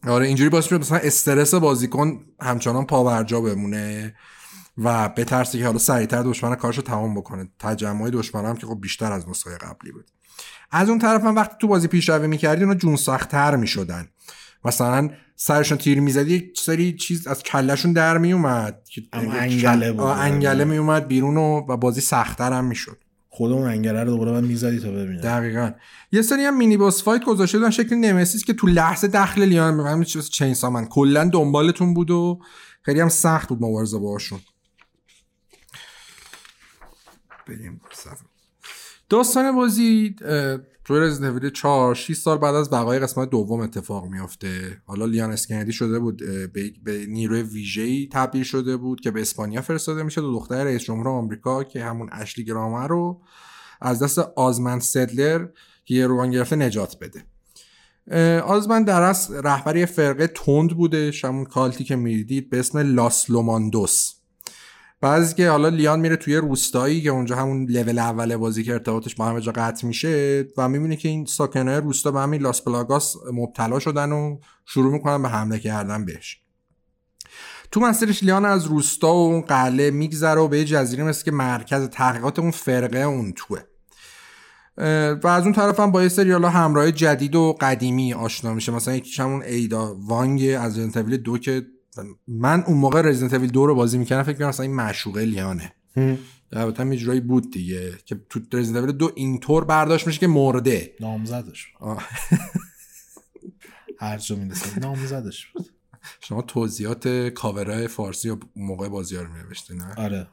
اینجوری 0.08 0.50
باعث 0.50 0.66
شد 0.66 0.80
مثلا 0.80 0.98
استرس 0.98 1.54
بازیکن 1.54 2.26
همچنان 2.42 2.86
پاورجا 2.86 3.42
بمونه 3.42 4.16
و 4.78 5.10
بترسه 5.10 5.58
که 5.58 5.66
حالا 5.66 5.78
سریعتر 5.78 6.24
دشمن 6.24 6.56
کارشو 6.56 6.82
تمام 6.82 7.16
بکنه. 7.16 7.48
تجمع 7.60 8.10
دشمن 8.10 8.46
هم 8.46 8.56
که 8.56 8.68
خب 8.68 8.82
بیشتر 8.82 9.12
از 9.12 9.30
نسخه 9.30 9.58
قبلی 9.58 9.92
بود. 9.92 10.06
از 10.72 10.90
اون 10.90 11.00
طرف 11.00 11.24
هم 11.24 11.36
وقتی 11.36 11.56
تو 11.62 11.68
بازی 11.68 11.88
پیشروی 11.88 12.28
می‌کردی 12.28 12.64
اونا 12.64 12.76
جون 12.76 12.96
سختتر 12.96 13.56
می‌شدن. 13.56 14.08
مثلا 14.66 15.10
سرشون 15.36 15.78
تیر 15.78 16.00
می‌زدی 16.00 16.34
یک 16.34 16.60
سری 16.60 16.96
چیز 16.96 17.28
از 17.28 17.44
کلشون 17.44 17.94
در 17.94 18.18
میومد 18.18 18.82
اما 19.14 19.34
انگله 19.34 19.92
بود. 19.92 20.02
انگله 20.02 20.64
میومد 20.64 21.08
بیرون 21.08 21.38
و, 21.38 21.66
و 21.70 21.78
بازی 21.78 22.02
سختتر 22.02 22.54
هم 22.54 22.66
می‌شد. 22.66 23.03
خود 23.36 23.52
اون 23.52 23.68
انگره 23.68 24.04
رو 24.04 24.10
دوباره 24.12 24.32
من 24.32 24.44
می‌زدی 24.44 24.80
تا 24.80 24.92
ببینم 24.92 25.22
دقیقا. 25.22 25.72
یه 26.12 26.22
سری 26.22 26.44
هم 26.44 26.58
مینی 26.58 26.78
باس 26.78 27.04
فایت 27.04 27.24
گذاشته 27.24 27.58
بودن 27.58 27.70
شکل 27.70 27.96
نمسیس 27.96 28.44
که 28.44 28.54
تو 28.54 28.68
لحظه 28.68 29.08
داخل 29.08 29.44
لیان 29.44 29.74
من 29.74 30.04
چیز 30.04 30.30
چین 30.30 30.54
سامن 30.54 30.86
کلا 30.86 31.30
دنبالتون 31.34 31.94
بود 31.94 32.12
و 32.12 32.42
خیلی 32.82 33.00
هم 33.00 33.10
سخت 33.10 33.50
بود 33.50 33.64
مبارزه 33.64 34.00
باهاشون. 34.00 34.40
بریم. 37.48 37.82
داستان 39.10 39.56
بازی 39.56 40.16
توی 40.86 41.00
رزیدنت 41.00 41.34
ایول 41.34 41.50
4 41.50 41.96
6 41.96 42.16
سال 42.16 42.38
بعد 42.38 42.56
از 42.56 42.70
بقای 42.70 43.00
قسمت 43.00 43.30
دوم 43.30 43.60
اتفاق 43.60 44.06
میافته. 44.06 44.82
حالا 44.86 45.06
لیان 45.06 45.32
اسکندی 45.32 45.72
شده 45.72 46.00
بود 46.00 46.22
به, 46.84 47.06
نیروی 47.08 47.42
ویژه‌ای 47.42 48.10
تبدیل 48.12 48.44
شده 48.44 48.78
بود 48.78 49.02
که 49.02 49.12
به 49.12 49.22
اسپانیا 49.22 49.62
فرستاده 49.62 50.04
میشه 50.04 50.22
دو 50.22 50.34
دختر 50.34 50.64
رئیس 50.64 50.84
جمهور 50.84 51.08
آمریکا 51.08 51.64
که 51.64 51.84
همون 51.84 52.10
اشلی 52.12 52.46
گرامر 52.46 52.88
رو 52.88 53.22
از 53.82 54.04
دست 54.04 54.20
Osmund 54.20 54.82
Saddler 54.82 55.48
که 55.86 55.96
گروگان 55.96 56.32
گرفته 56.32 56.56
نجات 56.56 56.98
بده. 57.02 57.26
اه، 58.12 58.40
Osmund 58.40 58.88
در 58.88 59.02
اصل 59.02 59.34
رهبر 59.34 59.76
یه 59.76 59.86
فرقه 59.86 60.28
تند 60.28 60.70
بوده 60.70 61.12
همون 61.24 61.46
cult 61.46 61.76
ی 61.76 61.84
که 61.84 61.96
می‌دید 61.96 62.50
به 62.50 62.60
اسم 62.60 62.78
Los 62.78 63.30
Iluminados. 63.30 64.14
بعضی 65.04 65.36
که 65.36 65.50
حالا 65.50 65.70
لیان 65.70 66.00
میره 66.00 66.16
توی 66.16 66.36
روستایی 66.36 67.02
که 67.02 67.10
اونجا 67.10 67.36
همون 67.36 67.66
لول 67.66 68.00
اول 68.00 68.38
بازی 68.38 68.64
که 68.64 68.74
ارتباطش 68.74 69.16
با 69.16 69.26
همه 69.26 69.42
جا 69.42 69.52
قطع 69.56 69.88
میشه 69.88 70.46
و 70.58 70.70
می‌بینه 70.70 70.96
که 70.96 71.10
این 71.10 71.26
ساکنای 71.26 71.76
روستا 71.76 72.12
به 72.12 72.20
همین 72.20 72.42
Las 72.42 72.62
Plagas 72.62 73.16
مبتلا 73.34 73.80
شدن 73.80 74.12
و 74.12 74.38
شروع 74.66 74.94
می‌کنن 74.94 75.22
به 75.22 75.30
حمله 75.30 75.60
کردن 75.60 76.06
بهش. 76.06 76.42
تو 77.72 77.80
مسیرش 77.80 78.24
لیان 78.24 78.46
از 78.46 78.66
روستا 78.66 79.14
و 79.14 79.28
اون 79.28 79.42
قلعه 79.42 79.92
میگذره 79.92 80.42
و 80.42 80.48
به 80.48 80.60
یه 80.60 80.66
جزیره 80.66 81.04
مثل 81.04 81.24
که 81.24 81.32
مرکز 81.32 81.90
تحقیقات 81.90 82.40
اون 82.40 82.52
فرقه 82.52 83.00
اون 83.00 83.34
توه. 83.36 83.60
و 85.24 85.28
از 85.28 85.44
اون 85.44 85.54
طرف 85.54 85.80
هم 85.80 85.92
با 85.92 86.04
یه 86.04 86.10
سری 86.10 86.32
حالا 86.32 86.50
همراه 86.50 86.92
جدید 86.92 87.36
و 87.36 87.56
قدیمی 87.62 88.14
آشنا 88.14 88.54
میشه. 88.54 88.72
مثلا 88.72 88.96
یکیش 88.96 89.20
همون 89.20 89.44
ایدا 89.44 89.96
وانگ 89.96 90.58
از 90.60 90.78
ایول 90.78 91.18
دو 91.18 91.38
که 91.38 91.66
من 92.28 92.64
اون 92.68 92.78
موقع 92.78 93.02
رزیدنت 93.02 93.34
ایول 93.34 93.48
دو 93.48 93.66
رو 93.66 93.76
بازی 93.76 93.98
می‌کردم 93.98 94.24
فکر 94.24 94.38
کنم 94.38 94.48
مثلا 94.48 94.64
این 94.64 94.76
معشوقه 94.76 95.26
لیانه. 95.26 95.74
البته 96.52 96.84
هم 96.84 96.92
یه 96.92 97.00
جورایی 97.00 97.22
بود 97.22 97.52
دیگه 97.52 97.94
که 98.06 98.22
تو 98.30 98.40
رزیدنت 98.54 98.82
ایول 98.82 98.92
دو 98.92 99.12
اینطور 99.16 99.66
برداشت 99.66 100.08
میشه 100.08 100.20
که 100.20 100.28
مرده. 100.28 100.96
نامزدش. 101.00 101.68
هر 104.00 104.18
جا 104.18 104.36
می‌رسه 104.36 104.80
نامزدش 104.80 105.48
بود. 105.48 105.70
شما 106.20 106.42
توضیحات 106.42 107.08
کاورای 107.08 107.88
فارسی 107.88 108.30
و 108.30 108.38
موقع 108.56 108.90
بازی 108.90 109.16
رو 109.16 109.28
نوشته 109.28 109.74
نه؟ 109.74 109.94
آره. 109.96 110.28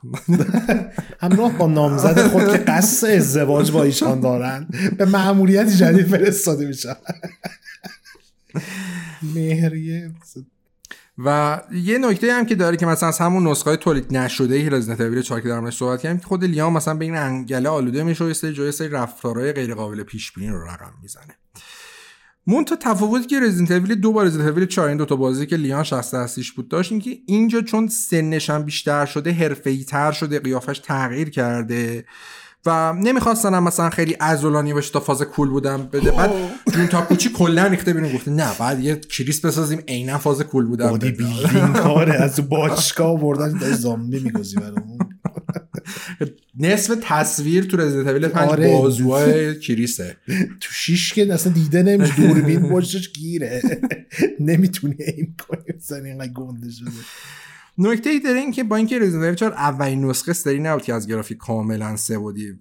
همراه 1.21 1.59
با 1.59 1.67
نامزد 1.67 2.27
خود 2.27 2.53
که 2.53 2.59
قصد 2.59 3.07
ازدواج 3.07 3.71
با 3.71 3.83
ایشان 3.83 4.21
دارن 4.21 4.69
به 4.99 5.05
معمولیت 5.05 5.69
جدید 5.69 6.07
فرستاده 6.07 6.67
میشن. 6.67 6.95
مهریه. 9.23 10.13
و 11.25 11.61
یه 11.73 11.99
نکته 11.99 12.33
هم 12.33 12.47
که 12.47 12.55
داره 12.55 12.77
که 12.77 12.87
مثلا 12.87 13.09
از 13.09 13.19
همون 13.19 13.47
نسخه 13.47 13.77
تولید 13.77 14.17
نشده 14.17 14.55
ایول 14.55 15.23
4 15.23 15.41
که 15.41 15.49
در 15.49 15.71
صحبت 15.71 16.03
کردیم 16.03 16.19
که 16.19 16.27
خود 16.27 16.45
لیام 16.45 16.73
مثلا 16.73 16.95
به 16.95 17.05
این 17.05 17.17
انگله 17.17 17.69
آلوده 17.69 18.03
میشه 18.03 18.25
و 18.25 18.29
یه 18.29 18.33
سری 18.35 18.53
جای 18.53 18.73
سری 18.73 18.89
رفتارهای 18.89 19.53
غیر 19.53 19.75
قابل 19.75 20.03
پیش 20.03 20.33
بینی 20.33 20.49
رو 20.49 20.65
رقم 20.65 20.93
می‌زنه. 21.03 21.37
مون 22.47 22.65
تا 22.65 22.77
تفاوتی 22.77 23.27
که 23.27 23.41
رزیدنت 23.41 23.71
ایول 23.71 23.95
دو 23.95 24.13
با 24.13 24.23
رزیدنت 24.23 24.47
ایول 24.47 24.67
4 24.67 24.89
این 24.89 24.97
دو 24.97 25.05
تا 25.05 25.17
بازی 25.17 25.47
که 25.47 25.57
لیان 25.57 25.83
شخص 25.83 26.15
اصلیش 26.15 26.53
بود 26.53 26.69
داشت 26.69 26.93
این 26.93 27.01
که 27.01 27.19
اینجا 27.27 27.61
چون 27.61 27.89
سنش 27.89 28.51
هم 28.51 28.63
بیشتر 28.63 29.07
شده 29.07 29.33
حرفه‌ای 29.33 29.85
تر 29.85 30.13
شده 30.13 30.39
قیافش 30.39 30.79
تغییر 30.79 31.31
کرده. 31.31 32.05
و 32.67 32.93
نمی‌خواستن 32.93 33.55
هم 33.55 33.65
مثلا 33.65 33.91
خیلی 33.91 34.13
عضلانی 34.13 34.73
باشه 34.73 34.93
تا 34.93 35.01
فاز 35.01 35.23
cool 35.23 35.49
بودن 35.49 35.89
بده. 35.93 36.11
بعد 36.11 36.31
Jun 36.73 36.87
Takeuchi 36.87 37.29
کلا 37.33 37.67
ریخته 37.67 37.93
بیرون. 37.93 38.13
گفته 38.13 38.31
نه 38.31 38.51
بعد 38.59 38.81
یه 38.81 38.97
کریس 38.97 39.45
بسازیم 39.45 39.83
عینا 39.89 40.19
فاز 40.19 40.43
cool 40.43 40.67
بودن. 40.67 40.91
body. 40.91 41.11
building 41.11 41.73
کاره 41.73 42.15
از 42.15 42.49
باشگاه 42.49 43.21
بردن 43.21 43.59
داری 43.59 43.75
زامبی 43.75 44.21
میگوزی 44.21 44.57
برامون. 44.57 44.99
نصف 46.59 46.97
تصویر 47.03 47.65
تو 47.65 47.77
Resident 47.77 48.07
Evil 48.07 48.29
5 48.29 48.51
آره. 48.51 48.79
بازوهای 48.79 49.61
کریسه. 49.61 50.17
تو 50.61 50.73
شیش 50.73 51.13
که 51.13 51.35
اصلا 51.35 51.53
دیده 51.53 51.83
نمیشه 51.83 52.17
دوربین 52.17 52.69
پشتش 52.69 53.13
گیره. 53.13 53.63
نمی‌تونی 54.41 54.97
aim 54.99 55.37
کنی 55.49 55.77
مثلا 55.77 56.05
اینقدر 56.05 56.33
گنده 56.33 56.71
شده. 56.71 56.91
نکته 57.83 58.11
ای 58.11 58.21
داره 58.21 58.39
این 58.39 58.53
که 58.53 58.65
با 58.65 58.77
اینکه 58.77 58.99
رزیدنت 58.99 59.23
ایول 59.23 59.35
4 59.35 59.53
اولین 59.53 60.05
نسخه 60.05 60.33
سری 60.33 60.59
نبود 60.59 60.83
که 60.83 60.95
از 60.95 61.07
گرافیک 61.07 61.39
کاملا 61.39 61.97
سه‌بعدی 61.97 62.59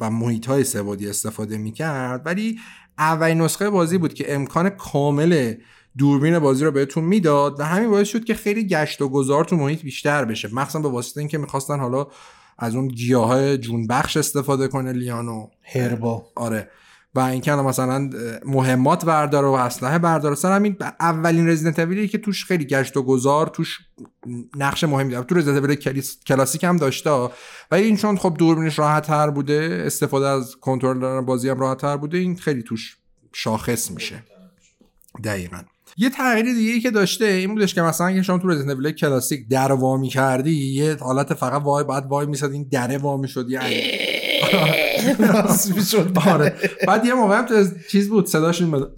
و, 0.00 0.10
محیط 0.10 0.46
های 0.46 0.64
سه‌بعدی 0.64 1.08
استفاده 1.08 1.58
می‌کرد 1.58 2.22
ولی 2.26 2.58
اولین 2.98 3.40
نسخه 3.40 3.70
بازی 3.70 3.98
بود 3.98 4.14
که 4.14 4.34
امکان 4.34 4.68
کامل 4.68 5.54
دوربین 5.98 6.38
بازی 6.38 6.64
رو 6.64 6.70
بهتون 6.70 7.04
می‌داد 7.04 7.60
و 7.60 7.62
همین 7.62 7.90
باعث 7.90 8.08
شد 8.08 8.24
که 8.24 8.34
خیلی 8.34 8.66
گشت 8.66 9.02
و 9.02 9.08
گذار 9.08 9.44
تو 9.44 9.56
محیط 9.56 9.82
بیشتر 9.82 10.24
بشه. 10.24 10.54
مخصوصا 10.54 10.80
به 10.80 10.88
واسطه 10.88 11.20
اینکه 11.20 11.38
می‌خواستن 11.38 11.80
حالا 11.80 12.06
از 12.58 12.74
اون 12.74 12.88
گیاه 12.88 13.56
جون 13.56 13.86
بخش 13.86 14.16
استفاده 14.16 14.68
کنه 14.68 14.92
لیانو. 14.92 15.46
هربا. 15.62 16.26
آره. 16.34 16.70
و 17.16 17.20
اینکه 17.20 17.52
مثلا 17.52 18.10
مهمات 18.44 19.04
برداره 19.04 19.46
و 19.46 19.52
اسلحه 19.52 19.98
برداره. 19.98 20.34
سر 20.34 20.52
همین 20.52 20.76
اولین 21.00 21.48
رزیدنت 21.48 21.78
اویلی 21.78 22.08
که 22.08 22.18
توش 22.18 22.44
خیلی 22.44 22.64
گشت 22.64 22.96
و 22.96 23.02
گذار 23.02 23.46
توش 23.46 23.78
نقش 24.56 24.84
مهمی 24.84 25.12
داره. 25.12 25.24
تو 25.24 25.34
رزیدنت 25.34 25.64
اویل 25.64 26.02
کلاسیک 26.26 26.64
هم 26.64 26.76
داشته 26.76 27.28
ولی 27.70 27.82
این 27.82 27.96
چون 27.96 28.16
خب 28.16 28.36
دوربینش 28.38 28.78
راحت 28.78 29.06
تر 29.06 29.30
بوده 29.30 29.82
استفاده 29.86 30.26
از 30.26 30.56
کنترلر 30.56 31.20
بازی 31.20 31.48
هم 31.48 31.60
راحت 31.60 31.78
تر 31.78 31.96
بوده 31.96 32.18
این 32.18 32.36
خیلی 32.36 32.62
توش 32.62 32.96
شاخص 33.32 33.90
میشه. 33.90 34.22
دقیقا. 35.24 35.58
یه 35.96 36.10
تغییر 36.10 36.54
دیگه 36.54 36.72
ای 36.72 36.80
که 36.80 36.90
داشته 36.90 37.24
این 37.24 37.54
بودش 37.54 37.74
که 37.74 37.82
مثلا 37.82 38.06
اگه 38.06 38.22
شما 38.22 38.38
تو 38.38 38.48
رزیدنت 38.48 38.76
اویل 38.76 38.90
کلاسیک 38.90 39.48
در 39.48 39.72
وا 39.72 40.02
کردی 40.02 40.74
یه 40.74 40.96
حالت 41.00 41.34
فقط 41.34 41.62
وای 41.62 41.84
بعد 41.84 42.06
وای 42.06 42.26
میساد 42.26 42.52
این 42.52 42.68
دره 42.72 42.98
وا 42.98 43.16
می‌شد. 43.16 43.50
یعنی 43.50 43.82
آره 46.26 46.54
بعد 46.86 47.04
یه 47.04 47.14
موقع 47.14 47.38
هم 47.38 47.46
چیز 47.88 48.08
بود 48.08 48.26
صداش 48.26 48.62
بود 48.62 48.92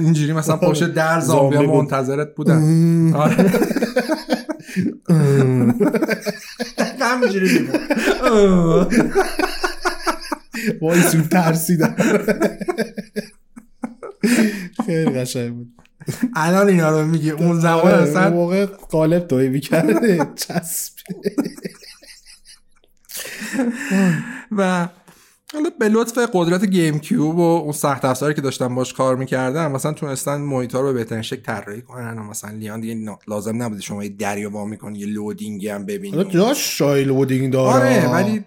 اینجوری 0.00 0.32
مثلا 0.32 0.56
پشت 0.56 0.84
در 0.84 1.20
زامبیا. 1.20 1.62
منتظرت 1.62 2.34
بودن 2.34 3.12
آره 3.14 3.50
همینجوری 7.00 7.58
بود 7.58 8.94
وای 10.80 11.02
سوپ 11.02 11.28
ترسیدم 11.28 11.96
خیلی 14.86 15.10
قشنگ 15.10 15.54
بود 15.54 15.72
الان 16.36 16.68
اینا 16.68 16.90
رو 16.90 17.06
میگی 17.06 17.30
اون 17.30 17.60
زمان 17.60 17.92
اصلا 17.92 18.30
موقع 18.30 18.66
قالب 18.66 19.26
توی 19.26 19.48
می‌کرده 19.48 20.26
چسب 20.36 20.92
و 24.58 24.88
حالا 25.54 25.70
به 25.78 25.88
لطف 25.88 26.18
قدرت 26.32 26.64
GameCube 26.64 27.38
و 27.38 27.40
اون 27.40 27.72
سخت 27.72 28.04
افزاری 28.04 28.34
که 28.34 28.40
داشتن 28.40 28.74
باش 28.74 28.94
کار 28.94 29.16
می‌کردن 29.16 29.70
مثلا 29.70 29.92
تونستن 29.92 30.40
محیط 30.40 30.74
رو 30.74 30.82
به 30.82 30.92
بهترین 30.92 31.22
شکل 31.22 31.42
طراحی 31.42 31.82
کنن 31.82 32.18
و 32.18 32.22
مثلا 32.22 32.50
لیان 32.50 32.80
دیگه 32.80 33.16
لازم 33.28 33.62
نبوده 33.62 33.80
شما 33.80 34.04
یه 34.04 34.10
در 34.10 34.50
وا 34.50 34.64
می‌کنی 34.64 34.98
یه 34.98 35.06
loading 35.06 35.60
ی 35.60 35.68
هم 35.68 35.74
حالا 35.74 35.84
ببینی 35.86 36.24
جاش 36.24 36.78
شای 36.78 37.04
loading 37.04 37.52
داره 37.52 38.06
آره 38.06 38.12
ولی 38.12 38.44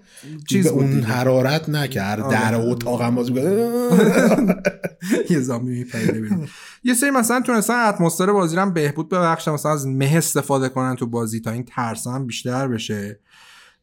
چیز 0.49 0.67
اون. 0.67 1.01
حرارت 1.01 1.69
نکرد 1.69 2.19
آره. 2.19 2.31
در 2.31 2.55
اتاق 2.55 3.01
هم 3.01 3.15
باز. 3.15 3.31
یه 5.29 5.39
زامبی 5.39 5.71
میپریده 5.71 6.21
بیرون 6.21 6.47
یه 6.83 6.93
سری 6.93 7.09
مثلا 7.11 7.41
تونستن 7.41 7.73
اتمسفر 7.73 8.31
بازی 8.31 8.55
رو 8.55 8.71
بهبود 8.71 9.09
ببخشن 9.09 9.51
مثلا 9.51 9.71
از 9.71 9.87
مه 9.87 10.13
استفاده 10.17 10.69
کنن 10.69 10.95
تو 10.95 11.07
بازی 11.07 11.39
تا 11.39 11.51
این 11.51 11.63
ترس 11.63 12.07
هم 12.07 12.27
بیشتر 12.27 12.67
بشه 12.67 13.19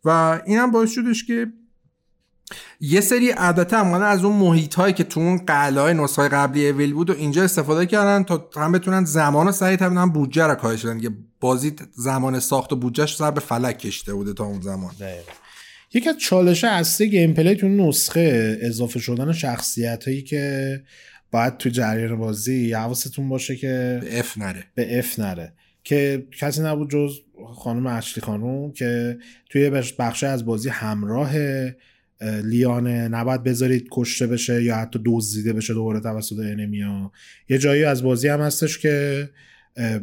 و 0.04 0.40
اینم 0.46 0.70
باعث 0.70 0.90
شدش 0.90 1.24
که 1.24 1.46
یه 2.80 3.00
سری 3.00 3.30
asset 3.30 3.74
هم 3.74 3.92
از 3.92 4.24
اون 4.24 4.36
محیط 4.36 4.74
هایی 4.74 4.94
که 4.94 5.04
تو 5.04 5.20
اون 5.20 5.36
قلعه 5.36 5.92
نسخه 5.92 6.28
قبلی 6.28 6.68
Evil 6.68 6.94
بود 6.94 7.10
و 7.10 7.12
اینجا 7.12 7.44
استفاده 7.44 7.86
کردن 7.86 8.24
تا 8.24 8.50
هم 8.56 8.72
بتونن 8.72 9.04
زمان 9.04 9.46
رو 9.46 9.52
سریع 9.52 9.82
هم 9.82 10.12
بودجه 10.12 10.46
رو 10.46 10.54
کاهش 10.54 10.84
بدن. 10.84 10.96
دیگه 10.96 11.10
بازی 11.40 11.72
زمان 11.92 12.40
ساخت 12.40 12.72
و 12.72 12.76
بودجهش 12.76 13.16
سر 13.16 13.30
به 13.30 13.40
فلک 13.40 13.78
کشیده 13.78 14.14
بوده 14.14 14.32
تا 14.32 14.44
اون 14.44 14.60
زمان. 14.60 14.92
یکی 15.94 16.08
از 16.08 16.18
چالش 16.18 16.64
اصلی 16.64 17.10
gameplay 17.10 17.54
تو 17.54 17.68
نسخه 17.68 18.58
اضافه 18.62 18.98
شدن 18.98 19.32
شخصیت 19.32 20.04
هایی 20.04 20.22
که 20.22 20.82
باید 21.30 21.56
تو 21.56 21.68
جریان 21.68 22.16
بازی 22.16 22.72
حواستون 22.72 23.28
باشه 23.28 23.56
که 23.56 23.98
به 24.02 24.18
F 24.18 24.38
نره. 24.38 24.64
به 24.74 24.98
F 24.98 25.18
نره. 25.18 25.52
که 25.84 26.26
کسی 26.38 26.62
نبود 26.62 26.90
جز 26.90 27.12
خانم 27.46 27.86
اشلی 27.86 28.22
خانم 28.22 28.72
که 28.72 29.18
توی 29.50 29.70
بخش- 29.70 30.22
از 30.24 30.44
بازی 30.44 30.68
همراه 30.68 31.30
اه، 32.20 32.40
لیانه 32.40 33.08
نباید 33.08 33.42
بذارید 33.42 33.88
کشته 33.90 34.26
بشه 34.26 34.62
یا 34.62 34.76
حتی 34.76 35.00
دزدیده 35.04 35.52
بشه 35.52 35.74
دوباره 35.74 36.00
توسط 36.00 36.38
انمیا 36.38 37.12
یه 37.48 37.58
جایی 37.58 37.84
از 37.84 38.02
بازی 38.02 38.28
هم 38.28 38.40
هستش 38.40 38.78
که 38.78 39.28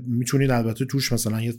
می‌تونید 0.08 0.52
البته 0.52 0.86
توش 0.86 1.14
مثلا 1.14 1.42
یه 1.42 1.54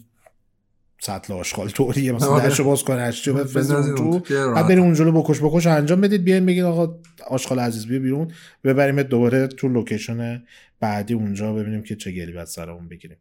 سطل 1.02 1.32
آشغال 1.32 1.68
طوریه 1.68 2.12
مثلا 2.12 2.28
آره. 2.28 2.44
درشو 2.44 2.64
باز 2.64 2.82
کن 2.82 2.94
اشتیو 2.94 3.36
اون 3.36 3.94
تو. 3.94 4.18
بعد 4.54 4.68
بریم 4.68 4.82
اونجا 4.82 5.04
رو 5.04 5.12
بکش 5.22 5.38
بکش 5.40 5.66
انجام 5.66 6.00
بدید 6.00 6.24
بیاین 6.24 6.46
بگید 6.46 6.64
آقا 6.64 6.98
آشغال 7.26 7.58
عزیز 7.58 7.86
بیا 7.86 7.98
بیرون 7.98 8.30
ببریم 8.64 9.02
دوباره 9.02 9.46
تو 9.46 9.68
لوکیشن 9.68 10.42
بعدی 10.80 11.14
اونجا 11.14 11.52
ببینیم 11.54 11.82
که 11.82 11.96
چه 11.96 12.12
گلی 12.12 12.32
بعد 12.32 12.46
سرمون 12.46 12.88
بگیریم 12.88 13.16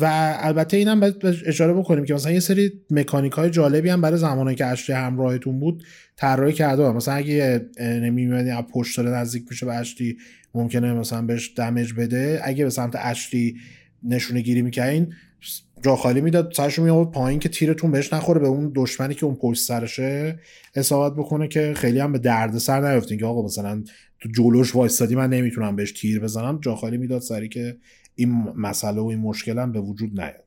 و 0.00 0.34
البته 0.40 0.76
اینم 0.76 1.00
باید 1.00 1.26
اشاره 1.46 1.72
بکنیم 1.72 2.04
که 2.04 2.14
مثلا 2.14 2.32
یه 2.32 2.40
سری 2.40 2.72
مکانیک 2.90 3.32
های 3.32 3.50
جالبی 3.50 3.88
هم 3.88 4.00
برای 4.00 4.18
زمانی 4.18 4.54
که 4.54 4.66
اشلی 4.66 4.96
همراهتون 4.96 5.60
بود 5.60 5.84
طراحی 6.16 6.52
کرده. 6.52 6.92
مثلا 6.92 7.14
اگه 7.14 7.66
نمیمدی 7.80 8.50
از 8.50 8.64
پشت 8.72 8.96
داره 8.96 9.10
نزدیک 9.10 9.44
میشه 9.50 9.66
به 9.66 9.74
اشلی 9.74 10.16
ممکنه 10.54 10.92
مثلا 10.92 11.22
بهش 11.22 11.52
دمج 11.56 11.92
بده 11.92 12.40
اگه 12.44 12.64
به 12.64 12.70
سمت 12.70 12.94
اشلی 12.98 13.56
نشونه 14.02 14.40
گیری 14.40 14.62
می‌کنین 14.62 15.12
جا 15.82 15.96
خالی 15.96 16.20
می‌داد 16.20 16.52
سرشو 16.56 16.82
میآورد 16.82 17.10
پایین 17.10 17.38
که 17.40 17.48
تیرتون 17.48 17.90
بهش 17.90 18.12
نخوره 18.12 18.40
به 18.40 18.46
اون 18.46 18.72
دشمنی 18.74 19.14
که 19.14 19.26
اون 19.26 19.34
پشت 19.34 19.60
سرشه 19.60 20.38
اصابت 20.74 21.16
بکنه 21.16 21.48
که 21.48 21.72
خیلی 21.76 21.98
هم 21.98 22.12
به 22.12 22.18
درد 22.18 22.58
سر 22.58 22.92
نیفتین 22.92 23.18
که 23.18 23.26
آقا 23.26 23.44
مثلا 23.44 23.82
تو 24.20 24.28
جلوش 24.28 24.74
وایستادی 24.76 25.14
من 25.14 25.30
نمی‌تونم 25.30 25.76
بهش 25.76 25.92
تیر 25.92 26.20
بزنم 26.20 26.58
جا 26.62 26.74
خالی 26.74 26.96
می‌داد 26.96 27.20
سری 27.20 27.48
که 27.48 27.76
این 28.14 28.30
مسئله 28.56 29.00
و 29.00 29.06
این 29.06 29.18
مشکل 29.18 29.58
هم 29.58 29.72
به 29.72 29.80
وجود 29.80 30.20
نیاد. 30.20 30.44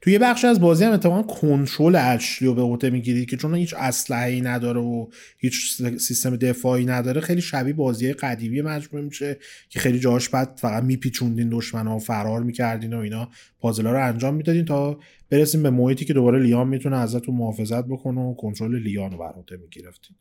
تو 0.00 0.10
یه 0.10 0.18
بخش 0.18 0.44
از 0.44 0.60
بازی 0.60 0.84
هم 0.84 0.92
اتفاقا 0.92 1.22
کنترل 1.22 1.96
اشلی 1.96 2.48
رو 2.48 2.54
به 2.54 2.62
عهده 2.62 2.90
می‌گیرید 2.90 3.30
که 3.30 3.36
چون 3.36 3.54
هیچ 3.54 3.74
اسلحه‌ای 3.78 4.40
نداره 4.40 4.80
و 4.80 5.06
هیچ 5.38 5.82
سیستم 5.98 6.36
دفاعی 6.36 6.84
نداره 6.84 7.20
خیلی 7.20 7.40
شبیه 7.40 7.72
بازی 7.72 8.12
قدیمی 8.12 8.62
مجموعه 8.62 9.04
میشه 9.04 9.38
که 9.68 9.80
خیلی 9.80 9.98
جاش 9.98 10.28
بعد 10.28 10.58
فقط 10.60 10.82
میپیچوندین 10.82 11.48
دشمن 11.48 11.86
ها 11.86 11.96
و 11.96 11.98
فرار 11.98 12.42
می‌کردین 12.42 12.92
و 12.92 12.98
اینا 12.98 13.28
پازلا 13.60 13.92
رو 13.92 14.06
انجام 14.06 14.34
می‌دادین 14.34 14.64
تا 14.64 15.00
برسیم 15.30 15.62
به 15.62 15.70
محیطی 15.70 16.04
که 16.04 16.12
دوباره 16.12 16.42
لیان 16.42 16.68
می‌تونه 16.68 16.96
ازتون 16.96 17.34
محافظت 17.34 17.84
بکنه 17.84 18.20
و 18.20 18.34
کنترل 18.34 18.78
لیان 18.78 19.12
رو 19.12 19.18
بر 19.18 19.32
عهده 19.32 19.56
می‌گرفتین. 19.56 20.16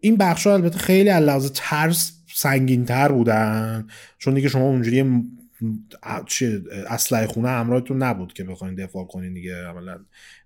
این 0.00 0.16
بخش 0.16 0.46
البته 0.46 0.78
خیلی 0.78 1.08
از 1.08 1.52
ترس 1.52 2.15
سنگین 2.36 2.84
تر 2.84 3.12
بودن. 3.12 3.86
چون 4.18 4.34
دیگه 4.34 4.48
شما 4.48 4.64
اونجوری 4.64 5.24
اسلحه 6.88 7.26
خونه 7.26 7.48
همراهتون 7.48 8.02
نبود 8.02 8.32
که 8.32 8.44
بخواین 8.44 8.74
دفاع 8.74 9.04
کنین 9.04 9.34
دیگه. 9.34 9.54
عملا 9.54 9.98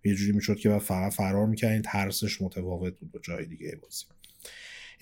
یه 0.04 0.14
جوری 0.14 0.32
می‌شد 0.32 0.56
که 0.56 0.78
فقط 0.78 1.12
فرار 1.12 1.46
می‌کردین 1.46 1.82
ترسش 1.82 2.42
متفاوت 2.42 2.98
بود 2.98 3.12
با 3.12 3.20
جای 3.22 3.46
دیگه 3.46 3.78
بازی. 3.82 4.04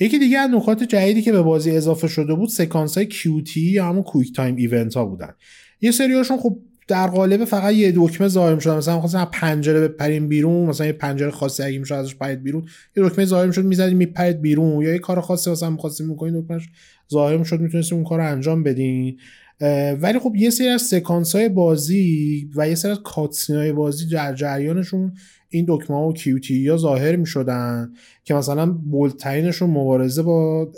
یکی 0.00 0.18
دیگه 0.18 0.38
از 0.38 0.50
نکات 0.50 0.82
جدیدی 0.82 1.22
که 1.22 1.32
به 1.32 1.42
بازی 1.42 1.70
اضافه 1.70 2.08
شده 2.08 2.34
بود 2.34 2.48
سکانس 2.48 2.96
های 2.96 3.06
QTE 3.06 3.60
یا 3.60 3.86
همون 3.86 4.02
quick 4.02 4.36
time 4.36 4.56
event 4.56 4.96
ها 4.96 5.04
بودن. 5.04 5.34
یه 5.80 5.90
سریاشون 5.90 6.38
خب 6.38 6.58
در 6.88 7.06
قالب 7.06 7.44
فقط 7.44 7.74
یه 7.74 7.92
دکمه 7.96 8.28
ظاهر 8.28 8.54
می‌شد. 8.54 8.70
مثلا 8.70 9.00
خواستن 9.00 9.18
از 9.18 9.26
پنجره 9.32 9.88
بپریم 9.88 10.28
بیرون 10.28 10.68
مثلا 10.68 10.86
یه 10.86 10.92
پنجره 10.92 11.30
خاصی 11.30 11.62
اگه 11.62 11.78
می‌شد 11.78 11.94
ازش 11.94 12.14
پرید 12.14 12.42
بیرون 12.42 12.66
یه 12.96 13.08
دکمه 13.08 13.24
ظاهر 13.24 13.46
می‌شد 13.46 13.64
می‌زدیم 13.64 13.96
میپرید 13.96 14.40
بیرون. 14.40 14.82
یا 14.82 14.92
یه 14.92 14.98
کار 14.98 15.20
خاصی 15.20 15.50
مثلا 15.50 15.70
می‌خواستیم 15.70 16.06
می‌کنین 16.06 16.40
دکمهش 16.40 16.68
ظاهر 17.12 17.36
می‌شد 17.36 17.60
می‌تونستیم 17.60 17.98
اون 17.98 18.06
کار 18.06 18.18
رو 18.18 18.26
انجام 18.26 18.62
بدین 18.62 19.18
ولی 20.00 20.18
خب 20.18 20.32
یه 20.36 20.50
سری 20.50 20.68
از 20.68 20.82
سکانس 20.82 21.34
های 21.34 21.48
بازی 21.48 22.50
و 22.56 22.68
یه 22.68 22.74
سری 22.74 22.92
از 22.92 22.98
کاتسین 23.04 23.56
های 23.56 23.72
بازی 23.72 24.08
در 24.08 24.34
جریانشون 24.34 25.12
این 25.48 25.64
دکمه 25.68 25.96
ها 25.96 26.08
و 26.08 26.12
کیوتی 26.12 26.68
ها 26.68 26.76
ظاهر 26.76 27.16
می 27.16 27.26
شدن 27.26 27.92
که 28.24 28.34
مثلا 28.34 28.66
بولترینشون 28.66 29.70
مبارزه 29.70 30.22
با 30.22 30.72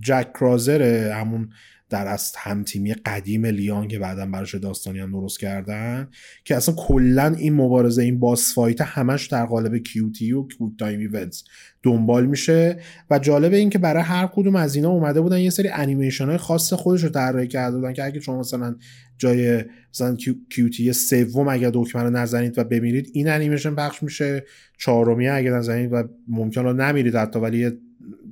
جک 0.00 0.32
کرازر 0.40 1.10
همون 1.10 1.48
در 1.90 2.06
از 2.06 2.32
همتیمی 2.36 2.94
قدیم 2.94 3.46
لیان 3.46 3.88
که 3.88 3.98
بعدا 3.98 4.26
براش 4.26 4.54
داستانی 4.54 4.98
هم 4.98 5.12
درست 5.12 5.40
کردن 5.40 6.08
که 6.44 6.56
اصلا 6.56 6.74
کلا 6.74 7.34
این 7.38 7.54
مبارزه 7.54 8.02
این 8.02 8.18
boss 8.18 8.54
fight 8.54 8.80
همش 8.80 9.26
در 9.26 9.46
قالب 9.46 9.76
QTE 9.76 10.32
و 10.32 10.42
quick 10.42 10.78
time 10.78 10.98
events 10.98 11.44
دنبال 11.82 12.26
میشه. 12.26 12.78
و 13.10 13.18
جالب 13.18 13.52
این 13.52 13.70
که 13.70 13.78
برای 13.78 14.02
هر 14.02 14.26
کدوم 14.26 14.56
از 14.56 14.74
اینا 14.74 14.90
اومده 14.90 15.20
بودن 15.20 15.38
یه 15.38 15.50
سری 15.50 15.68
انیمیشن 15.68 16.26
های 16.26 16.36
خاص 16.36 16.72
خودش 16.72 17.02
رو 17.02 17.08
طراحی 17.08 17.46
کرده 17.48 17.76
بودن 17.76 17.92
که 17.92 18.04
اگه 18.04 18.20
شما 18.20 18.40
مثلا 18.40 18.76
جای 19.18 19.64
مثلا 19.94 20.16
Q- 20.16 20.48
QTE 20.50 20.92
سوم 20.92 21.48
اگر 21.48 21.70
دکمه 21.74 22.02
رو 22.02 22.10
نزنید 22.10 22.58
و 22.58 22.64
بمیرید 22.64 23.10
این 23.12 23.28
انیمیشن 23.28 23.74
پخش 23.74 24.02
میشه. 24.02 24.44
چهارمی 24.78 25.28
اگه 25.28 25.50
نزنید 25.50 25.92
و 25.92 26.02
ممکنه 26.28 26.72
نمیرید 26.72 27.14
حتی 27.16 27.38
ولی 27.38 27.72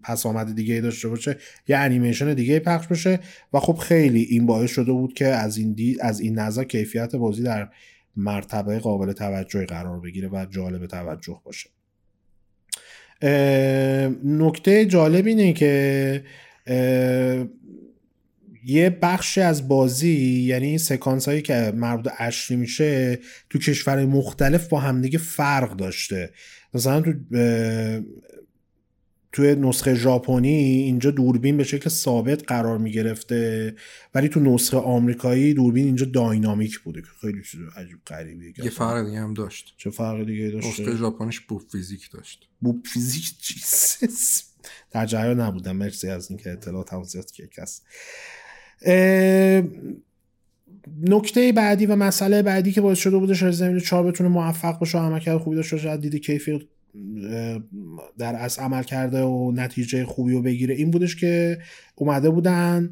پیامد 0.03 0.55
دیگه 0.55 0.81
داشته 0.81 1.09
باشه 1.09 1.37
یه 1.69 1.77
انیمیشن 1.77 2.35
دیگه 2.35 2.59
پخش 2.59 2.87
بشه. 2.87 3.21
و 3.53 3.61
خب 3.61 3.75
خیلی 3.77 4.23
این 4.23 4.47
باعث 4.47 4.71
شده 4.71 4.93
بود 4.93 5.15
که 5.15 5.27
از 5.27 5.57
این 5.57 5.73
دی 5.73 5.97
از 6.01 6.21
این 6.21 6.39
نظر 6.39 6.65
کیفیت 6.65 7.17
بازی 7.17 7.43
در 7.43 7.69
مرتبه 8.17 8.79
قابل 8.79 9.13
توجهی 9.13 9.67
قرار 9.67 10.01
بگیره 10.01 10.29
و 10.29 10.47
جالب 10.51 10.87
توجه 10.87 11.41
باشه. 11.45 11.71
نکته 14.25 14.87
جالب 14.87 15.27
اینه 15.27 15.53
که 15.53 16.25
یه 18.65 18.91
بخشی 19.03 19.41
از 19.41 19.69
بازی 19.69 20.41
یعنی 20.43 20.67
این 20.67 20.79
سکانس 20.79 21.29
هایی 21.29 21.43
که 21.43 21.73
مربوط 21.77 22.09
اشلی 22.19 22.57
میشه 22.57 23.19
تو 23.51 23.59
کشورهای 23.59 24.07
مختلف 24.07 24.69
با 24.69 24.81
همدیگه 24.81 25.19
فرق 25.19 25.77
داشته. 25.77 26.31
مثلا 26.75 27.01
تو 27.01 27.13
توی 29.33 29.55
نسخه 29.55 29.95
ژاپنی 29.95 30.49
اینجا 30.49 31.11
دوربین 31.11 31.57
به 31.57 31.65
شکل 31.65 31.91
ثابت 31.91 32.43
قرار 32.47 32.79
می 32.79 32.93
گرفته 32.93 33.75
ولی 34.15 34.29
تو 34.29 34.41
نسخه 34.41 34.77
آمریکایی 34.77 35.55
دوربین 35.55 35.85
اینجا 35.85 36.07
داینامیک 36.07 36.79
بوده 36.79 37.03
که 37.03 37.09
خیلی 37.21 37.43
چیز 37.43 37.61
عجیب 37.77 37.99
غریبیه 38.07 38.53
یه 38.65 38.71
فرق 38.71 39.07
دیگه 39.07 39.21
هم 39.21 39.35
داشت. 39.35 39.75
چه 39.77 39.91
فرق 39.91 40.27
دیگه 40.27 40.51
داشته؟ 40.51 40.83
نسخه 40.83 40.97
ژاپنیش 40.97 41.41
بوب 41.41 41.63
فیزیک 41.73 42.11
داشت. 42.13 42.49
بوب 42.61 42.87
فیزیک 42.87 43.39
چیزس 43.39 44.43
در 44.91 45.07
جریان 45.07 45.41
نبودم. 45.41 45.77
مرسی 45.77 46.09
از 46.09 46.31
اینکه 46.31 46.53
اطلاعات 46.53 46.93
هم 46.93 47.03
زیاد 47.03 47.31
که 47.31 47.47
کس. 47.47 47.83
نکته 51.03 51.53
بعدی 51.53 51.87
و 51.87 51.97
مسئله 51.97 52.43
بعدی 52.43 52.73
که 52.73 52.81
باعث 52.81 52.99
شده 52.99 53.17
بودش 53.17 53.45
زمین 53.45 53.81
چهار 53.81 54.03
بتونه 54.03 54.29
موفق 54.31 54.79
باشه 54.79 54.99
و 54.99 55.01
عملکرد 55.01 55.39
خوبی 55.39 55.57
داشته 55.57 55.77
باشه 55.77 55.91
از 55.91 56.01
دید 56.01 56.17
کیفی 56.17 56.69
در 58.19 58.37
از 58.37 58.59
عمل 58.59 58.83
کرده 58.83 59.23
و 59.23 59.53
نتیجه 59.53 60.05
خوبی 60.05 60.33
رو 60.33 60.43
بگیره. 60.43 60.75
این 60.75 60.91
بودش 60.91 61.17
که 61.17 61.59
اومده 61.95 62.31
بودن 62.31 62.91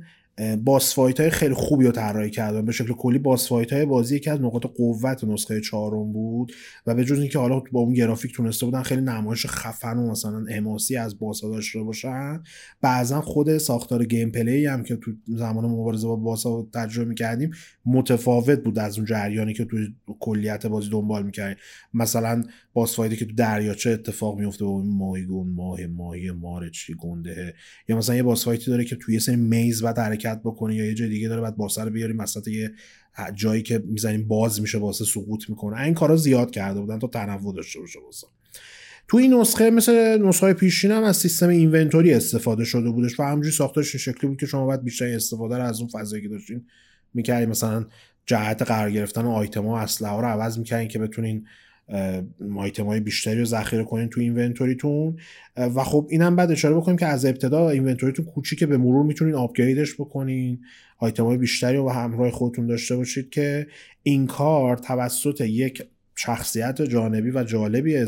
boss 0.64 0.94
fight 0.94 1.20
های 1.20 1.30
خیلی 1.30 1.54
خوبی 1.54 1.84
رو 1.84 1.92
طراحی 1.92 2.30
کردن. 2.30 2.64
به 2.64 2.72
شکل 2.72 2.92
کلی 2.92 3.18
boss 3.18 3.48
fight 3.48 3.72
های 3.72 3.84
بازی 3.84 4.16
یکی 4.16 4.30
از 4.30 4.40
نقاط 4.40 4.66
قوت 4.66 5.24
نسخه 5.24 5.60
چهارم 5.60 6.12
بود 6.12 6.52
و 6.86 6.94
به 6.94 7.04
جز 7.04 7.18
اینکه 7.18 7.38
حالا 7.38 7.62
با 7.72 7.80
اون 7.80 7.94
گرافیک 7.94 8.34
تونسته 8.34 8.66
بودن 8.66 8.82
خیلی 8.82 9.00
نمایش 9.00 9.46
خفن 9.46 9.96
و 9.98 10.10
مثلا 10.10 10.44
حماسی 10.56 10.96
از 10.96 11.18
boss 11.18 11.44
ا 11.44 11.50
داشته 11.50 11.82
باشن. 11.82 12.42
بعضا 12.80 13.20
خود 13.20 13.58
ساختار 13.58 14.04
gameplay 14.04 14.66
هم 14.66 14.82
که 14.82 14.96
تو 14.96 15.12
زمان 15.26 15.64
مبارزه 15.64 16.06
با 16.06 16.16
boss 16.16 16.58
ا 16.58 16.68
تجربه 16.74 17.08
می‌کردیم 17.08 17.50
متفاوت 17.86 18.58
بود 18.58 18.78
از 18.78 18.96
اون 18.96 19.06
جریانی 19.06 19.54
که 19.54 19.64
تو 19.64 19.76
کلیت 20.20 20.66
بازی 20.66 20.90
دنبال 20.90 21.22
می‌کردیم. 21.22 21.56
مثلا 21.94 22.42
باس 22.72 22.96
فایتی 22.96 23.16
که 23.16 23.24
تو 23.24 23.32
دریاچه 23.34 23.90
اتفاق 23.90 24.38
میفته 24.38 24.64
با 24.64 24.82
ماهیگون 24.82 25.48
ماه 25.48 25.86
ماهی 25.86 26.30
مار 26.30 26.68
چی 26.68 26.94
گنده. 26.94 27.54
یا 27.88 27.96
مثلا 27.96 28.16
یه 28.16 28.22
باس 28.22 28.44
فایتی 28.44 28.70
داره 28.70 28.84
که 28.84 28.96
توی 28.96 29.18
سری 29.18 29.36
میز 29.36 29.82
بعد 29.82 29.98
حرکت 30.24 30.40
بکنه 30.44 30.76
یا 30.76 30.84
یه 30.84 30.94
جای 30.94 31.08
دیگه 31.08 31.28
داره 31.28 31.40
بعد 31.40 31.56
باسا 31.56 31.84
رو 31.84 31.90
بیاریم 31.90 32.18
وسط 32.18 32.48
یه 32.48 32.72
جایی 33.34 33.62
که 33.62 33.78
می‌زنیم 33.78 34.28
باز 34.28 34.60
میشه 34.60 34.78
واسه 34.78 35.04
سقوط 35.04 35.50
می‌کنه. 35.50 35.80
این 35.80 35.94
کارا 35.94 36.16
زیاد 36.16 36.50
کرده 36.50 36.80
بودن 36.80 36.98
تا 36.98 37.06
تنوع 37.06 37.54
داشته 37.54 37.80
باشه 37.80 37.98
واسه. 38.00 38.26
تو 39.08 39.16
این 39.16 39.34
نسخه 39.34 39.70
مثل 39.70 40.22
نسخه 40.22 40.52
پیشین 40.52 40.90
هم 40.90 41.02
از 41.02 41.16
سیستم 41.16 41.48
اینونتوری 41.48 42.14
استفاده 42.14 42.64
شده 42.64 42.90
بودش 42.90 43.20
و 43.20 43.22
همجوری 43.22 43.54
ساختارش 43.54 43.96
شکلی 43.96 44.28
بود 44.28 44.40
که 44.40 44.46
شما 44.46 44.66
باید 44.66 44.84
بیشتر 44.84 45.06
استفاده 45.06 45.56
رو 45.56 45.64
از 45.64 45.80
اون 45.80 45.88
فضایی 45.88 46.22
که 46.22 46.28
داشتین 46.28 46.66
می‌کردین. 47.14 47.48
مثلا 47.48 47.86
جهت 48.26 48.62
قرار 48.62 48.90
گرفتن 48.90 49.26
آیتما 49.26 49.68
و 49.68 49.76
اسلحه 49.76 50.20
رو 50.20 50.26
عوض 50.26 50.58
می‌کردین 50.58 50.88
که 50.88 50.98
بتونین 50.98 51.46
آیتم 52.56 52.86
های 52.86 53.00
بیشتری 53.00 53.38
رو 53.38 53.44
ذخیره 53.44 53.84
کنین 53.84 54.08
تو 54.08 54.20
inventory 54.20 54.87
تون. 54.87 55.16
و 55.56 55.84
خب 55.84 56.06
اینم 56.10 56.36
بعد 56.36 56.50
اشاره 56.50 56.74
بکنیم 56.74 56.96
که 56.96 57.06
از 57.06 57.24
ابتدا 57.24 57.70
inventory 57.70 58.11
تون 58.11 58.24
کوچیکه 58.24 58.66
به 58.66 58.76
مرور 58.76 59.04
می‌تونین 59.04 59.34
upgrade 59.34 59.81
ش 59.81 59.94
بکنین. 59.94 60.60
آیتم 60.98 61.24
های 61.24 61.36
بیشتری 61.36 61.76
رو 61.76 61.90
همراه 61.90 62.30
خودتون 62.30 62.66
داشته 62.66 62.96
باشید 62.96 63.30
که 63.30 63.66
این 64.02 64.26
کار 64.26 64.76
توسط 64.76 65.40
یک 65.40 65.82
شخصیت 66.16 66.82
جانبی 66.82 67.30
و 67.30 67.44
جالبی 67.44 68.06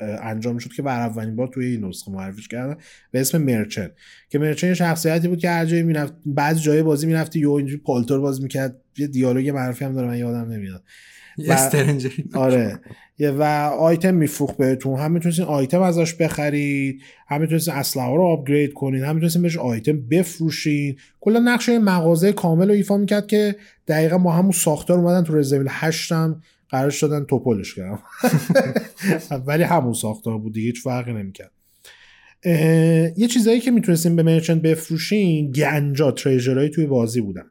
انجام 0.00 0.58
شد 0.58 0.72
که 0.72 0.82
برای 0.82 1.00
اولین 1.00 1.36
بار 1.36 1.48
توی 1.48 1.66
این 1.66 1.84
نسخه 1.84 2.12
معرفیش 2.12 2.48
کردن 2.48 2.76
به 3.10 3.20
اسم 3.20 3.42
merchant. 3.42 3.90
که 4.30 4.38
مرچن 4.38 4.66
یه 4.66 4.74
شخصیتی 4.74 5.28
بود 5.28 5.38
که 5.38 5.50
هر 5.50 5.66
جایی 5.66 5.82
می‌رفت 5.82 6.14
بعضی 6.26 6.60
جای 6.60 6.82
بازی 6.82 7.06
می‌رفتی 7.06 7.38
یا 7.38 7.58
اینجوری 7.58 7.82
پالتور 7.82 8.20
باز 8.20 8.42
می‌کرد. 8.42 8.80
یه 8.98 9.06
دیالوگ 9.06 9.48
معرفی 9.48 9.84
هم 9.84 9.94
داره 9.94 10.08
من 10.08 10.18
یادم 10.18 10.52
نمیاد. 10.52 10.84
یه 11.38 11.52
استرنجری 11.52 12.24
آره. 12.34 12.80
یه 13.18 13.30
و 13.30 13.42
آیتم 13.78 14.14
میفروخت 14.14 14.56
بهتون. 14.56 14.98
هم 14.98 15.12
می‌تونستین 15.12 15.44
آیتم 15.44 15.82
ازش 15.82 16.14
بخرید. 16.14 17.02
هم 17.28 17.40
می‌تونستین 17.40 17.74
اسلحه 17.74 18.06
ها 18.06 18.16
رو 18.16 18.22
آپگرید 18.22 18.72
کنید 18.72 19.02
هم 19.02 19.14
می‌تونستین 19.14 19.42
بهش 19.42 19.56
آیتم 19.56 20.08
بفروشید 20.08 20.98
کلا 21.20 21.38
نقش 21.38 21.68
مغازه 21.68 22.32
کامل 22.32 22.68
رو 22.68 22.74
ایفا 22.74 22.96
می‌کرد 22.96 23.26
که 23.26 23.56
دقیقا 23.88 24.18
با 24.18 24.32
همون 24.32 24.52
ساختار 24.52 24.98
اومدن 24.98 25.24
تو 25.24 25.36
رزیدنت 25.36 25.66
8 25.70 26.12
هم 26.12 26.42
قرار 26.68 26.90
شدن 26.90 27.24
توپلش 27.24 27.74
کردم 27.74 27.98
ولی 29.46 29.62
همون 29.62 29.92
ساختار 29.92 30.38
بود 30.38 30.54
دیگه 30.54 30.66
هیچ 30.66 30.82
فرقی 30.82 31.12
نمی‌کرد. 31.12 31.50
یه 33.16 33.28
چیزایی 33.30 33.60
که 33.60 33.70
می‌تونستین 33.70 34.16
به 34.16 34.22
مرچنت 34.22 34.62
بفروشین 34.62 35.50
گنجا 35.50 36.10
تریژرهایی 36.10 36.70
توی 36.70 36.86
بازی 36.86 37.20
بودن. 37.20 37.44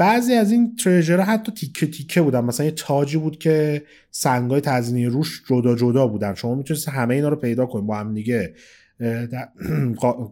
بعضی 0.00 0.34
از 0.34 0.52
این 0.52 0.76
تریژرها 0.76 1.24
حتی 1.24 1.52
تیکه 1.52 1.86
تیکه 1.86 2.22
بودن. 2.22 2.40
مثلا 2.40 2.66
یه 2.66 2.72
تاجی 2.72 3.18
بود 3.18 3.38
که 3.38 3.82
سنگای 4.10 4.60
تزینی 4.60 5.06
روش 5.06 5.42
جدا 5.48 5.76
جدا 5.76 6.06
بودن. 6.06 6.34
شما 6.34 6.54
می‌تونستید 6.54 6.94
همه 6.94 7.14
اینا 7.14 7.28
رو 7.28 7.36
پیدا 7.36 7.66
کنید 7.66 7.86
با 7.86 7.96
هم 7.96 8.14
دیگه. 8.14 8.54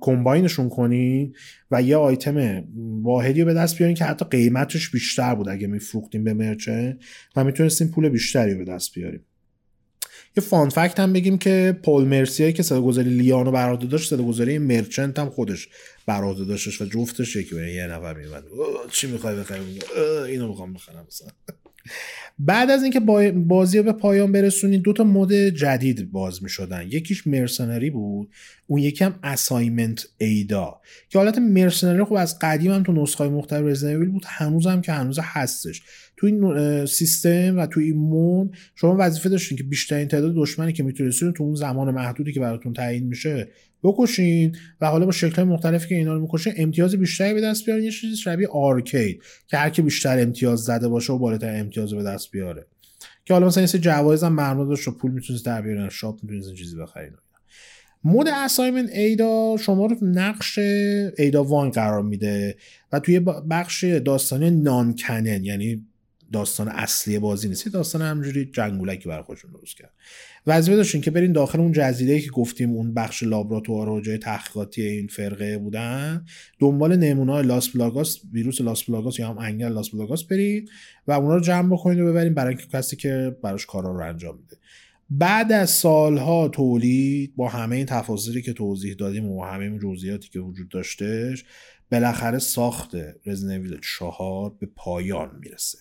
کمباینشون 0.00 0.68
کنین 0.76 1.34
و 1.70 1.82
یه 1.82 1.96
آیتم 1.96 2.64
واحدی 3.02 3.40
رو 3.40 3.46
به 3.46 3.54
دست 3.54 3.78
بیارین 3.78 3.96
که 3.96 4.04
حتی 4.04 4.24
قیمتش 4.24 4.90
بیشتر 4.90 5.34
بود 5.34 5.48
اگه 5.48 5.66
میفروختیم 5.66 6.24
به 6.24 6.34
مرچنت 6.34 6.96
و 7.36 7.44
می‌تونستیم 7.44 7.88
پول 7.88 8.08
بیشتری 8.08 8.52
رو 8.52 8.58
به 8.58 8.72
دست 8.72 8.94
بیاریم 8.94 9.20
یه 10.38 10.42
فان 10.42 10.68
فکت 10.68 11.00
هم 11.00 11.12
بگیم 11.12 11.38
که 11.38 11.78
پول 11.82 12.04
مرسیایی 12.04 12.52
که 12.52 12.62
صداگذاری 12.62 13.10
لیانو 13.10 13.50
بر 13.50 13.70
عهده 13.70 13.86
داشت 13.86 14.10
صداگذاری 14.10 14.58
مرچنت 14.58 15.18
هم 15.18 15.30
خودش 15.30 15.68
بر 16.06 16.22
عهده 16.24 16.44
داشتش 16.44 16.82
و 16.82 16.84
جفتش 16.84 17.36
یکی 17.36 17.72
یه 17.74 17.86
نفر 17.86 18.14
میومد 18.14 18.44
چی 18.92 19.06
می‌خوای 19.06 19.36
بخری؟ 19.36 19.60
میگه 19.60 19.80
"اه، 19.96 20.22
اینو 20.22 20.48
می‌خوام 20.48 20.72
بخرم 20.72 21.06
مثلا. 21.08 21.28
بعد 22.38 22.70
از 22.70 22.82
اینکه 22.82 23.00
با- 23.00 23.30
بازی 23.30 23.78
رو 23.78 23.84
به 23.84 23.92
پایان 23.92 24.32
برسونید 24.32 24.82
دو 24.82 24.92
تا 24.92 25.04
مود 25.04 25.32
جدید 25.32 26.12
باز 26.12 26.42
می 26.42 26.48
شدن 26.48 26.86
یکیش 26.90 27.26
مرسنری 27.26 27.90
بود 27.90 28.28
اون 28.66 28.80
یکی 28.80 29.04
هم 29.04 29.18
اسایمنت 29.22 30.06
ایدا. 30.18 30.80
که 31.08 31.18
حالت 31.18 31.38
مرسنری 31.38 32.04
خب 32.04 32.12
از 32.12 32.38
قدیم 32.38 32.72
هم 32.72 32.82
تو 32.82 32.92
نسخه 32.92 33.28
مختلف 33.28 33.64
رزیدنت 33.64 34.08
بود 34.08 34.22
هنوز 34.26 34.66
هم 34.66 34.82
که 34.82 34.92
هنوز 34.92 35.18
هستش. 35.22 35.82
تو 36.18 36.26
این 36.26 36.86
سیستم 36.86 37.58
و 37.58 37.66
تو 37.66 37.80
این 37.80 37.96
mode 37.96 38.56
شما 38.74 38.96
وظیفه 38.98 39.28
داشتین 39.28 39.58
که 39.58 39.64
بیشترین 39.64 40.08
تعداد 40.08 40.34
دشمنی 40.36 40.72
که 40.72 40.82
می‌تونستین 40.82 41.32
تو 41.32 41.44
اون 41.44 41.54
زمان 41.54 41.94
محدودی 41.94 42.32
که 42.32 42.40
براتون 42.40 42.72
تعیین 42.72 43.06
میشه 43.06 43.48
بکشین 43.82 44.56
و 44.80 44.86
حالا 44.86 45.06
با 45.06 45.12
شکل 45.12 45.42
مختلفی 45.42 45.88
که 45.88 45.94
اینا 45.94 46.14
رو 46.14 46.20
می‌کشین 46.20 46.52
امتیاز 46.56 46.94
بیشتری 46.94 47.34
به 47.34 47.40
دست 47.40 47.66
بیارین. 47.66 47.84
یه 47.84 47.90
چیزی 47.90 48.16
شبیه 48.16 48.48
arcade 48.48 49.22
که 49.46 49.56
هر 49.56 49.70
کی 49.70 49.82
بیشتر 49.82 50.18
امتیاز 50.18 50.60
زده 50.60 50.88
باشه 50.88 51.12
و 51.12 51.18
بالاتر 51.18 51.60
امتیاز 51.60 51.94
به 51.94 52.02
دست 52.02 52.30
بیاره. 52.30 52.66
که 53.24 53.34
حالا 53.34 53.46
مثلا 53.46 53.60
یه 53.60 53.66
سری 53.66 53.80
جوایز 53.80 54.24
هم 54.24 54.32
مرموز 54.32 54.68
داشت 54.68 54.88
و 54.88 54.90
پول 54.90 55.10
می‌تونید 55.10 55.42
در 55.44 55.62
بیارین 55.62 55.88
shop 55.88 56.18
می‌تونید 56.22 56.56
چیزی 56.56 56.76
بخرین 56.76 57.12
mode 58.04 58.28
Assignment 58.28 58.90
Ada 58.90 59.56
شما 59.60 59.86
رو 59.86 59.96
نقش 60.02 60.58
Ada 61.18 61.44
Wong 61.44 61.70
قرار 61.70 62.02
میده 62.02 62.56
و 62.92 63.00
توی 63.00 63.20
بخش 63.50 63.84
داستانی 63.84 64.50
non-canon 64.50 65.44
یعنی 65.44 65.86
داستان 66.32 66.68
اصلی 66.68 67.18
بازی 67.18 67.48
نیست. 67.48 67.68
داستان 67.68 68.02
همجوری 68.02 68.44
جنگولکی 68.44 69.08
برای 69.08 69.22
خودشون 69.22 69.50
درست 69.50 69.76
کرد. 69.76 69.92
وظیفه 70.46 70.76
داشتین 70.76 71.00
که 71.00 71.10
برین 71.10 71.32
داخل 71.32 71.60
اون 71.60 71.72
جزیره 71.72 72.20
که 72.20 72.30
گفتیم 72.30 72.70
اون 72.70 72.94
بخش 72.94 73.22
لابراتوار 73.22 73.88
و 73.88 74.00
جای 74.00 74.18
تحقیقاتی 74.18 74.82
این 74.82 75.06
فرقه 75.06 75.58
بودن 75.58 76.24
دنبال 76.58 76.96
نمونه 76.96 77.32
های 77.32 77.46
Las 77.46 77.70
Plagas 77.70 78.20
ویروس 78.32 78.60
Las 78.60 78.84
Plagas 78.84 79.18
یا 79.18 79.28
هم 79.28 79.38
انگل 79.38 79.72
Las 79.72 79.90
Plagas 79.90 80.24
برید 80.24 80.70
و 81.06 81.12
اونا 81.12 81.34
رو 81.34 81.40
جمع 81.40 81.72
بکنید 81.72 82.00
و 82.00 82.06
ببرین 82.06 82.34
برای 82.34 82.56
کسی 82.72 82.96
که 82.96 83.36
براش 83.42 83.66
کارا 83.66 83.92
رو 83.92 84.08
انجام 84.08 84.38
میده 84.38 84.56
بعد 85.10 85.52
از 85.52 85.70
سالها 85.70 86.48
تولید 86.48 87.36
با 87.36 87.48
همه 87.48 87.76
این 87.76 87.86
تفاصیلی 87.86 88.42
که 88.42 88.52
توضیح 88.52 88.94
دادیم 88.94 89.28
و 89.28 89.44
همه 89.44 89.64
این 89.64 89.78
جزئیاتی 89.78 90.28
که 90.28 90.40
وجود 90.40 90.68
داشتش 90.68 91.44
بالاخره 91.92 92.38
ساخت 92.38 92.96
Resident 93.26 93.62
Evil 93.62 93.80
4 93.98 94.52
به 94.60 94.66
پایان 94.76 95.30
می‌رسه. 95.40 95.78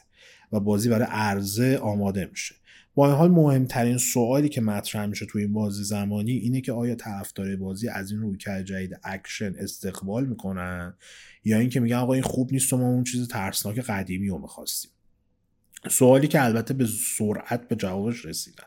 و 0.52 0.60
بازی 0.60 0.90
برای 0.90 1.08
عرضه 1.10 1.78
آماده 1.78 2.26
میشه. 2.26 2.56
با 2.96 3.08
این 3.08 3.16
حال 3.16 3.32
مهمترین 3.32 3.98
سوالی 3.98 4.50
که 4.50 4.62
مطرح 4.62 5.06
میشه 5.06 5.26
توی 5.26 5.42
این 5.42 5.54
بازی 5.54 5.84
زمانی 5.84 6.32
اینه 6.32 6.62
که 6.62 6.72
آیا 6.72 6.96
طرفدار 6.96 7.56
بازی 7.56 7.90
از 7.90 8.12
این 8.12 8.22
رویکرد 8.22 8.66
جدید 8.66 9.00
اکشن 9.04 9.54
استقبال 9.60 10.26
می‌کنن 10.26 10.94
یا 11.44 11.60
اینکه 11.60 11.80
میگن 11.80 11.96
آقا 11.96 12.14
این 12.14 12.24
خوب 12.24 12.54
نیست 12.54 12.74
و 12.74 12.78
ما 12.78 12.88
اون 12.88 13.04
چیز 13.04 13.28
ترسناک 13.28 13.80
قدیمی 13.80 14.30
رو 14.30 14.38
می‌خواستیم. 14.38 14.92
سوالی 15.90 16.28
که 16.28 16.44
البته 16.44 16.74
به 16.74 16.88
سرعت 17.18 17.68
به 17.68 17.76
جوابش 17.76 18.26
رسیدن 18.26 18.64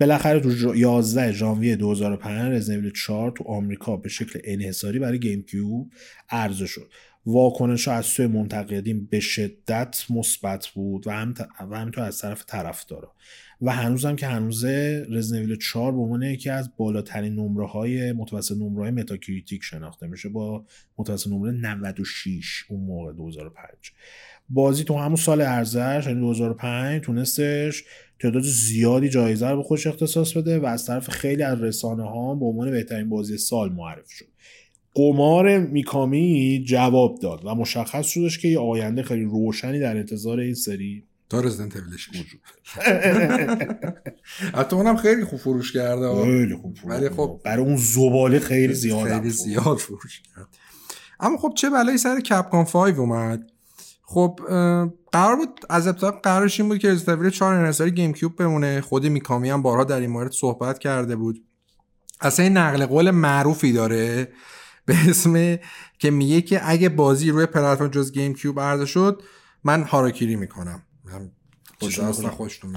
بالاخره 0.00 0.40
تو 0.40 0.50
ژ- 0.50 0.76
11 0.76 1.32
ژانویه 1.32 1.76
2005 1.76 2.52
Resident 2.52 2.79
Evil 2.79 2.92
4 2.92 3.30
تو 3.30 3.44
آمریکا 3.44 3.96
به 3.96 4.08
شکل 4.08 4.40
انحصاری 4.44 4.98
برای 4.98 5.20
GameCube 5.20 5.90
عرضه 6.30 6.66
شد. 6.66 6.90
واکنش 7.26 7.88
از 7.88 8.06
سوی 8.06 8.26
منتقدین 8.26 9.06
به 9.06 9.20
شدت 9.20 10.04
مثبت 10.10 10.66
بود 10.66 11.06
و 11.06 11.10
هم 11.10 11.34
و 11.70 11.78
همینطور 11.78 12.04
از 12.04 12.18
طرف 12.18 12.44
طرفدارا. 12.46 13.12
و 13.62 13.72
هنوزم 13.72 14.16
که 14.16 14.26
هنوزه 14.26 15.06
Resident 15.10 15.41
Evil 15.41 15.56
4 15.56 15.92
به 15.92 15.98
عنوان 15.98 16.22
یکی 16.22 16.50
از 16.50 16.70
بالاترین 16.76 17.34
نمره 17.34 17.66
های 17.66 18.12
متوسط 18.12 18.56
نمره 18.56 18.82
های 18.82 18.90
Metacritic 18.90 19.62
شناخته 19.62 20.06
میشه 20.06 20.28
با 20.28 20.64
متوسط 20.98 21.26
نمره 21.26 21.52
96 21.52 22.64
اون 22.68 22.80
موقع 22.80 23.12
2005 23.12 23.68
بازی 24.48 24.84
تو 24.84 24.98
همون 24.98 25.16
سال 25.16 25.40
عرضش 25.40 26.04
یعنی 26.06 26.20
2005 26.20 27.02
تونستش 27.02 27.84
تعداد 28.18 28.42
زیادی 28.42 29.08
جایزه 29.08 29.48
رو 29.50 29.56
به 29.56 29.62
خودش 29.62 29.86
اختصاص 29.86 30.36
بده 30.36 30.58
و 30.58 30.66
از 30.66 30.86
طرف 30.86 31.10
خیلی 31.10 31.42
از 31.42 31.62
رسانه 31.62 32.02
ها 32.02 32.34
به 32.34 32.44
عنوان 32.44 32.70
بهترین 32.70 33.08
بازی 33.08 33.38
سال 33.38 33.72
معرفی 33.72 34.16
شد. 34.16 34.31
قمار 34.94 35.58
میکامی 35.58 36.64
جواب 36.68 37.18
داد 37.18 37.40
و 37.44 37.54
مشخص 37.54 38.06
شدش 38.06 38.38
که 38.38 38.48
یه 38.48 38.58
آینده 38.58 39.02
خیلی 39.02 39.24
روشنی 39.24 39.80
در 39.80 39.96
انتظار 39.96 40.40
این 40.40 40.54
سری 40.54 41.04
تا 41.32 41.40
رزیدنت 41.40 41.76
وجود 41.76 42.40
حتی 44.58 44.76
اونم 44.76 44.96
خیلی 44.96 45.24
خوب 45.24 45.38
فروش 45.38 45.72
کرده. 45.72 46.22
خیلی 46.22 46.56
خوب 46.56 46.76
فروش 46.76 46.92
ولی. 46.92 47.08
خب 47.08 47.40
برای 47.44 47.64
اون 47.64 47.76
زباله 47.76 48.38
خیلی 48.38 48.74
زیاد 48.74 49.08
خیلی. 49.08 49.30
زیاد 49.30 49.78
فروش 49.78 50.22
کرد. 50.22 50.48
اما 51.20 51.36
خب 51.36 51.52
چه 51.56 51.70
بلایی 51.70 51.98
سر 51.98 52.20
کپکان 52.20 52.64
5 52.64 52.98
اومد؟ 52.98 53.50
خب 54.02 54.40
قرار 55.12 55.36
بود 55.36 55.60
از 55.70 55.86
ابتدا 55.86 56.10
قرارش 56.10 56.60
این 56.60 56.68
بود 56.68 56.78
که 56.78 56.90
رزیدنت 56.90 57.28
4 57.28 57.54
انحصاری 57.54 57.90
گیم 57.90 58.12
کیوب 58.12 58.36
بمونه. 58.36 58.80
خود 58.80 59.06
میکامی 59.06 59.50
هم 59.50 59.62
بارها 59.62 59.84
در 59.84 60.00
این 60.00 60.10
مورد 60.10 60.32
صحبت 60.32 60.78
کرده 60.78 61.16
بود. 61.16 61.44
اصلا 62.20 62.44
این 62.44 62.56
نقل 62.56 62.86
قول 62.86 63.10
معروفی 63.10 63.72
داره. 63.72 64.28
به 64.86 64.96
اسم 65.08 65.58
که 65.98 66.10
میگه 66.10 66.42
که 66.42 66.60
اگه 66.70 66.88
بازی 66.88 67.30
روی 67.30 67.46
پلتفرم 67.46 67.88
جز 67.88 68.12
گیم 68.12 68.34
کیوب 68.34 68.60
عرضه 68.60 68.86
شد 68.86 69.22
من 69.64 69.82
هاراکیری 69.82 70.36
می‌کنم. 70.36 70.82
اصلا. 72.08 72.30
خوشتون 72.30 72.76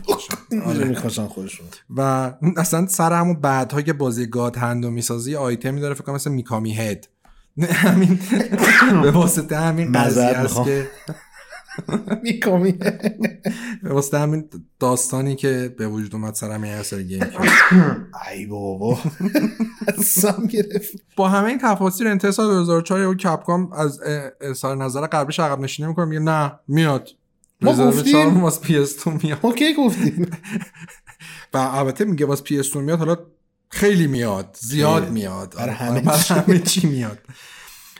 خودشون. 1.27 1.67
و 1.89 2.31
اصلا 2.57 2.87
سر 2.87 3.13
همون 3.13 3.41
بعدها 3.41 3.81
که 3.81 3.93
بازی 3.93 4.25
گاد 4.27 4.57
هندو 4.57 4.91
می‌سازی 4.91 5.35
آیتمی 5.35 5.81
داره 5.81 5.93
فکر 5.93 6.03
کنم 6.03 6.15
مثل 6.15 6.31
میکامی 6.31 6.73
هد. 6.73 7.07
همین. 7.61 8.19
به 9.01 9.11
واسطه 9.11 9.57
همین 9.57 9.91
قضیه 9.91 10.23
است. 10.23 10.63
که 10.63 10.87
میکامی 12.23 12.71
به 13.83 13.93
واسطه 13.93 14.19
همین 14.19 14.49
داستانی 14.79 15.35
که 15.35 15.75
به 15.77 15.87
وجود 15.87 16.15
اومد 16.15 16.33
سر 16.33 16.51
همین 16.51 16.71
اثر 16.71 17.01
گیم. 17.01 17.23
ای 18.31 18.45
بابا 18.45 18.99
اصلا 19.97 20.45
گرفت 20.45 20.91
با 21.15 21.29
همه 21.29 21.47
این 21.47 21.59
تفاصیل 21.59 22.07
انتهای 22.07 22.31
سال 22.31 22.47
2004 22.47 22.99
یهو 22.99 23.13
Capcom 23.13 23.73
از 23.73 23.99
اظهار 24.41 24.77
نظر 24.77 25.07
قبلش 25.07 25.39
عقب 25.39 25.59
نشینی 25.59 25.87
می‌کنه 25.87 26.05
میگه 26.05 26.21
نه 26.21 26.59
میاد 26.67 27.09
ما 27.61 27.73
گفتیم. 27.73 28.43
واس 28.43 28.59
PS2 28.59 29.11
میاد 29.11 29.39
گفتیم 29.77 30.31
و 31.53 31.57
البته 31.57 32.05
میگه 32.05 32.25
واس 32.25 32.43
PS2 32.43 32.81
میاد 32.81 32.99
حالا 32.99 33.17
خیلی 33.69 34.07
میاد 34.07 34.57
زیاد. 34.59 35.11
میاد 35.11 35.55
برای 35.57 35.75
آره،. 35.75 36.01
همه 36.27 36.59
چی 36.59 36.87
میاد 36.87 37.19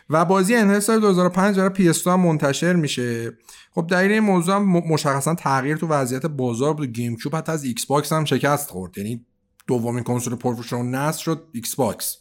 و 0.09 0.25
بازی 0.25 0.55
انتهای 0.55 0.81
سال 0.81 0.99
2005 0.99 1.57
برای 1.57 1.69
PS 1.69 2.07
هم 2.07 2.19
منتشر 2.19 2.73
میشه. 2.73 3.37
خب 3.71 3.87
دلیل 3.89 4.11
این 4.11 4.19
موضوع 4.19 4.55
هم 4.55 4.63
مشخصا 4.63 5.35
تغییر 5.35 5.77
تو 5.77 5.87
وضعیت 5.87 6.25
بازار 6.25 6.73
بود. 6.73 6.87
GameCube 6.87 7.35
حتی 7.35 7.51
از 7.51 7.63
Xbox 7.63 8.13
هم 8.13 8.25
شکست 8.25 8.69
خورد. 8.69 8.97
یعنی 8.97 9.25
دومین 9.67 10.03
کنسول 10.03 10.35
پرفروش 10.35 10.73
اون 10.73 10.95
نسل 10.95 11.19
شد 11.19 11.47
Xbox 11.51 12.17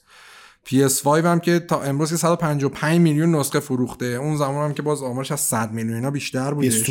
PS5 0.67 1.07
هم 1.07 1.41
که 1.41 1.59
تا 1.61 1.83
امروز 1.83 2.11
که 2.11 2.17
155 2.17 3.01
میلیون 3.01 3.35
نسخه 3.35 3.61
فروخته. 3.61 4.07
اون 4.07 4.37
زمان 4.37 4.65
هم 4.65 4.75
که 4.75 4.83
باز 4.83 5.03
آمارش 5.03 5.33
از 5.33 5.41
100 5.41 5.73
میلیون 5.73 5.95
اینا 5.95 6.11
بیشتر 6.11 6.55
بودش. 6.55 6.91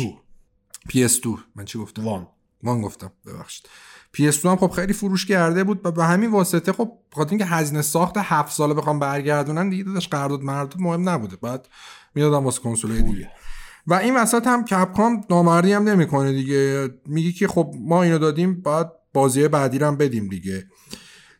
PS2 0.88 1.28
من 1.56 1.64
چی 1.64 1.78
گفتم؟ 1.78 2.04
One. 2.04 2.26
One 2.62 2.82
گفتم. 2.82 3.12
ببخشید. 3.26 3.68
PS2 4.16 4.44
هم 4.44 4.56
خب 4.56 4.70
خیلی 4.70 4.92
فروش 4.92 5.26
کرده 5.26 5.64
بود 5.64 5.80
و 5.84 5.90
به 5.90 6.04
همین 6.04 6.30
واسطه 6.30 6.72
خب 6.72 6.92
بخاطر 7.12 7.30
اینکه 7.30 7.44
هزینه 7.44 7.82
ساخت 7.82 8.16
هفت 8.16 8.52
ساله 8.52 8.74
بخوان 8.74 8.98
برگردونن 8.98 9.70
دیگه 9.70 9.84
داداش 9.84 10.08
قرارداد 10.08 10.42
مردود 10.42 10.80
مهم 10.82 11.08
نبوده. 11.08 11.36
بعد 11.36 11.68
می‌دادم 12.14 12.44
واسه 12.44 12.60
کنسول 12.60 13.00
دیگه. 13.00 13.30
و 13.86 13.94
این 13.94 14.16
وسط 14.16 14.46
هم 14.46 14.64
Capcom 14.64 15.24
نامردی 15.30 15.72
هم 15.72 15.88
نمی‌کنه 15.88 16.32
دیگه. 16.32 16.88
میگه 17.06 17.32
که 17.32 17.48
خب 17.48 17.74
ما 17.80 18.02
اینو 18.02 18.18
دادیم 18.18 18.60
باید 18.60 18.86
بازی 19.12 19.48
بعدی 19.48 19.78
رو 19.78 19.86
هم 19.86 19.96
بدیم 19.96 20.28
دیگه. 20.28 20.64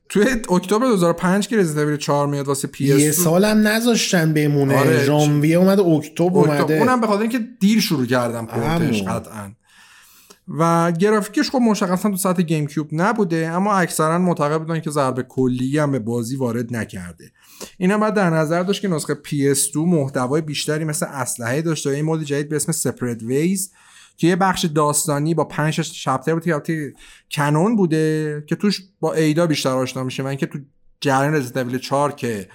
توی 0.09 0.27
اکتبر 0.51 0.87
2005 0.87 1.49
که 1.49 1.57
Resident 1.57 1.87
Evil 1.87 1.97
4 1.97 2.27
میاد 2.27 2.49
واسه 2.49 2.69
پی 2.69 2.85
یه 2.85 3.13
سالم 3.13 3.69
نذاشتن 3.69 4.33
بمونه. 4.33 4.79
آره. 4.79 5.05
ژانویه 5.05 5.57
اومده 5.57 5.83
اکتبر 5.83 6.39
اومده. 6.39 6.79
اونم 6.79 7.01
به 7.01 7.07
خاطر 7.07 7.21
اینکه 7.23 7.41
دیر 7.61 7.81
شروع 7.81 8.07
کردم 8.07 8.47
پورتش. 8.47 9.03
قطعا. 9.03 9.53
و 10.49 10.93
گرافیکش 10.93 11.51
خب 11.51 11.59
مشخصا 11.59 12.11
تو 12.11 12.17
سطح 12.17 12.43
GameCube 12.43 12.89
نبوده 12.93 13.49
اما 13.49 13.75
اکثرا 13.75 14.19
معتقد 14.19 14.59
بودن 14.59 14.81
که 14.81 14.91
ضربه 14.91 15.23
کلی 15.23 15.79
هم 15.79 15.93
به 15.93 15.99
بازی 15.99 16.37
وارد 16.37 16.77
نکرده. 16.77 17.33
اینا 17.79 17.99
بعد 17.99 18.15
در 18.15 18.31
نظر 18.31 18.63
داشت 18.63 18.83
که 18.83 18.89
نسخه 18.89 19.15
PS2 19.15 19.77
محتوای 19.77 20.41
بیشتری 20.41 20.85
مثل 20.85 21.07
اسلحه 21.07 21.63
داشته. 21.63 21.91
این 21.91 22.05
مود 22.05 22.23
جدید 22.23 22.49
به 22.49 22.57
اسم 22.57 22.73
سپرد 22.73 23.23
ویز 23.23 23.73
که 24.17 24.27
یه 24.27 24.37
بخش 24.37 24.65
داستانی 24.65 25.35
با 25.35 25.45
5 25.45 25.81
چپتر 25.81 26.35
بود 26.35 26.63
که 26.63 26.93
کنون 27.31 27.77
بوده 27.77 28.45
که 28.47 28.57
توش 28.57 28.81
با 29.01 29.15
ایدا 29.15 29.47
بیشتر 29.47 29.71
آشنا 29.71 30.05
میشه. 30.05 30.23
من 30.23 30.37
که 30.37 30.47
تو 30.47 30.59
جریان 31.01 31.35
رزیدنت 31.35 31.67
ایول 31.67 31.79
4 31.79 32.13
که 32.13 32.49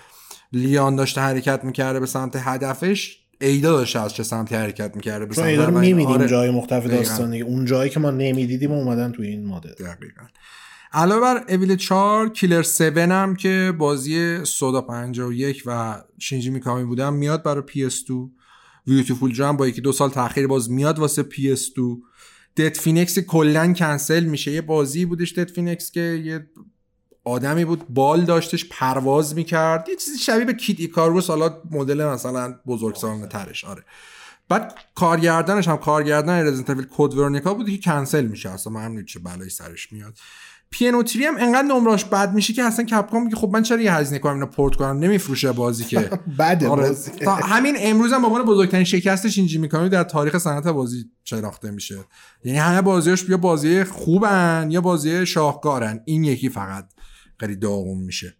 لیان 0.53 0.95
داشته 0.95 1.21
حرکت 1.21 1.63
می‌کرده 1.63 1.99
به 1.99 2.05
سمت 2.05 2.35
هدفش 2.35 3.18
ایدا 3.41 3.71
داشته 3.71 3.99
از 3.99 4.13
چه 4.13 4.23
سمتی 4.23 4.55
حرکت 4.55 4.95
می‌کرده 4.95 5.25
به 5.25 5.33
سمت 5.33 5.59
رو. 5.59 5.79
میمیدیم 5.79 6.15
آره. 6.15 6.27
جای 6.27 6.51
مختلف. 6.51 6.85
داستانی 6.85 7.41
اون 7.41 7.65
جایی 7.65 7.89
که 7.89 7.99
ما 7.99 8.11
نمی‌دیدیم 8.11 8.71
اومدن 8.71 9.11
تو 9.11 9.21
این 9.21 9.45
مدل 9.45 9.69
دقیقا 9.69 10.23
علاوه 10.93 11.21
بر 11.21 11.45
Evil 11.53 11.75
4 11.75 12.29
Killer 12.29 12.59
7 12.59 12.81
هم 12.81 13.35
که 13.35 13.73
بازی 13.77 14.45
Suda 14.45 14.81
51 14.81 15.63
و 15.65 16.01
شینجی 16.17 16.49
میکامی 16.49 16.85
بودن 16.85 17.13
میاد 17.13 17.43
برای 17.43 17.63
PS2 17.67 18.13
Viewtiful 18.85 19.33
Joe 19.33 19.57
با 19.57 19.67
یکی 19.67 19.81
دو 19.81 19.91
سال 19.91 20.09
تاخیر 20.09 20.47
باز 20.47 20.71
میاد 20.71 20.99
واسه 20.99 21.23
PS2 21.23 21.81
Dead 22.57 22.77
Phoenix 22.77 23.19
کلا 23.19 23.73
کنسل 23.73 24.23
میشه 24.23 24.51
یه 24.51 24.61
بازی 24.61 25.05
بودش 25.05 25.33
Dead 25.33 25.51
Phoenix 25.51 25.91
که 25.91 26.01
یه 26.01 26.47
آدمی 27.23 27.65
بود 27.65 27.87
بال 27.89 28.21
داشتش 28.21 28.65
پرواز 28.69 29.35
می‌کرد. 29.35 29.89
یه 29.89 29.95
چیزی 29.95 30.17
شبیه 30.17 30.45
به 30.45 30.53
Kid 30.53 30.79
Icarus 30.79 31.29
حالا 31.29 31.61
مدل 31.71 32.05
مثلا 32.05 32.55
بزرگسالانه 32.67 33.27
ترش. 33.27 33.65
آره. 33.65 33.83
بعد 34.49 34.75
کارگردانش 34.95 35.67
هم 35.67 35.77
کارگردان 35.77 36.47
Resident 36.47 36.69
Evil 36.69 36.87
Code 36.91 37.13
Veronica 37.13 37.53
بودی 37.53 37.77
که 37.77 37.91
کنسل 37.91 38.25
میشه. 38.25 38.49
اصلا 38.49 38.73
من 38.73 39.05
چه 39.05 39.19
بلایی 39.19 39.49
سرش 39.49 39.91
میاد. 39.91 40.17
پینو 40.71 41.03
تری 41.03 41.25
هم 41.25 41.37
انقدر 41.37 41.67
نمراش 41.67 42.05
بد 42.05 42.33
میشه 42.33 42.53
که 42.53 42.63
اصلا 42.63 42.85
کپکام 42.85 43.23
میگه 43.23 43.35
خب 43.35 43.49
من 43.53 43.63
چرا 43.63 43.81
یه 43.81 43.93
هزینه 43.93 44.19
کنم 44.19 44.33
اینو 44.33 44.45
پورت 44.45 44.75
کنم؟ 44.75 44.99
نمیفروشه 44.99 45.51
بازی 45.51 45.83
که. 45.83 45.99
بده 46.39 46.67
آره. 46.67 46.87
بازی. 46.87 47.11
تا 47.11 47.35
همین 47.35 47.75
امروز 47.79 48.13
هم 48.13 48.21
به 48.21 48.27
عنوان 48.27 48.45
بزرگترین 48.45 48.83
شکست 48.83 49.29
شینجی 49.29 49.57
میکامی 49.57 49.89
در 49.89 50.03
تاریخ 50.03 50.37
صنعت 50.37 50.67
بازی 50.67 51.05
شناخته 51.23 51.71
میشه. 51.71 51.97
یعنی 52.43 52.57
همه 52.57 52.81
بازیاش 52.81 53.29
یا 53.29 53.37
بازی 53.37 53.83
خوبن 53.83 54.67
یا 54.71 54.81
بازی 54.81 55.25
شاهکارن. 55.25 56.01
این 56.05 56.23
یکی 56.23 56.49
فقط 56.49 56.85
خیلی 57.39 57.55
داغون 57.55 57.97
میشه. 57.97 58.38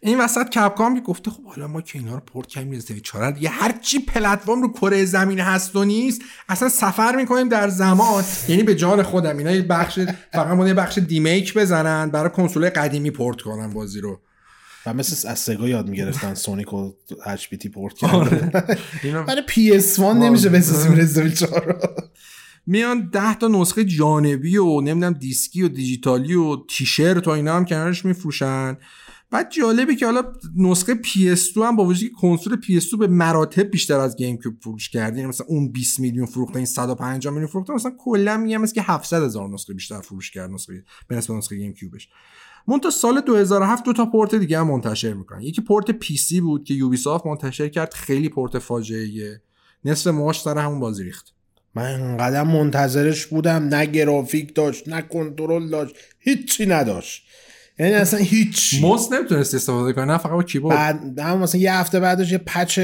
این 0.00 0.20
وسط 0.20 0.48
کپکام 0.48 1.00
گفته 1.00 1.30
خب 1.30 1.44
حالا 1.44 1.66
ما 1.66 1.80
که 1.80 1.98
اینا 1.98 2.14
رو 2.14 2.20
پورت 2.20 2.46
کردیم 2.46 2.72
رزیدنت 2.72 3.02
چهار 3.02 3.38
یه 3.40 3.50
هر 3.50 3.78
چی 3.82 3.98
پلتفرم 3.98 4.62
رو 4.62 4.72
کره 4.72 5.04
زمین 5.04 5.40
هست 5.40 5.76
و 5.76 5.84
نیست 5.84 6.22
اصلا 6.48 6.68
سفر 6.68 7.16
می‌کنیم 7.16 7.48
در 7.48 7.68
زمان. 7.68 8.24
یعنی 8.48 8.62
به 8.62 8.74
جان 8.74 9.02
خودم 9.02 9.38
اینا 9.38 9.50
یه 9.50 9.62
بخش 9.62 9.98
فقط 10.32 10.56
ما 10.56 10.68
یه 10.68 10.74
بخش 10.74 10.98
demake 10.98 11.54
بزنن 11.54 12.10
برای 12.10 12.30
کنسول 12.30 12.70
قدیمی 12.70 13.10
پورت 13.10 13.40
کنن 13.40 13.70
بازی 13.70 14.00
رو. 14.00 14.20
و 14.86 14.94
مثل 14.94 15.28
از 15.28 15.38
Sega 15.38 15.68
یاد 15.68 15.88
می‌گرفتن 15.88 16.34
Sonic 16.44 16.72
و 16.72 16.92
HD 17.26 17.68
port 17.68 17.94
کردن. 17.94 18.64
اینا 19.02 19.22
برای 19.22 19.42
PS 19.48 19.98
1 19.98 20.06
نمیشه 20.06 20.48
بسازیم 20.48 20.92
رزیدنت 20.92 21.34
4 21.34 21.64
رو. 21.64 21.74
میان 22.66 23.10
ده 23.12 23.34
تا 23.34 23.48
نسخه 23.48 23.84
جانبی 23.84 24.56
و 24.56 24.80
نمی‌دونم 24.80 25.12
دیسکی 25.12 25.62
و 25.62 25.68
دیجیتالی 25.68 26.34
و 26.34 26.56
تیشرت 26.68 27.28
و 27.28 27.30
اینا 27.30 27.56
هم 27.56 27.64
کنارش 27.64 28.04
میفروشن. 28.04 28.76
بعد 29.30 29.50
جالبه 29.50 29.96
که 29.96 30.06
حالا 30.06 30.32
نسخه 30.56 30.94
PS2 30.94 31.56
هم 31.56 31.76
با 31.76 31.84
وجودی 31.84 32.08
که 32.08 32.14
کنسول 32.14 32.60
PS2 32.60 32.98
به 32.98 33.06
مراتب 33.06 33.62
بیشتر 33.62 34.00
از 34.00 34.16
GameCube 34.16 34.54
فروش 34.62 34.88
کرده. 34.88 35.16
یعنی 35.16 35.28
مثلا 35.28 35.46
اون 35.46 35.68
20 35.72 36.00
میلیون 36.00 36.26
فروخته 36.26 36.56
این 36.56 36.66
150 36.66 37.34
میلیون 37.34 37.50
فروخته 37.50 37.72
مثلا 37.72 37.92
کلا 37.98 38.36
میگم 38.36 38.66
که 38.66 38.82
700 38.82 39.22
هزار 39.22 39.48
نسخه 39.48 39.74
بیشتر 39.74 40.00
فروش 40.00 40.30
کرد 40.30 40.50
نسخه 40.50 40.84
به 41.08 41.16
نسبت 41.16 41.36
نسخه 41.36 41.56
GameCube 41.56 41.72
ش 41.72 42.08
منتها 42.68 42.90
سال 42.90 43.20
2007 43.20 43.84
دو 43.84 43.92
تا 43.92 44.06
پورت 44.06 44.34
دیگه 44.34 44.58
هم 44.58 44.66
منتشر 44.66 45.14
می‌کنن. 45.14 45.40
یکی 45.42 45.62
port 45.62 45.90
PC 45.90 46.40
بود 46.40 46.64
که 46.64 46.74
Ubisoft 46.74 47.26
منتشر 47.26 47.68
کرد 47.68 47.94
خیلی 47.94 48.28
پورت 48.28 48.58
فاجعه 48.58 49.42
نصف 49.84 50.06
ماس 50.06 50.40
سر 50.40 50.58
همون 50.58 50.80
بازی 50.80 51.04
ریخت. 51.04 51.34
من 51.74 52.00
انقدر 52.00 52.42
منتظرش 52.42 53.26
بودم 53.26 53.62
نه 53.62 53.86
گرافیک 53.86 54.54
داشت 54.54 54.88
نه 54.88 55.02
کنترل 55.02 55.68
داشت 55.68 55.94
هیچی 56.18 56.66
نداشت. 56.66 57.26
یعنی 57.80 57.92
اصلا 57.92 58.20
هیچ 58.20 58.74
موس 58.80 59.12
نمی‌تونست 59.12 59.54
استفاده 59.54 59.92
کنه 59.92 60.04
نه 60.04 60.18
فقط 60.18 60.32
با 60.32 60.42
کیبورد. 60.42 60.76
بعد 60.76 61.18
هم 61.18 61.38
مثلا 61.38 61.60
یه 61.60 61.74
هفته 61.74 62.00
بعدش 62.00 62.32
یه 62.32 62.38
patch 62.38 62.78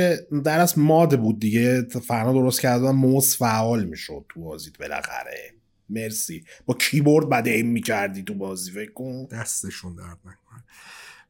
در 0.45 0.61
از 0.61 0.79
mod 0.79 1.21
بود 1.21 1.41
دیگه 1.41 1.83
فرنا 2.07 2.33
درست 2.33 2.61
کردن 2.61 2.91
موس 2.91 3.39
فعال 3.39 3.85
می‌شد 3.85 4.25
تو 4.29 4.41
بازیت 4.41 4.79
بالاخره. 4.79 5.55
مرسی. 5.91 6.45
با 6.67 6.75
کیبورد 6.75 7.29
بعد 7.29 7.49
aim 7.49 7.67
می‌کردی 7.67 8.23
تو 8.23 8.35
بازی 8.35 8.71
فکر 8.71 8.93
کن. 8.93 9.27
دستشون 9.27 9.95
درد 9.95 10.19
نکنه. 10.25 10.65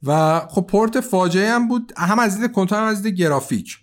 و 0.02 0.40
خب 0.40 0.66
پورت 0.66 1.01
فاجعه 1.01 1.51
هم 1.51 1.68
بود 1.68 1.93
هم 1.97 2.18
از 2.18 2.40
دید 2.40 2.52
کنترل 2.52 2.80
هم 2.80 2.86
از 2.86 3.02
دید 3.02 3.14
گرافیک. 3.14 3.76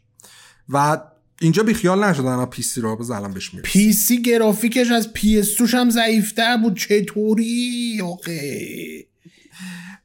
و 0.69 1.01
اینجا 1.41 1.63
بیخیال 1.63 2.03
نشدن 2.03 2.45
PC 2.45 2.81
رو 2.81 2.95
بذار 2.95 3.17
الان 3.17 3.33
بهش 3.33 3.53
می‌رسیم. 3.53 3.71
PC 3.71 4.21
گرافیکش 4.21 4.91
از 4.91 5.13
PS 5.13 5.73
هم 5.73 5.89
ضعیفتر 5.89 6.57
بود. 6.57 6.77
چطوری؟ 6.77 8.01
آخه. 8.03 9.12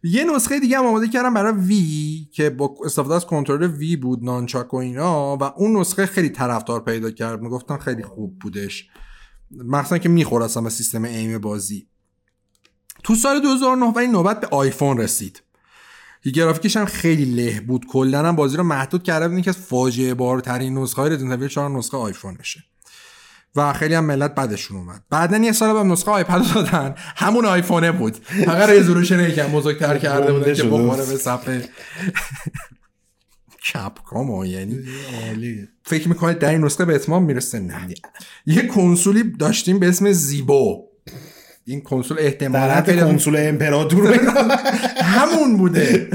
یه 0.02 0.24
نسخه 0.24 0.60
دیگه 0.60 0.78
هم 0.78 0.86
آماده 0.86 1.08
کردم 1.08 1.34
برای 1.34 1.52
Wii 1.52 2.28
که 2.32 2.50
با 2.50 2.74
استفاده 2.84 3.14
از 3.14 3.26
کنترل 3.26 3.62
Wii 3.66 3.97
بود 3.96 4.24
Nunchuk 4.24 4.74
و 4.74 4.76
اینا. 4.76 5.36
و 5.36 5.42
اون 5.42 5.76
نسخه 5.76 6.06
خیلی 6.06 6.28
طرفدار 6.28 6.84
پیدا 6.84 7.10
کرد. 7.10 7.42
می‌گفتن 7.42 7.76
خیلی 7.76 8.02
خوب 8.02 8.38
بودش. 8.38 8.88
مخصوصا 9.50 9.98
که 9.98 10.08
می‌خورد 10.08 10.44
اصلا 10.44 10.62
به 10.62 10.70
سیستم 10.70 11.04
ایم 11.04 11.38
بازی. 11.38 11.88
تو 13.04 13.14
سال 13.14 13.40
2009 13.40 13.86
و 13.86 13.98
این 13.98 14.10
نوبت 14.10 14.40
به 14.40 14.46
آیفون 14.46 14.98
رسید. 14.98 15.42
گرافیکش 16.34 16.76
هم 16.76 16.84
خیلی 16.84 17.24
له 17.24 17.60
بود. 17.60 17.86
کلا 17.86 18.28
هم 18.28 18.36
بازی 18.36 18.56
رو 18.56 18.62
محدود 18.62 19.02
کرده 19.02 19.28
بود 19.28 19.40
که 19.40 19.52
فاجعه 19.52 20.14
بارترین 20.14 20.78
نسخه 20.78 21.02
های 21.02 21.10
رزیدنت 21.10 21.32
ایول 21.32 21.48
4 21.48 21.70
نسخه 21.70 21.96
آیفونشه. 21.96 22.64
و 23.56 23.72
خیلی 23.72 23.94
هم 23.94 24.04
ملت 24.04 24.34
بعدشون 24.34 24.76
اومد. 24.76 25.02
بعدا 25.10 25.36
یه 25.36 25.52
سال 25.52 25.74
بعد 25.74 25.86
نسخه 25.86 26.10
آیپد 26.10 26.42
دادن. 26.54 26.94
همون 27.16 27.46
آیفونه 27.46 27.92
بود. 27.92 28.16
فقط 28.44 28.68
رزولوشن 28.68 29.20
یکم 29.20 29.46
بزرگتر 29.46 29.98
کرده 29.98 30.32
بودن 30.32 30.54
که. 30.54 30.62
بخوره 30.62 31.06
به 31.06 31.16
صفحه. 31.16 31.68
کپکام 33.74 34.30
ها، 34.30 34.46
یعنی 34.46 34.78
فکر 35.82 36.08
می‌کنید 36.08 36.38
در 36.38 36.50
این 36.50 36.64
نسخه 36.64 36.84
به 36.84 36.94
اتمام 36.94 37.24
می‌رسه؟ 37.24 37.58
نه. 37.58 37.88
یه 38.46 38.66
کنسولی 38.66 39.22
داشتیم 39.22 39.78
به 39.78 39.88
اسم 39.88 40.12
زیبو. 40.12 40.88
این 41.64 41.80
کنسول 41.80 42.16
احتمالا 42.20 42.80
کنسول 42.80 43.36
امپراتور. 43.38 44.14
همون 45.16 45.56
بوده. 45.56 46.10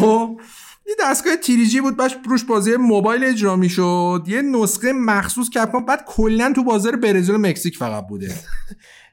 خب 0.00 0.40
یه 0.86 0.94
دستگاه 1.00 1.36
تیریجی 1.36 1.80
بود 1.80 1.96
باش 1.96 2.16
روش 2.28 2.44
بازی 2.44 2.76
موبایل 2.76 3.24
اجرا 3.24 3.56
می‌شد 3.56 4.24
یه 4.26 4.42
نسخه 4.42 4.92
مخصوص 4.92 5.50
کپکام 5.50 5.84
بعد 5.84 6.04
کلا 6.06 6.52
تو 6.56 6.64
بازار 6.64 6.96
برزیل 6.96 7.34
و 7.34 7.38
مکزیک 7.38 7.76
فقط 7.76 8.06
بوده 8.06 8.34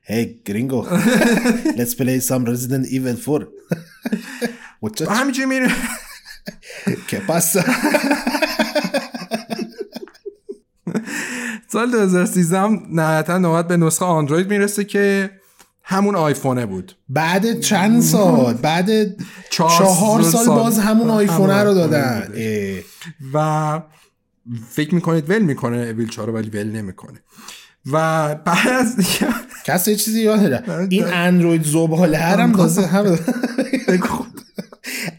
Hey 0.09 0.49
gringo 0.49 0.85
let's 1.79 1.93
play 2.01 2.19
some 2.29 2.45
Resident 2.45 2.85
Evil 2.91 3.17
4 3.25 3.47
What's 4.85 5.01
و 5.01 5.05
that? 5.05 5.09
همینجوری 5.09 5.45
میره 5.45 5.69
¿Qué 6.87 7.19
pasa? 7.29 7.63
سال 11.71 11.91
2013 11.91 12.59
هم 12.59 12.87
نهایتا 12.91 13.37
نوبت 13.37 13.67
به 13.67 13.77
نسخه 13.77 14.05
آندروید 14.05 14.49
می‌رسه 14.49 14.83
که 14.83 15.29
همون 15.89 16.15
آیفونه 16.15 16.65
بود. 16.65 16.95
بعد 17.09 17.59
چند 17.59 18.01
سال؟ 18.11 18.53
بعد 18.53 18.89
چهار 19.49 19.77
چهار 19.79 20.21
سال 20.21 20.45
سال. 20.45 20.55
باز 20.55 20.79
همون 20.79 21.09
آیفونه 21.09 21.53
رو 21.53 21.59
همون 21.69 21.73
دادن. 21.73 22.17
آیفونه 22.17 22.83
اه. 23.33 23.33
و 23.33 23.81
فکر 24.69 24.95
می‌کنید 24.95 25.29
ول 25.29 25.41
می‌کنه 25.41 25.77
اویل 25.77 26.09
4 26.09 26.29
ولی 26.29 26.49
ول 26.49 26.71
نمی‌کنه. 26.71 27.19
و 27.91 28.35
بعد 28.35 28.67
از 28.67 28.95
دیگه 28.95 29.33
کسی 29.65 29.95
چیزی 29.95 30.21
یاده 30.21 30.63
این 30.89 31.05
اندروید 31.05 31.63
زباله 31.63 32.17
هم 32.17 32.51
تازه 32.51 32.85
هم 32.87 33.05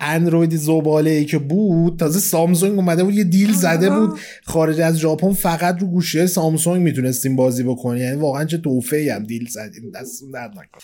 اندروید 0.01 0.57
زباله 0.57 1.11
ای 1.11 1.25
که 1.25 1.39
بود 1.39 1.99
تازه 1.99 2.19
Samsung 2.19 2.79
اومده 2.79 3.05
بود 3.05 3.15
یه 3.15 3.25
deal 3.25 3.53
زده 3.53 3.91
بود 3.91 4.19
خارج 4.45 4.81
از 4.81 4.99
ژاپن 4.99 5.33
فقط 5.33 5.81
رو 5.81 5.87
گوشی 5.87 6.27
Samsung 6.27 6.83
می‌تونستیم 6.83 7.37
بازی 7.37 7.63
بکنی. 7.63 8.01
یعنی 8.01 8.17
واقعا 8.17 8.45
چه 8.45 8.59
تحفه 8.59 9.13
هم 9.15 9.25
deal 9.25 9.49
زدیم. 9.49 9.91
دستتون 9.95 10.31
درد 10.31 10.51
نکن 10.51 10.79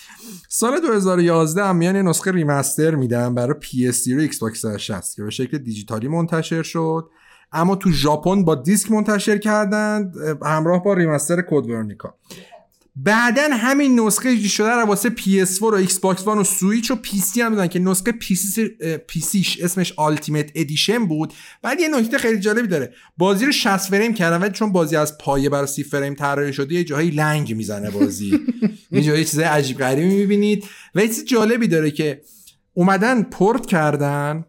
سال 0.49 0.81
2011 0.81 1.65
هم 1.65 1.77
میان 1.77 1.97
یه 1.97 2.03
نسخه 2.03 2.33
remaster 2.33 2.95
میدن 2.95 3.35
برای 3.35 3.55
PS3 3.63 4.17
و 4.17 4.19
Xbox 4.19 4.61
360 4.61 5.17
که 5.17 5.23
به 5.23 5.31
شکل 5.31 5.59
دیجیتالی 5.59 6.09
منتشر 6.09 6.63
شد. 6.63 7.05
اما 7.53 7.77
تو 7.77 7.91
ژاپن 7.93 8.45
با 8.45 8.55
دیسک 8.55 8.93
منتشر 8.93 9.39
کردند 9.39 10.15
اه، 10.19 10.51
همراه 10.51 10.85
با 10.85 10.95
remaster 10.95 11.43
Code 11.43 11.67
Veronica. 11.67 12.15
بعدا 12.97 13.49
همین 13.53 14.01
نسخه 14.01 14.49
شده 14.49 14.71
رو 14.71 14.87
واسه 14.87 15.11
PS4 15.11 15.63
و 15.63 15.75
ایکس 15.75 15.99
باکس 15.99 16.27
وان 16.27 16.39
و 16.39 16.45
سویچ 16.45 16.91
و 16.91 16.99
سی 17.23 17.41
هم 17.41 17.55
دادن 17.55 17.67
که 17.67 17.79
نسخه 17.79 18.13
PC 19.09 19.21
ش 19.21 19.61
اسمش 19.61 19.93
Ultimate 19.97 20.51
Edition 20.55 21.07
بود. 21.07 21.33
بعد 21.63 21.81
یه 21.81 21.89
نکته 21.89 22.19
خیلی 22.19 22.41
جالبی 22.41 22.69
داره. 22.69 22.95
بازی 23.17 23.47
رو 23.47 23.53
60 23.53 23.91
فریم 23.91 24.15
کردن 24.15 24.37
ولی 24.37 24.53
چون 24.53 24.73
بازی 24.73 24.97
از 24.97 25.19
پایه 25.19 25.49
برای 25.49 25.67
30 25.67 25.83
فریم 25.83 26.15
طراحی 26.15 26.53
شده 26.53 26.75
یه 26.75 26.85
جاهایی 26.85 27.11
لنگ 27.11 27.55
می‌زنه 27.55 27.91
بازی. 27.91 28.41
یه 28.93 29.03
جایی 29.03 29.25
چیزای 29.25 29.45
عجیب 29.45 29.79
غریبی 29.79 30.15
می‌بینید. 30.15 30.65
و 30.95 31.01
یه 31.01 31.09
چیز 31.09 31.25
جالبی 31.25 31.69
داره 31.69 31.91
که 31.91 32.21
اومدن 32.75 33.23
پورت 33.23 33.67
کردن 33.67 34.45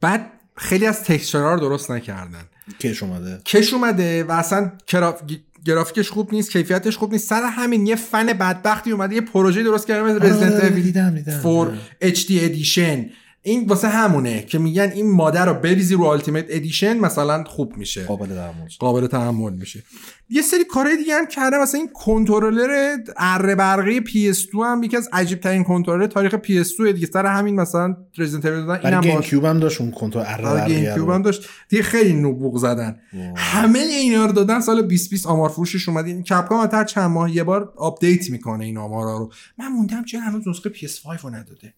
بعد 0.00 0.32
خیلی 0.56 0.86
از 0.86 1.04
texture 1.04 1.48
ها 1.48 1.54
رو 1.54 1.60
درست 1.60 1.90
نکردن. 1.90 2.44
کش 2.80 3.02
اومده. 3.02 3.40
کش 3.44 3.74
اومده 3.74 4.24
و 4.24 4.32
اصلا 4.32 4.72
گراف... 4.86 5.22
گرافیکش 5.66 6.10
خوب 6.10 6.34
نیست 6.34 6.50
کیفیتش 6.50 6.96
خوب 6.96 7.12
نیست. 7.12 7.28
سر 7.28 7.42
همین 7.42 7.86
یه 7.86 7.96
فن 7.96 8.26
بدبختی 8.26 8.92
اومده 8.92 9.14
یه 9.14 9.20
پروژه 9.20 9.62
درست 9.62 9.86
کرده 9.86 10.26
رزیدنت 10.26 10.52
آره، 10.52 10.66
Evil 10.66 10.82
دیدم 10.82 11.14
دیدم. 11.14 11.40
4 11.42 11.72
HD 12.02 12.30
Edition. 12.30 13.06
این 13.44 13.66
واسه 13.66 13.88
همونه 13.88 14.42
که 14.42 14.58
میگن 14.58 14.90
این 14.94 15.10
ماد 15.10 15.46
رو 15.46 15.54
بریزی 15.54 15.94
رو 15.94 16.02
Ultimate 16.02 16.46
Edition 16.48 16.98
مثلا 16.98 17.44
خوب 17.44 17.76
میشه. 17.76 18.04
قابل 18.04 18.26
درمون 18.26 18.68
قابل 18.78 19.06
تحمل 19.06 19.52
میشه. 19.52 19.82
یه 20.28 20.42
سری 20.42 20.64
کارهای 20.64 20.96
دیگه 20.96 21.14
هم 21.14 21.26
کرده 21.26 21.58
مثلا 21.58 21.80
این 21.80 21.90
کنترلر 21.94 22.96
اره 23.16 23.54
برقی 23.54 24.00
PS2 24.00 24.54
هم 24.64 24.82
یکی 24.82 24.96
از 24.96 25.08
عجیب 25.12 25.40
ترین 25.40 25.64
کنترلر 25.64 26.06
تاریخ 26.06 26.34
PS2 26.34 26.92
دیگه. 26.94 27.06
سر 27.06 27.26
همین 27.26 27.60
مثلا 27.60 27.96
Resident 28.18 28.46
Evil 28.46 28.66
دادن 28.66 28.86
اینم 28.86 29.00
گیم 29.00 29.20
کیوب 29.20 29.44
هم 29.44 29.60
داشت 29.60 29.80
اون 29.80 29.90
کنترل 29.90 30.24
اره 30.26 30.46
آره 30.46 30.66
GameCube 30.66 31.08
رو. 31.08 31.14
هم 31.14 31.22
داشت. 31.22 31.48
دیگه 31.68 31.82
خیلی 31.82 32.12
نبوغ 32.12 32.58
زدن. 32.58 33.00
همه 33.36 33.78
اینا 33.78 34.26
رو 34.26 34.32
دادن 34.32 34.60
سال 34.60 34.82
2020 34.82 35.26
آمار 35.26 35.48
فروشش 35.48 35.88
اومد 35.88 36.06
این 36.06 36.22
Capcom 36.22 36.68
هر 36.72 36.84
چند 36.84 37.10
ماه 37.10 37.36
یه 37.36 37.44
بار 37.44 37.72
update 37.76 38.30
می‌کنه 38.30 38.64
این 38.64 38.78
آمارا 38.78 39.18
رو. 39.18 39.32
من 39.58 39.68
موندم 39.68 40.04
چرا 40.04 40.20
هنوز 40.20 40.48
نسخه 40.48 40.70
PS5 40.70 41.20
رو 41.22 41.30
نداده. 41.30 41.74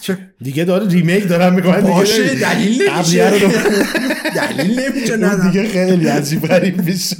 چه 0.00 0.18
دیگه 0.42 0.64
داره 0.64 0.88
ریمیک 0.88 1.28
دارن 1.28 1.54
می‌کنن 1.54 1.80
باشه 1.80 2.34
دلیل 2.34 2.82
نمیشه. 2.88 3.30
دلیل 4.36 4.80
نمیشه 4.80 5.16
ندم 5.16 5.50
دیگه 5.50 5.68
خیلی 5.68 6.08
عجیب 6.08 6.46
غریب 6.46 6.82
میشه. 6.82 7.16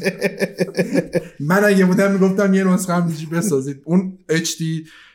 من 1.40 1.64
اگه 1.64 1.84
بودم 1.84 2.12
می‌گفتم 2.12 2.54
یه 2.54 2.64
نسخه 2.64 2.92
هم 2.94 3.12
بسازید. 3.32 3.82
اون 3.84 4.18
HD 4.30 4.62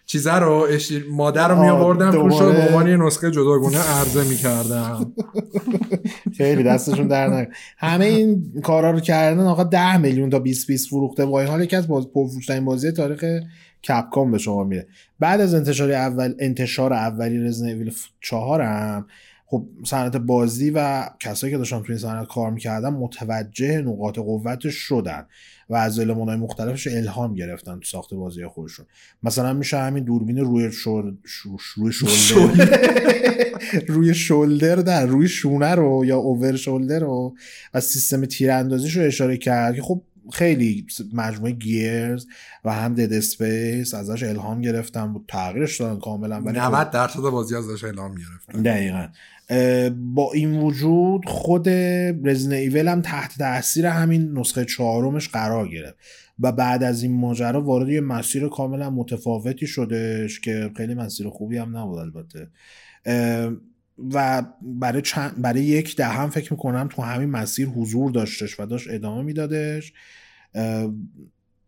چیزه 0.05 0.33
رو 0.33 0.67
مادر 1.11 1.47
رو 1.47 1.61
می 1.61 1.69
آوردم 1.69 2.11
روش 2.11 2.41
رو. 2.41 2.51
به 2.51 2.67
عنوان 2.67 2.87
یه 2.87 2.97
نسخه 2.97 3.31
جداگونه 3.31 3.77
عرضه 3.77 4.23
می‌کردم. 4.23 5.13
خیلی 6.37 6.63
دستشون 6.63 7.07
در 7.07 7.27
نکن 7.27 7.51
همه 7.77 8.05
این 8.05 8.53
کارا 8.63 8.91
رو 8.91 8.99
کردن 8.99 9.39
آقا 9.39 9.63
10 9.63 9.97
میلیون 9.97 10.29
تا 10.29 10.39
20 10.39 10.67
20 10.67 10.89
فروخته 10.89 11.25
وای 11.25 11.45
حال 11.45 11.63
یکی 11.63 11.75
از 11.75 11.87
باز 11.87 12.07
پرفروشترین 12.13 12.65
بازی 12.65 12.91
تاریخ 12.91 13.25
کپکام 13.87 14.31
به 14.31 14.37
شما 14.37 14.63
میره. 14.63 14.87
بعد 15.19 15.41
از 15.41 15.53
انتشار 15.53 15.91
اول 15.91 16.33
انتشار 16.39 16.93
اولی 16.93 17.37
رزیدنت 17.37 17.73
ایول 17.73 17.91
4 18.21 18.61
هم 18.61 19.05
خب 19.45 19.65
صنعت 19.85 20.17
بازی 20.17 20.69
و 20.69 21.09
کسایی 21.19 21.53
که 21.53 21.57
داشتن 21.57 21.79
توی 21.79 21.95
این 21.95 21.97
صنعت 21.97 22.27
کار 22.27 22.51
می‌کردن 22.51 22.89
متوجه 22.89 23.81
نقاط 23.81 24.19
قوتش 24.19 24.73
شدن 24.73 25.25
و 25.69 25.75
از 25.75 25.99
المانهای 25.99 26.37
مختلفش 26.37 26.87
الهام 26.87 27.35
گرفتن 27.35 27.73
تو 27.73 27.85
ساخت 27.85 28.13
بازی 28.13 28.45
خودشون. 28.47 28.85
مثلا 29.23 29.53
میشه 29.53 29.77
همین 29.77 30.03
دوربین 30.03 30.37
روی. 30.37 30.71
شو- 30.71 31.13
روی 31.75 31.91
شولدر. 31.91 32.79
روی 33.87 34.13
شولدر 34.13 34.75
در 34.75 35.05
روی 35.05 35.27
شونه 35.27 35.75
رو 35.75 36.05
یا 36.05 36.17
اوور 36.17 36.55
شولدر 36.55 36.99
رو 36.99 37.35
و 37.73 37.79
سیستم 37.79 38.25
تیراندازیش 38.25 38.97
رو 38.97 39.03
اشاره 39.03 39.37
کرد 39.37 39.75
که 39.75 39.81
خب 39.81 40.01
خیلی 40.33 40.85
مجموعه 41.13 41.51
Gears 41.51 42.25
و 42.65 42.73
هم 42.73 42.95
Dead 42.95 43.13
Space 43.13 43.93
ازش 43.93 44.23
الهام 44.23 44.61
گرفتن 44.61 45.13
بود 45.13 45.25
تغییرش 45.27 45.81
دادن 45.81 45.99
کاملا 45.99 46.41
ولی 46.41 46.59
خب 46.59 46.75
90 46.75 46.91
درصد 46.91 47.19
بازی 47.19 47.55
ازش 47.55 47.83
الهام 47.83 48.15
گرفت 48.15 48.63
دقیقا. 48.63 49.07
با 50.13 50.31
این 50.33 50.61
وجود 50.61 51.25
خود 51.25 51.69
Resident 52.23 52.53
Evil 52.53 52.87
هم 52.87 53.01
تحت 53.01 53.37
تاثیر 53.37 53.85
همین 53.85 54.37
نسخه 54.37 54.65
چهارمش 54.65 55.29
قرار 55.29 55.67
گرفت 55.67 55.95
و 56.39 56.51
بعد 56.51 56.83
از 56.83 57.03
این 57.03 57.13
ماجرا 57.19 57.61
وارد 57.61 57.89
یه 57.89 58.01
مسیر 58.01 58.47
کاملا 58.47 58.89
متفاوتی 58.89 59.67
شدش 59.67 60.39
که 60.39 60.71
خیلی 60.77 60.93
مسیر 60.93 61.29
خوبی 61.29 61.57
هم 61.57 61.77
نبود 61.77 61.97
البته. 61.97 62.47
و 64.13 64.43
برای, 64.61 65.01
چند 65.01 65.41
برای 65.41 65.63
یک 65.63 65.95
دهه 65.95 66.15
هم 66.15 66.29
فکر 66.29 66.53
می‌کنم 66.53 66.87
تو 66.91 67.01
همین 67.01 67.29
مسیر 67.29 67.67
حضور 67.67 68.11
داشتش 68.11 68.59
و 68.59 68.65
داشت 68.65 68.87
ادامه 68.89 69.21
میدادش 69.21 69.93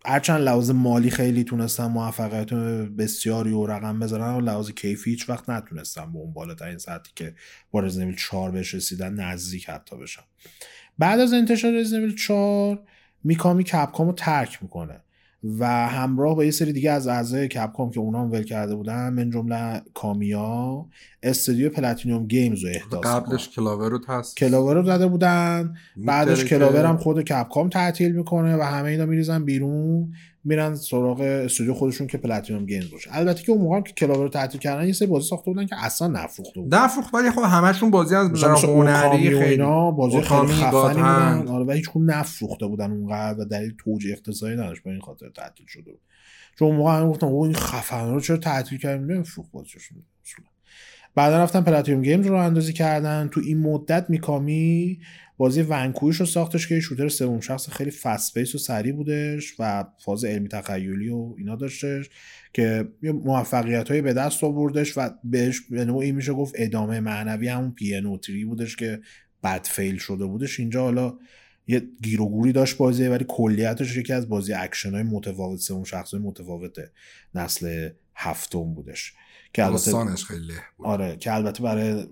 هرچند 0.06 0.42
لحاظ 0.42 0.72
مالی 0.72 1.10
خیلی 1.10 1.44
تونستن 1.44 1.86
موفقیت 1.86 2.54
بسیاری 2.54 3.52
و 3.52 3.66
رقم 3.66 4.00
بزنن 4.00 4.34
و 4.34 4.42
لحاظ 4.42 4.72
کیفی 4.72 5.10
هیچ 5.10 5.30
وقت 5.30 5.50
نتونستن 5.50 6.14
به 6.14 6.20
اون 6.20 6.34
بالاترین 6.34 6.78
سطحی 6.78 7.12
که 7.16 7.36
با 7.72 7.80
Resident 7.80 8.04
Evil 8.04 8.16
4 8.16 8.52
بهش 8.52 8.74
رسیدن 8.74 9.14
نزدیک 9.14 9.70
حتی 9.70 9.98
بشن 9.98 10.22
بعد 10.98 11.20
از 11.20 11.34
انتشار 11.34 11.80
Resident 11.80 12.04
Evil 12.04 12.16
4 12.16 12.84
میکامی 13.24 13.64
Capcom 13.64 14.08
رو 14.08 14.14
ترک 14.14 14.64
می‌کنه. 14.64 15.02
و 15.60 15.66
همراه 15.88 16.36
با 16.36 16.46
یه 16.46 16.52
سری 16.52 16.74
دیگه 16.74 16.92
از 16.92 17.08
اعضای 17.08 17.48
Capcom 17.48 17.92
که 17.92 18.00
اونا 18.00 18.22
هم 18.22 18.32
ول 18.32 18.44
کرده 18.44 18.76
بودن 18.76 19.14
من 19.14 19.30
جمله 19.30 19.82
کامیا 19.94 20.86
استودیو 21.24 21.70
Platinum 21.70 22.28
Games 22.28 22.64
رو 22.64 22.70
احداث 22.70 23.06
قبلش. 23.06 23.50
Clover 23.50 23.90
رو 23.90 24.00
تست 24.00 24.38
Clover 24.38 24.76
رو 24.76 24.84
زده 24.84 25.08
بودن 25.08 25.74
بعدش 25.98 26.46
Clover 26.46 26.86
هم 26.86 26.98
خود 26.98 27.22
Capcom 27.22 27.70
تعطیل 27.70 28.12
می‌کنه 28.12 28.58
و 28.58 28.62
همه 28.62 28.90
اینا 28.90 29.06
میریزن 29.06 29.46
بیرون 29.46 30.14
میرن 30.44 30.76
سراغ 30.76 31.22
استودیو 31.22 31.74
خودشون 31.74 32.08
که 32.08 32.18
Platinum 32.18 32.66
Games 32.66 32.92
باشه. 32.92 33.10
البته 33.14 33.44
که 33.44 33.52
اون 33.52 33.62
موقع 33.62 33.82
که 33.82 33.94
Clover 33.94 34.24
رو 34.24 34.30
تعطیل 34.30 34.62
کردن 34.62 34.88
یه 34.88 34.94
سری 34.94 35.08
بازی 35.08 35.28
ساخته 35.28 35.52
بودن 35.52 35.66
که 35.66 35.86
اصلا 35.86 36.08
نفروخته 36.08 36.60
بودن. 36.62 36.84
نفروخت 36.84 37.14
ولی 37.14 37.32
خب 37.32 37.42
همشون 37.42 37.92
بازی 37.92 38.16
از 38.16 38.32
مثلا 38.32 38.56
هنری 38.56 39.30
خیلی 39.30 39.44
اینا 39.44 39.92
بازی 39.92 40.22
خیلی 40.22 40.48
خفنی. 40.48 40.94
بودن. 40.94 41.48
آره 41.48 41.66
و 41.66 41.72
هیچ 41.72 41.90
کدوم 41.90 42.12
نفروخته 42.12 42.66
بودن 42.68 42.92
اونقدر 42.92 43.40
و 43.40 43.46
دلیل 43.46 43.74
توجیه 43.78 44.12
اقتصادی 44.12 44.54
نداشت 44.54 44.84
به 44.84 44.90
این 44.90 45.02
خاطر 45.02 45.30
تعطیل 45.30 45.66
شده 45.68 45.92
بود. 45.92 46.02
چون 46.60 46.68
اون 46.68 46.78
موقع 46.78 46.92
هم 46.92 47.10
گفتن 47.10 47.28
او 47.28 47.44
این 47.44 47.54
خفن 47.54 48.14
رو 48.14 48.20
چرا 48.20 48.38
تعطیل 48.38 48.80
کردیم؟ 48.80 49.12
نمیفروخت 49.12 49.52
بازیشون. 49.52 50.04
بعدا 51.16 51.44
رفتن 51.44 51.62
Platinum 51.62 52.02
Games 52.02 52.28
رو 52.28 52.36
اندازی 52.36 52.74
کردن. 52.74 53.28
تو 53.28 53.42
این 53.46 53.60
مدت 53.60 54.10
میکامی 54.10 55.00
بازی 55.38 55.62
Vanquish 55.62 56.16
رو 56.16 56.26
ساختش 56.26 56.68
که 56.68 56.80
shooter 56.80 57.10
سوم 57.10 57.40
شخص 57.40 57.70
خیلی 57.70 57.92
fast 57.92 58.56
و 58.56 58.58
سریع 58.58 58.94
بودش 58.94 59.56
و 59.60 59.86
فاز 60.06 60.26
علمی 60.26 60.48
تخیلی 60.48 61.10
و 61.10 61.34
اینا 61.38 61.56
داشتش 61.56 62.10
که 62.54 62.88
یه 63.04 63.12
موفقیت 63.12 63.92
به 63.92 64.14
دست 64.14 64.44
آوردش 64.44 64.98
و 64.98 65.10
بهش 65.24 65.62
به 65.70 65.86
نوعی 65.86 66.12
میشه 66.12 66.34
گفت 66.34 66.54
ادامه 66.58 67.00
معنوی 67.00 67.48
همون 67.48 67.72
PN 67.72 68.20
بودش 68.46 68.76
که 68.76 69.00
بد 69.44 69.66
fail 69.66 69.98
شده 69.98 70.26
بودش. 70.26 70.60
اینجا 70.60 70.82
حالا 70.82 71.18
یه 71.68 71.84
گیر 72.04 72.22
و 72.22 72.30
گوری 72.30 72.52
داشت 72.52 72.78
بازی 72.78 73.08
ولی 73.08 73.26
کلیتش 73.28 73.98
یکی 73.98 74.14
از 74.14 74.30
بازی 74.30 74.54
اکشن‌های 74.54 75.04
متفاوت 75.04 75.60
سوم 75.60 75.84
شخص 75.84 76.14
های 76.14 76.24
متفاوت 76.24 76.80
نسل 77.36 77.90
هفتم 78.16 78.74
بودش. 78.74 79.14
که 79.54 79.66
البته 79.66 80.16
خیلی 80.16 80.54
بود. 80.78 80.88
آره 80.88 81.18
که 81.18 81.34
البته 81.34 81.64
برای 81.64 82.04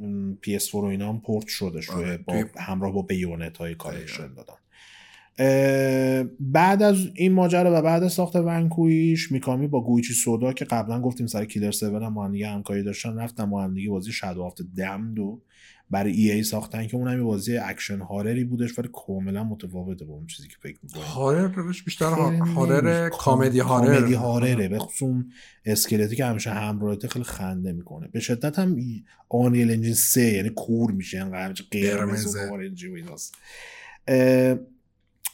PS4 0.45 0.74
و 0.74 0.84
اینا 0.84 1.10
هم 1.10 1.22
پورت 1.22 1.48
شدش 1.48 1.90
آره، 1.90 2.18
با 2.18 2.34
توی- 2.34 2.45
همراه 2.57 2.94
با 2.94 3.02
Bayonetta 3.02 3.57
collection 3.57 4.34
دادن. 4.34 4.53
بعد 6.40 6.84
از 6.84 6.98
این 7.16 7.34
ماجرا 7.34 7.80
و 7.80 7.82
بعد 7.82 8.03
از 8.03 8.14
ساخت 8.14 8.36
Vanquish 8.36 9.32
میکامی 9.32 9.68
با 9.68 9.84
گوییچی 9.84 10.14
سودا 10.14 10.53
که 10.53 10.66
قبلا 10.66 11.02
گفتیم 11.02 11.28
سر 11.28 11.45
Killer 11.45 11.68
7 11.68 11.84
هم 11.84 12.14
با 12.14 12.26
هم 12.26 12.36
همکاری 12.36 12.84
داشتن 12.84 13.18
رفتن 13.18 13.49
با 13.49 13.64
هم 13.64 13.74
دیگه 13.74 13.90
بازی 13.90 14.11
Shadows 14.11 14.44
of 14.44 14.51
the 14.51 14.61
Damned 14.78 15.20
و 15.20 15.41
برای 15.91 16.14
EA 16.14 16.44
ساختن 16.44 16.88
که 16.88 16.98
اونم 16.98 17.18
یه 17.18 17.24
بازی 17.24 17.57
اکشن 17.57 17.99
horror 17.99 18.37
ی 18.37 18.44
بودش 18.44 18.80
ولی 18.80 18.90
کاملا 18.94 19.44
متفاوته 19.44 20.06
با 20.06 20.14
اون 20.14 20.28
چیزی 20.28 20.48
که 20.48 20.56
فکر 20.61 20.78
می‌کنیم 20.84 21.03
horror 21.03 21.64
ش 21.64 21.84
بیشتر 21.84 22.06
horror 22.06 22.82
نمی‌شه. 22.82 23.10
comedy 23.18 23.60
horror. 23.60 23.95
comedy 23.95 24.14
horror 24.14 24.54
ه. 24.54 24.68
به 24.68 24.80
خصوص 24.80 25.24
اسکلتی 25.66 26.16
که 26.16 26.26
همیشه 26.26 26.49
همراهته 26.49 27.07
خیلی 27.07 27.26
خنده 27.26 27.72
می‌کنه. 27.72 28.07
به 28.07 28.20
شدت 28.20 28.60
هم 28.60 28.78
Unreal 29.30 29.72
Engine 29.72 29.94
3 29.94 30.22
یعنی 30.22 30.49
کور 30.49 30.91
میشه 30.91 31.20
انقدر 31.20 31.64
قرمز. 31.72 32.36
و. 32.36 32.40
orange 32.40 32.81
ی 32.81 32.88
و 32.88 32.94
ایناست. 32.94 33.36
اه، 34.07 34.56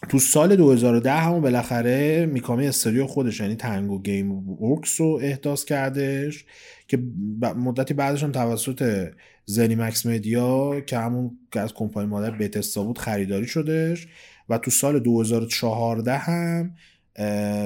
تو 0.10 0.19
سال 0.19 0.56
2010 0.56 1.11
همون 1.11 1.41
بالاخره 1.41 2.26
میکامی 2.26 2.68
استودیو 2.68 3.07
خودش 3.07 3.40
یعنی 3.40 3.56
تنگو 3.56 4.02
گیم 4.02 4.49
ورکس 4.49 5.02
رو 5.02 5.19
احداث 5.22 5.65
کردش 5.65 6.45
که 6.88 7.03
مدتی 7.41 7.94
بعدش 7.94 8.23
هم 8.23 8.32
توسط 8.32 9.10
زنیمکس 9.45 10.05
مدیا 10.05 10.81
که 10.81 10.97
همون 10.97 11.38
که 11.51 11.59
از 11.59 11.73
کمپانی 11.73 12.07
مادر 12.07 12.31
بتستا 12.31 12.84
بود 12.84 12.97
خریداری 12.97 13.47
شدش 13.47 14.07
و 14.49 14.57
تو 14.57 14.72
سال 14.72 14.99
2014 14.99 16.17
هم 16.27 16.76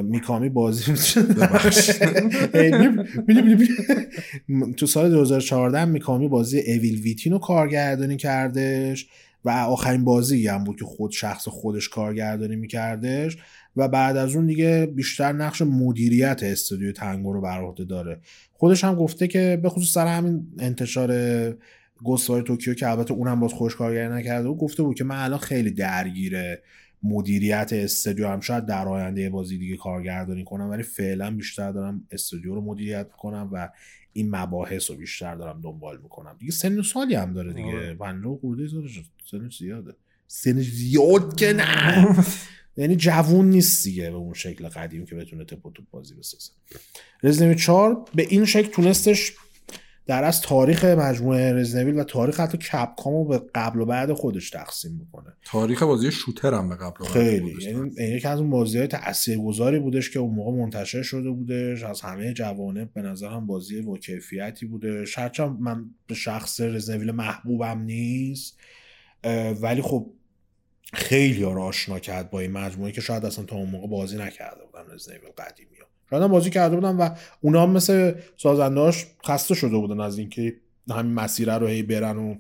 میکامی 0.04 0.50
بازی. 0.50 0.94
تو 4.78 4.86
سال 4.86 5.10
2014 5.10 5.80
هم 5.80 5.90
میکامی 5.90 6.28
بازی 6.28 6.60
اویل 6.60 7.02
ویتین 7.02 7.34
رو 7.34 7.40
کارگردانی 7.40 8.18
کردش 8.18 9.08
و 9.46 9.50
آخرین 9.50 10.04
بازی 10.04 10.48
هم 10.48 10.64
بود 10.64 10.80
که 10.80 10.86
خود 10.86 11.12
شخص 11.12 11.48
خودش 11.48 11.90
کارگردانی 11.90 12.56
میکردش 12.56 13.38
و 13.80 13.88
بعد 13.88 14.18
از 14.18 14.36
اون 14.36 14.46
دیگه 14.46 14.92
بیشتر 14.96 15.32
نقش 15.32 15.62
مدیریت 15.62 16.40
استودیو 16.44 16.92
تنگو 16.92 17.34
رو 17.34 17.42
بر 17.42 17.62
عهده 17.62 17.84
داره. 17.84 18.20
خودش 18.54 18.84
هم 18.84 18.96
گفته 18.96 19.28
که 19.28 19.60
به 19.64 19.70
خصوص 19.70 19.94
سر 19.94 20.08
همین 20.08 20.48
انتشار 20.60 21.12
گستوار 22.04 22.42
توکیو 22.42 22.74
که 22.74 22.90
البته 22.90 23.14
اونم 23.14 23.40
باز 23.40 23.54
خوش 23.54 23.76
کارگردانی 23.76 24.22
نکرده 24.22 24.48
بود 24.48 24.58
گفته 24.58 24.84
بود 24.84 24.96
که 24.96 25.04
من 25.04 25.24
الان 25.24 25.40
خیلی 25.40 25.72
درگیر 25.72 26.38
مدیریت 27.04 27.70
استودیو 27.74 28.28
هم 28.28 28.40
شاید 28.40 28.66
در 28.66 28.88
آینده 28.88 29.30
بازی 29.30 29.58
دیگه 29.58 29.78
کارگردانی 29.78 30.44
کنم 30.44 30.70
ولی 30.70 30.84
فعلا 30.84 31.36
بیشتر 31.36 31.72
دارم 31.72 32.08
استودیو 32.12 32.56
رو 32.56 32.62
مدیریت 32.62 33.12
کنم 33.12 33.50
و 33.52 33.70
این 34.14 34.36
مباحث 34.36 34.90
رو 34.90 34.98
بیشتر 34.98 35.36
دارم 35.36 35.62
دنبال 35.62 36.00
می‌کنم. 36.04 36.36
دیگه 36.40 36.52
سن 36.52 36.80
و 36.80 36.84
سالی 36.84 37.16
هم 37.16 37.34
داره 37.34 37.54
دیگه. 37.54 37.68
آره. 37.68 37.94
پنجاه 37.94 38.38
خورده 38.38 38.68
سنش 39.32 39.58
زیاده. 39.60 39.94
سنش 40.28 40.72
زیاد 40.72 41.36
که 41.36 41.54
نه. 41.54 42.06
یعنی 42.78 42.96
جوون 42.96 43.50
نیست 43.50 43.84
دیگه 43.84 44.10
به 44.10 44.18
اون 44.18 44.34
شکل 44.34 44.68
قدیم 44.68 45.06
که 45.06 45.16
بتونه 45.16 45.46
تپ 45.46 45.66
و 45.66 45.72
توپ 45.72 45.86
بازی 45.92 46.16
بسازه. 46.16 46.52
رزیدنت 47.24 47.58
4 47.58 48.06
به 48.16 48.28
این 48.30 48.46
شکل 48.46 48.68
تونستش 48.68 49.34
در 50.08 50.24
از 50.24 50.42
تاریخ 50.42 50.86
مجموعه 50.86 51.54
رزیدنت 51.54 52.00
و 52.00 52.04
تاریخ 52.04 52.40
حتی 52.40 52.58
کپکام 52.58 53.14
رو 53.14 53.26
به 53.26 53.42
قبل 53.56 53.80
و 53.80 53.86
بعد 53.86 54.14
خودش 54.14 54.50
تقسیم 54.50 54.92
می‌کنه 54.92 55.34
تاریخ 55.46 55.84
بازی 55.84 56.12
شوتر 56.12 56.54
هم 56.54 56.70
به 56.70 56.76
قبل 56.76 57.02
و 57.02 57.04
بعد 57.04 57.14
خیلی. 57.14 57.56
یعنی 57.64 57.92
یکی 57.98 58.28
از 58.28 58.40
اون 58.40 58.50
بازی 58.50 58.78
های 58.78 58.88
تاثیرگذاری 58.88 59.80
بودش 59.80 60.10
که 60.10 60.20
اون 60.20 60.36
موقع 60.36 60.52
منتشر 60.52 61.02
شده 61.02 61.30
بودش. 61.30 61.84
از 61.84 62.02
همه 62.02 62.34
جوانب 62.34 62.94
به 62.94 63.02
نظرم 63.02 63.48
بازی 63.48 63.82
با 63.82 63.98
کیفیتی 63.98 64.66
بودش. 64.66 65.18
هرچند 65.18 65.60
من 65.60 65.86
به 66.08 66.16
شخص 66.16 66.62
رزنویل 66.62 67.12
محبوبم 67.12 67.82
نیست 67.82 68.60
ولی 69.62 69.82
خب 69.82 70.14
خیلی 70.94 71.44
ها 71.44 71.54
رو 71.54 71.62
آشنا 71.62 72.00
کرد 72.00 72.30
با 72.30 72.40
این 72.40 72.52
مجموعه 72.52 72.92
که 72.92 73.02
شاید 73.02 73.26
اصلا 73.26 73.46
تا 73.46 73.56
اون 73.56 73.70
موقع 73.70 73.88
بازی 73.88 74.18
نکرده 74.18 74.62
بودن 74.66 74.94
رزنویل 74.94 75.30
قدیمی 75.38 75.78
ها 75.82 75.88
شاید 76.10 76.24
هم 76.24 76.32
بازی 76.32 76.50
کرده 76.50 76.76
بودن 76.76 76.98
و 76.98 77.10
اونا 77.42 77.64
هم 77.64 77.70
مثل 77.70 78.14
سازنداش 78.38 79.06
خسته 79.26 79.56
شده 79.56 79.78
بودن 79.78 80.00
از 80.00 80.18
اینکه 80.18 80.56
همین 80.90 81.14
مسیره 81.14 81.58
رو 81.58 81.68
هی 81.68 81.84
برن 81.84 82.18
و 82.18 82.36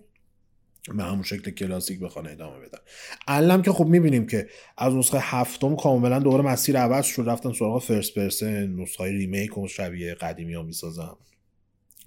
به 0.95 1.03
همون 1.03 1.23
شکل 1.23 1.51
کلاسیک 1.51 1.99
بخوان 1.99 2.27
ادامه 2.27 2.59
بدن. 2.59 2.79
الان 3.27 3.61
که 3.61 3.71
خب 3.71 3.85
می‌بینیم 3.85 4.27
که 4.27 4.47
از 4.77 4.93
نسخه 4.93 5.17
هفتم 5.21 5.75
کاملا 5.75 6.19
دوباره 6.19 6.43
مسیر 6.43 6.77
عوض 6.77 7.05
شد. 7.05 7.23
رفتن 7.27 7.53
سراغ 7.53 7.81
فرست 7.81 8.15
پرسن 8.15 8.67
نسخه 8.67 9.03
ریمیک 9.03 9.57
و 9.57 9.67
شبیه 9.67 10.13
قدیمی 10.13 10.53
ها 10.53 10.61
می‌سازن. 10.63 11.15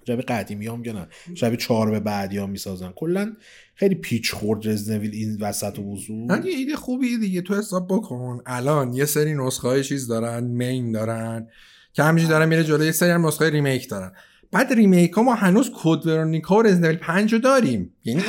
شبیه 0.07 0.24
قدیمی 0.24 0.66
ها 0.66 0.77
میگن 0.77 1.07
شبیه 1.35 1.57
چهار 1.57 1.91
به 1.91 2.01
بعدی 2.01 2.39
ها 2.39 2.47
می‌سازن. 2.47 2.93
کلا 2.97 3.33
خیلی 3.74 3.95
پیچ 3.95 4.33
خورد 4.33 4.69
Resident 4.69 4.97
Evil 4.97 5.10
این 5.15 5.39
وسط 5.41 5.79
و 5.79 5.93
وضوع. 5.93 6.27
نه 6.27 6.47
یه 6.47 6.57
ایده 6.57 6.77
خوبیه 6.77 7.19
دیگه. 7.19 7.41
تو 7.41 7.55
حساب 7.55 7.87
بکن. 7.87 8.41
الان 8.47 8.93
یه 8.93 9.05
سری 9.05 9.35
نسخه 9.35 9.69
های 9.69 9.85
چیز 9.85 10.07
دارن 10.07 10.45
main 10.44 10.93
دارن. 10.93 11.47
که 11.93 12.03
همینجوری 12.03 12.31
دارن 12.31 12.49
میره 12.49 12.65
جلو 12.65 12.85
یه 12.85 12.93
سری 12.93 13.11
هم 13.11 13.27
نسخه 13.27 13.51
remake 13.51 13.89
دارن. 13.89 14.12
بعد 14.53 14.73
remake 14.73 15.12
ها 15.12 15.23
ما 15.23 15.35
هنوز 15.35 15.70
Code 15.74 16.06
Veronica 16.06 16.56
و 16.57 16.62
Resident 16.62 16.85
Evil 16.85 16.97
5 16.97 17.33
رو 17.33 17.39
داریم. 17.39 17.95
یعنی 18.05 18.20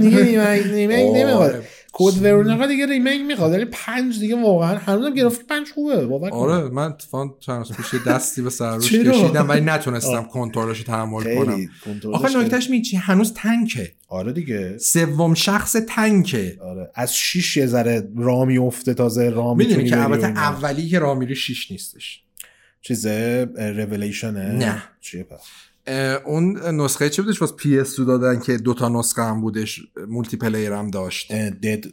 دیگه 0.00 0.58
remake 0.58 1.06
آره. 1.10 1.24
نمی‌خواد 1.24 1.64
Code 1.92 2.22
Veronica 2.22 2.66
دیگه 2.66 2.86
remake 2.86 3.20
می‌خواد 3.20 3.52
ولی 3.52 3.64
پنج 3.64 4.20
دیگه 4.20 4.42
واقعا 4.42 4.78
هنوزم 4.78 5.14
گرافیک 5.14 5.46
پنج 5.46 5.66
خوبه 5.74 6.06
باور. 6.06 6.30
آره 6.30 6.68
من 6.68 6.94
چند 7.40 7.58
روز 7.58 7.72
پیش 7.72 7.94
دستی 8.06 8.42
به 8.42 8.50
سر 8.50 8.74
روش؟ 8.74 8.92
کشیدم 8.92 9.48
ولی 9.48 9.60
نتونستم 9.60 10.22
کنترلش 10.22 10.78
رو 10.78 10.84
تحمل 10.84 11.36
کنم. 11.36 11.68
آخه 12.12 12.38
نکتهش 12.38 12.70
می 12.70 12.82
چی 12.82 12.96
هنوز 12.96 13.34
تنکه. 13.34 13.92
آره 14.08 14.32
دیگه. 14.32 14.78
سوم 14.78 15.34
شخص 15.34 15.76
تنکه. 15.88 16.58
آره. 16.62 16.90
از 16.94 17.16
شیش 17.16 17.56
یه 17.56 17.66
ذره 17.66 18.08
را 18.16 18.44
میفته 18.44 18.94
تازه 18.94 19.30
را 19.30 19.54
می‌دونی 19.54 19.90
که 19.90 20.02
البته. 20.02 20.26
اولی 20.26 20.88
که 20.88 20.98
رامیری 20.98 21.34
6 21.34 21.70
نیستش. 21.70 22.22
چیزه؟ 22.82 23.48
ریولیشنه 23.56 24.52
نه. 24.52 24.82
چیه 25.00 25.22
پس؟ 25.22 25.40
اون 26.24 26.58
نسخه 26.80 27.10
چی 27.10 27.22
بودش؟ 27.22 27.38
باز 27.38 27.56
پی 27.56 27.78
اس 27.78 28.00
دادن 28.00 28.40
که 28.40 28.56
دوتا 28.56 28.88
نسخه 28.88 29.22
هم 29.22 29.40
بودش 29.40 29.80
مولتی 30.08 30.36
پلیر 30.36 30.72
هم 30.72 30.90
داشت. 30.90 31.32
دد 31.32 31.86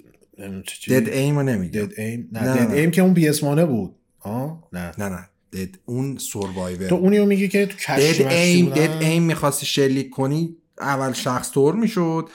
دد 0.87 1.09
ایم 1.09 1.37
رو 1.37 1.43
نمیگم. 1.43 1.85
دد 1.85 1.99
ایم 1.99 2.29
نه، 2.31 2.65
دد. 2.65 2.73
ایم 2.73 2.91
که 2.91 3.01
اون 3.01 3.13
پی 3.13 3.27
اس 3.27 3.43
مانه 3.43 3.65
بود. 3.65 3.95
آه؟ 4.19 4.63
نه. 4.73 4.91
نه 4.97 5.09
نه. 5.09 5.29
دد 5.53 5.75
اون 5.85 6.17
سوروایور 6.17 6.87
تو 6.87 6.95
اونی 6.95 7.17
رو 7.17 7.25
میگی 7.25 7.47
که 7.47 7.65
تو 7.65 7.77
کشتی 7.77 8.23
دد 8.23 8.27
ایم؟ 8.27 8.69
دد 8.69 9.03
ایم 9.03 9.23
می‌خواستی 9.23 9.65
شلیک 9.65 10.09
کنی 10.09 10.55
اول 10.79 11.13
شخص 11.13 11.51
طور 11.51 11.75
می‌شد. 11.75 12.29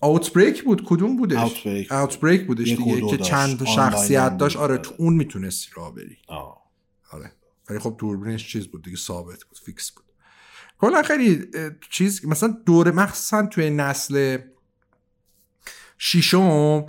Outbreak 0.00 0.64
بود 0.64 0.84
کدوم 0.84 1.16
بودش؟ 1.16 1.38
Outbreak. 1.38 1.92
Outbreak 1.92 2.46
بودش 2.46 2.68
دیگه 2.68 3.06
که. 3.10 3.16
چند 3.16 3.64
شخصیت 3.64 4.36
داشت. 4.36 4.56
آره 4.56 4.78
تو 4.78 4.94
اون 4.98 5.14
می‌تونستی 5.14 5.70
راه 5.74 5.94
بری. 5.94 6.16
آه. 6.28 6.62
آره. 7.12 7.32
ولی 7.70 7.78
خب 7.78 7.94
دوربینش 7.98 8.52
چیز 8.52 8.66
بود 8.66 8.84
دیگه 8.84 8.96
ثابت 8.96 9.44
بود 9.44 9.58
fix 9.64 9.90
بود. 9.90 10.04
کلا 10.78 11.02
خیلی 11.02 11.44
چیز 11.90 12.26
مثلا 12.26 12.56
دوره 12.66 12.90
مخصوصا 12.90 13.46
توی 13.46 13.70
نسل 13.70 14.38
ششم 15.98 16.86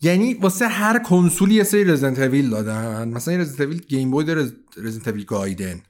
یعنی 0.00 0.34
واسه 0.34 0.68
هر 0.68 0.98
کنسولی 0.98 1.54
یه 1.54 1.62
سری 1.62 1.84
Evil 2.18 2.50
دادن. 2.50 3.08
مثلا 3.08 3.34
این 3.34 3.46
Evil 3.58 3.78
گیم 3.78 4.10
بوی 4.10 4.34
Resident 4.76 5.08
Evil 5.08 5.24
Gaiden 5.24 5.82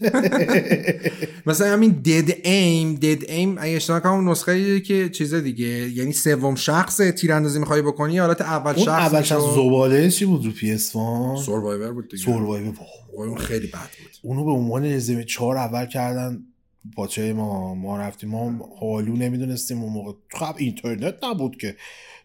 مثلا 1.46 1.72
همین 1.72 1.90
Dead 1.90 2.36
Aim 2.44 2.94
Dead 2.94 3.30
Aim 3.30 3.58
اگه 3.58 3.76
اشتباه 3.76 4.00
کنم 4.00 4.30
نسخه 4.30 4.80
که 4.80 5.08
چیز 5.08 5.34
دیگه. 5.34 5.66
یعنی 5.66 6.12
سوم 6.12 6.54
شخص 6.54 6.96
تیراندازی 6.96 7.58
می‌خوای 7.58 7.82
بکنی 7.82 8.18
حالت 8.18 8.40
اول 8.40 8.74
اون 8.74 8.84
شخص 8.84 9.14
اولش 9.14 9.32
از 9.32 9.42
زباله 9.42 10.10
چی 10.10 10.24
بود 10.24 10.44
رو 10.44 10.50
پی 10.50 10.70
اس 10.70 10.92
سوروایور 11.44 11.92
بود 11.92 12.08
دیگه. 12.08 12.22
سوروایو 12.24 12.72
وای، 13.12 13.28
اون 13.28 13.38
خیلی 13.38 13.66
بد 13.66 13.90
بود. 14.02 14.16
اونو 14.22 14.44
به 14.44 14.50
عنوان 14.50 14.84
رزیدنت 14.84 15.26
چهار 15.26 15.56
اول 15.56 15.86
کردن 15.86 16.42
باچه 16.96 17.32
ما 17.32 17.74
ما 17.74 17.98
رفتیم. 17.98 18.30
ما 18.30 18.68
حالو 18.80 19.16
نمی‌دونستیم 19.16 19.82
اون 19.82 19.92
موقع. 19.92 20.12
خب 20.30 20.54
اینترنت 20.56 21.14
نبود 21.24 21.56
که. 21.56 21.76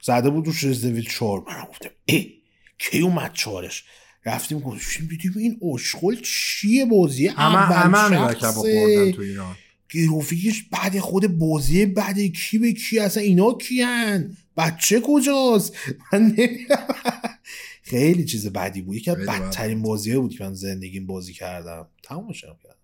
زده 0.02 0.30
بود 0.30 0.48
روش 0.48 0.64
رزیدنت 0.64 1.03
چهار. 1.03 1.44
من 1.48 1.68
گفتم 1.69 1.89
ای 2.06 2.34
کی 2.77 2.99
اومد 2.99 3.34
چهارش؟ 3.34 3.85
رفتیم 4.26 4.60
گفتیم 4.60 5.07
دیدیم 5.07 5.34
این 5.35 5.60
اشغل 5.73 6.15
چیه 6.23 6.85
بازی؟ 6.85 7.27
اول. 7.27 8.30
لکب 8.30 8.52
خوردن 8.52 9.11
تو 9.11 9.22
ایران. 9.22 9.56
گرافیکش 9.89 10.64
بعد 10.64 10.99
خود 10.99 11.38
بازی 11.38 11.85
بعد 11.85 12.19
کی 12.19 12.57
به 12.57 12.73
کی 12.73 12.99
اصلا 12.99 13.23
اینا 13.23 13.53
کیان؟ 13.53 14.38
بچه 14.57 15.02
کجاست؟ 15.06 15.76
من. 16.14 16.38
خیلی 17.84 18.26
چیز 18.26 18.48
بدی 18.48 18.81
بود. 18.81 18.95
یکی 18.95 19.11
از 19.11 19.18
بدترین 19.18 19.81
بازی 19.81 20.18
بود 20.18 20.38
که 20.38 20.44
من 20.44 20.53
زندگیم 20.53 21.06
بازی 21.06 21.34
کردم. 21.34 21.88
تمامش 22.03 22.41
کردم. 22.41 22.76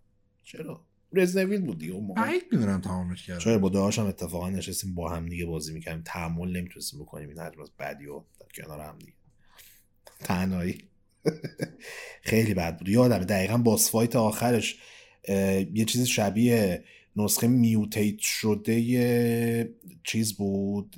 چرا؟ 0.44 0.86
رزنویل 1.14 1.62
بود 1.62 1.80
دیگه 1.80 1.94
اون 1.94 2.06
موقع. 2.06 2.22
بعید 2.22 2.44
می‌دونم 2.52 2.82
تمامش 2.82 3.26
کردم. 3.28 3.40
شاید 3.40 3.62
با 3.62 3.70
داداشم 3.70 4.06
اتفاقا 4.06 4.50
نشستیم 4.50 4.96
با 4.96 5.10
هم 5.10 5.30
دیگه 5.30 5.46
بازی 5.46 5.74
می‌کردیم. 5.74 6.04
تحمل 6.06 6.58
نمی‌تونستیم 6.58 7.00
بکنیم. 7.00 7.30
این 7.30 7.40
حجم 7.40 7.62
از 7.62 7.72
بدی 7.80 8.06
و 8.06 8.24
در 8.40 8.64
کنار 8.64 8.80
هم 8.80 9.00
دیگه. 9.00 9.14
تنهایی. 10.20 10.78
خیلی 12.22 12.54
بد 12.54 12.78
بود. 12.78 12.90
یادمه 12.90 13.26
دقیقا 13.26 13.58
باس 13.58 13.92
فایت 13.92 14.16
آخرش 14.16 14.76
یه 15.74 15.86
چیز 15.88 16.04
شبیه 16.04 16.84
نسخه 17.16 17.48
میوتیت 17.48 18.20
شده 18.20 18.80
یه 18.80 19.70
چیز 20.04 20.34
بود 20.34 20.96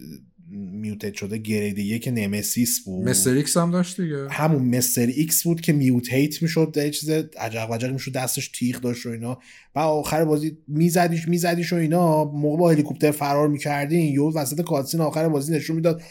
mutate 0.50 1.14
شده 1.14 1.38
grade 1.38 1.78
یک 1.78 2.10
Nemesis 2.14 2.84
بود. 2.86 3.10
Mr. 3.10 3.32
X 3.32 3.58
هم 3.58 3.72
داشت 3.72 4.02
دیگه. 4.02 4.30
همون 4.30 4.78
Mr. 4.78 5.06
X 5.06 5.44
بود 5.44 5.62
که 5.62 5.74
mutate 5.74 6.42
می‌شد 6.42 6.74
یه 6.76 6.90
چیز 6.90 7.10
عجق 7.10 7.72
وجق 7.72 7.92
می‌شد 7.92 8.12
دستش 8.12 8.48
تیغ 8.48 8.82
داشت 8.82 9.06
و 9.06 9.10
اینا. 9.10 9.40
و 9.76 9.80
آخر 9.80 10.26
بازی 10.26 10.58
میزدیش 10.68 11.28
میزدیش 11.28 11.74
و 11.74 11.76
اینا. 11.76 12.26
موقع 12.26 12.58
با 12.58 12.72
هلیکوپتر 12.72 13.12
فرار 13.12 13.48
می‌کردین 13.48 14.14
یو 14.14 14.32
وسط 14.32 14.62
cutscene 14.62 15.02
آخر 15.02 15.30
بازی 15.30 15.54
نشون 15.54 15.76
می‌داد 15.76 16.02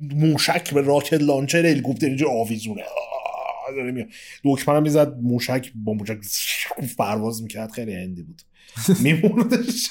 موشک 0.00 0.74
به 0.74 0.80
rocket 0.80 1.22
launcher 1.22 1.66
هلیکوپتر 1.66 2.06
اینجا 2.06 2.28
آویزونه 2.28 2.82
آه، 2.82 3.17
داره 3.76 3.92
میاد. 3.92 4.08
دکمه 4.44 4.80
می‌زد 4.80 5.16
موشک 5.22 5.72
با 5.74 5.92
موشک 5.92 6.18
پرواز 6.98 7.42
می‌کرد. 7.42 7.70
خیلی 7.70 7.94
هندی 7.94 8.22
بود. 8.22 8.42
میموندش. 9.02 9.88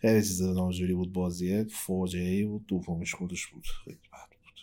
خیلی 0.00 0.22
چیز 0.22 0.42
ناجوری 0.42 0.94
بود 0.94 1.12
بازیه 1.12 1.66
فاجعه 1.70 2.46
بود. 2.46 2.66
دومش 2.66 3.14
خودش 3.14 3.46
بود. 3.46 3.66
خیلی 3.84 3.96
بد 3.96 4.36
بود. 4.42 4.60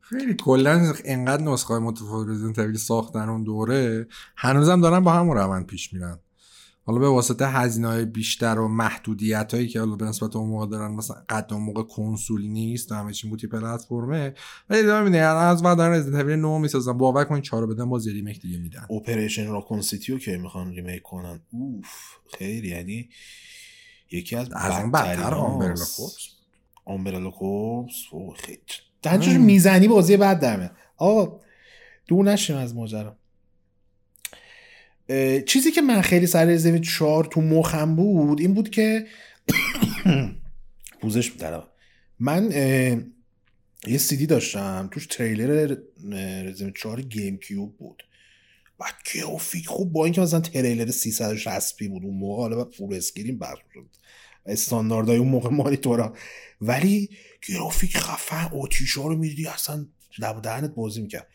خیلی 0.00 0.34
کلا 0.34 0.92
انقدر 1.04 1.42
نسخه 1.42 1.78
متفاوت 1.78 2.58
Evil 2.58 2.76
ساختن 2.76 3.28
اون 3.28 3.44
دوره. 3.44 4.06
هنوزم 4.36 4.80
دارن 4.80 5.00
با 5.00 5.12
همون 5.12 5.36
روند 5.36 5.66
پیش 5.66 5.92
میرن. 5.92 6.18
حالا 6.84 6.98
به 6.98 7.08
واسطه 7.08 7.46
هزینه 7.46 7.88
های 7.88 8.04
بیشتر 8.04 8.58
و 8.58 8.68
محدودیت 8.68 9.54
هایی 9.54 9.68
که 9.68 9.80
حالا 9.80 9.96
به 9.96 10.04
نسبت 10.04 10.36
اون 10.36 10.48
موقع 10.48 10.66
دارن 10.66 10.94
مثلا 10.94 11.16
قد 11.28 11.52
اون 11.52 11.62
موقع 11.62 11.82
کنسولی 11.82 12.48
نیست 12.48 12.92
و 12.92 12.94
همه 12.94 13.12
چی 13.12 13.28
multi-platform 13.28 13.46
ه. 13.46 14.34
ولی 14.70 14.82
دارم 14.82 15.04
می‌دونی 15.04 15.22
از 15.22 15.62
بعد 15.62 15.78
دارن 15.78 15.92
Resident 15.94 16.20
Evil 16.20 16.38
9 16.38 16.58
می‌سازن. 16.58 16.92
باور 16.92 17.24
کن 17.24 17.40
چهار 17.40 17.66
بدن 17.66 17.88
باز 17.88 18.06
یه 18.06 18.12
remake 18.12 18.40
دیگه 18.40 18.58
میدن. 18.58 18.86
اپریشن 18.90 19.46
راکون 19.46 19.80
سیتی 19.80 20.12
رو 20.12 20.18
که 20.18 20.36
می‌خوان 20.36 20.72
ریمیک 20.72 21.02
کنن. 21.02 21.40
اوف 21.50 21.86
خیلی. 22.38 22.68
یعنی 22.68 23.08
یکی 24.10 24.36
از 24.36 24.48
از 24.52 24.80
اون 24.80 24.90
بدتر 24.90 25.34
آمبرلا. 25.34 25.74
فورس 25.74 26.28
آمبرلا 26.84 27.30
کورپس؟ 27.30 27.94
اوه، 28.10 28.36
خیلی. 28.36 29.38
می‌زنی 29.38 29.88
بازی 29.88 30.16
بعد 30.16 30.40
در 30.40 30.56
میاد 30.56 30.72
آقا 30.96 31.40
دور 32.06 32.24
نشیم 32.24 32.56
از 32.56 32.74
ماجرا. 32.74 33.08
اه، 33.10 33.16
چیزی 35.46 35.70
که 35.70 35.80
من 35.80 36.00
خیلی 36.00 36.26
سر 36.26 36.44
رزیدنت 36.44 36.82
4 36.82 37.24
تو 37.24 37.40
مخم 37.40 37.96
بود 37.96 38.40
این 38.40 38.54
بود 38.54 38.70
که 38.70 39.06
پوزش 41.00 41.32
میدارم 41.32 41.66
من 42.18 42.50
یه 43.86 43.98
سیدی 43.98 44.26
داشتم 44.26 44.88
توش 44.92 45.06
تریلر 45.06 45.76
رزیدنت 46.44 46.74
4 46.76 47.02
گیم 47.02 47.36
کیوب 47.36 47.76
بود. 47.76 48.02
بعد 48.78 48.94
گرافیک 49.14 49.66
خوب 49.66 49.92
با 49.92 50.04
اینکه 50.04 50.20
مثلا 50.20 50.40
تریلر 50.40 50.90
360p 50.90 51.88
بود 51.88 52.04
اون 52.04 52.16
موقع 52.16 52.42
حالا 52.42 52.64
full 52.64 52.94
screen 52.94 53.38
بر 53.38 53.54
شد. 53.74 53.86
استانداردهای 54.46 55.18
اون 55.18 55.28
موقع 55.28 55.50
مانیتورا. 55.50 56.16
ولی 56.60 57.10
گرافیک 57.48 57.96
خفن 57.96 58.58
آتیشا 58.58 59.06
رو 59.06 59.16
می‌دیدی 59.16 59.46
اصلا 59.46 59.86
لب 60.18 60.36
و 60.36 60.40
دهنت 60.40 60.74
بازی 60.74 61.02
می‌کرد. 61.02 61.26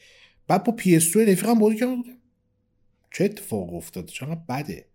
بعد 0.48 0.64
پی 0.63 0.75
اس 0.85 1.11
2 1.14 1.19
رفیقم 1.19 1.60
بازی 1.60 1.77
کردم 1.77 2.03
چه 3.18 3.26
اتفاق 3.26 3.73
افتاده؟ 3.73 4.11
چقدر 4.11 4.41
بده؟ 4.49 4.85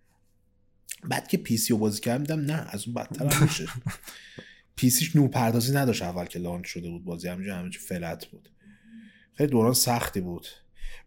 بعد 1.04 1.28
که 1.28 1.36
پی 1.36 1.56
سی 1.56 1.72
رو 1.72 1.78
بازی 1.78 2.00
کردم 2.00 2.22
دیدم 2.24 2.40
نه 2.40 2.66
از 2.70 2.86
اون 2.86 2.94
بدتر 2.94 3.26
هم 3.26 3.42
میشه 3.42 3.66
پی 4.76 4.90
سیش 4.90 5.16
نور 5.16 5.28
پردازی 5.28 5.72
نداشت 5.72 6.02
اول 6.02 6.24
که 6.24 6.38
launch 6.38 6.66
شده 6.66 6.88
بود 6.88 7.04
بازی 7.04 7.28
همینجا 7.28 7.56
همینجا 7.56 7.80
flat 7.88 8.26
بود. 8.26 8.48
خیلی 9.34 9.50
دوران 9.50 9.74
سختی 9.74 10.20
بود. 10.20 10.46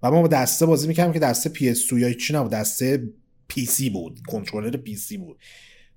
و 0.03 0.11
ما 0.11 0.21
با 0.21 0.27
دسته 0.27 0.65
بازی 0.65 0.87
می‌کردیم 0.87 1.13
که 1.13 1.19
دسته 1.19 1.49
پی 1.49 1.69
اس 1.69 1.91
یا 1.91 2.13
چی 2.13 2.33
نبود 2.33 2.51
دسته 2.51 3.09
پی 3.47 3.65
سی 3.65 3.89
بود 3.89 4.19
کنترلر 4.27 4.77
پی 4.77 4.95
سی 4.95 5.17
بود. 5.17 5.39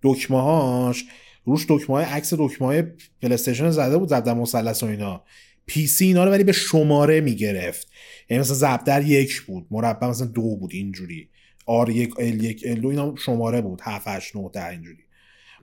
دکمه 0.02 0.42
هاش 0.42 1.04
روش 1.44 1.66
دکمه 1.68 1.96
های 1.96 2.04
عکس 2.04 2.34
دکمه 2.34 2.66
های 2.68 2.82
پلی‌استیشن 3.22 3.70
زده 3.70 3.98
بود 3.98 4.08
زده 4.08 4.34
مثلث 4.34 4.82
و 4.82 4.86
اینا. 4.86 5.24
پی 5.68 5.86
سی 5.86 6.04
اینا 6.04 6.24
رو 6.24 6.30
ولی 6.30 6.44
به 6.44 6.52
شماره 6.52 7.20
می‌گرفت. 7.20 7.88
یعنی 8.30 8.40
مثلا 8.40 8.54
ضرب 8.54 9.02
یک 9.06 9.40
بود 9.40 9.66
مربع 9.70 10.08
مثلا 10.08 10.26
دو 10.26 10.56
بود 10.56 10.70
اینجوری. 10.72 11.28
R 11.66 11.90
یک 11.90 12.14
L 12.18 12.44
یک 12.44 12.64
L 12.66 12.80
دو 12.80 12.88
اینا 12.88 13.14
شماره 13.16 13.60
بود. 13.60 13.80
7 13.82 14.08
8 14.08 14.36
9 14.36 14.50
10 14.52 14.68
اینجوری. 14.68 14.98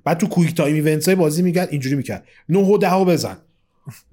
بعد 0.03 0.17
تو 0.17 0.27
quick 0.27 0.55
time 0.55 0.75
events 0.75 1.09
بازی 1.09 1.41
میگرد 1.41 1.69
اینجوری 1.71 1.95
می‌کرد. 1.95 2.27
9 2.49 2.59
و 2.59 2.77
10 2.77 2.93
رو 2.93 3.05
بزن. 3.05 3.37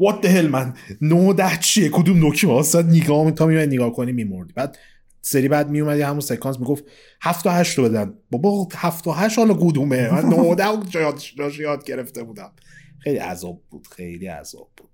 What 0.02 0.24
the 0.24 0.28
hell 0.28 0.48
من 0.50 0.74
9 1.00 1.14
و 1.14 1.32
10 1.32 1.56
چیه؟ 1.60 1.88
کدوم 1.88 2.30
دکمه 2.30 2.52
واسه 2.52 2.82
نگاه 2.82 3.30
تا 3.30 3.46
میمد 3.46 3.68
نگاه 3.68 3.92
کنی 3.92 4.12
میمردی. 4.12 4.52
بعد 4.52 4.78
سری 5.22 5.48
بعد 5.48 5.70
میومدی 5.70 6.02
همون 6.02 6.20
سکانس 6.20 6.58
می‌گفت 6.58 6.84
7 7.22 7.46
و 7.46 7.50
8 7.50 7.78
رو 7.78 7.84
بدن. 7.84 8.14
بابا 8.30 8.68
7 8.74 9.06
و 9.06 9.10
8 9.10 9.38
حالا 9.38 9.54
کدومه؟ 9.54 10.10
من 10.10 10.24
9 10.24 10.36
و 10.36 10.54
10 10.54 10.64
یاد 11.00 11.26
جاش 11.36 11.58
یاد 11.58 11.84
گرفته 11.84 12.22
بودم. 12.22 12.52
خیلی 12.98 13.18
عذاب 13.18 13.62
بود 13.70 13.86
خیلی 13.86 14.26
عذاب 14.26 14.68
بود. 14.76 14.91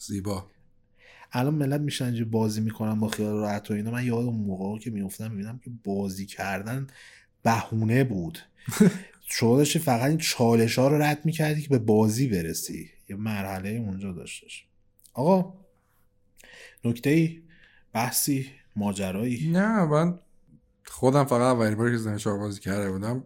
زیبا. 0.00 0.46
الان 1.32 1.54
ملت 1.54 1.80
میشن 1.80 2.04
اینجا 2.04 2.24
بازی 2.24 2.60
می‌کنن 2.60 3.00
با 3.00 3.08
خیال 3.08 3.36
راحت 3.36 3.70
و 3.70 3.74
اینا. 3.74 3.90
من 3.90 4.06
یاد 4.06 4.24
اون 4.24 4.36
موقع 4.36 4.78
که 4.78 4.90
میفتم 4.90 5.30
می‌بینم 5.30 5.58
که 5.58 5.70
بازی 5.84 6.26
کردن 6.26 6.86
بهونه 7.42 8.04
بود. 8.04 8.38
شما 9.32 9.56
داشتی 9.56 9.78
فقط 9.78 10.08
این 10.08 10.18
چالش 10.18 10.78
ها 10.78 10.88
رو 10.88 11.02
رد 11.02 11.24
می‌کردی 11.24 11.62
که 11.62 11.68
به 11.68 11.78
بازی 11.78 12.28
برسی. 12.28 12.90
یه 13.08 13.16
مرحله 13.16 13.68
اونجا 13.68 14.12
داشتش. 14.12 14.66
آقا 15.14 15.54
نکته 16.84 17.10
ای 17.10 17.42
بحثی؟ 17.92 18.50
ماجرایی؟ 18.76 19.50
نه 19.50 19.84
من 19.84 20.18
خودم 20.84 21.24
فقط 21.24 21.56
اولین 21.56 21.74
باری 21.74 21.92
که 21.92 21.98
زمین 21.98 22.18
چهار 22.18 22.38
بازی 22.38 22.60
کرده 22.60 22.90
بودم 22.90 23.24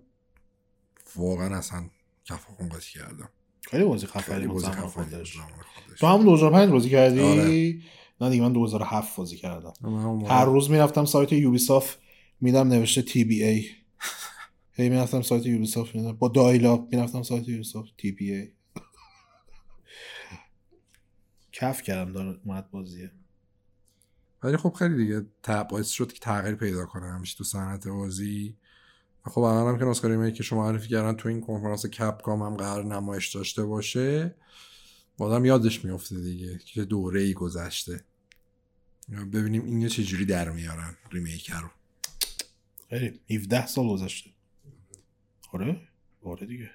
واقعا 1.17 1.59
اصلا 1.59 1.91
کفاکون 2.25 2.69
بازی 2.69 2.91
کردم. 2.91 3.29
خیلی 3.71 3.85
بازی 3.85 4.07
خفنی 4.07 4.47
بود 4.47 4.63
زمان 4.63 4.89
خودش. 4.89 5.39
تو 5.99 6.07
همون 6.07 6.25
2005 6.25 6.71
بازی 6.71 6.91
کردی؟ 6.91 7.21
آره. 7.21 7.79
نه 8.21 8.31
دیگه 8.31 8.43
من 8.43 8.53
2007 8.53 9.17
بازی 9.17 9.37
کردم. 9.37 9.73
هر 10.29 10.45
روز 10.45 10.71
می‌رفتم 10.71 11.05
سایت 11.05 11.33
یوبیسافت 11.33 11.99
میدم 12.41 12.69
نوشته 12.69 13.03
تی 13.03 13.25
بی 13.25 13.45
ای. 13.45 13.67
هی 14.77 14.89
می‌رفتم 14.89 15.23
سایت 15.23 15.47
یوبیسافت 15.47 15.95
میدم 15.95 16.13
با 16.13 16.29
دایلاپ 16.29 16.95
می‌رفتم 16.95 17.23
سایت 17.23 17.49
یوبیسافت 17.49 17.97
تی 17.97 18.13
بی 18.13 18.33
ای. 18.33 18.49
کف 21.53 21.83
کردم 21.83 22.13
داره 22.13 22.39
اومد 22.45 22.71
بازیه. 22.71 23.11
ولی 24.43 24.57
خب 24.57 24.73
خیلی 24.73 24.97
دیگه 24.97 25.27
باعث 25.71 25.89
شد 25.89 26.13
که 26.13 26.21
تغییر 26.21 26.55
پیدا 26.55 26.87
کنه. 26.87 27.07
همیشه 27.07 27.39
تو 27.39 27.45
صنعت 27.45 27.89
بازی 27.89 28.57
خب 29.27 29.41
الان 29.41 29.69
هم 29.69 29.79
که 29.79 29.85
نسخه 29.85 30.09
ریمیکی 30.09 30.37
که 30.37 30.43
شما 30.43 30.63
معرفی 30.63 30.89
کردن 30.89 31.17
تو 31.17 31.29
این 31.29 31.41
کنفرانس 31.41 31.87
کپکام 31.87 32.43
هم 32.43 32.57
قرار 32.57 32.85
نمایش 32.85 33.35
داشته 33.35 33.65
باشه 33.65 34.35
آدم 35.19 35.45
یادش 35.45 35.85
میفته 35.85 36.21
دیگه 36.21 36.59
که 36.59 36.85
دوره 36.85 37.21
ای 37.21 37.35
گذشته 37.35 38.05
ببینیم 39.33 39.65
این 39.65 39.89
چه 39.89 40.05
جوری 40.05 40.25
در 40.25 40.51
میارن 40.51 40.97
ریمیک 41.13 41.51
رو. 41.51 41.71
خیلی. 42.91 43.21
17 43.31 43.67
سال 43.67 43.89
گذشته. 43.89 44.31
آره؟ 45.53 45.81
آره 46.23 46.47
دیگه. 46.47 46.71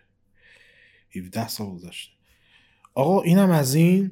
17 1.15 1.47
سال 1.47 1.67
گذشته. 1.67 2.11
آقا 2.93 3.21
اینم 3.21 3.49
از 3.51 3.75
این. 3.75 4.11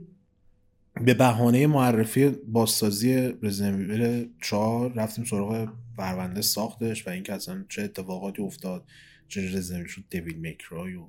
به 1.05 1.13
بهانه 1.13 1.67
معرفی 1.67 2.29
بازسازی 2.29 3.33
رزیدنت 3.41 4.27
4 4.41 4.93
رفتیم 4.93 5.25
سراغ 5.25 5.69
پرونده 5.97 6.41
ساختش 6.41 7.07
و 7.07 7.09
اینکه 7.09 7.33
اصلا 7.33 7.65
چه 7.69 7.81
اتفاقاتی 7.81 8.41
افتاد 8.41 8.83
چه 9.27 9.57
رزیدنت 9.57 9.87
شد 9.87 10.03
دیوید 10.09 10.37
میکرای 10.37 10.95
و 10.95 11.07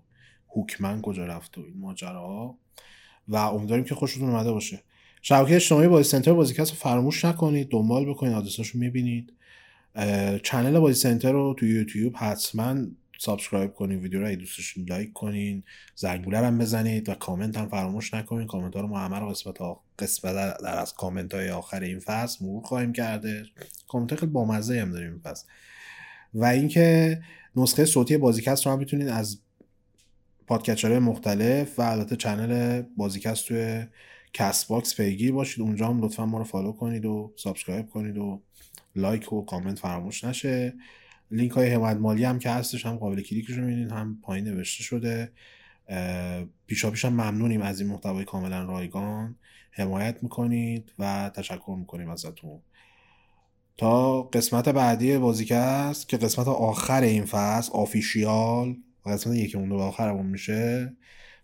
هوکمن 0.48 1.02
کجا 1.02 1.26
رفت 1.26 1.58
و 1.58 1.60
این 1.60 1.78
ماجراها 1.78 2.58
و 3.28 3.36
امیدواریم 3.36 3.84
که 3.84 3.94
خوشتون 3.94 4.28
اومده 4.28 4.52
باشه. 4.52 4.82
شبکه 5.22 5.56
اجتماعی 5.56 5.88
بازی 5.88 6.08
سنتر 6.08 6.32
بازیکست 6.32 6.70
رو 6.70 6.76
فراموش 6.76 7.24
نکنید 7.24 7.68
دنبال 7.68 8.10
بکنید 8.10 8.32
آدرساش 8.32 8.68
رو 8.68 8.80
می‌بینید 8.80 9.32
چنل 10.42 10.78
بازی 10.78 11.00
سنتر 11.00 11.32
رو 11.32 11.54
تو 11.58 11.66
یوتیوب 11.66 12.16
حتما 12.16 12.76
subscribe 13.18 13.74
کنین 13.74 13.98
ویدیو 13.98 14.20
رو 14.20 14.26
اگه 14.26 14.36
دوست 14.36 14.58
داشتین 14.58 14.86
لایک 14.88 15.12
کنین 15.12 15.62
زنگوله 15.94 16.38
هم 16.38 16.58
بزنید 16.58 17.08
و 17.08 17.14
کامنت 17.14 17.56
هم 17.56 17.68
فراموش 17.68 18.14
نکنین. 18.14 18.46
کامنت 18.46 18.74
ها 18.74 18.80
رو 18.80 18.86
ما 18.86 18.98
همه 18.98 19.18
رو 19.18 19.28
قسمت 19.28 19.58
ها 19.58 19.82
قسمت 19.98 20.34
در 20.34 20.78
از 20.78 20.94
کامنت 20.94 21.34
های 21.34 21.50
آخر 21.50 21.80
این 21.80 22.00
فصل 22.00 22.44
مرور 22.44 22.62
خواهیم 22.62 22.92
کرده. 22.92 23.44
کامنت 23.88 24.14
خیلی 24.14 24.32
بامزه 24.32 24.80
هم 24.80 24.90
داریم 24.90 25.10
این 25.10 25.20
فصل. 25.20 25.46
و 26.34 26.44
اینکه 26.44 27.20
نسخه 27.56 27.84
صوتی 27.84 28.16
بازیکست 28.16 28.66
رو 28.66 28.72
هم 28.72 28.78
می‌تونید 28.78 29.08
از 29.08 29.38
podcatcher 30.46 30.90
های 30.90 30.98
مختلف 30.98 31.78
و 31.78 31.82
البته 31.82 32.16
چنل 32.16 32.82
بازیکست 32.96 33.46
توی 33.46 33.86
کست 34.32 34.68
باکس 34.68 34.96
پیگیر 34.96 35.32
باشید. 35.32 35.60
اونجا 35.60 35.88
هم 35.88 36.04
لطفا 36.04 36.26
ما 36.26 36.38
رو 36.38 36.44
follow 36.44 36.72
کنید 36.72 37.06
و 37.06 37.32
subscribe 37.36 37.88
کنید 37.88 38.18
و 38.18 38.42
لایک 38.96 39.32
و 39.32 39.44
کامنت 39.44 39.78
فراموش 39.78 40.24
نشه. 40.24 40.74
لینک 41.30 41.50
های 41.52 41.70
حمایت 41.70 41.96
مالی 41.96 42.24
هم 42.24 42.38
که 42.38 42.50
هستش 42.50 42.86
هم 42.86 42.96
قابل 42.96 43.22
کلیکش 43.22 43.50
رو 43.50 43.94
هم 43.94 44.18
پایین 44.22 44.44
نوشته 44.44 44.82
شده. 44.82 45.32
پیشا 46.66 46.90
پیش 46.90 47.04
هم 47.04 47.12
ممنونیم 47.12 47.62
از 47.62 47.80
این 47.80 47.90
محتوای 47.90 48.24
کاملا 48.24 48.64
رایگان. 48.64 49.36
حمایت 49.70 50.22
می‌کنید 50.22 50.92
و 50.98 51.30
تشکر 51.34 51.76
می‌کنیم 51.78 52.08
ازتون. 52.10 52.60
تا 53.76 54.22
قسمت 54.22 54.68
بعدی 54.68 55.18
بازیکست 55.18 56.08
که 56.08 56.16
قسمت 56.16 56.48
آخر 56.48 57.02
این 57.02 57.24
فصل 57.24 57.72
official 57.72 58.76
و 59.06 59.10
قسمت 59.10 59.34
یکی 59.34 59.58
مونده 59.58 59.76
به 59.76 59.82
آخرمون 59.82 60.26
میشه. 60.26 60.96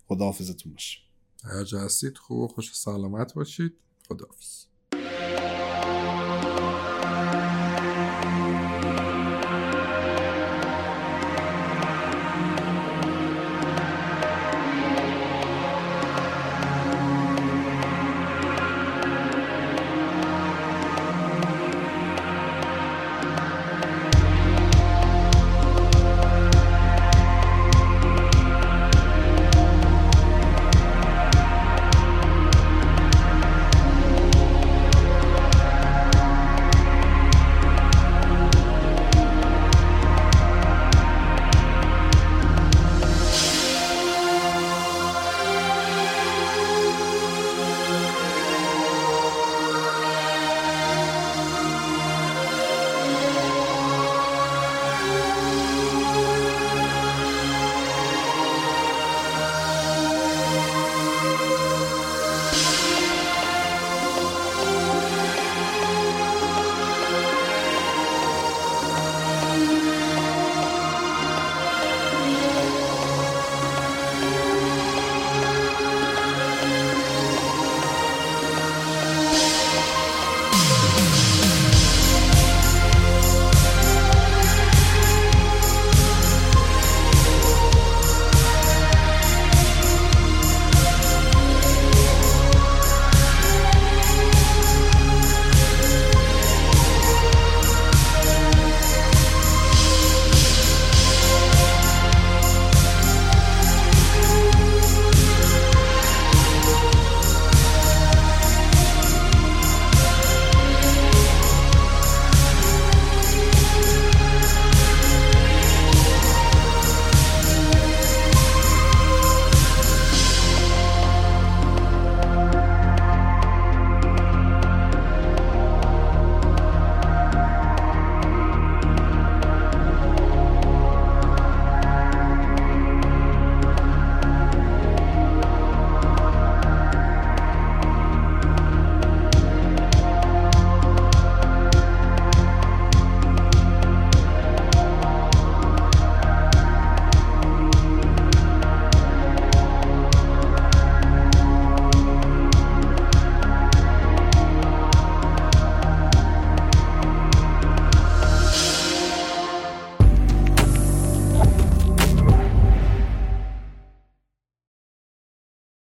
خداحافظتون 0.07 0.71
باشه. 0.71 0.99
هر 1.43 1.85
هستید 1.85 2.17
خوب 2.17 2.51
خوش 2.51 2.75
سلامت 2.75 3.33
باشید. 3.33 3.73
خداحافظ. 4.07 4.65